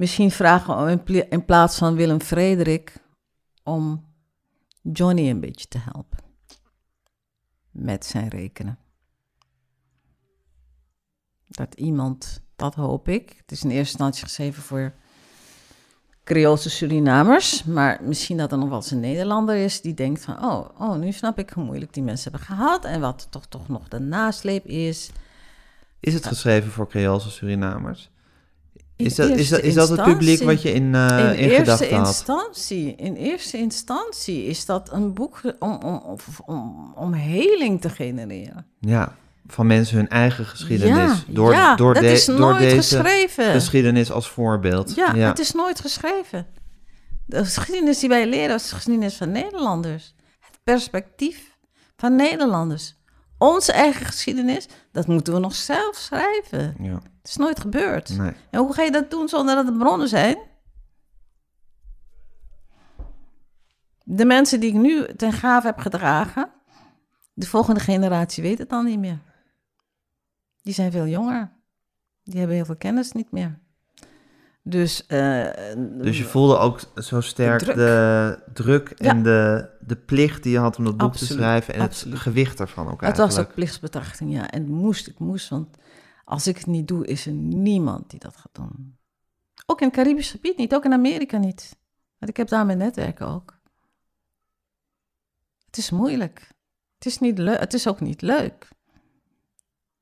misschien 0.00 0.30
vragen 0.30 1.02
pla- 1.02 1.26
in 1.28 1.44
plaats 1.44 1.78
van 1.78 1.94
Willem 1.94 2.20
Frederik 2.20 3.02
om 3.62 4.04
Johnny 4.82 5.30
een 5.30 5.40
beetje 5.40 5.68
te 5.68 5.78
helpen 5.78 6.18
met 7.70 8.04
zijn 8.04 8.28
rekenen. 8.28 8.78
Dat 11.46 11.74
iemand, 11.74 12.42
dat 12.56 12.74
hoop 12.74 13.08
ik. 13.08 13.34
Het 13.40 13.52
is 13.52 13.64
in 13.64 13.70
eerste 13.70 13.92
instantie 13.92 14.22
geschreven 14.22 14.62
voor 14.62 14.94
Creoolse 16.24 16.70
Surinamers, 16.70 17.64
maar 17.64 18.02
misschien 18.02 18.36
dat 18.36 18.52
er 18.52 18.58
nog 18.58 18.68
wel 18.68 18.76
eens 18.76 18.90
een 18.90 19.00
Nederlander 19.00 19.56
is 19.56 19.80
die 19.80 19.94
denkt 19.94 20.24
van, 20.24 20.44
oh, 20.44 20.68
oh, 20.78 20.96
nu 20.96 21.12
snap 21.12 21.38
ik 21.38 21.50
hoe 21.50 21.64
moeilijk 21.64 21.92
die 21.92 22.02
mensen 22.02 22.30
hebben 22.30 22.48
gehad 22.48 22.84
en 22.84 23.00
wat 23.00 23.26
toch, 23.30 23.46
toch 23.46 23.68
nog 23.68 23.88
de 23.88 23.98
nasleep 23.98 24.66
is. 24.66 25.10
Is 26.00 26.14
het 26.14 26.26
geschreven 26.26 26.70
voor 26.70 26.88
Creoolse 26.88 27.30
Surinamers? 27.30 28.10
Is 29.04 29.14
dat, 29.14 29.28
is, 29.28 29.48
dat, 29.48 29.60
is 29.60 29.74
dat 29.74 29.88
het 29.88 30.02
publiek 30.02 30.42
wat 30.42 30.62
je 30.62 30.72
in, 30.72 30.94
eh 30.94 31.18
in, 31.18 31.38
in, 31.38 31.50
eerste 31.50 31.88
instantie, 31.88 32.94
in 32.96 33.14
eerste 33.14 33.58
instantie 33.58 34.44
is 34.44 34.64
dat 34.66 34.92
een 34.92 35.14
boek 35.14 35.40
om, 35.58 35.78
om, 35.82 36.16
om, 36.46 36.92
om, 36.96 37.12
heling 37.12 37.80
te 37.80 37.88
genereren. 37.88 38.66
Ja, 38.80 39.16
van 39.46 39.66
mensen 39.66 39.96
hun 39.96 40.08
eigen 40.08 40.46
geschiedenis. 40.46 41.24
door 41.26 41.52
ja, 41.52 41.76
door, 41.76 41.94
dat 41.94 42.02
de- 42.02 42.12
is 42.12 42.24
door 42.24 42.38
nooit 42.38 42.58
deze 42.58 42.76
geschreven. 42.76 43.52
geschiedenis 43.52 44.10
als 44.12 44.28
voorbeeld. 44.28 44.94
Ja, 44.94 45.14
het 45.14 45.38
is 45.38 45.52
nooit 45.52 45.80
geschreven. 45.80 46.46
De 47.26 47.44
geschiedenis 47.44 47.98
die 47.98 48.08
wij 48.08 48.28
leren 48.28 48.54
is 48.54 48.68
de 48.68 48.74
geschiedenis 48.74 49.14
van 49.14 49.30
Nederlanders. 49.30 50.14
Het 50.40 50.58
perspectief 50.64 51.56
van 51.96 52.16
Nederlanders. 52.16 52.94
Onze 53.38 53.72
eigen 53.72 54.06
geschiedenis, 54.06 54.66
dat 54.92 55.06
moeten 55.06 55.32
we 55.34 55.38
nog 55.38 55.54
zelf 55.54 55.96
schrijven. 55.96 56.74
Ja, 56.78 56.94
Het 56.94 57.28
is 57.28 57.36
nooit 57.36 57.60
gebeurd. 57.60 58.16
nee. 58.16 58.32
En 58.50 58.60
hoe 58.60 58.72
ga 58.74 58.82
je 58.82 58.90
dat 58.90 59.10
doen 59.10 59.28
zonder 59.28 59.54
dat 59.54 59.66
er 59.66 59.76
bronnen 59.76 60.08
zijn? 60.08 60.38
De 64.04 64.24
mensen 64.24 64.60
die 64.60 64.68
ik 64.68 64.74
nu 64.80 65.14
ten 65.16 65.32
gave 65.32 65.66
heb 65.66 65.78
gedragen, 65.78 66.50
de 67.32 67.46
volgende 67.46 67.80
generatie 67.80 68.42
weet 68.42 68.58
het 68.58 68.68
dan 68.68 68.84
niet 68.84 68.98
meer. 68.98 69.18
Die 70.62 70.74
zijn 70.74 70.92
veel 70.92 71.06
jonger. 71.06 71.52
Die 72.24 72.38
hebben 72.38 72.56
heel 72.56 72.64
veel 72.64 72.76
kennis 72.76 73.12
niet 73.12 73.30
meer. 73.30 73.58
Dus, 74.70 75.06
eh, 75.06 75.48
Dus 76.00 76.18
je 76.18 76.24
voelde 76.24 76.56
ook 76.58 76.80
zo 76.94 77.20
sterk 77.20 77.58
druk. 77.58 77.76
de 77.76 78.38
druk 78.52 78.92
Ja. 78.96 79.10
en 79.10 79.22
de, 79.22 79.68
de 79.80 79.96
plicht 79.96 80.42
die 80.42 80.52
je 80.52 80.58
had 80.58 80.78
om 80.78 80.84
dat 80.84 80.96
boek 80.96 81.16
te 81.16 81.26
schrijven 81.26 81.74
en 81.74 81.80
absoluut. 81.80 82.14
het 82.14 82.22
gewicht 82.22 82.60
ervan 82.60 82.84
ook 82.84 82.92
het 82.92 83.02
eigenlijk. 83.02 83.32
was 83.32 83.44
ook 83.46 83.54
plichtsbetrachting, 83.54 84.32
ja. 84.32 84.50
En 84.50 84.68
moest, 84.70 85.06
ik 85.06 85.18
moest, 85.18 85.48
want 85.48 85.76
als 86.24 86.46
ik 86.46 86.56
het 86.56 86.66
niet 86.66 86.88
doe, 86.88 87.06
is 87.06 87.26
er 87.26 87.32
niemand 87.32 88.10
die 88.10 88.18
dat 88.18 88.36
gaat 88.36 88.54
doen. 88.54 88.96
Ook 89.66 89.80
in 89.80 89.86
het 89.86 89.96
Caribisch 89.96 90.30
gebied 90.30 90.56
niet, 90.56 90.74
ook 90.74 90.84
in 90.84 90.92
Amerika 90.92 91.38
niet. 91.38 91.78
Want 92.18 92.30
ik 92.30 92.36
heb 92.36 92.48
daar 92.48 92.66
mijn 92.66 92.78
netwerken 92.78 93.26
ook. 93.26 93.58
Het 95.66 95.76
is 95.76 95.90
moeilijk. 95.90 96.48
Het 96.94 97.06
is, 97.06 97.18
niet 97.18 97.38
leuk. 97.38 97.58
het 97.60 97.74
is 97.74 97.88
ook 97.88 98.00
niet 98.00 98.22
leuk. 98.22 98.68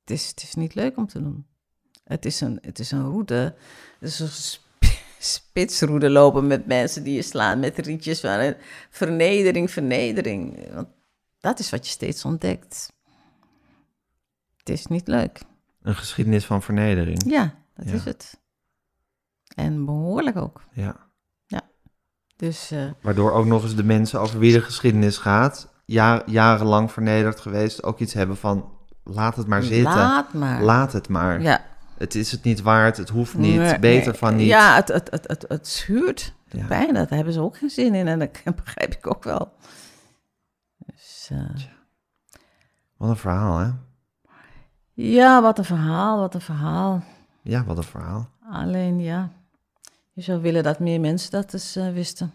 Het 0.00 0.10
is, 0.10 0.28
het 0.28 0.42
is 0.42 0.54
niet 0.54 0.74
leuk 0.74 0.96
om 0.96 1.06
te 1.06 1.22
doen. 1.22 1.46
Het 2.08 2.24
is 2.24 2.40
een, 2.40 2.58
het 2.62 2.78
is 2.78 2.90
een 2.90 3.02
route. 3.10 3.54
Het 4.00 4.08
is 4.08 4.20
een 4.20 4.28
sp- 4.28 4.62
spitsroede 5.18 6.10
lopen 6.10 6.46
met 6.46 6.66
mensen 6.66 7.02
die 7.02 7.14
je 7.14 7.22
slaan 7.22 7.58
met 7.60 7.78
rietjes 7.78 8.20
van 8.20 8.54
vernedering, 8.90 9.70
vernedering. 9.70 10.72
Want 10.74 10.88
dat 11.40 11.58
is 11.58 11.70
wat 11.70 11.86
je 11.86 11.92
steeds 11.92 12.24
ontdekt. 12.24 12.92
Het 14.56 14.68
is 14.68 14.86
niet 14.86 15.08
leuk. 15.08 15.40
Een 15.82 15.94
geschiedenis 15.94 16.44
van 16.44 16.62
vernedering. 16.62 17.22
Ja, 17.26 17.54
dat 17.74 17.88
Ja. 17.88 17.92
is 17.94 18.04
het. 18.04 18.40
En 19.54 19.84
behoorlijk 19.84 20.36
ook. 20.36 20.62
Ja. 20.72 21.06
Dus 22.36 22.70
eh, 22.70 22.90
Waardoor 23.00 23.32
ook 23.32 23.46
nog 23.46 23.62
eens 23.62 23.76
de 23.76 23.84
mensen 23.84 24.20
over 24.20 24.38
wie 24.38 24.52
de 24.52 24.60
geschiedenis 24.62 25.16
gaat, 25.16 25.68
ja, 25.84 26.22
jarenlang 26.26 26.92
vernederd 26.92 27.40
geweest, 27.40 27.82
ook 27.82 27.98
iets 27.98 28.12
hebben 28.12 28.36
van 28.36 28.72
laat 29.04 29.36
het 29.36 29.46
maar 29.46 29.62
zitten. 29.62 29.94
laat 29.94 30.32
maar. 30.32 30.62
Laat 30.62 30.92
het 30.92 31.08
maar. 31.08 31.40
Ja. 31.42 31.64
Het 31.98 32.14
is 32.14 32.32
het 32.32 32.42
niet 32.42 32.60
waard, 32.60 32.96
het 32.96 33.08
hoeft 33.08 33.34
niet, 33.34 33.56
Nee, 33.56 33.78
beter 33.78 34.14
van 34.14 34.36
niet. 34.36 34.46
Ja, 34.46 34.74
het, 34.74 34.88
het, 34.88 35.10
het, 35.10 35.28
het, 35.28 35.44
het 35.48 35.66
schuurt. 35.68 36.34
Ja. 36.50 36.66
pijn, 36.66 36.94
daar 36.94 37.08
hebben 37.08 37.32
ze 37.32 37.40
ook 37.40 37.56
geen 37.56 37.70
zin 37.70 37.94
in. 37.94 38.08
En 38.08 38.18
dat 38.18 38.54
begrijp 38.64 38.94
ik 38.94 39.06
ook 39.06 39.24
wel. 39.24 39.52
Dus, 40.76 41.28
eh, 41.32 41.54
Wat 42.96 43.08
een 43.08 43.16
verhaal, 43.16 43.58
hè? 43.58 43.70
ja, 44.92 45.42
wat 45.42 45.58
een 45.58 45.64
verhaal, 45.64 46.18
wat 46.18 46.34
een 46.34 46.40
verhaal. 46.40 47.02
Ja, 47.42 47.64
wat 47.64 47.76
een 47.76 47.82
verhaal. 47.82 48.30
Alleen 48.50 49.00
ja, 49.00 49.32
je 50.12 50.22
zou 50.22 50.40
willen 50.40 50.62
dat 50.62 50.78
meer 50.78 51.00
mensen 51.00 51.30
dat 51.30 51.52
eens 51.52 51.76
eh, 51.76 51.92
wisten. 51.92 52.32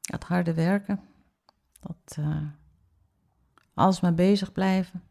Het 0.00 0.24
harde 0.24 0.54
werken. 0.54 1.00
Dat 1.80 2.16
eh 2.18 2.42
alles 3.74 4.00
maar 4.00 4.14
bezig 4.14 4.52
blijven. 4.52 5.02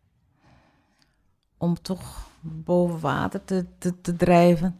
Om 1.60 1.82
toch 1.82 2.30
boven 2.42 3.00
water 3.00 3.44
te, 3.44 3.66
te, 3.78 4.02
te 4.02 4.16
drijven. 4.16 4.80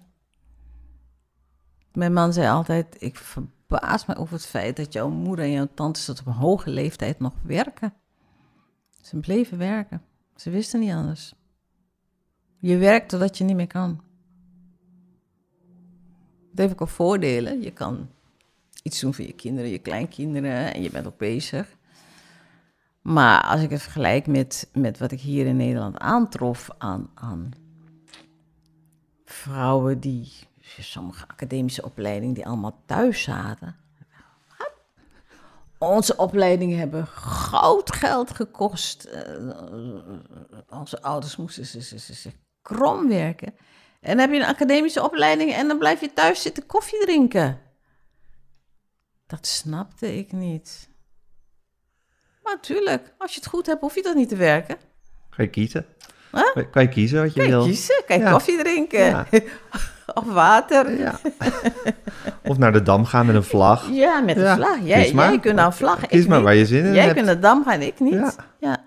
Mijn 1.94 2.14
man 2.14 2.34
zei 2.34 2.48
altijd, 2.48 2.96
ik 3.00 3.16
verbaas 3.16 4.06
me 4.06 4.16
over 4.16 4.34
het 4.34 4.46
feit 4.46 4.76
dat 4.76 4.94
jouw 4.94 5.10
moeder 5.10 5.46
en 5.46 5.52
jouw 5.52 5.68
tantes 5.74 6.06
tot 6.06 6.20
op 6.20 6.26
een 6.26 6.34
hoge 6.34 6.70
leeftijd 6.70 7.20
nog 7.20 7.34
werken. 7.42 7.94
Ze 9.02 9.18
bleven 9.18 9.58
werken. 9.58 10.02
Ze 10.36 10.50
wisten 10.50 10.80
niet 10.80 10.92
anders. 10.92 11.34
Je 12.60 12.78
werkt 12.78 13.10
totdat 13.10 13.38
je 13.38 13.44
niet 13.44 13.56
meer 13.56 13.68
kan. 13.68 14.02
Dat 16.50 16.58
heeft 16.58 16.72
ook 16.72 16.80
wel 16.80 16.88
voordelen. 16.88 17.62
Je 17.62 17.72
kan 17.72 18.10
iets 18.84 19.00
doen 19.00 19.14
voor 19.14 19.26
je 19.26 19.34
kinderen, 19.34 19.70
je 19.70 19.80
kleinkinderen 19.80 20.74
en 20.74 20.82
je 20.82 20.90
bent 20.90 21.08
ook 21.08 21.18
bezig. 21.18 21.78
Maar 23.02 23.44
als 23.44 23.62
ik 23.62 23.70
het 23.70 23.82
vergelijk 23.82 24.28
met, 24.28 24.70
met 24.74 24.98
wat 24.98 25.12
ik 25.12 25.20
hier 25.20 25.46
in 25.46 25.56
Nederland 25.56 25.98
aantrof 25.98 26.70
aan, 26.78 27.10
aan 27.14 27.52
vrouwen 29.26 30.00
die, 30.00 30.32
sommige 30.80 31.28
academische 31.28 31.84
opleidingen, 31.84 32.34
die 32.34 32.48
allemaal 32.48 32.82
thuis 32.86 33.22
zaten. 33.22 33.76
Onze 35.78 36.16
opleidingen 36.16 36.78
hebben 36.78 37.08
goud 37.08 37.96
geld 37.96 38.32
gekost. 38.32 39.04
Eh, 39.04 39.50
onze 40.70 41.02
ouders 41.02 41.36
moesten 41.36 41.66
ze, 41.66 41.82
ze, 41.82 42.00
ze, 42.00 42.14
ze 42.14 42.32
krom 42.62 43.08
werken. 43.08 43.54
En 44.00 44.10
dan 44.10 44.20
heb 44.20 44.32
je 44.32 44.36
een 44.36 44.56
academische 44.56 45.04
opleiding 45.04 45.52
en 45.52 45.68
dan 45.68 45.78
blijf 45.78 46.02
je 46.02 46.14
thuis 46.14 46.42
zitten 46.42 46.66
koffie 46.66 47.00
drinken. 47.00 47.62
Dat 49.26 49.48
snapte 49.48 50.18
ik 50.18 50.32
niet. 50.32 50.89
Natuurlijk, 52.54 53.14
als 53.18 53.34
je 53.34 53.40
het 53.40 53.50
goed 53.50 53.66
hebt, 53.66 53.82
hoef 53.82 53.96
je 53.96 54.02
dat 54.02 54.16
niet 54.16 54.30
te 54.30 54.36
werken. 54.36 54.76
Kan 55.36 55.46
je 55.46 55.52
kiezen? 55.52 55.86
Huh? 56.32 56.54
Kan- 56.54 56.70
Kan 56.70 56.82
je 56.82 56.90
kiezen 56.90 57.22
wat 57.22 57.34
je 57.34 57.40
Kan 57.40 57.50
je 57.50 57.56
wil? 57.56 57.66
kiezen, 57.66 58.04
kan 58.08 58.18
je 58.18 58.24
Ja. 58.24 58.32
koffie 58.32 58.58
drinken. 58.58 59.00
Ja. 59.06 59.26
of 60.14 60.26
water. 60.26 60.98
Ja. 61.00 61.20
of 62.44 62.58
naar 62.58 62.72
de 62.72 62.82
dam 62.82 63.06
gaan 63.06 63.26
met 63.26 63.36
een 63.36 63.44
vlag. 63.44 63.90
Ja, 63.92 64.20
met 64.20 64.38
een 64.38 64.56
vlag. 64.56 64.78
Jij, 64.84 65.02
kies 65.04 65.12
jij 65.12 65.40
kunt 65.40 65.56
nou 65.56 65.74
vlaggen. 65.74 66.08
Kies 66.08 66.22
ik 66.22 66.28
maar 66.28 66.38
niet. 66.38 66.46
waar 66.46 66.56
je 66.56 66.66
zin 66.66 66.86
in 66.86 66.94
Jij 66.94 67.02
hebt. 67.02 67.14
kunt 67.14 67.26
naar 67.26 67.36
de 67.36 67.42
dam 67.42 67.64
gaan, 67.66 67.82
ik 67.82 68.00
niet. 68.00 68.36
Ja. 68.60 68.78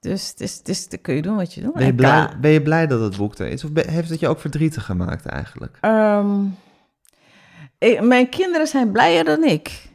Dus, 0.00 0.34
dus, 0.34 0.62
dus 0.62 0.88
dan 0.88 1.00
kun 1.00 1.14
je 1.14 1.22
doen 1.22 1.36
wat 1.36 1.54
je 1.54 1.60
doet. 1.60 1.72
Ben 1.74 1.86
je, 1.86 1.94
blij, 1.94 2.28
ben 2.40 2.50
je 2.50 2.62
blij 2.62 2.86
dat 2.86 3.00
het 3.00 3.16
boek 3.16 3.38
er 3.38 3.46
is? 3.48 3.64
Of 3.64 3.70
heeft 3.74 4.10
het 4.10 4.20
je 4.20 4.28
ook 4.28 4.40
verdrietig 4.40 4.84
gemaakt 4.84 5.26
eigenlijk? 5.26 5.78
Ehm, 5.80 6.44
ik- 7.78 8.00
mijn 8.02 8.28
kinderen 8.28 8.66
zijn 8.66 8.90
blijer 8.92 9.24
dan 9.24 9.44
ik. 9.44 9.88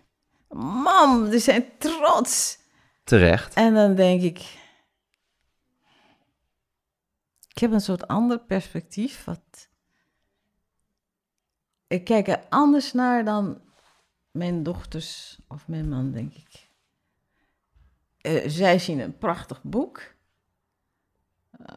Mam, 0.84 1.30
die 1.30 1.40
zijn 1.40 1.64
trots. 1.78 2.58
Terecht. 3.04 3.54
En 3.54 3.74
dan 3.74 3.96
denk 3.96 4.22
ik... 4.22 4.60
Ik 7.50 7.58
heb 7.58 7.72
een 7.72 7.82
soort 7.82 8.08
ander 8.08 8.40
perspectief. 8.40 9.24
Wat... 9.24 9.70
Ik 11.88 12.04
kijk 12.04 12.28
er 12.28 12.46
anders 12.50 12.94
naar 12.94 13.26
dan 13.26 13.62
mijn 14.32 14.64
dochters 14.64 15.40
of 15.48 15.68
mijn 15.68 15.90
man, 15.90 16.12
denk 16.12 16.34
ik. 16.34 16.70
Eh, 18.22 18.50
zij 18.50 18.80
zien 18.80 19.00
een 19.00 19.18
prachtig 19.18 19.64
boek. 19.64 20.14
Eh, 21.52 21.76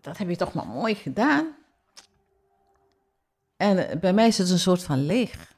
dat 0.00 0.18
heb 0.18 0.28
je 0.28 0.36
toch 0.36 0.52
maar 0.52 0.66
mooi 0.66 0.94
gedaan. 0.94 1.56
En 3.56 3.88
eh, 3.88 3.98
bij 3.98 4.12
mij 4.12 4.26
is 4.26 4.38
het 4.38 4.50
een 4.50 4.58
soort 4.58 4.82
van 4.82 5.06
leeg. 5.06 5.54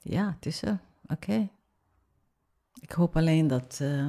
Ja, 0.00 0.32
het 0.34 0.46
is 0.46 0.62
er. 0.62 0.78
Oké. 1.06 1.48
Ik 2.86 2.92
hoop 2.92 3.16
alleen 3.16 3.46
dat, 3.46 3.78
eh, 3.82 4.06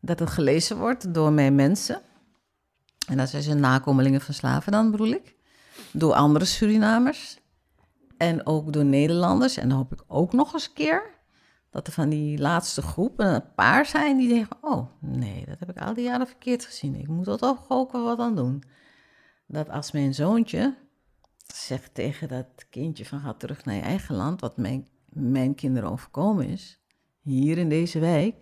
dat 0.00 0.18
het 0.18 0.30
gelezen 0.30 0.78
wordt 0.78 1.14
door 1.14 1.32
mijn 1.32 1.54
mensen. 1.54 2.00
En 3.06 3.16
dat 3.16 3.28
zijn 3.28 3.60
nakomelingen 3.60 4.20
van 4.20 4.34
slaven 4.34 4.72
dan, 4.72 4.90
bedoel 4.90 5.06
ik. 5.06 5.36
Door 5.92 6.12
andere 6.12 6.44
Surinamers. 6.44 7.38
En 8.16 8.46
ook 8.46 8.72
door 8.72 8.84
Nederlanders. 8.84 9.56
En 9.56 9.68
dan 9.68 9.78
hoop 9.78 9.92
ik 9.92 10.04
ook 10.06 10.32
nog 10.32 10.52
eens 10.52 10.66
een 10.66 10.72
keer 10.72 11.02
dat 11.70 11.86
er 11.86 11.92
van 11.92 12.08
die 12.08 12.38
laatste 12.38 12.82
groep 12.82 13.18
een 13.20 13.54
paar 13.54 13.86
zijn 13.86 14.16
die 14.16 14.28
denken... 14.28 14.56
oh, 14.60 14.86
nee, 15.00 15.46
dat 15.46 15.58
heb 15.58 15.70
ik 15.70 15.80
al 15.80 15.94
die 15.94 16.04
jaren 16.04 16.26
verkeerd 16.26 16.64
gezien. 16.64 16.94
Ik 16.94 17.08
moet 17.08 17.38
toch 17.38 17.64
ook 17.68 17.92
wel 17.92 18.04
wat 18.04 18.18
aan 18.18 18.36
doen. 18.36 18.62
Dat 19.46 19.68
als 19.68 19.92
mijn 19.92 20.14
zoontje 20.14 20.76
zegt 21.46 21.94
tegen 21.94 22.28
dat 22.28 22.66
kindje 22.70 23.04
van... 23.04 23.20
ga 23.20 23.34
terug 23.34 23.64
naar 23.64 23.74
je 23.74 23.82
eigen 23.82 24.14
land, 24.14 24.40
wat 24.40 24.56
mijn, 24.56 24.88
mijn 25.08 25.54
kinderen 25.54 25.90
overkomen 25.90 26.48
is... 26.48 26.82
hier 27.24 27.58
in 27.58 27.68
deze 27.68 27.98
wijk... 27.98 28.34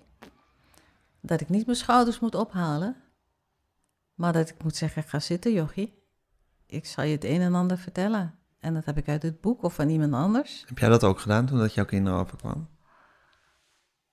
dat 1.21 1.41
ik 1.41 1.49
niet 1.49 1.67
mijn 1.67 1.79
schouders 1.79 2.21
moet 2.21 2.35
ophalen... 2.35 2.97
maar 4.15 4.33
dat 4.33 4.49
ik 4.49 4.63
moet 4.63 4.77
zeggen, 4.77 5.03
ga 5.03 5.21
zitten 5.21 5.53
jochie. 5.53 6.01
Ik 6.67 6.87
zal 6.87 7.05
je 7.05 7.13
het 7.13 7.25
een 7.25 7.41
en 7.41 7.55
ander 7.55 7.79
vertellen. 7.79 8.35
En 8.61 8.75
dat 8.75 8.85
heb 8.85 8.97
ik 8.97 9.09
uit 9.09 9.23
het 9.23 9.41
boek 9.41 9.63
of 9.63 9.75
van 9.75 9.89
iemand 9.89 10.13
anders. 10.13 10.65
Heb 10.67 10.79
jij 10.79 10.89
dat 10.89 11.05
ook 11.05 11.21
gedaan 11.21 11.47
toen 11.47 11.59
dat 11.59 11.75
jouw 11.75 11.85
kinderen 11.85 12.19
overkwam? 12.19 12.69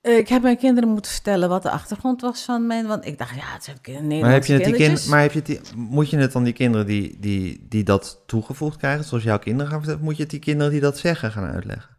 Ik 0.00 0.28
heb 0.28 0.42
mijn 0.42 0.56
kinderen 0.56 0.88
moeten 0.88 1.12
vertellen 1.12 1.48
wat 1.48 1.62
de 1.62 1.70
achtergrond 1.70 2.20
was 2.20 2.42
van 2.42 2.66
mijn... 2.66 2.86
Want 2.86 3.06
ik 3.06 3.18
dacht, 3.18 3.34
ja, 3.34 3.52
het 3.52 3.64
zijn 3.64 3.78
Nederlandse 3.82 4.20
Maar 4.20 4.32
heb 4.32 4.44
je 4.44 4.52
het 4.52 4.64
die 4.64 4.74
kind, 4.74 5.06
maar 5.06 5.20
heb 5.20 5.32
je 5.32 5.42
die, 5.42 5.60
moet 5.74 6.10
je 6.10 6.16
het 6.16 6.32
dan 6.32 6.44
die 6.44 6.52
kinderen 6.52 6.86
die, 6.86 7.18
die, 7.20 7.66
die 7.68 7.84
dat 7.84 8.22
toegevoegd 8.26 8.76
krijgen, 8.76 9.04
zoals 9.04 9.24
jouw 9.24 9.38
kinderen 9.38 9.70
gaan 9.70 9.80
vertellen, 9.80 10.04
moet 10.04 10.16
je 10.16 10.22
het 10.22 10.30
die 10.30 10.40
kinderen 10.40 10.72
die 10.72 10.80
dat 10.80 10.98
zeggen 10.98 11.32
gaan 11.32 11.50
uitleggen? 11.50 11.96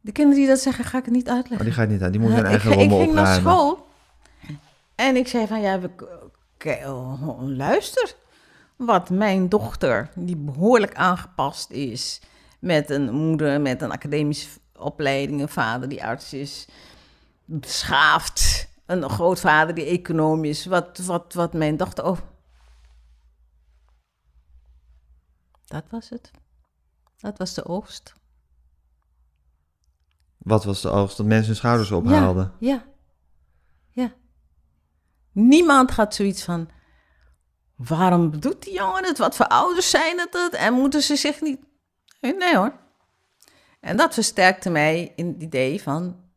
De 0.00 0.12
kinderen 0.12 0.40
die 0.40 0.48
dat 0.48 0.60
zeggen, 0.60 0.84
ga 0.84 0.98
ik 0.98 1.04
het 1.04 1.14
niet 1.14 1.28
Oh, 1.28 1.34
uitleggen. 1.34 1.66
die 1.66 1.74
ga 1.74 1.82
je 1.82 1.88
niet 1.88 2.02
uit, 2.02 2.12
die 2.12 2.20
moeten 2.20 2.38
hun 2.38 2.46
ik, 2.46 2.52
eigen 2.52 2.72
ik 2.72 2.78
rommel 2.78 2.98
ging 2.98 3.12
naar 3.12 3.34
school 3.34 3.88
en 4.94 5.16
ik 5.16 5.28
zei 5.28 5.46
van, 5.46 5.60
ja, 5.60 5.80
we, 5.80 5.90
oh, 6.86 7.42
luister. 7.42 8.14
Wat 8.76 9.10
mijn 9.10 9.48
dochter, 9.48 10.10
die 10.14 10.36
behoorlijk 10.36 10.94
aangepast 10.94 11.70
is... 11.70 12.20
met 12.58 12.90
een 12.90 13.12
moeder 13.14 13.60
met 13.60 13.82
een 13.82 13.90
academische 13.90 14.48
opleiding, 14.76 15.40
een 15.40 15.48
vader 15.48 15.88
die 15.88 16.04
arts 16.04 16.32
is... 16.32 16.68
beschaafd, 17.44 18.68
een 18.86 19.10
grootvader 19.10 19.74
die 19.74 19.84
econoom 19.84 20.44
is... 20.44 20.66
wat, 20.66 20.98
wat, 20.98 21.34
wat 21.34 21.52
mijn 21.52 21.76
dochter... 21.76 22.04
Oh. 22.04 22.18
Dat 25.66 25.84
was 25.90 26.08
het. 26.08 26.30
Dat 27.16 27.38
was 27.38 27.54
de 27.54 27.64
oogst. 27.64 28.14
Wat 30.40 30.64
was 30.64 30.80
de 30.80 30.90
oogst? 30.90 31.16
Dat 31.16 31.26
mensen 31.26 31.46
hun 31.46 31.56
schouders 31.56 31.90
ophaalden. 31.90 32.52
Ja, 32.58 32.68
ja, 32.68 32.84
ja. 33.90 34.12
Niemand 35.32 35.90
gaat 35.90 36.14
zoiets 36.14 36.44
van... 36.44 36.68
Waarom 37.76 38.40
doet 38.40 38.62
die 38.62 38.74
jongen 38.74 39.04
het? 39.04 39.18
Wat 39.18 39.36
voor 39.36 39.46
ouders 39.46 39.90
zijn 39.90 40.18
het? 40.18 40.32
het? 40.32 40.54
En 40.54 40.74
moeten 40.74 41.02
ze 41.02 41.16
zich 41.16 41.40
niet... 41.40 41.60
Nee, 42.20 42.36
nee 42.36 42.56
hoor. 42.56 42.72
En 43.80 43.96
dat 43.96 44.14
versterkte 44.14 44.70
mij 44.70 45.12
in 45.16 45.26
het 45.26 45.42
idee 45.42 45.82
van... 45.82 46.28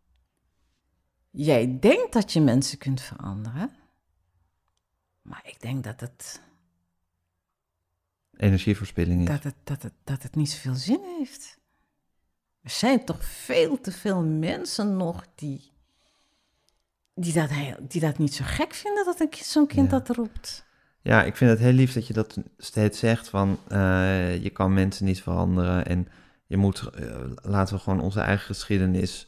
Jij 1.29 1.77
denkt 1.79 2.13
dat 2.13 2.33
je 2.33 2.41
mensen 2.41 2.77
kunt 2.77 3.01
veranderen. 3.01 3.71
Maar 5.21 5.41
ik 5.43 5.61
denk 5.61 5.83
dat 5.83 5.99
het, 5.99 6.41
Energieverspilling 8.37 9.21
is. 9.21 9.27
dat 9.27 9.43
het, 9.43 9.55
dat 9.63 9.81
het, 9.81 9.93
dat 10.03 10.23
het 10.23 10.35
niet 10.35 10.51
zoveel 10.51 10.75
zin 10.75 11.01
heeft. 11.17 11.57
Er 12.63 12.69
zijn 12.69 13.05
toch 13.05 13.23
veel 13.25 13.79
te 13.81 13.91
veel 13.91 14.23
mensen 14.23 14.97
nog 14.97 15.25
die, 15.35 15.71
die, 17.15 17.33
dat, 17.33 17.49
heel- 17.49 17.75
die 17.87 18.01
dat 18.01 18.17
niet 18.17 18.33
zo 18.35 18.43
gek 18.47 18.73
vinden 18.73 19.05
dat 19.05 19.19
een 19.19 19.29
kind- 19.29 19.45
zo'n 19.45 19.67
kind 19.67 19.91
Ja. 19.91 19.99
dat 19.99 20.15
roept. 20.15 20.65
Ja, 21.01 21.23
ik 21.23 21.35
vind 21.35 21.49
het 21.51 21.59
heel 21.59 21.71
lief 21.71 21.93
dat 21.93 22.07
je 22.07 22.13
dat 22.13 22.37
steeds 22.57 22.99
zegt 22.99 23.29
van 23.29 23.57
eh, 23.67 24.43
je 24.43 24.49
kan 24.49 24.73
mensen 24.73 25.05
niet 25.05 25.21
veranderen 25.21 25.85
en 25.85 26.07
je 26.45 26.57
moet, 26.57 26.89
eh, 26.95 27.15
laten 27.41 27.75
we 27.75 27.81
gewoon 27.81 28.01
onze 28.01 28.19
eigen 28.19 28.45
geschiedenis 28.45 29.27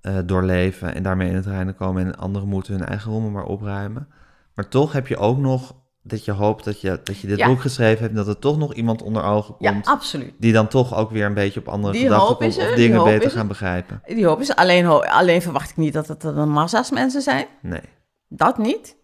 eh, 0.00 0.18
doorleven 0.24 0.94
en 0.94 1.02
daarmee 1.02 1.28
in 1.28 1.34
het 1.34 1.46
reinen 1.46 1.74
komen 1.76 2.04
en 2.06 2.16
anderen 2.16 2.48
moeten 2.48 2.72
hun 2.74 2.84
eigen 2.86 3.10
rommel 3.10 3.30
maar 3.30 3.44
opruimen. 3.44 4.08
Maar 4.54 4.68
toch 4.68 4.92
heb 4.92 5.06
je 5.06 5.16
ook 5.16 5.38
nog 5.38 5.74
dat 6.06 6.24
je 6.24 6.32
hoopt 6.32 6.64
dat 6.64 6.80
je, 6.80 7.00
dat 7.04 7.18
je 7.18 7.26
dit 7.26 7.38
Ja. 7.38 7.46
boek 7.46 7.60
geschreven 7.60 7.98
hebt 8.00 8.10
en 8.10 8.16
dat 8.16 8.28
er 8.28 8.38
toch 8.38 8.58
nog 8.58 8.74
iemand 8.74 9.02
onder 9.02 9.22
ogen 9.24 9.54
Ja, 9.58 9.70
komt 9.72 9.86
absoluut. 9.86 10.32
die 10.38 10.52
dan 10.52 10.68
toch 10.68 10.94
ook 10.96 11.10
weer 11.10 11.24
een 11.26 11.34
beetje 11.34 11.60
op 11.60 11.68
andere 11.68 11.92
Die 11.92 12.02
gedachten 12.02 12.26
hoop 12.28 12.38
komt 12.38 12.50
is 12.50 12.58
er, 12.58 12.68
of 12.70 12.74
dingen 12.76 13.04
beter 13.04 13.24
er. 13.24 13.30
gaan 13.30 13.48
begrijpen. 13.48 14.02
Die 14.06 14.26
hoop 14.26 14.40
is 14.40 14.54
alleen, 14.56 14.86
alleen 14.86 15.42
verwacht 15.42 15.70
ik 15.70 15.76
niet 15.76 15.92
dat 15.92 16.08
het 16.08 16.24
een 16.24 16.50
massa's 16.50 16.90
mensen 16.90 17.22
zijn. 17.22 17.46
Nee. 17.62 17.80
Dat 18.28 18.58
niet. 18.58 18.96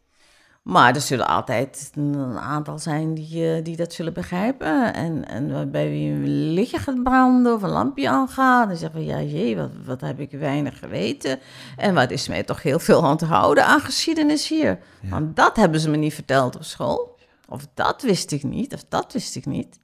Maar 0.63 0.95
er 0.95 1.01
zullen 1.01 1.27
altijd 1.27 1.91
een 1.95 2.39
aantal 2.39 2.79
zijn 2.79 3.15
die, 3.15 3.55
eh, 3.55 3.65
die 3.65 3.77
dat 3.77 3.93
zullen 3.93 4.13
begrijpen. 4.13 4.95
En, 4.95 5.29
en 5.29 5.71
bij 5.71 5.91
wie 5.91 6.11
een 6.11 6.53
lichtje 6.53 6.79
gaat 6.79 7.03
branden 7.03 7.55
of 7.55 7.63
een 7.63 7.71
lampje 7.71 8.09
aangaat. 8.09 8.71
En 8.71 8.77
zeggen 8.77 8.99
van, 8.99 9.09
ja 9.09 9.23
jee, 9.23 9.57
wat, 9.57 9.71
wat 9.85 10.01
heb 10.01 10.21
ik 10.21 10.31
weinig 10.31 10.79
geweten. 10.79 11.39
En 11.77 11.95
wat 11.95 12.11
is 12.11 12.29
mij 12.29 12.43
toch 12.43 12.63
heel 12.63 12.79
veel 12.79 13.05
aan 13.05 13.17
te 13.17 13.25
houden 13.25 13.67
aan 13.67 13.81
geschiedenis 13.81 14.49
hier. 14.49 14.79
Want 15.03 15.37
dat 15.37 15.57
hebben 15.57 15.81
ze 15.81 15.91
me 15.91 15.97
niet 15.97 16.15
verteld 16.15 16.57
op 16.57 16.65
school. 16.65 17.19
Of 17.49 17.67
dat 17.75 18.03
wist 18.03 18.33
ik 18.33 18.43
niet, 18.43 18.75
of 18.75 18.85
dat 18.89 19.13
wist 19.13 19.37
ik 19.37 19.47
niet. 19.47 19.79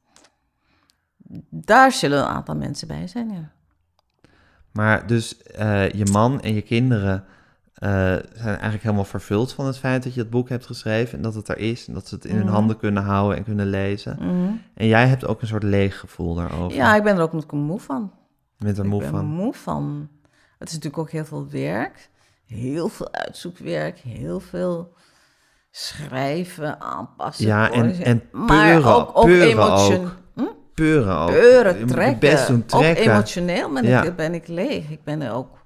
Daar 1.51 1.93
zullen 1.93 2.19
een 2.19 2.25
aantal 2.25 2.57
mensen 2.57 2.89
bij 2.89 3.07
zijn, 3.07 3.31
ja. 3.31 3.51
Maar 4.73 5.07
dus 5.07 5.43
eh, 5.43 5.91
je 5.91 6.05
man 6.13 6.41
en 6.41 6.55
je 6.55 6.63
kinderen 6.63 7.25
eh, 7.79 7.91
zijn 8.35 8.47
eigenlijk 8.57 8.83
helemaal 8.83 9.05
vervuld 9.05 9.53
van 9.53 9.67
het 9.67 9.79
feit 9.79 10.03
dat 10.03 10.15
je 10.15 10.21
het 10.21 10.31
boek 10.31 10.49
hebt 10.49 10.67
geschreven 10.67 11.17
en 11.17 11.23
dat 11.23 11.35
het 11.35 11.49
er 11.49 11.59
is 11.59 11.87
en 11.89 11.95
dat 11.95 12.09
ze 12.09 12.15
het 12.15 12.25
in 12.25 12.35
hun 12.37 12.45
Mhm. 12.45 12.53
handen 12.55 12.77
kunnen 12.79 13.03
houden 13.03 13.37
en 13.39 13.45
kunnen 13.45 13.67
lezen. 13.67 14.17
Mhm. 14.21 14.51
En 14.75 14.87
jij 14.87 15.07
hebt 15.07 15.27
ook 15.27 15.41
een 15.41 15.47
soort 15.47 15.63
leeg 15.63 15.99
gevoel 15.99 16.35
daarover. 16.35 16.77
Ja, 16.77 16.97
ik 16.97 17.03
ben 17.03 17.17
er 17.17 17.23
ook 17.23 17.33
nog 17.33 17.51
moe 17.51 17.81
van. 17.81 18.13
Met 18.59 18.79
een 18.79 18.85
ik 18.85 18.91
moe 18.91 19.01
ben 19.01 19.11
van. 19.11 19.25
moe 19.25 19.55
van. 19.55 20.09
Het 20.59 20.69
is 20.69 20.75
natuurlijk 20.75 21.03
ook 21.03 21.11
heel 21.11 21.25
veel 21.25 21.47
werk. 21.51 22.11
Heel 22.47 22.89
veel 22.89 23.13
uitzoekwerk. 23.13 23.99
Heel 23.99 24.41
veel 24.41 24.93
schrijven, 25.71 26.81
aanpassen. 26.81 27.47
Ja, 27.47 27.71
en- 27.71 27.93
en 28.03 28.23
maar 28.33 28.47
peuren- 28.73 28.95
ook, 28.95 29.11
ook 29.19 29.25
peuren 29.25 29.49
emotio- 29.51 29.97
ook. 30.03 30.17
Hm? 30.35 30.43
Peuren 30.75 31.17
ook. 31.19 31.29
Peuren, 31.31 31.73
Je 31.75 31.79
je 31.79 31.85
trekken. 31.85 32.19
best 32.19 32.47
doen 32.47 32.67
trekken. 32.67 33.05
Ook 33.05 33.11
emotioneel 33.13 33.73
ben, 33.73 33.85
Ja. 33.85 34.03
ik, 34.03 34.17
ben 34.17 34.35
ik 34.35 34.49
leeg. 34.49 34.91
Ik 34.91 35.05
ben 35.05 35.23
er 35.23 35.33
ook, 35.33 35.65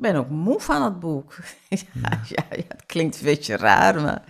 ben 0.00 0.16
ook 0.16 0.28
moe 0.28 0.60
van 0.60 0.82
het 0.82 1.00
boek. 1.00 1.36
ja, 1.68 1.80
ja. 2.24 2.44
Ja, 2.50 2.64
het 2.68 2.86
klinkt 2.86 3.18
een 3.18 3.24
beetje 3.24 3.56
raar, 3.56 4.00
maar... 4.00 4.22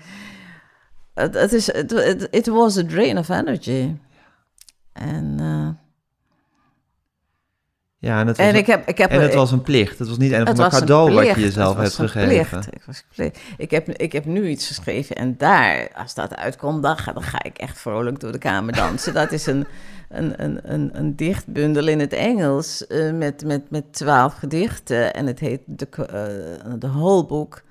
Het, 1.14 1.34
het, 1.34 1.52
is, 1.52 1.72
het, 1.72 1.90
het, 1.90 2.28
it 2.30 2.46
was 2.46 2.76
a 2.76 2.84
drain 2.84 3.18
of 3.18 3.28
energy. 3.28 3.96
En... 4.92 5.36
eh, 5.38 5.89
Ja, 8.00 8.20
en 8.20 8.26
het 8.26 8.36
was, 8.36 8.46
en 8.46 8.54
ik 8.54 8.66
heb, 8.66 8.88
ik 8.88 8.98
heb 8.98 9.10
en 9.10 9.20
het 9.20 9.34
was 9.34 9.52
een 9.52 9.62
plicht. 9.62 9.98
Het 9.98 10.08
was 10.08 10.18
niet 10.18 10.34
ander 10.34 10.54
was 10.54 10.72
een 10.72 10.78
cadeau 10.80 11.12
wat 11.12 11.26
je 11.26 11.40
jezelf 11.40 11.76
het 11.76 11.82
hebt 11.84 11.96
was 11.96 11.98
een 11.98 12.08
gegeven. 12.08 12.60
plicht, 12.60 12.64
Het 12.64 12.86
was. 12.86 13.30
Ik 13.56 13.70
heb, 13.70 13.88
ik 13.88 14.12
heb 14.12 14.24
nu 14.24 14.48
iets 14.48 14.66
geschreven 14.66 15.16
en 15.16 15.34
daar, 15.38 15.88
als 15.94 16.14
dat 16.14 16.36
uitkomt, 16.36 16.82
dan 16.82 16.96
ga, 16.96 17.12
dan 17.12 17.22
ga 17.22 17.42
ik 17.42 17.58
echt 17.58 17.78
vrolijk 17.78 18.20
door 18.20 18.32
de 18.32 18.38
kamer 18.38 18.74
dansen. 18.74 19.14
dat 19.14 19.32
is 19.32 19.46
een, 19.46 19.66
een, 20.08 20.42
een, 20.42 20.60
een, 20.62 20.90
een 20.92 21.16
dichtbundel 21.16 21.88
in 21.88 22.00
het 22.00 22.12
Engels 22.12 22.86
eh, 22.86 23.12
met, 23.12 23.44
met, 23.44 23.70
met 23.70 23.92
twaalf 23.92 24.34
gedichten 24.34 25.14
en 25.14 25.26
het 25.26 25.38
heet 25.38 25.60
de, 25.66 25.88
de 26.78 26.88
Whole 26.88 27.26
Book. 27.26 27.62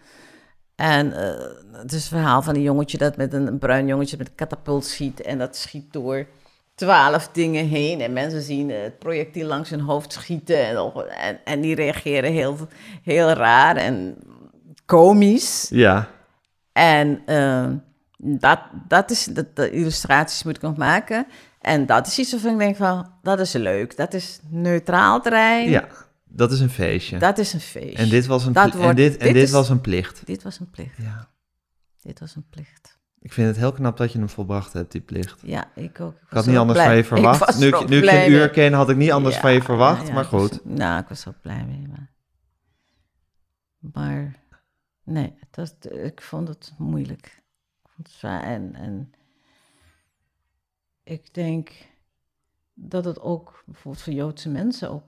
En 0.76 1.14
eh, 1.14 1.48
het 1.72 1.92
is 1.92 2.00
het 2.00 2.10
verhaal 2.10 2.42
van 2.42 2.56
een 2.56 2.62
jongetje 2.62 2.98
dat 2.98 3.18
met 3.18 3.34
een, 3.34 3.48
een 3.48 3.60
bruin 3.60 3.88
jongetje 3.88 4.18
met 4.18 4.28
een 4.28 4.36
katapult 4.36 4.86
schiet 4.86 5.22
en 5.22 5.38
dat 5.38 5.56
schiet 5.56 5.94
door 5.94 6.26
twaalf 6.80 7.30
dingen 7.32 7.68
heen. 7.68 8.02
En 8.02 8.14
mensen 8.14 8.42
zien 8.42 8.70
het 8.70 9.00
projectiel 9.00 9.48
langs 9.48 9.70
hun 9.70 9.80
hoofd 9.80 10.14
schieten. 10.14 10.68
En, 10.68 10.94
en, 11.18 11.40
en 11.46 11.62
die 11.62 11.76
reageren 11.76 12.32
heel, 12.32 12.58
heel 13.04 13.30
raar. 13.30 13.76
En 13.76 14.18
komisch. 14.86 15.68
Ja. 15.70 16.10
En 16.72 17.22
eh, 17.26 17.68
dat, 18.18 18.60
dat 18.88 19.12
is, 19.12 19.24
dat, 19.26 19.56
de 19.56 19.72
illustraties 19.72 20.44
moet 20.44 20.56
ik 20.56 20.62
nog 20.62 20.78
maken. 20.78 21.28
En 21.62 21.86
dat 21.86 22.08
is 22.08 22.20
iets 22.20 22.32
waarvan 22.32 22.52
ik 22.52 22.60
denk 22.60 22.76
van, 22.76 23.12
dat 23.22 23.40
is 23.40 23.54
leuk. 23.54 23.98
Dat 23.98 24.14
is 24.14 24.40
neutraal 24.50 25.22
terrein. 25.22 25.70
Ja, 25.70 25.88
dat 26.24 26.52
is 26.52 26.60
een 26.60 26.70
feestje. 26.70 27.18
Dat 27.18 27.38
is 27.38 27.54
een 27.54 27.60
feest. 27.60 27.98
en 27.98 28.10
dit 28.10 28.26
was 28.26 28.46
een, 28.46 28.56
en 28.56 28.70
dit, 28.72 28.82
en 28.82 28.96
dit 28.96 29.34
dit 29.34 29.36
is- 29.36 29.52
was 29.52 29.70
een 29.70 29.82
plicht. 29.82 30.22
Dit 30.26 30.44
was 30.44 30.60
een 30.60 30.70
plicht. 30.70 30.98
Ja. 30.98 31.30
Dit 32.02 32.20
was 32.20 32.36
een 32.36 32.46
plicht. 32.50 32.99
Ik 33.22 33.34
vind 33.34 33.48
het 33.48 33.58
heel 33.58 33.72
knap 33.72 33.98
dat 33.98 34.12
je 34.12 34.20
hem 34.20 34.30
volbracht 34.30 34.74
hebt, 34.74 34.92
die 34.92 35.02
plicht. 35.02 35.42
Ja, 35.42 35.72
ik 35.76 36.00
ook. 36.00 36.14
Ik 36.14 36.28
had 36.30 36.46
niet 36.46 36.58
anders 36.58 36.80
blij. 36.80 37.04
van 37.04 37.18
je 37.22 37.24
Ik 37.28 37.34
verwacht. 37.36 37.60
Nu, 37.60 37.68
ik- 37.68 37.88
nu 37.90 37.96
ik 37.96 38.02
blij 38.02 38.22
geen 38.24 38.32
uur 38.32 38.50
ken, 38.50 38.74
had 38.74 38.90
ik 38.90 38.96
niet 38.96 39.12
anders 39.12 39.36
Ja, 39.36 39.42
van 39.42 39.54
je 39.54 39.62
verwacht. 39.62 40.08
ja, 40.08 40.14
maar 40.14 40.24
ik 40.24 40.30
was- 40.30 40.42
goed. 40.52 40.66
nou, 40.66 41.02
ik 41.02 41.08
was 41.08 41.22
zo 41.22 41.34
blij 41.42 41.66
mee. 41.66 41.88
Maar, 41.88 42.10
maar 43.80 44.36
nee, 45.04 45.34
dat, 45.52 45.76
ik 45.92 46.22
vond 46.22 46.48
het 46.48 46.74
moeilijk. 46.78 47.26
Ik 47.84 47.90
vond 47.96 48.08
het 48.08 48.16
zwaar. 48.16 48.44
En, 48.44 48.76
en 48.76 49.14
ik 51.04 51.34
denk 51.34 51.72
dat 52.74 53.06
het 53.06 53.20
ook 53.20 53.64
bijvoorbeeld 53.66 54.04
voor 54.04 54.14
Joodse 54.14 54.50
mensen 54.50 54.90
ook 54.92 55.04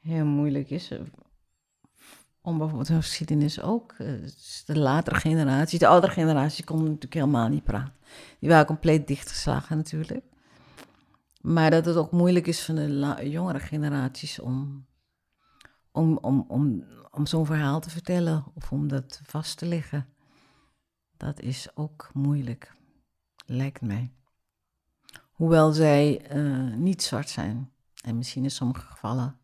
heel 0.00 0.24
moeilijk 0.24 0.70
is. 0.70 0.92
Om 2.42 2.58
bijvoorbeeld 2.58 2.88
hun 2.88 3.02
geschiedenis 3.02 3.60
ook. 3.60 3.92
eh, 3.92 4.06
De 4.66 4.78
latere 4.78 5.16
generatie, 5.16 5.78
de 5.78 5.86
oudere 5.86 6.12
generatie 6.12 6.64
kon 6.64 6.82
natuurlijk 6.82 7.14
helemaal 7.14 7.48
niet 7.48 7.64
praten. 7.64 7.94
Die 8.38 8.48
waren 8.48 8.66
compleet 8.66 9.06
dichtgeslagen 9.06 9.76
natuurlijk. 9.76 10.24
Maar 11.40 11.70
dat 11.70 11.84
het 11.84 11.96
ook 11.96 12.12
moeilijk 12.12 12.46
is 12.46 12.64
van 12.64 12.74
de 12.74 13.28
jongere 13.30 13.60
generaties 13.60 14.38
om, 14.38 14.86
om, 15.92 16.18
om, 16.20 16.44
om, 16.48 16.84
om 17.10 17.26
zo'n 17.26 17.46
verhaal 17.46 17.80
te 17.80 17.90
vertellen 17.90 18.44
of 18.54 18.72
om 18.72 18.88
dat 18.88 19.20
vast 19.24 19.58
te 19.58 19.66
leggen. 19.66 20.06
Dat 21.16 21.40
is 21.40 21.68
ook 21.74 22.10
moeilijk, 22.12 22.72
lijkt 23.46 23.80
mij. 23.80 24.12
Hoewel 25.32 25.72
zij 25.72 26.20
eh, 26.26 26.74
niet 26.74 27.02
zwart 27.02 27.28
zijn 27.28 27.72
en 28.04 28.16
misschien 28.16 28.42
in 28.42 28.50
sommige 28.50 28.86
gevallen 28.86 29.40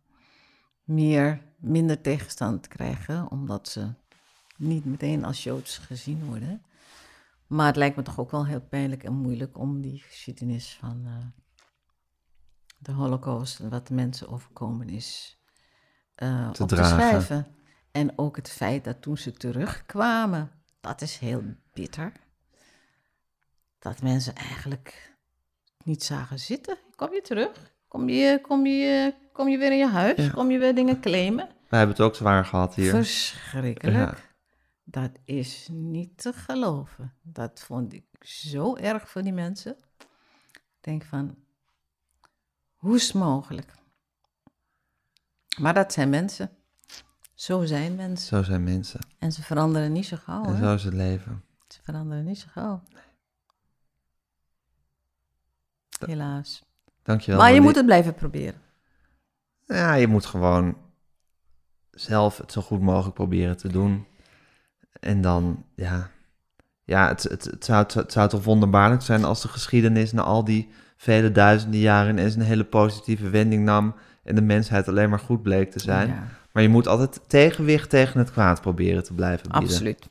meer, 0.88 1.42
minder 1.56 2.00
tegenstand 2.00 2.68
krijgen, 2.68 3.30
omdat 3.30 3.68
ze 3.68 3.88
niet 4.56 4.84
meteen 4.84 5.24
als 5.24 5.42
Joods 5.44 5.78
gezien 5.78 6.24
worden. 6.24 6.62
Maar 7.46 7.66
het 7.66 7.76
lijkt 7.76 7.96
me 7.96 8.02
toch 8.02 8.18
ook 8.18 8.30
wel 8.30 8.46
heel 8.46 8.60
pijnlijk 8.60 9.04
en 9.04 9.12
moeilijk 9.12 9.58
om 9.58 9.80
die 9.80 9.98
geschiedenis 9.98 10.76
van 10.80 11.02
eh, 11.06 11.26
de 12.78 12.92
Holocaust 12.92 13.60
en 13.60 13.68
wat 13.68 13.86
de 13.86 13.94
mensen 13.94 14.28
overkomen 14.28 14.88
is 14.88 15.38
eh, 16.14 16.50
Te 16.50 16.62
op 16.62 16.68
dragen. 16.68 16.88
te 16.96 17.02
schrijven. 17.02 17.46
En 17.90 18.18
ook 18.18 18.36
het 18.36 18.50
feit 18.50 18.84
dat 18.84 19.02
toen 19.02 19.18
ze 19.18 19.32
terugkwamen, 19.32 20.50
dat 20.80 21.00
is 21.00 21.18
heel 21.18 21.42
bitter. 21.72 22.12
Dat 23.78 24.02
mensen 24.02 24.34
eigenlijk 24.34 25.16
niet 25.84 26.04
zagen 26.04 26.38
zitten. 26.38 26.78
Kom 26.94 27.12
je 27.12 27.20
terug? 27.20 27.72
Kom 27.88 28.08
je, 28.08 28.40
kom 28.40 28.66
je, 28.66 29.14
kom 29.32 29.48
je 29.48 29.58
weer 29.58 29.72
in 29.72 29.78
je 29.78 29.88
huis? 29.88 30.16
Ja. 30.16 30.30
Kom 30.30 30.50
je 30.50 30.58
weer 30.58 30.74
dingen 30.74 31.00
claimen? 31.00 31.48
Wij 31.68 31.78
hebben 31.78 31.96
het 31.96 32.06
ook 32.06 32.14
zwaar 32.14 32.44
gehad 32.44 32.74
hier. 32.74 32.90
Verschrikkelijk. 32.90 33.96
Ja. 33.96 34.26
Dat 34.84 35.10
is 35.24 35.68
niet 35.70 36.18
te 36.18 36.32
geloven. 36.32 37.14
Dat 37.22 37.60
vond 37.60 37.92
ik 37.92 38.04
zo 38.20 38.76
erg 38.76 39.08
voor 39.08 39.22
die 39.22 39.32
mensen. 39.32 39.76
Ik 40.52 40.60
denk 40.80 41.04
van, 41.04 41.36
hoe 42.76 42.96
is 42.96 43.06
het 43.06 43.14
mogelijk? 43.14 43.72
Maar 45.58 45.74
dat 45.74 45.92
zijn 45.92 46.10
mensen. 46.10 46.50
Zo 47.34 47.64
zijn 47.64 47.94
mensen. 47.94 48.36
Zo 48.36 48.42
zijn 48.42 48.62
mensen. 48.62 49.00
En 49.18 49.32
ze 49.32 49.42
veranderen 49.42 49.92
niet 49.92 50.06
zo 50.06 50.16
gauw. 50.16 50.44
en 50.44 50.56
hè? 50.56 50.66
zo 50.66 50.74
is 50.74 50.84
het 50.84 50.94
leven. 50.94 51.44
Ze 51.68 51.82
veranderen 51.82 52.24
niet 52.24 52.38
zo 52.38 52.46
gauw. 52.50 52.82
Helaas. 56.06 56.67
Dankjewel. 57.08 57.40
maar 57.40 57.52
je 57.52 57.60
moet 57.60 57.74
het 57.74 57.86
blijven 57.86 58.14
proberen. 58.14 58.54
Ja, 59.64 59.94
je 59.94 60.06
moet 60.06 60.26
gewoon 60.26 60.76
zelf 61.90 62.38
het 62.38 62.52
zo 62.52 62.60
goed 62.60 62.80
mogelijk 62.80 63.14
proberen 63.14 63.56
te 63.56 63.68
doen. 63.68 64.06
En 65.00 65.20
dan, 65.20 65.64
ja, 65.74 66.10
ja 66.84 67.08
het, 67.08 67.22
het, 67.22 67.44
het, 67.44 67.64
zou, 67.64 67.86
het 67.92 68.12
zou 68.12 68.28
toch 68.28 68.44
wonderbaarlijk 68.44 69.02
zijn 69.02 69.24
als 69.24 69.42
de 69.42 69.48
geschiedenis 69.48 70.12
na 70.12 70.22
al 70.22 70.44
die 70.44 70.68
vele 70.96 71.32
duizenden 71.32 71.80
jaren 71.80 72.10
ineens 72.10 72.34
een 72.34 72.40
hele 72.40 72.64
positieve 72.64 73.30
wending 73.30 73.64
nam 73.64 73.94
en 74.24 74.34
de 74.34 74.42
mensheid 74.42 74.88
alleen 74.88 75.10
maar 75.10 75.18
goed 75.18 75.42
bleek 75.42 75.70
te 75.70 75.80
zijn. 75.80 76.08
Ja, 76.08 76.26
Maar 76.52 76.62
je 76.62 76.68
moet 76.68 76.88
altijd 76.88 77.20
tegenwicht 77.26 77.90
tegen 77.90 78.18
het 78.18 78.30
kwaad 78.32 78.60
proberen 78.60 79.04
te 79.04 79.14
blijven 79.14 79.50
bieden. 79.50 79.68
absoluut. 79.70 80.08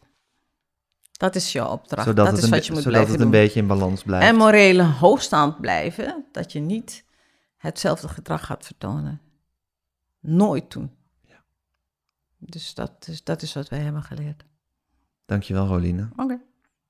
Dat 1.17 1.35
is 1.35 1.51
jouw 1.51 1.67
opdracht. 1.69 2.07
Zodat, 2.07 2.25
dat 2.25 2.35
het, 2.35 2.37
is 2.37 2.43
een, 2.43 2.55
wat 2.55 2.65
je 2.65 2.71
moet 2.71 2.81
zodat 2.81 2.93
blijven 2.93 3.13
het 3.13 3.25
een 3.25 3.41
beetje 3.41 3.59
in 3.59 3.67
balans 3.67 4.03
blijft. 4.03 4.25
En 4.25 4.35
morele 4.35 4.83
hoogstand 4.83 5.61
blijven, 5.61 6.25
dat 6.31 6.51
je 6.51 6.59
niet 6.59 7.03
hetzelfde 7.57 8.07
gedrag 8.07 8.45
gaat 8.45 8.65
vertonen. 8.65 9.21
Nooit 10.19 10.71
doen. 10.71 10.95
Dus 12.39 12.73
dat 12.73 12.91
is, 13.07 13.23
dat 13.23 13.41
is 13.41 13.53
wat 13.53 13.69
wij 13.69 13.79
hebben 13.79 14.03
geleerd. 14.03 14.45
Dankjewel, 15.25 15.67
Roline. 15.67 16.09
Oké. 16.15 16.39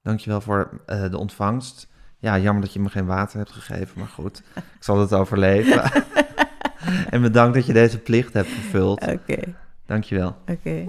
Dankjewel 0.02 0.42
voor 0.42 0.82
eh, 0.86 1.10
de 1.10 1.18
ontvangst. 1.18 1.88
Ja, 2.18 2.40
jammer 2.40 2.64
dat 2.64 2.74
je 2.74 2.80
me 2.80 2.90
geen 2.90 3.06
water 3.06 3.38
hebt 3.38 3.52
gegeven, 3.52 4.00
maar 4.00 4.08
goed. 4.08 4.44
Ik 4.56 4.64
zal 4.84 5.00
het 5.00 5.14
overleven. 5.14 5.92
en 7.10 7.22
bedankt 7.22 7.56
dat 7.56 7.66
je 7.66 7.74
deze 7.74 7.98
plicht 8.00 8.34
hebt 8.34 8.50
vervuld. 8.50 9.08
Oké, 9.08 9.56
Dankjewel. 9.86 10.38
oké. 10.48 10.86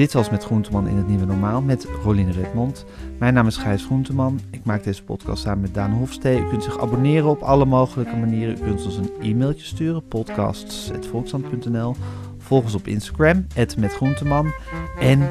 Dit 0.00 0.12
was 0.12 0.30
Met 0.30 0.44
Groenteman 0.44 0.88
in 0.88 0.96
het 0.96 1.08
Nieuwe 1.08 1.24
Normaal 1.24 1.62
met 1.62 1.86
Roline 2.02 2.32
Redmond. 2.32 2.84
Mijn 3.18 3.34
naam 3.34 3.46
is 3.46 3.56
Gijs 3.56 3.84
Groenteman. 3.84 4.40
Ik 4.50 4.64
maak 4.64 4.84
deze 4.84 5.02
podcast 5.04 5.42
samen 5.42 5.60
met 5.60 5.74
Daan 5.74 5.90
Hofstee. 5.90 6.40
U 6.40 6.48
kunt 6.48 6.64
zich 6.64 6.80
abonneren 6.80 7.28
op 7.28 7.42
alle 7.42 7.64
mogelijke 7.64 8.16
manieren. 8.16 8.56
U 8.58 8.60
kunt 8.60 8.84
ons 8.84 8.96
een 8.96 9.10
e-mailtje 9.20 9.66
sturen, 9.66 10.08
podcasts.volkshand.nl. 10.08 11.94
Volg 12.38 12.64
ons 12.64 12.74
op 12.74 12.86
Instagram, 12.86 13.46
@metgroenteman. 13.78 14.52
En 15.00 15.30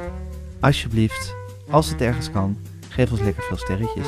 alsjeblieft, 0.60 1.36
als 1.70 1.90
het 1.90 2.02
ergens 2.02 2.32
kan, 2.32 2.58
geef 2.90 3.12
ons 3.12 3.22
lekker 3.22 3.44
veel 3.44 3.58
sterretjes. 3.58 4.08